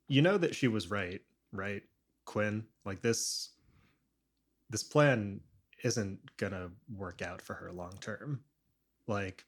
you 0.07 0.21
know 0.21 0.37
that 0.37 0.55
she 0.55 0.67
was 0.67 0.89
right, 0.89 1.21
right, 1.51 1.83
Quinn? 2.25 2.65
Like 2.85 3.01
this, 3.01 3.51
this 4.69 4.83
plan 4.83 5.39
isn't 5.83 6.19
gonna 6.37 6.71
work 6.95 7.21
out 7.21 7.41
for 7.41 7.53
her 7.53 7.71
long 7.71 7.93
term. 7.99 8.41
Like, 9.07 9.45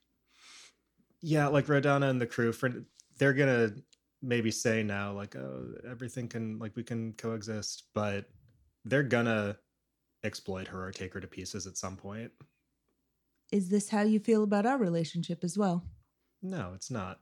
yeah, 1.22 1.47
like 1.47 1.65
Rodana 1.67 2.09
and 2.09 2.22
the 2.22 2.27
crew, 2.27 2.51
for 2.51 2.69
they're 3.18 3.34
gonna 3.34 3.72
maybe 4.22 4.52
say 4.52 4.84
now, 4.84 5.14
like, 5.14 5.36
oh, 5.36 5.74
everything 5.90 6.28
can, 6.28 6.58
like, 6.60 6.76
we 6.76 6.84
can 6.84 7.14
coexist, 7.14 7.84
but 7.94 8.26
they're 8.86 9.04
gonna 9.04 9.58
exploit 10.24 10.68
her 10.68 10.88
or 10.88 10.92
take 10.92 11.14
her 11.14 11.20
to 11.20 11.28
pieces 11.28 11.68
at 11.68 11.78
some 11.78 11.96
point. 11.96 12.32
Is 13.52 13.70
this 13.70 13.90
how 13.90 14.02
you 14.02 14.20
feel 14.20 14.44
about 14.44 14.66
our 14.66 14.78
relationship 14.78 15.44
as 15.44 15.58
well? 15.58 15.86
No, 16.42 16.72
it's 16.74 16.90
not. 16.92 17.20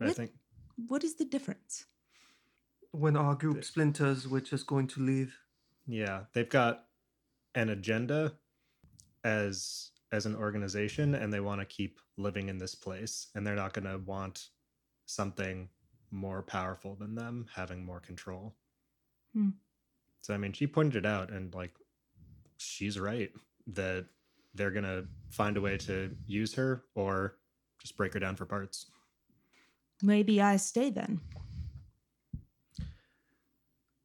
I 0.00 0.10
think 0.12 0.32
What 0.88 1.04
is 1.04 1.14
the 1.16 1.24
difference? 1.24 1.86
When 2.92 3.16
our 3.16 3.34
group 3.34 3.56
The- 3.58 3.62
splinters, 3.62 4.26
we're 4.28 4.40
just 4.40 4.66
going 4.66 4.86
to 4.88 5.00
leave. 5.00 5.34
Yeah, 5.86 6.24
they've 6.32 6.48
got 6.48 6.88
an 7.54 7.70
agenda 7.70 8.38
as 9.24 9.90
as 10.12 10.24
an 10.26 10.36
organization 10.36 11.14
and 11.16 11.32
they 11.32 11.40
want 11.40 11.60
to 11.60 11.66
keep 11.66 12.00
living 12.16 12.48
in 12.48 12.58
this 12.58 12.74
place 12.74 13.28
and 13.34 13.44
they're 13.46 13.56
not 13.56 13.72
going 13.72 13.84
to 13.84 13.98
want 13.98 14.50
something 15.06 15.68
more 16.10 16.42
powerful 16.42 16.94
than 16.94 17.14
them 17.14 17.46
having 17.54 17.84
more 17.84 18.00
control. 18.00 18.54
Hmm. 19.32 19.50
So 20.20 20.34
I 20.34 20.36
mean, 20.36 20.52
she 20.52 20.66
pointed 20.66 21.04
it 21.04 21.06
out 21.06 21.30
and 21.30 21.54
like 21.54 21.72
she's 22.58 22.98
right 22.98 23.30
that 23.68 24.06
they're 24.54 24.70
going 24.70 24.84
to 24.84 25.06
find 25.30 25.56
a 25.56 25.60
way 25.60 25.76
to 25.76 26.14
use 26.26 26.54
her 26.54 26.84
or 26.94 27.36
just 27.78 27.96
break 27.96 28.14
her 28.14 28.20
down 28.20 28.36
for 28.36 28.46
parts. 28.46 28.86
Maybe 30.02 30.40
I 30.40 30.56
stay 30.56 30.90
then. 30.90 31.20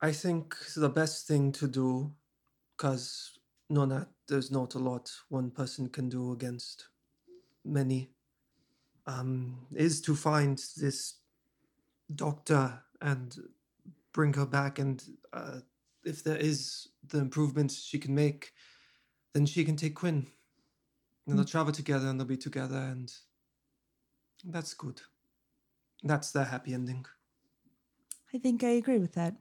I 0.01 0.11
think 0.11 0.55
the 0.75 0.89
best 0.89 1.27
thing 1.27 1.51
to 1.53 1.67
do, 1.67 2.11
because 2.75 3.37
Nona, 3.69 4.07
there's 4.27 4.51
not 4.51 4.75
a 4.75 4.79
lot 4.79 5.11
one 5.29 5.51
person 5.51 5.89
can 5.89 6.09
do 6.09 6.31
against 6.31 6.87
many, 7.63 8.09
um, 9.07 9.65
is 9.75 10.01
to 10.01 10.15
find 10.15 10.61
this 10.77 11.15
doctor 12.13 12.81
and 13.01 13.35
bring 14.13 14.33
her 14.33 14.45
back. 14.45 14.79
And 14.79 15.03
uh, 15.33 15.59
if 16.03 16.23
there 16.23 16.37
is 16.37 16.89
the 17.07 17.19
improvements 17.19 17.81
she 17.81 17.99
can 17.99 18.13
make, 18.13 18.53
then 19.33 19.45
she 19.45 19.63
can 19.63 19.75
take 19.75 19.95
Quinn. 19.95 20.27
And 21.27 21.37
they'll 21.37 21.45
travel 21.45 21.71
together 21.71 22.07
and 22.07 22.19
they'll 22.19 22.27
be 22.27 22.35
together, 22.35 22.77
and 22.77 23.13
that's 24.43 24.73
good. 24.73 25.01
That's 26.03 26.31
the 26.31 26.43
happy 26.43 26.73
ending. 26.73 27.05
I 28.33 28.37
think 28.39 28.63
I 28.63 28.69
agree 28.69 28.97
with 28.97 29.13
that. 29.13 29.35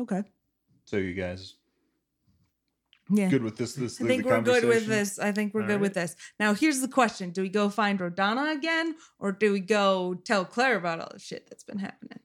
Okay. 0.00 0.22
So 0.84 0.96
you 0.96 1.12
guys 1.12 1.56
Yeah. 3.14 3.28
good 3.28 3.42
with 3.42 3.56
this? 3.56 3.74
This 3.74 4.00
I 4.00 4.06
think 4.06 4.24
we're 4.24 4.40
good 4.40 4.64
with 4.64 4.86
this. 4.86 5.18
I 5.18 5.32
think 5.32 5.52
we're 5.54 5.62
All 5.62 5.66
good 5.68 5.80
with 5.80 5.94
this. 5.94 6.16
Now, 6.40 6.54
here's 6.54 6.80
the 6.80 6.88
question 6.88 7.30
Do 7.30 7.42
we 7.42 7.48
go 7.48 7.68
find 7.68 7.98
Rodana 7.98 8.54
again, 8.56 8.94
or 9.18 9.32
do 9.32 9.52
we 9.52 9.60
go 9.60 10.14
tell 10.14 10.44
Claire 10.44 10.76
about 10.76 11.00
all 11.00 11.10
the 11.12 11.18
shit 11.18 11.46
that's 11.48 11.64
been 11.64 11.78
happening? 11.78 12.20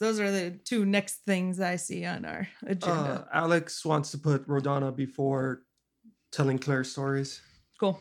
Those 0.00 0.20
are 0.20 0.30
the 0.30 0.50
two 0.64 0.84
next 0.84 1.24
things 1.24 1.58
I 1.60 1.76
see 1.76 2.04
on 2.04 2.24
our 2.24 2.48
Uh, 2.66 2.70
agenda. 2.70 3.28
Alex 3.32 3.84
wants 3.84 4.10
to 4.10 4.18
put 4.18 4.46
Rodana 4.46 4.94
before 4.94 5.62
telling 6.32 6.58
Claire 6.58 6.84
stories. 6.84 7.40
cool. 7.80 8.00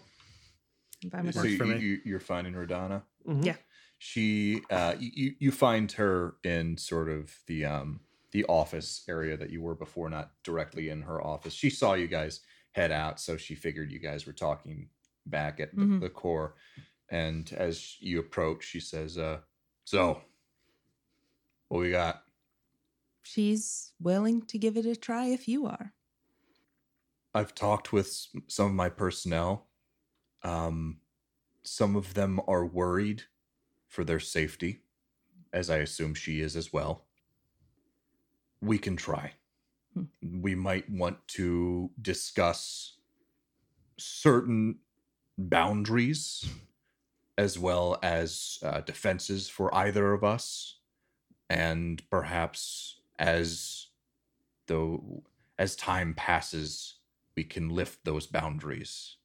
I'm 1.14 1.32
So 1.32 1.44
you, 1.44 1.58
for 1.58 1.66
me. 1.66 1.78
you, 1.80 2.00
you're 2.06 2.20
finding 2.20 2.54
Rodana. 2.54 3.04
Mhm. 3.28 3.46
Yeah. 3.46 3.56
She, 4.00 4.62
uh, 4.70 4.96
you 5.00 5.36
you 5.40 5.52
find 5.52 5.92
her 5.94 6.36
in 6.44 6.78
sort 6.78 7.10
of 7.10 7.34
the 7.48 7.66
um 7.66 8.02
the 8.36 8.46
office 8.48 9.06
area 9.08 9.38
that 9.38 9.50
you 9.50 9.62
were 9.62 9.76
before, 9.76 10.10
not 10.10 10.34
directly 10.44 10.90
in 10.90 11.02
her 11.02 11.24
office. 11.26 11.54
She 11.54 11.70
saw 11.70 11.94
you 11.94 12.08
guys 12.08 12.42
head 12.74 12.92
out, 12.92 13.18
so 13.22 13.38
she 13.38 13.56
figured 13.56 13.94
you 13.94 14.00
guys 14.00 14.26
were 14.26 14.34
talking 14.34 14.90
back 15.26 15.62
at 15.62 15.74
the, 15.74 15.86
Mhm. 15.86 16.02
the 16.02 16.10
core. 16.10 16.58
And 17.08 17.50
as 17.54 17.96
you 18.02 18.20
approach, 18.20 18.66
she 18.66 18.82
says, 18.82 19.18
uh, 19.18 19.40
"So, 19.86 20.22
what 21.70 21.80
we 21.80 21.92
got?" 21.92 22.26
She's 23.24 23.94
willing 24.02 24.42
to 24.48 24.58
give 24.58 24.76
it 24.76 24.86
a 24.86 24.98
try 24.98 25.28
if 25.28 25.48
you 25.48 25.66
are. 25.66 25.94
I've 27.34 27.56
talked 27.56 27.94
with 27.94 28.28
some 28.48 28.66
of 28.68 28.74
my 28.74 28.90
personnel. 28.90 29.70
Um, 30.44 31.00
some 31.64 31.96
of 31.96 32.16
them 32.16 32.42
are 32.48 32.66
worried 32.66 33.24
for 33.88 34.04
their 34.04 34.20
safety, 34.20 34.84
as 35.54 35.70
I 35.70 35.78
assume 35.78 36.16
she 36.16 36.42
is 36.42 36.58
as 36.58 36.74
well. 36.74 37.05
We 38.62 38.78
can 38.78 38.96
try. 38.96 39.34
Hmm. 39.94 40.04
We 40.22 40.56
might 40.56 40.90
want 40.90 41.28
to 41.30 41.92
discuss 42.02 42.98
certain 43.98 44.78
boundaries 45.38 46.46
as 47.38 47.60
well 47.60 47.98
as 48.02 48.60
uh, 48.64 48.82
defenses 48.82 49.50
for 49.50 49.74
either 49.76 50.14
of 50.14 50.24
us 50.24 50.80
and 51.50 52.02
perhaps 52.10 53.00
as 53.20 53.88
though 54.68 55.24
as 55.58 55.76
time 55.76 56.14
passes 56.14 56.96
we 57.36 57.44
can 57.44 57.70
lift 57.70 58.04
those 58.06 58.28
boundaries 58.28 59.18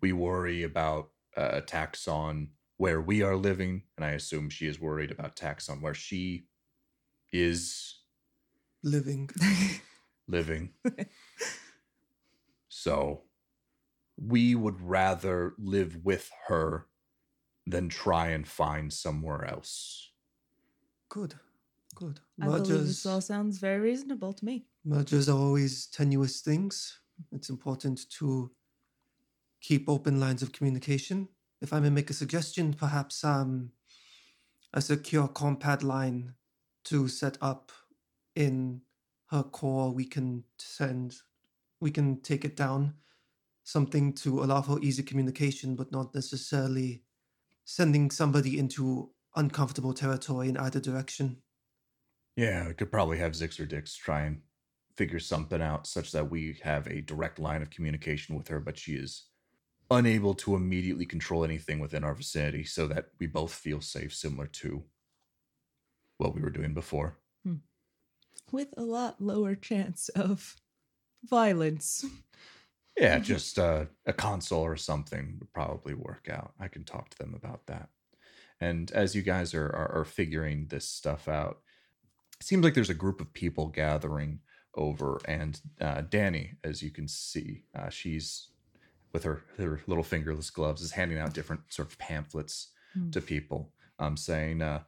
we 0.00 0.12
worry 0.12 0.62
about 0.62 1.10
uh, 1.36 1.50
attacks 1.52 2.06
on 2.08 2.48
where 2.76 3.00
we 3.00 3.22
are 3.22 3.36
living 3.36 3.82
and 3.96 4.04
i 4.04 4.10
assume 4.10 4.48
she 4.48 4.66
is 4.66 4.80
worried 4.80 5.10
about 5.10 5.32
attacks 5.32 5.68
on 5.68 5.80
where 5.80 5.94
she 5.94 6.44
is 7.32 7.99
Living. 8.82 9.30
living 10.28 10.70
so 12.68 13.22
we 14.16 14.54
would 14.54 14.80
rather 14.80 15.54
live 15.58 15.98
with 16.04 16.30
her 16.46 16.86
than 17.66 17.88
try 17.88 18.28
and 18.28 18.46
find 18.46 18.92
somewhere 18.92 19.44
else 19.44 20.10
Good. 21.10 21.34
Good. 21.96 22.20
I 22.40 22.46
believe 22.46 22.86
this 22.86 23.04
all 23.04 23.20
sounds 23.20 23.58
very 23.58 23.80
reasonable 23.80 24.32
to 24.32 24.44
me. 24.44 24.64
mergers 24.84 25.28
are 25.28 25.36
always 25.36 25.86
tenuous 25.88 26.40
things. 26.40 27.00
It's 27.32 27.50
important 27.50 28.08
to 28.18 28.52
keep 29.60 29.88
open 29.88 30.20
lines 30.20 30.40
of 30.42 30.52
communication. 30.52 31.28
If 31.60 31.72
I 31.72 31.80
may 31.80 31.90
make 31.90 32.08
a 32.08 32.14
suggestion, 32.14 32.72
perhaps 32.72 33.24
um, 33.24 33.72
a 34.72 34.80
secure 34.80 35.28
compad 35.28 35.82
line 35.82 36.34
to 36.84 37.08
set 37.08 37.36
up 37.42 37.72
in 38.40 38.80
her 39.30 39.42
core. 39.42 39.92
We 39.92 40.04
can 40.04 40.44
send, 40.58 41.16
we 41.80 41.90
can 41.90 42.20
take 42.22 42.44
it 42.44 42.56
down. 42.56 42.94
Something 43.62 44.14
to 44.14 44.42
allow 44.42 44.62
for 44.62 44.80
easy 44.80 45.02
communication, 45.02 45.76
but 45.76 45.92
not 45.92 46.14
necessarily 46.14 47.02
sending 47.64 48.10
somebody 48.10 48.58
into 48.58 49.10
uncomfortable 49.36 49.92
territory 49.92 50.48
in 50.48 50.56
either 50.56 50.80
direction. 50.80 51.36
Yeah, 52.36 52.68
we 52.68 52.74
could 52.74 52.90
probably 52.90 53.18
have 53.18 53.32
Zix 53.32 53.60
or 53.60 53.66
Dix 53.66 53.94
try 53.94 54.22
and 54.22 54.40
figure 54.96 55.20
something 55.20 55.62
out 55.62 55.86
such 55.86 56.10
that 56.12 56.30
we 56.30 56.58
have 56.62 56.86
a 56.86 57.02
direct 57.02 57.38
line 57.38 57.62
of 57.62 57.70
communication 57.70 58.34
with 58.34 58.48
her, 58.48 58.58
but 58.58 58.78
she 58.78 58.94
is 58.94 59.26
unable 59.90 60.34
to 60.34 60.56
immediately 60.56 61.06
control 61.06 61.44
anything 61.44 61.78
within 61.78 62.02
our 62.02 62.14
vicinity 62.14 62.64
so 62.64 62.86
that 62.86 63.06
we 63.18 63.26
both 63.26 63.52
feel 63.52 63.80
safe, 63.80 64.14
similar 64.14 64.46
to 64.46 64.82
what 66.18 66.34
we 66.34 66.40
were 66.40 66.50
doing 66.50 66.74
before. 66.74 67.18
Hmm. 67.44 67.56
With 68.52 68.68
a 68.76 68.82
lot 68.82 69.20
lower 69.20 69.54
chance 69.54 70.08
of 70.10 70.56
violence. 71.24 72.04
Yeah, 72.98 73.18
Mhm. 73.20 73.24
just 73.24 73.58
uh, 73.58 73.86
a 74.06 74.12
console 74.12 74.62
or 74.64 74.76
something 74.76 75.36
would 75.38 75.52
probably 75.52 75.94
work 75.94 76.28
out. 76.28 76.52
I 76.58 76.68
can 76.68 76.84
talk 76.84 77.08
to 77.10 77.18
them 77.18 77.34
about 77.34 77.66
that. 77.66 77.88
And 78.60 78.90
as 78.92 79.14
you 79.14 79.22
guys 79.22 79.54
are, 79.54 79.66
are, 79.68 80.00
are 80.00 80.04
figuring 80.04 80.66
this 80.66 80.86
stuff 80.86 81.28
out, 81.28 81.62
it 82.38 82.44
seems 82.46 82.62
like 82.64 82.74
there's 82.74 82.90
a 82.90 82.94
group 82.94 83.20
of 83.20 83.32
people 83.32 83.68
gathering 83.68 84.40
over. 84.74 85.20
And 85.26 85.58
uh, 85.80 86.02
Danny, 86.02 86.56
as 86.64 86.82
you 86.82 86.90
can 86.90 87.08
see, 87.08 87.64
uh, 87.74 87.88
she's 87.88 88.48
with 89.12 89.22
her, 89.24 89.44
her 89.56 89.80
little 89.86 90.04
fingerless 90.04 90.50
gloves, 90.50 90.82
is 90.82 90.92
handing 90.92 91.18
out 91.18 91.32
different 91.34 91.62
sort 91.72 91.88
of 91.88 91.98
pamphlets 91.98 92.72
Hmm. 92.92 93.10
to 93.10 93.20
people, 93.20 93.72
um, 93.98 94.16
saying, 94.16 94.60
uh, 94.62 94.82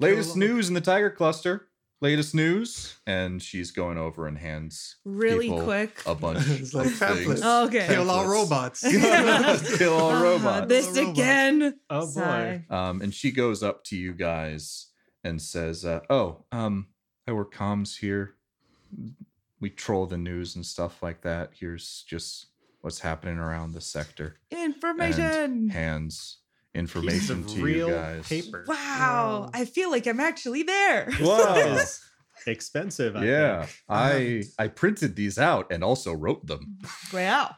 latest 0.00 0.36
news 0.36 0.68
in 0.68 0.74
the 0.74 0.80
Tiger 0.80 1.10
Cluster. 1.10 1.69
Latest 2.02 2.34
news. 2.34 2.98
And 3.06 3.42
she's 3.42 3.70
going 3.72 3.98
over 3.98 4.26
and 4.26 4.38
hands 4.38 4.96
Really 5.04 5.50
quick. 5.50 6.02
a 6.06 6.14
bunch 6.14 6.38
It's 6.48 6.72
like 6.72 6.86
of 6.86 6.98
pamphlets. 6.98 7.24
things. 7.26 7.40
Oh, 7.44 7.66
okay. 7.66 7.86
Kill 7.88 8.10
all 8.10 8.26
robots. 8.30 8.80
Kill 8.80 9.92
all 9.92 10.10
Ah, 10.10 10.22
robots. 10.22 10.66
This 10.68 10.86
All 10.88 10.94
robots. 10.94 11.18
again. 11.18 11.78
Oh, 11.90 12.14
boy. 12.14 12.64
Um, 12.70 13.02
and 13.02 13.12
she 13.14 13.30
goes 13.30 13.62
up 13.62 13.84
to 13.84 13.96
you 13.96 14.12
guys 14.14 14.86
and 15.24 15.40
says, 15.42 15.84
uh, 15.84 16.00
"Oh, 16.08 16.44
um, 16.50 16.86
I 17.28 17.32
work 17.32 17.54
comms 17.54 17.98
here. 17.98 18.34
We 19.60 19.68
troll 19.68 20.06
the 20.06 20.16
news 20.16 20.56
and 20.56 20.64
stuff 20.64 21.02
like 21.02 21.20
that. 21.20 21.50
Here's 21.52 22.02
just 22.08 22.46
what's 22.80 23.00
happening 23.00 23.36
around 23.36 23.72
the 23.72 23.80
sector. 23.82 24.36
Information. 24.50 25.68
Hands 25.68 26.14
Piece 26.16 26.36
information 26.74 27.44
to 27.46 27.62
real 27.62 27.88
you 27.88 27.94
guys. 27.94 28.28
paper. 28.28 28.64
Wow. 28.66 28.74
Wow. 28.76 29.50
I 29.54 29.64
feel 29.64 29.90
like 29.90 30.06
I'm 30.06 30.20
actually 30.20 30.62
there. 30.62 31.08
Wow. 31.20 31.54
That 31.54 31.66
is 31.80 32.00
expensive. 32.46 33.16
I 33.16 33.24
yeah, 33.24 33.62
think. 33.64 33.76
I 33.88 34.42
I 34.58 34.68
printed 34.68 35.16
these 35.16 35.38
out 35.38 35.72
and 35.72 35.82
also 35.84 36.12
wrote 36.12 36.46
them. 36.46 36.78
Wow. 37.12 37.56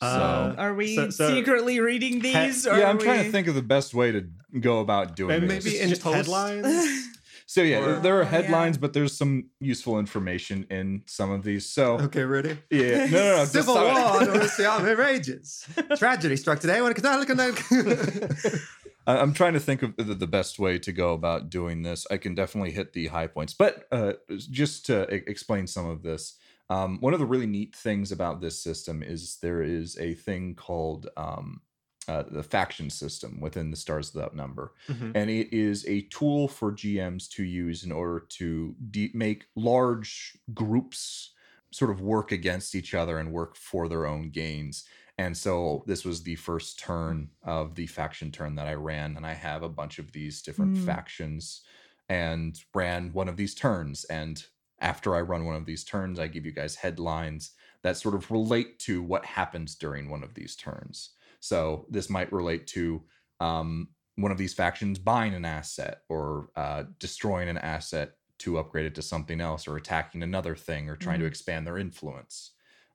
Uh, 0.00 0.54
Are 0.56 0.74
we 0.74 0.94
so- 0.94 1.10
so- 1.10 1.28
secretly 1.34 1.80
reading 1.80 2.20
these? 2.20 2.66
or 2.68 2.78
yeah, 2.78 2.88
I'm 2.88 2.98
trying 2.98 3.24
to 3.24 3.32
think 3.32 3.48
of 3.48 3.54
the 3.56 3.62
best 3.62 3.94
way 3.94 4.12
to 4.12 4.28
go 4.60 4.78
about 4.80 5.16
doing 5.16 5.34
And 5.42 5.50
this. 5.50 5.64
maybe 5.64 5.80
in 5.80 5.88
just 5.88 6.02
headlines. 6.02 6.66
So 7.50 7.62
yeah, 7.62 7.78
Or- 7.78 8.00
there 8.00 8.16
are 8.18 8.20
Oh, 8.20 8.24
yeah. 8.24 8.28
headlines, 8.30 8.76
but 8.76 8.92
there's 8.92 9.16
some 9.16 9.48
useful 9.58 9.98
information 9.98 10.66
in 10.70 11.02
some 11.06 11.30
of 11.30 11.44
these. 11.44 11.64
So 11.64 11.98
Okay, 11.98 12.22
ready? 12.24 12.58
yeah, 12.70 13.06
no, 13.06 13.06
no, 13.06 13.08
no. 13.08 13.36
just 13.38 13.52
Civil 13.52 13.74
sorry. 13.74 13.94
War 13.94 14.24
during 14.24 14.48
the 14.58 14.66
army 14.70 14.94
rages. 14.94 15.66
Tragedy 15.96 16.36
struck 16.36 16.60
today 16.60 16.82
when 16.82 16.92
a 16.92 16.94
I- 19.06 19.16
I'm 19.22 19.32
trying 19.32 19.54
to 19.54 19.60
think 19.60 19.82
of 19.82 19.96
the, 19.96 20.14
the 20.14 20.26
best 20.26 20.58
way 20.58 20.78
to 20.78 20.92
go 20.92 21.14
about 21.14 21.48
doing 21.48 21.80
this. 21.82 22.06
I 22.10 22.18
can 22.18 22.34
definitely 22.34 22.72
hit 22.72 22.92
the 22.92 23.06
high 23.06 23.28
points, 23.28 23.54
but 23.54 23.84
uh, 23.90 24.12
just 24.36 24.84
to 24.86 25.02
explain 25.14 25.66
some 25.66 25.86
of 25.86 26.02
this, 26.02 26.34
um, 26.68 26.98
one 27.00 27.14
of 27.14 27.18
the 27.18 27.24
really 27.24 27.46
neat 27.46 27.74
things 27.74 28.12
about 28.12 28.42
this 28.42 28.62
system 28.62 29.02
is 29.02 29.38
there 29.40 29.62
is 29.62 29.96
a 29.98 30.12
thing 30.12 30.54
called 30.54 31.08
um, 31.16 31.62
uh, 32.08 32.24
the 32.24 32.42
faction 32.42 32.90
system 32.90 33.40
within 33.40 33.70
the 33.70 33.76
Stars 33.76 34.12
Without 34.14 34.34
Number, 34.34 34.74
Mhm. 34.88 35.12
and 35.14 35.30
it 35.30 35.52
is 35.52 35.86
a 35.86 36.02
tool 36.02 36.48
for 36.48 36.72
GMs 36.72 37.28
to 37.30 37.44
use 37.44 37.84
in 37.84 37.92
order 37.92 38.20
to 38.38 38.74
de- 38.90 39.12
make 39.14 39.46
large 39.54 40.36
groups 40.54 41.34
sort 41.70 41.90
of 41.90 42.00
work 42.00 42.32
against 42.32 42.74
each 42.74 42.94
other 42.94 43.18
and 43.18 43.32
work 43.32 43.54
for 43.56 43.88
their 43.88 44.06
own 44.06 44.30
gains. 44.30 44.84
And 45.18 45.36
so 45.36 45.84
this 45.86 46.04
was 46.04 46.22
the 46.22 46.36
first 46.36 46.78
turn 46.78 47.30
of 47.42 47.74
the 47.74 47.86
faction 47.86 48.30
turn 48.32 48.54
that 48.54 48.66
I 48.68 48.74
ran, 48.74 49.16
and 49.16 49.26
I 49.26 49.34
have 49.34 49.62
a 49.62 49.68
bunch 49.68 49.98
of 49.98 50.12
these 50.12 50.40
different 50.42 50.76
Mm. 50.76 50.84
factions 50.86 51.62
and 52.08 52.58
ran 52.74 53.12
one 53.12 53.28
of 53.28 53.36
these 53.36 53.54
turns. 53.54 54.04
And 54.04 54.44
after 54.80 55.14
I 55.14 55.20
run 55.20 55.44
one 55.44 55.56
of 55.56 55.66
these 55.66 55.84
turns, 55.84 56.18
I 56.18 56.28
give 56.28 56.46
you 56.46 56.52
guys 56.52 56.76
headlines 56.76 57.50
that 57.82 57.96
sort 57.96 58.14
of 58.14 58.30
relate 58.30 58.78
to 58.80 59.02
what 59.02 59.24
happens 59.26 59.74
during 59.74 60.08
one 60.08 60.22
of 60.22 60.34
these 60.34 60.56
turns. 60.56 61.10
So 61.40 61.86
this 61.90 62.10
might 62.10 62.32
relate 62.32 62.66
to 62.68 63.06
um, 63.40 63.90
one 64.16 64.32
of 64.32 64.38
these 64.38 64.54
factions 64.54 64.98
buying 64.98 65.34
an 65.34 65.44
asset 65.44 66.02
or 66.08 66.50
uh, 66.56 66.84
destroying 66.98 67.48
an 67.48 67.58
asset 67.58 68.14
to 68.38 68.58
upgrade 68.58 68.86
it 68.86 68.94
to 68.96 69.02
something 69.02 69.40
else 69.40 69.66
or 69.66 69.76
attacking 69.76 70.22
another 70.22 70.54
thing 70.56 70.88
or 70.88 70.96
trying 70.96 71.18
to 71.20 71.24
Mhm. 71.24 71.28
expand 71.28 71.66
their 71.66 71.78
influence. 71.78 72.52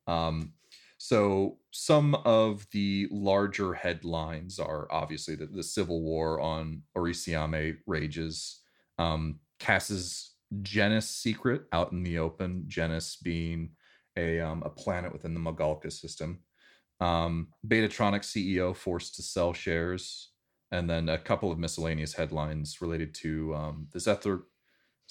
Um, 0.07 0.53
so 0.97 1.59
some 1.71 2.15
of 2.15 2.69
the 2.71 3.07
larger 3.11 3.73
headlines 3.73 4.59
are 4.59 4.87
obviously 4.91 5.35
that 5.35 5.53
the 5.53 5.63
civil 5.63 6.01
war 6.01 6.39
on 6.39 6.83
Orisiame 6.95 7.79
rages. 7.85 8.61
Um, 8.97 9.41
Cass's 9.59 10.35
Genis 10.61 11.09
secret 11.09 11.67
out 11.71 11.91
in 11.91 12.03
the 12.03 12.19
open. 12.19 12.65
Genis 12.67 13.15
being 13.21 13.75
a 14.15 14.39
um, 14.39 14.61
a 14.63 14.69
planet 14.69 15.11
within 15.11 15.33
the 15.33 15.39
Magalka 15.39 15.91
system. 15.91 16.43
Um, 17.03 17.49
Betatronic 17.67 18.21
CEO 18.21 18.73
forced 18.73 19.15
to 19.15 19.23
sell 19.23 19.51
shares, 19.51 20.31
and 20.71 20.89
then 20.89 21.09
a 21.09 21.17
couple 21.17 21.51
of 21.51 21.59
miscellaneous 21.59 22.13
headlines 22.13 22.81
related 22.81 23.13
to 23.15 23.53
um, 23.53 23.87
the 23.91 23.99
Zethra 23.99 24.41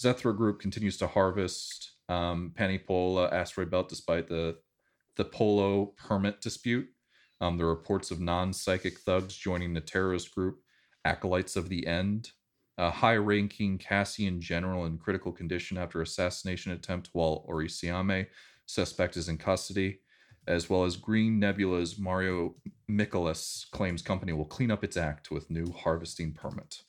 Zethra 0.00 0.34
Group 0.34 0.58
continues 0.58 0.96
to 0.96 1.06
harvest 1.06 1.92
um, 2.08 2.52
Panipola 2.58 3.30
asteroid 3.30 3.70
belt 3.70 3.90
despite 3.90 4.26
the 4.26 4.56
the 5.16 5.24
Polo 5.26 5.92
permit 5.98 6.40
dispute. 6.40 6.88
Um, 7.42 7.58
the 7.58 7.66
reports 7.66 8.10
of 8.10 8.20
non-psychic 8.20 9.00
thugs 9.00 9.36
joining 9.36 9.74
the 9.74 9.80
terrorist 9.80 10.34
group 10.34 10.60
Acolytes 11.04 11.56
of 11.56 11.68
the 11.68 11.86
End. 11.86 12.30
A 12.78 12.88
high-ranking 12.88 13.76
Cassian 13.76 14.40
general 14.40 14.86
in 14.86 14.96
critical 14.96 15.30
condition 15.30 15.76
after 15.76 16.00
assassination 16.00 16.72
attempt 16.72 17.10
while 17.12 17.44
Orisiame 17.46 18.28
suspect 18.64 19.18
is 19.18 19.28
in 19.28 19.36
custody, 19.36 19.98
as 20.46 20.68
well 20.68 20.84
as 20.84 20.96
Green 20.96 21.38
Nebula's 21.38 21.98
Mario 21.98 22.54
Michaelis 22.88 23.66
claims 23.70 24.02
company 24.02 24.32
will 24.32 24.44
clean 24.44 24.70
up 24.70 24.82
its 24.84 24.96
act 24.96 25.30
with 25.30 25.50
new 25.50 25.72
harvesting 25.72 26.32
permit. 26.32 26.82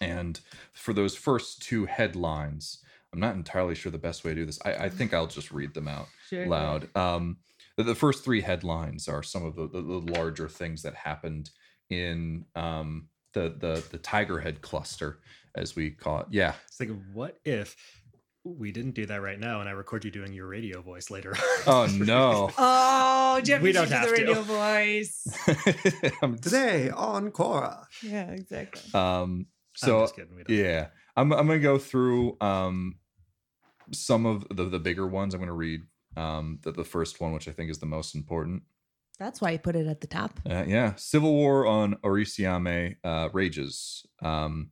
And 0.00 0.40
for 0.72 0.92
those 0.92 1.14
first 1.16 1.62
two 1.62 1.86
headlines, 1.86 2.78
I'm 3.12 3.20
not 3.20 3.34
entirely 3.34 3.74
sure 3.74 3.90
the 3.92 3.98
best 3.98 4.24
way 4.24 4.32
to 4.32 4.40
do 4.40 4.46
this. 4.46 4.58
I, 4.64 4.74
I 4.74 4.88
think 4.88 5.14
I'll 5.14 5.26
just 5.26 5.50
read 5.52 5.74
them 5.74 5.88
out 5.88 6.08
Sure. 6.28 6.46
loud. 6.46 6.88
Um, 6.96 7.38
the, 7.76 7.84
the 7.84 7.94
first 7.94 8.24
three 8.24 8.40
headlines 8.40 9.08
are 9.08 9.22
some 9.22 9.44
of 9.44 9.54
the, 9.56 9.68
the, 9.68 9.80
the 9.80 10.12
larger 10.12 10.48
things 10.48 10.82
that 10.82 10.94
happened 10.94 11.50
in 11.88 12.44
um, 12.56 13.08
the 13.32 13.54
the 13.58 13.84
the 13.92 13.98
Tiger 13.98 14.40
Head 14.40 14.60
cluster, 14.60 15.20
as 15.54 15.76
we 15.76 15.90
call 15.90 16.20
it. 16.20 16.26
Yeah, 16.30 16.54
It's 16.66 16.80
like, 16.80 16.90
what 17.12 17.38
if 17.44 17.76
we 18.58 18.72
didn't 18.72 18.92
do 18.94 19.06
that 19.06 19.20
right 19.20 19.38
now 19.38 19.60
and 19.60 19.68
I 19.68 19.72
record 19.72 20.04
you 20.04 20.10
doing 20.10 20.32
your 20.32 20.46
radio 20.46 20.80
voice 20.82 21.10
later? 21.10 21.34
Oh 21.66 21.86
no. 21.98 22.50
Oh, 22.56 23.40
Jeff, 23.42 23.60
We 23.60 23.68
you 23.70 23.72
don't 23.74 23.88
do 23.88 23.94
have 23.94 24.08
the 24.08 24.16
to. 24.16 24.22
radio 24.22 24.42
voice. 24.42 25.26
Today 26.42 26.90
on 26.90 27.30
Cora. 27.32 27.86
Yeah, 28.02 28.30
exactly. 28.30 28.82
um, 28.94 29.46
I'm 29.50 29.88
so 29.88 30.00
just 30.02 30.16
kidding. 30.16 30.36
We 30.36 30.44
don't. 30.44 30.56
yeah, 30.56 30.86
I'm 31.16 31.32
I'm 31.32 31.46
gonna 31.46 31.58
go 31.58 31.78
through 31.78 32.36
um 32.40 32.96
some 33.92 34.26
of 34.26 34.46
the 34.50 34.64
the 34.64 34.78
bigger 34.78 35.06
ones. 35.06 35.34
I'm 35.34 35.40
gonna 35.40 35.52
read 35.52 35.80
um 36.16 36.60
the, 36.62 36.72
the 36.72 36.84
first 36.84 37.20
one, 37.20 37.32
which 37.32 37.48
I 37.48 37.52
think 37.52 37.70
is 37.70 37.78
the 37.78 37.86
most 37.86 38.14
important. 38.14 38.62
That's 39.18 39.40
why 39.40 39.50
you 39.52 39.58
put 39.58 39.76
it 39.76 39.86
at 39.86 40.00
the 40.02 40.06
top. 40.06 40.38
Uh, 40.48 40.64
yeah, 40.66 40.92
civil 40.96 41.32
war 41.32 41.66
on 41.66 41.94
Orisiame 42.04 42.96
uh, 43.02 43.28
rages. 43.32 44.04
Um, 44.22 44.70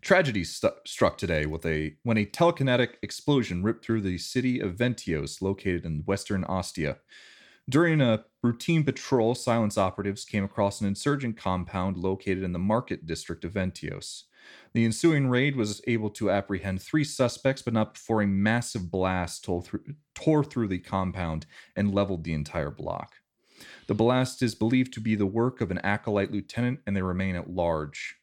tragedy 0.00 0.44
struck 0.44 1.18
today 1.18 1.46
with 1.46 1.64
a 1.66 1.96
when 2.02 2.16
a 2.16 2.26
telekinetic 2.26 2.94
explosion 3.02 3.62
ripped 3.62 3.84
through 3.84 4.00
the 4.02 4.18
city 4.18 4.60
of 4.60 4.76
Ventios, 4.76 5.42
located 5.42 5.84
in 5.84 6.02
western 6.06 6.44
Ostia. 6.44 6.98
During 7.68 8.00
a 8.00 8.24
routine 8.42 8.84
patrol, 8.84 9.34
silence 9.34 9.76
operatives 9.76 10.24
came 10.24 10.44
across 10.44 10.80
an 10.80 10.86
insurgent 10.86 11.36
compound 11.36 11.96
located 11.96 12.44
in 12.44 12.52
the 12.52 12.60
market 12.60 13.06
district 13.06 13.44
of 13.44 13.54
Ventios. 13.54 14.24
The 14.72 14.84
ensuing 14.84 15.28
raid 15.28 15.56
was 15.56 15.82
able 15.88 16.10
to 16.10 16.30
apprehend 16.30 16.80
three 16.80 17.02
suspects, 17.02 17.62
but 17.62 17.74
not 17.74 17.94
before 17.94 18.22
a 18.22 18.26
massive 18.26 18.90
blast 18.92 19.42
tore 19.42 19.62
through, 19.62 19.82
tore 20.14 20.44
through 20.44 20.68
the 20.68 20.78
compound 20.78 21.46
and 21.74 21.92
leveled 21.92 22.22
the 22.22 22.34
entire 22.34 22.70
block. 22.70 23.16
The 23.88 23.94
blast 23.94 24.42
is 24.42 24.54
believed 24.54 24.92
to 24.92 25.00
be 25.00 25.16
the 25.16 25.26
work 25.26 25.60
of 25.60 25.72
an 25.72 25.78
acolyte 25.78 26.30
lieutenant, 26.30 26.80
and 26.86 26.96
they 26.96 27.02
remain 27.02 27.34
at 27.34 27.50
large. 27.50 28.16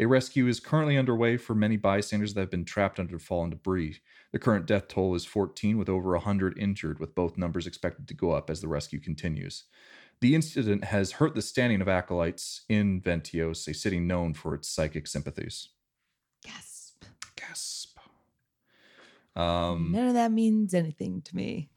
A 0.00 0.06
rescue 0.06 0.46
is 0.46 0.60
currently 0.60 0.96
underway 0.96 1.36
for 1.36 1.54
many 1.54 1.76
bystanders 1.76 2.34
that 2.34 2.40
have 2.40 2.50
been 2.50 2.64
trapped 2.64 3.00
under 3.00 3.18
fallen 3.18 3.50
debris. 3.50 4.00
The 4.32 4.38
current 4.38 4.66
death 4.66 4.86
toll 4.86 5.14
is 5.16 5.24
14, 5.24 5.76
with 5.76 5.88
over 5.88 6.12
100 6.12 6.56
injured, 6.56 7.00
with 7.00 7.16
both 7.16 7.36
numbers 7.36 7.66
expected 7.66 8.06
to 8.06 8.14
go 8.14 8.30
up 8.30 8.48
as 8.48 8.60
the 8.60 8.68
rescue 8.68 9.00
continues. 9.00 9.64
The 10.20 10.34
incident 10.34 10.84
has 10.84 11.12
hurt 11.12 11.34
the 11.34 11.42
standing 11.42 11.80
of 11.80 11.88
acolytes 11.88 12.62
in 12.68 13.00
Ventios, 13.00 13.66
a 13.66 13.74
city 13.74 13.98
known 13.98 14.34
for 14.34 14.54
its 14.54 14.68
psychic 14.68 15.06
sympathies. 15.06 15.68
Gasp. 16.44 17.04
Gasp. 17.34 17.98
Um, 19.34 19.92
None 19.92 20.08
of 20.08 20.14
that 20.14 20.32
means 20.32 20.74
anything 20.74 21.22
to 21.22 21.36
me. 21.36 21.70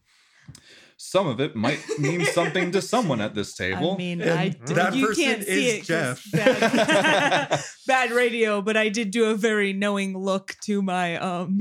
Some 1.04 1.26
of 1.28 1.40
it 1.42 1.56
might 1.56 1.80
mean 1.98 2.24
something 2.26 2.72
to 2.72 2.82
someone 2.82 3.22
at 3.22 3.34
this 3.34 3.56
table. 3.64 3.94
I 3.94 3.98
mean, 3.98 4.22
And 4.22 4.40
I 4.40 4.50
that 4.74 4.94
you 4.96 5.08
person 5.08 5.24
can't 5.24 5.44
see 5.44 5.68
is 5.68 5.74
it 5.74 5.88
'cause 5.88 6.22
Jeff. 6.22 6.32
Bad, 6.32 7.64
bad 7.88 8.12
radio, 8.12 8.62
but 8.62 8.78
I 8.78 8.90
did 8.90 9.10
do 9.12 9.26
a 9.26 9.36
very 9.36 9.74
knowing 9.74 10.16
look 10.18 10.56
to 10.66 10.82
my 10.82 11.18
um 11.18 11.60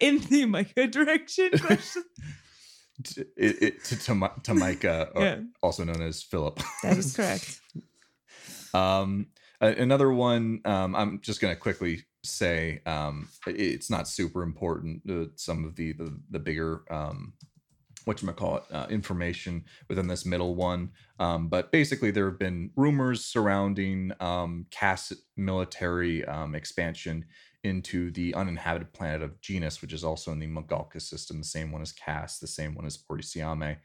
in 0.00 0.18
the 0.30 0.46
Micah 0.46 0.86
direction 0.86 1.50
question. 1.58 2.04
T- 3.04 3.22
it, 3.36 3.62
it, 3.62 3.84
to, 3.84 3.96
to, 4.06 4.14
Mi- 4.14 4.36
to 4.42 4.54
Micah, 4.54 5.10
or 5.14 5.22
Yeah. 5.22 5.40
also 5.62 5.84
known 5.84 6.02
as 6.02 6.22
Philip. 6.22 6.58
That 6.82 6.96
is 6.98 7.14
correct. 7.14 7.60
Um, 8.74 9.26
another 9.60 10.10
one. 10.10 10.60
Um, 10.64 10.96
I'm 10.96 11.20
just 11.20 11.40
going 11.40 11.54
to 11.54 11.60
quickly 11.60 12.02
say 12.24 12.80
um, 12.86 13.28
it's 13.46 13.88
not 13.90 14.08
super 14.08 14.42
important. 14.42 15.02
Uh, 15.08 15.26
some 15.36 15.64
of 15.64 15.76
the 15.76 15.92
the, 15.92 16.18
the 16.30 16.38
bigger 16.40 16.82
um, 16.90 17.34
what 18.08 18.22
you 18.22 18.32
call 18.32 18.56
it 18.56 18.62
uh, 18.72 18.86
information 18.88 19.62
within 19.90 20.08
this 20.08 20.24
middle 20.24 20.54
one. 20.54 20.90
Um, 21.20 21.48
but 21.48 21.70
basically, 21.70 22.10
there 22.10 22.24
have 22.24 22.38
been 22.38 22.70
rumors 22.74 23.22
surrounding 23.22 24.12
um, 24.18 24.64
Cass 24.70 25.12
military 25.36 26.24
um, 26.24 26.54
expansion 26.54 27.26
into 27.64 28.10
the 28.12 28.34
uninhabited 28.34 28.94
planet 28.94 29.20
of 29.22 29.38
Genus, 29.42 29.82
which 29.82 29.92
is 29.92 30.04
also 30.04 30.32
in 30.32 30.38
the 30.38 30.46
Magalka 30.46 31.02
system, 31.02 31.36
the 31.38 31.44
same 31.44 31.70
one 31.70 31.82
as 31.82 31.92
Cass, 31.92 32.38
the 32.38 32.46
same 32.46 32.74
one 32.74 32.86
as 32.86 32.96
Orisiame. 33.10 33.76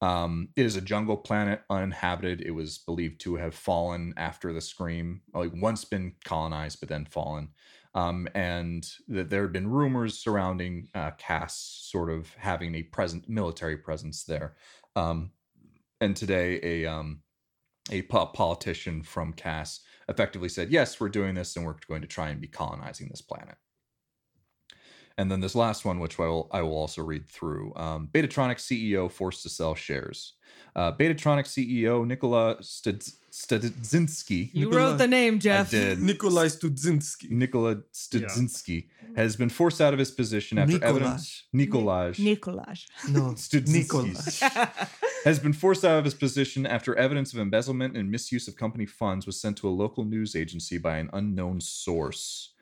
Um, 0.00 0.48
it 0.56 0.64
is 0.64 0.76
a 0.76 0.80
jungle 0.80 1.18
planet, 1.18 1.60
uninhabited. 1.68 2.40
It 2.40 2.52
was 2.52 2.78
believed 2.78 3.20
to 3.22 3.36
have 3.36 3.54
fallen 3.54 4.14
after 4.16 4.54
the 4.54 4.60
scream, 4.62 5.20
like 5.34 5.52
once 5.54 5.84
been 5.84 6.14
colonized, 6.24 6.80
but 6.80 6.88
then 6.88 7.04
fallen. 7.04 7.48
Um, 7.96 8.28
and 8.34 8.86
that 9.08 9.30
there 9.30 9.40
had 9.42 9.54
been 9.54 9.70
rumors 9.70 10.18
surrounding 10.18 10.88
uh, 10.94 11.12
Cass 11.12 11.58
sort 11.90 12.10
of 12.10 12.32
having 12.34 12.74
a 12.74 12.82
present 12.82 13.26
military 13.26 13.78
presence 13.78 14.22
there. 14.22 14.54
Um, 14.94 15.32
and 16.00 16.14
today, 16.14 16.60
a 16.62 16.86
um, 16.86 17.22
a 17.90 18.02
po- 18.02 18.26
politician 18.26 19.02
from 19.02 19.32
Cass 19.32 19.80
effectively 20.10 20.50
said, 20.50 20.70
"Yes, 20.70 21.00
we're 21.00 21.08
doing 21.08 21.34
this, 21.34 21.56
and 21.56 21.64
we're 21.64 21.76
going 21.88 22.02
to 22.02 22.06
try 22.06 22.28
and 22.28 22.40
be 22.40 22.48
colonizing 22.48 23.08
this 23.08 23.22
planet." 23.22 23.56
And 25.18 25.30
then 25.30 25.40
this 25.40 25.54
last 25.54 25.84
one, 25.86 25.98
which 25.98 26.20
I 26.20 26.26
will, 26.26 26.48
I 26.52 26.60
will 26.60 26.76
also 26.76 27.02
read 27.02 27.26
through. 27.26 27.72
Um, 27.74 28.08
Betatronic 28.12 28.56
CEO 28.58 29.10
forced 29.10 29.42
to 29.44 29.48
sell 29.48 29.74
shares. 29.74 30.34
Uh, 30.74 30.92
Betatronic 30.92 31.46
CEO 31.46 32.06
Nikola 32.06 32.62
Stad- 32.62 33.02
Stadzinski. 33.30 34.50
You 34.52 34.66
Nicola- 34.66 34.76
wrote 34.90 34.96
the 34.98 35.06
name, 35.06 35.38
Jeff. 35.38 35.70
did. 35.70 36.00
Nikolai 36.00 36.46
Studzinski. 36.46 37.30
Nikola 37.30 37.76
Stadzinski 37.94 38.88
has 39.16 39.36
been 39.36 39.48
forced 39.48 39.80
out 39.80 39.94
of 39.94 39.98
his 39.98 40.10
position 40.10 40.58
after 40.58 40.78
Nikolaj. 40.78 40.82
evidence. 40.84 41.44
Nikolaj 41.54 42.16
Nikolaj. 42.18 42.86
No, 43.08 43.20
Studzinski 43.36 45.00
has 45.24 45.38
been 45.38 45.52
forced 45.54 45.84
out 45.84 45.98
of 45.98 46.04
his 46.04 46.14
position 46.14 46.66
after 46.66 46.94
evidence 46.96 47.32
of 47.32 47.38
embezzlement 47.38 47.96
and 47.96 48.10
misuse 48.10 48.46
of 48.48 48.56
company 48.56 48.84
funds 48.86 49.26
was 49.26 49.40
sent 49.40 49.56
to 49.58 49.68
a 49.68 49.70
local 49.70 50.04
news 50.04 50.36
agency 50.36 50.76
by 50.76 50.98
an 50.98 51.08
unknown 51.14 51.60
source. 51.60 52.52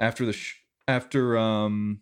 After 0.00 0.24
the 0.26 0.32
sh- 0.32 0.56
after 0.90 1.38
um 1.38 2.00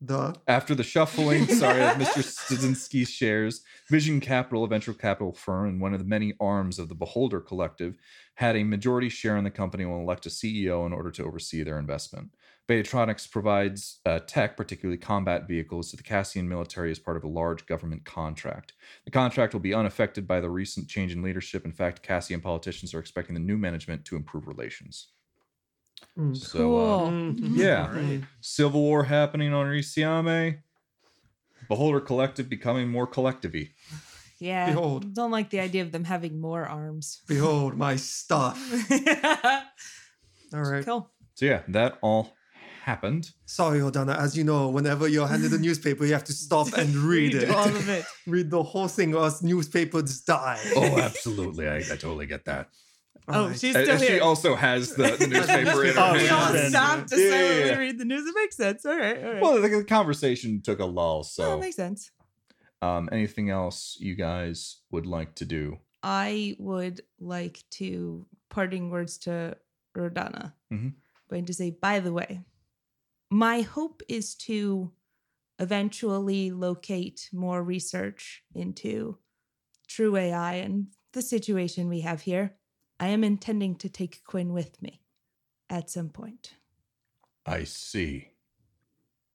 The 0.00 0.34
after 0.48 0.74
the 0.74 0.82
shuffling, 0.82 1.46
sorry, 1.62 1.82
of 1.82 1.96
Mr. 1.96 2.22
Studzinski's 2.22 3.10
shares, 3.10 3.62
Vision 3.88 4.18
Capital, 4.20 4.64
a 4.64 4.68
venture 4.68 4.94
capital 4.94 5.32
firm 5.32 5.68
and 5.68 5.80
one 5.80 5.92
of 5.92 6.00
the 6.00 6.06
many 6.16 6.32
arms 6.40 6.78
of 6.78 6.88
the 6.88 6.94
Beholder 6.94 7.40
Collective, 7.40 7.96
had 8.34 8.56
a 8.56 8.64
majority 8.64 9.10
share 9.10 9.36
in 9.36 9.44
the 9.44 9.50
company 9.50 9.84
and 9.84 9.92
will 9.92 10.00
elect 10.00 10.24
a 10.24 10.30
CEO 10.30 10.86
in 10.86 10.92
order 10.94 11.10
to 11.10 11.24
oversee 11.24 11.62
their 11.62 11.78
investment. 11.78 12.30
Betatronics 12.66 13.30
provides 13.30 14.00
uh, 14.06 14.20
tech, 14.20 14.56
particularly 14.56 14.96
combat 14.96 15.48
vehicles, 15.48 15.90
to 15.90 15.96
the 15.96 16.04
Cassian 16.04 16.48
military 16.48 16.90
as 16.90 17.00
part 17.00 17.16
of 17.16 17.24
a 17.24 17.28
large 17.28 17.66
government 17.66 18.04
contract. 18.04 18.72
The 19.04 19.10
contract 19.10 19.52
will 19.52 19.60
be 19.60 19.74
unaffected 19.74 20.26
by 20.26 20.40
the 20.40 20.48
recent 20.48 20.88
change 20.88 21.12
in 21.12 21.20
leadership. 21.20 21.64
In 21.64 21.72
fact, 21.72 22.02
Cassian 22.02 22.40
politicians 22.40 22.94
are 22.94 23.00
expecting 23.00 23.34
the 23.34 23.40
new 23.40 23.58
management 23.58 24.04
to 24.04 24.16
improve 24.16 24.46
relations. 24.46 25.08
Mm. 26.18 26.36
So, 26.36 26.76
uh, 26.76 26.98
Cool. 26.98 27.10
Mhm. 27.10 27.56
yeah. 27.56 27.86
All 27.86 27.94
right. 27.94 28.22
Civil 28.40 28.80
War 28.82 29.04
happening 29.04 29.52
on 29.54 29.66
Risiame. 29.66 30.58
Beholder 31.68 32.00
Collective 32.00 32.48
becoming 32.48 32.88
more 32.88 33.06
collectivey. 33.06 33.70
Yeah. 34.38 34.66
Behold. 34.70 35.14
Don't 35.14 35.30
like 35.30 35.50
the 35.50 35.60
idea 35.60 35.82
of 35.82 35.92
them 35.92 36.04
having 36.04 36.40
more 36.40 36.64
arms. 36.66 37.20
behold 37.28 37.76
my 37.76 37.96
stuff. 37.96 38.58
All 40.54 40.62
right. 40.62 40.84
Cool. 40.84 41.10
So 41.34 41.46
yeah, 41.46 41.62
that 41.68 41.98
all 42.02 42.32
happened. 42.82 43.30
Sorry, 43.46 43.78
Odana. 43.80 44.16
As 44.18 44.36
you 44.36 44.44
know, 44.44 44.68
whenever 44.68 45.06
you're 45.08 45.28
handed 45.28 45.52
a 45.52 45.58
newspaper, 45.68 46.04
you 46.04 46.12
have 46.12 46.24
to 46.24 46.32
stop 46.32 46.72
and 46.76 46.94
read 46.96 47.34
it. 47.34 47.50
all 47.50 47.68
of 47.68 47.88
it. 47.88 48.04
read 48.26 48.50
the 48.50 48.62
whole 48.62 48.88
thing, 48.88 49.14
or 49.14 49.24
else 49.24 49.42
newspapers 49.42 50.20
die. 50.22 50.58
Oh, 50.76 50.98
absolutely. 50.98 51.68
I, 51.68 51.76
I 51.76 51.82
totally 51.96 52.26
get 52.26 52.44
that. 52.46 52.68
Oh, 53.28 53.42
Alright. 53.44 53.60
she's 53.60 53.70
still 53.76 53.98
she 53.98 54.06
here. 54.06 54.14
She 54.16 54.20
also 54.20 54.54
has 54.56 54.94
the, 54.94 55.10
the 55.18 55.26
newspaper 55.26 55.84
in 55.84 55.94
her 55.94 56.00
Oh, 56.00 56.12
we 56.14 56.24
yeah. 56.24 56.34
all 56.34 56.52
hand. 56.52 56.70
Stopped 56.70 57.08
to 57.10 57.16
Yeah, 57.20 57.24
yeah, 57.24 57.30
silently 57.30 57.68
yeah. 57.70 57.76
read 57.76 57.98
the 57.98 58.04
news. 58.04 58.26
It 58.26 58.34
makes 58.34 58.56
sense. 58.56 58.84
All 58.84 58.96
right, 58.98 59.24
all 59.24 59.32
right. 59.32 59.42
Well, 59.42 59.60
the, 59.60 59.68
the 59.68 59.84
conversation 59.84 60.62
took 60.62 60.80
a 60.80 60.84
lull. 60.86 61.18
oh, 61.20 61.22
So, 61.22 61.56
it 61.56 61.60
makes 61.60 61.76
sense. 61.76 62.10
um, 62.82 63.08
anything 63.12 63.50
else 63.50 63.96
you 64.00 64.14
guys 64.16 64.78
would 64.90 65.06
like 65.06 65.34
to 65.36 65.44
do? 65.44 65.78
I 66.02 66.56
would 66.58 67.02
like 67.20 67.62
to 67.72 68.26
parting 68.48 68.90
words 68.90 69.18
to 69.18 69.56
Rodana. 69.96 70.54
Mhm. 70.72 70.94
Going 71.28 71.44
to 71.46 71.54
say, 71.54 71.70
by 71.70 72.00
the 72.00 72.12
way, 72.12 72.40
my 73.30 73.60
hope 73.60 74.02
is 74.08 74.34
to 74.36 74.90
eventually 75.60 76.50
locate 76.50 77.28
more 77.32 77.62
research 77.62 78.42
into 78.54 79.18
true 79.86 80.16
AI 80.16 80.54
and 80.54 80.86
the 81.12 81.22
situation 81.22 81.88
we 81.88 82.00
have 82.00 82.22
here. 82.22 82.56
I 83.00 83.08
am 83.08 83.24
intending 83.24 83.76
to 83.76 83.88
take 83.88 84.22
Quinn 84.24 84.52
with 84.52 84.80
me 84.82 85.00
at 85.70 85.88
some 85.88 86.10
point. 86.10 86.54
I 87.46 87.64
see. 87.64 88.28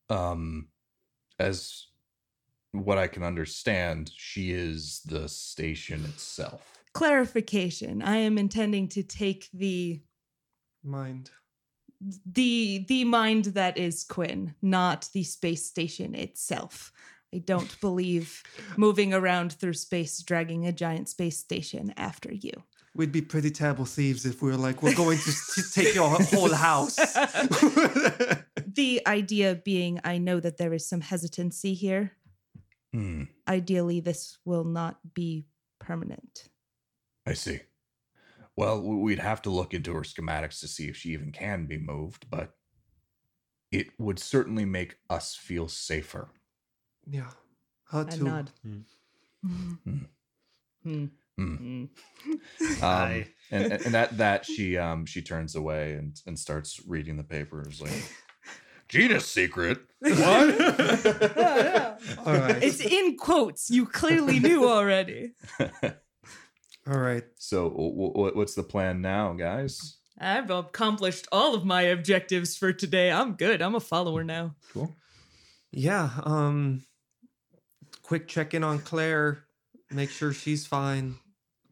Um, 0.07 0.67
as 1.39 1.87
what 2.71 2.99
I 2.99 3.07
can 3.07 3.23
understand, 3.23 4.11
she 4.15 4.51
is 4.51 5.01
the 5.05 5.27
station 5.27 6.05
itself. 6.05 6.61
Clarification: 6.93 8.03
I 8.03 8.17
am 8.17 8.37
intending 8.37 8.87
to 8.89 9.01
take 9.01 9.49
the 9.51 9.99
Mind. 10.83 11.31
the 12.23 12.85
the 12.87 13.03
mind 13.03 13.45
that 13.45 13.79
is 13.79 14.03
Quinn, 14.03 14.53
not 14.61 15.09
the 15.11 15.23
space 15.23 15.65
station 15.65 16.13
itself. 16.13 16.93
I 17.33 17.39
don't 17.39 17.79
believe 17.81 18.43
moving 18.77 19.11
around 19.11 19.53
through 19.53 19.73
space 19.73 20.21
dragging 20.21 20.67
a 20.67 20.71
giant 20.71 21.09
space 21.09 21.39
station 21.39 21.91
after 21.97 22.31
you. 22.31 22.63
We'd 22.95 23.11
be 23.11 23.21
pretty 23.21 23.51
terrible 23.51 23.83
thieves 23.85 24.25
if 24.25 24.41
we 24.41 24.49
were 24.51 24.57
like, 24.57 24.81
we're 24.81 24.95
going 24.95 25.17
to 25.17 25.29
s- 25.29 25.71
take 25.73 25.93
your 25.93 26.09
whole 26.09 26.53
house. 26.53 26.97
The 28.75 29.01
idea 29.07 29.55
being 29.55 30.01
I 30.03 30.17
know 30.17 30.39
that 30.41 30.57
there 30.57 30.73
is 30.73 30.85
some 30.87 30.99
hesitancy 31.01 31.73
here. 31.73 32.11
Hmm. 32.93 33.23
Ideally 33.47 34.01
this 34.01 34.37
will 34.43 34.65
not 34.65 34.97
be 35.13 35.45
permanent. 35.79 36.49
I 37.25 37.33
see. 37.35 37.59
Well, 38.57 38.81
we'd 38.81 39.19
have 39.19 39.41
to 39.43 39.49
look 39.49 39.73
into 39.73 39.93
her 39.93 40.01
schematics 40.01 40.59
to 40.59 40.67
see 40.67 40.87
if 40.89 40.97
she 40.97 41.09
even 41.09 41.31
can 41.31 41.67
be 41.67 41.77
moved, 41.77 42.29
but 42.29 42.55
it 43.71 43.87
would 43.97 44.19
certainly 44.19 44.65
make 44.65 44.97
us 45.09 45.35
feel 45.35 45.67
safer. 45.69 46.29
yeah. 47.09 47.31
Her 47.91 48.05
I 48.09 48.15
too. 48.15 48.23
nod. 48.23 48.51
Hmm. 48.63 48.79
Hmm. 50.83 51.05
Hmm. 51.37 51.55
Hmm. 51.55 51.85
Um, 52.81 53.25
and, 53.51 53.71
and 53.71 53.85
and 53.85 53.93
that 53.93 54.17
that 54.17 54.45
she 54.45 54.77
um 54.77 55.05
she 55.05 55.21
turns 55.21 55.55
away 55.55 55.93
and 55.93 56.19
and 56.25 56.37
starts 56.39 56.79
reading 56.87 57.17
the 57.17 57.23
papers 57.23 57.79
like 57.81 57.91
Gina's 58.89 59.25
secret. 59.25 59.79
What? 60.01 60.61
All 62.25 62.33
right. 62.33 62.63
It's 62.63 62.79
in 62.79 63.17
quotes. 63.17 63.69
You 63.69 63.85
clearly 63.85 64.39
knew 64.39 64.67
already. 64.67 65.33
All 66.87 66.99
right. 66.99 67.23
so 67.37 67.69
w- 67.69 68.13
w- 68.13 68.35
what's 68.35 68.53
the 68.55 68.63
plan 68.63 69.01
now, 69.01 69.33
guys? 69.33 69.97
I've 70.19 70.49
accomplished 70.51 71.27
all 71.31 71.55
of 71.55 71.65
my 71.65 71.81
objectives 71.83 72.55
for 72.55 72.71
today. 72.71 73.11
I'm 73.11 73.33
good. 73.33 73.61
I'm 73.61 73.75
a 73.75 73.79
follower 73.79 74.23
now. 74.23 74.55
Cool. 74.71 74.95
Yeah. 75.71 76.09
Um. 76.23 76.83
Quick 78.03 78.27
check 78.27 78.53
in 78.53 78.63
on 78.63 78.79
Claire. 78.79 79.45
Make 79.91 80.09
sure 80.11 80.31
she's 80.33 80.65
fine. 80.67 81.15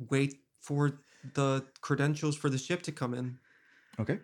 Wait 0.09 0.39
for 0.59 0.99
the 1.33 1.65
credentials 1.81 2.35
for 2.35 2.49
the 2.49 2.57
ship 2.57 2.81
to 2.83 2.91
come 2.91 3.13
in. 3.13 3.39
Okay. 3.99 4.19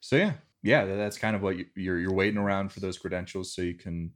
So 0.00 0.16
yeah, 0.16 0.34
yeah, 0.62 0.84
that's 0.84 1.18
kind 1.18 1.36
of 1.36 1.42
what 1.42 1.56
you, 1.56 1.66
you're 1.74 1.98
you're 1.98 2.12
waiting 2.12 2.38
around 2.38 2.72
for 2.72 2.80
those 2.80 2.98
credentials 2.98 3.54
so 3.54 3.62
you 3.62 3.74
can 3.74 4.12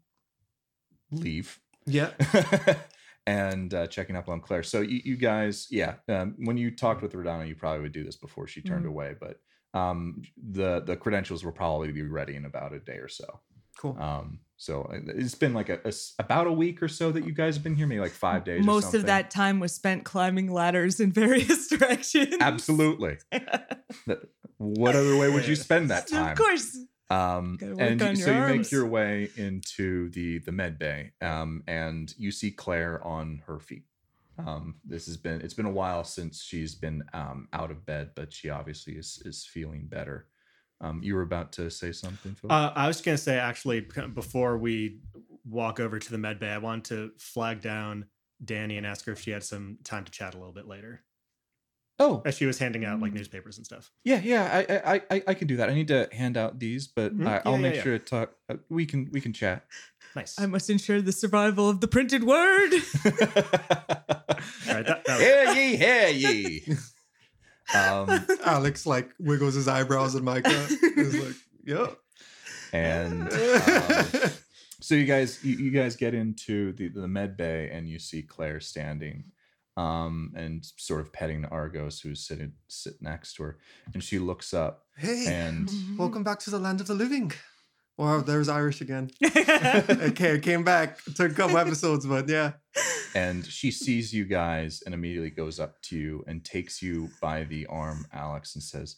leave. 1.10 1.58
Yeah. 1.86 2.10
and 3.26 3.72
uh, 3.74 3.86
checking 3.86 4.16
up 4.16 4.28
on 4.28 4.40
Claire. 4.40 4.62
So 4.62 4.80
you, 4.80 5.00
you 5.04 5.16
guys, 5.16 5.68
yeah, 5.70 5.94
um, 6.08 6.34
when 6.38 6.56
you 6.56 6.74
talked 6.74 7.02
with 7.02 7.12
Rodana, 7.12 7.46
you 7.46 7.54
probably 7.54 7.82
would 7.82 7.92
do 7.92 8.04
this 8.04 8.16
before 8.16 8.46
she 8.46 8.62
turned 8.62 8.84
Mhm. 8.84 8.88
away, 8.88 9.14
but 9.18 9.40
um, 9.74 10.22
the 10.36 10.80
the 10.80 10.96
credentials 10.96 11.44
will 11.44 11.52
probably 11.52 11.92
be 11.92 12.02
ready 12.02 12.34
in 12.36 12.44
about 12.44 12.72
a 12.72 12.80
day 12.80 12.96
or 12.96 13.08
so. 13.08 13.40
Cool. 13.78 13.96
Um, 14.00 14.40
so 14.56 14.82
uh, 14.92 14.98
it's 15.08 15.34
been 15.34 15.52
like 15.52 15.68
a, 15.68 15.80
a 15.84 15.92
about 16.18 16.46
a 16.46 16.52
week 16.52 16.82
or 16.82 16.88
so 16.88 17.12
that 17.12 17.26
you 17.26 17.32
guys 17.32 17.56
have 17.56 17.64
been 17.64 17.74
here, 17.74 17.86
maybe 17.86 18.00
like 18.00 18.12
five 18.12 18.44
days. 18.44 18.60
or 18.60 18.64
Most 18.64 18.94
of 18.94 19.06
that 19.06 19.30
time 19.30 19.60
was 19.60 19.72
spent 19.72 20.04
climbing 20.04 20.50
ladders 20.50 20.98
in 21.00 21.12
various 21.24 21.68
directions. 21.68 22.36
absolutely. 22.40 23.18
What 24.58 24.96
other 24.96 25.18
way 25.18 25.28
would 25.28 25.46
you 25.46 25.54
spend 25.54 25.90
that 25.90 26.08
time? 26.10 26.32
Of 26.32 26.38
course. 26.38 26.78
Um, 27.10 27.58
and 27.78 28.00
so 28.18 28.32
you 28.32 28.56
make 28.56 28.72
your 28.72 28.86
way 28.86 29.28
into 29.36 30.08
the 30.10 30.38
the 30.38 30.50
med 30.50 30.78
bay, 30.78 31.12
um, 31.20 31.62
and 31.68 32.12
you 32.16 32.30
see 32.32 32.50
Claire 32.50 33.06
on 33.06 33.42
her 33.46 33.60
feet. 33.60 33.84
Um, 34.38 34.76
this 34.84 35.06
has 35.06 35.16
been 35.16 35.40
it's 35.42 35.54
been 35.54 35.66
a 35.66 35.70
while 35.70 36.04
since 36.04 36.42
she's 36.42 36.74
been 36.74 37.04
um, 37.12 37.48
out 37.52 37.70
of 37.70 37.86
bed, 37.86 38.10
but 38.14 38.32
she 38.32 38.50
obviously 38.50 38.94
is 38.94 39.22
is 39.24 39.44
feeling 39.44 39.86
better. 39.86 40.26
Um, 40.80 41.00
you 41.02 41.14
were 41.14 41.22
about 41.22 41.52
to 41.52 41.70
say 41.70 41.92
something, 41.92 42.34
Phil. 42.34 42.52
Uh, 42.52 42.72
I 42.74 42.86
was 42.86 43.00
going 43.00 43.16
to 43.16 43.22
say, 43.22 43.38
actually, 43.38 43.80
kind 43.82 44.04
of 44.06 44.14
before 44.14 44.58
we 44.58 44.98
walk 45.48 45.80
over 45.80 45.98
to 45.98 46.10
the 46.10 46.18
med 46.18 46.38
bay, 46.38 46.50
I 46.50 46.58
wanted 46.58 46.84
to 46.86 47.10
flag 47.18 47.60
down 47.62 48.06
Danny 48.44 48.76
and 48.76 48.86
ask 48.86 49.06
her 49.06 49.12
if 49.12 49.20
she 49.20 49.30
had 49.30 49.42
some 49.42 49.78
time 49.84 50.04
to 50.04 50.12
chat 50.12 50.34
a 50.34 50.38
little 50.38 50.52
bit 50.52 50.66
later. 50.68 51.02
oh, 51.98 52.20
As 52.26 52.36
she 52.36 52.44
was 52.44 52.58
handing 52.58 52.84
out 52.84 52.98
Mm. 52.98 53.02
like 53.02 53.12
newspapers 53.14 53.56
and 53.56 53.64
stuff. 53.64 53.90
yeah, 54.04 54.20
yeah, 54.22 54.64
I, 54.68 54.94
I, 54.96 55.02
I, 55.10 55.22
I 55.28 55.34
can 55.34 55.48
do 55.48 55.56
that. 55.56 55.70
I 55.70 55.74
need 55.74 55.88
to 55.88 56.10
hand 56.12 56.36
out 56.36 56.58
these, 56.58 56.88
but 56.88 57.16
Mhm. 57.16 57.26
I, 57.26 57.40
I'll 57.46 57.52
yeah, 57.52 57.58
make 57.58 57.74
yeah. 57.76 57.82
sure 57.82 57.98
to 57.98 58.04
talk. 58.04 58.32
Uh, 58.50 58.56
we 58.68 58.84
can, 58.84 59.08
we 59.12 59.22
can 59.22 59.32
chat. 59.32 59.64
Nice. 60.14 60.38
I 60.38 60.44
must 60.44 60.68
ensure 60.68 61.00
the 61.00 61.12
survival 61.12 61.70
of 61.70 61.80
the 61.80 61.88
printed 61.88 62.22
word. 62.24 62.72
All 63.04 64.74
right, 64.74 64.84
that, 64.86 65.04
that 65.06 65.08
was- 65.08 65.20
hear 65.20 65.52
ye, 65.54 65.76
hear 65.76 66.08
ye. 66.08 66.66
um, 67.74 68.26
Alex 68.44 68.86
like 68.86 69.10
wiggles 69.18 69.54
his 69.54 69.68
eyebrows 69.68 70.14
at 70.14 70.22
Micah. 70.22 70.66
He's 70.94 71.22
like, 71.22 71.36
"Yep." 71.64 71.98
and 72.72 73.22
um, 73.32 74.30
so 74.80 74.94
you 74.94 75.04
guys 75.04 75.42
you, 75.44 75.56
you 75.56 75.70
guys 75.70 75.96
get 75.96 76.14
into 76.14 76.72
the, 76.72 76.88
the 76.88 77.08
med 77.08 77.36
bay 77.36 77.70
and 77.72 77.88
you 77.88 77.98
see 77.98 78.22
claire 78.22 78.60
standing 78.60 79.24
um 79.76 80.32
and 80.34 80.64
sort 80.76 81.00
of 81.00 81.12
petting 81.12 81.44
argos 81.46 82.00
who's 82.00 82.26
sitting 82.26 82.52
sit 82.68 82.94
next 83.00 83.34
to 83.34 83.42
her 83.42 83.58
and 83.94 84.02
she 84.02 84.18
looks 84.18 84.54
up 84.54 84.84
hey, 84.96 85.26
and 85.26 85.70
welcome 85.98 86.22
back 86.22 86.38
to 86.38 86.50
the 86.50 86.58
land 86.58 86.80
of 86.80 86.86
the 86.86 86.94
living. 86.94 87.32
Wow, 87.98 88.20
there's 88.20 88.48
Irish 88.48 88.80
again. 88.82 89.10
okay, 89.24 90.34
it 90.34 90.42
came 90.42 90.64
back. 90.64 90.98
It 91.06 91.16
took 91.16 91.32
a 91.32 91.34
couple 91.34 91.56
episodes, 91.56 92.04
but 92.04 92.28
yeah. 92.28 92.52
and 93.16 93.46
she 93.46 93.70
sees 93.70 94.12
you 94.12 94.24
guys 94.24 94.82
and 94.84 94.94
immediately 94.94 95.30
goes 95.30 95.58
up 95.58 95.80
to 95.80 95.96
you 95.96 96.24
and 96.26 96.44
takes 96.44 96.82
you 96.82 97.10
by 97.20 97.44
the 97.44 97.66
arm 97.66 98.06
alex 98.12 98.54
and 98.54 98.62
says 98.62 98.96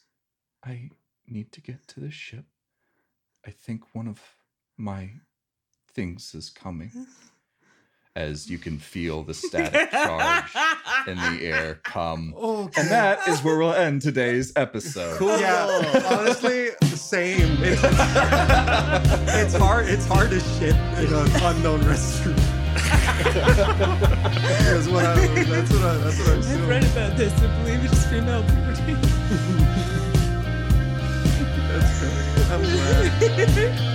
i 0.65 0.91
need 1.27 1.53
to 1.53 1.61
get 1.61 1.87
to 1.87 2.01
the 2.01 2.11
ship 2.11 2.45
i 3.47 3.51
think 3.51 3.83
one 3.95 4.09
of 4.09 4.21
my 4.77 5.11
things 5.95 6.35
is 6.35 6.51
coming 6.51 6.91
as 8.17 8.51
you 8.51 8.59
can 8.59 8.79
feel 8.79 9.23
the 9.23 9.35
static 9.35 9.91
charge 9.93 10.45
in 11.07 11.17
the 11.17 11.41
air 11.43 11.81
come 11.85 12.35
Okay. 12.37 12.81
And 12.81 12.91
that 12.91 13.27
is 13.29 13.43
where 13.43 13.59
we'll 13.59 13.73
end 13.75 14.03
today's 14.03 14.53
episode. 14.57 15.19
Cool. 15.19 15.39
Yeah, 15.39 15.67
honestly, 16.19 16.71
same. 16.85 17.59
It's, 17.63 17.83
it's 17.85 19.55
hard. 19.55 19.89
It's 19.89 20.07
hard 20.07 20.33
as 20.33 20.59
shit 20.59 20.75
in 20.75 21.13
an 21.13 21.31
unknown 21.43 21.81
restroom. 21.81 22.37
that's 24.35 24.89
what 24.89 25.05
I. 25.05 25.45
That's 25.45 25.71
what 25.71 25.83
I. 25.83 25.97
That's 25.99 26.19
what 26.19 26.29
I'm 26.29 26.39
I've 26.39 26.69
read 26.69 26.85
about 26.85 27.17
this. 27.17 27.33
I 27.41 27.63
believe 27.63 27.85
it's 27.85 28.05
female 28.07 28.43
puberty. 28.43 28.95
That's 31.69 32.01
great. 32.01 32.51
I'm 32.51 32.63
glad. 32.63 33.95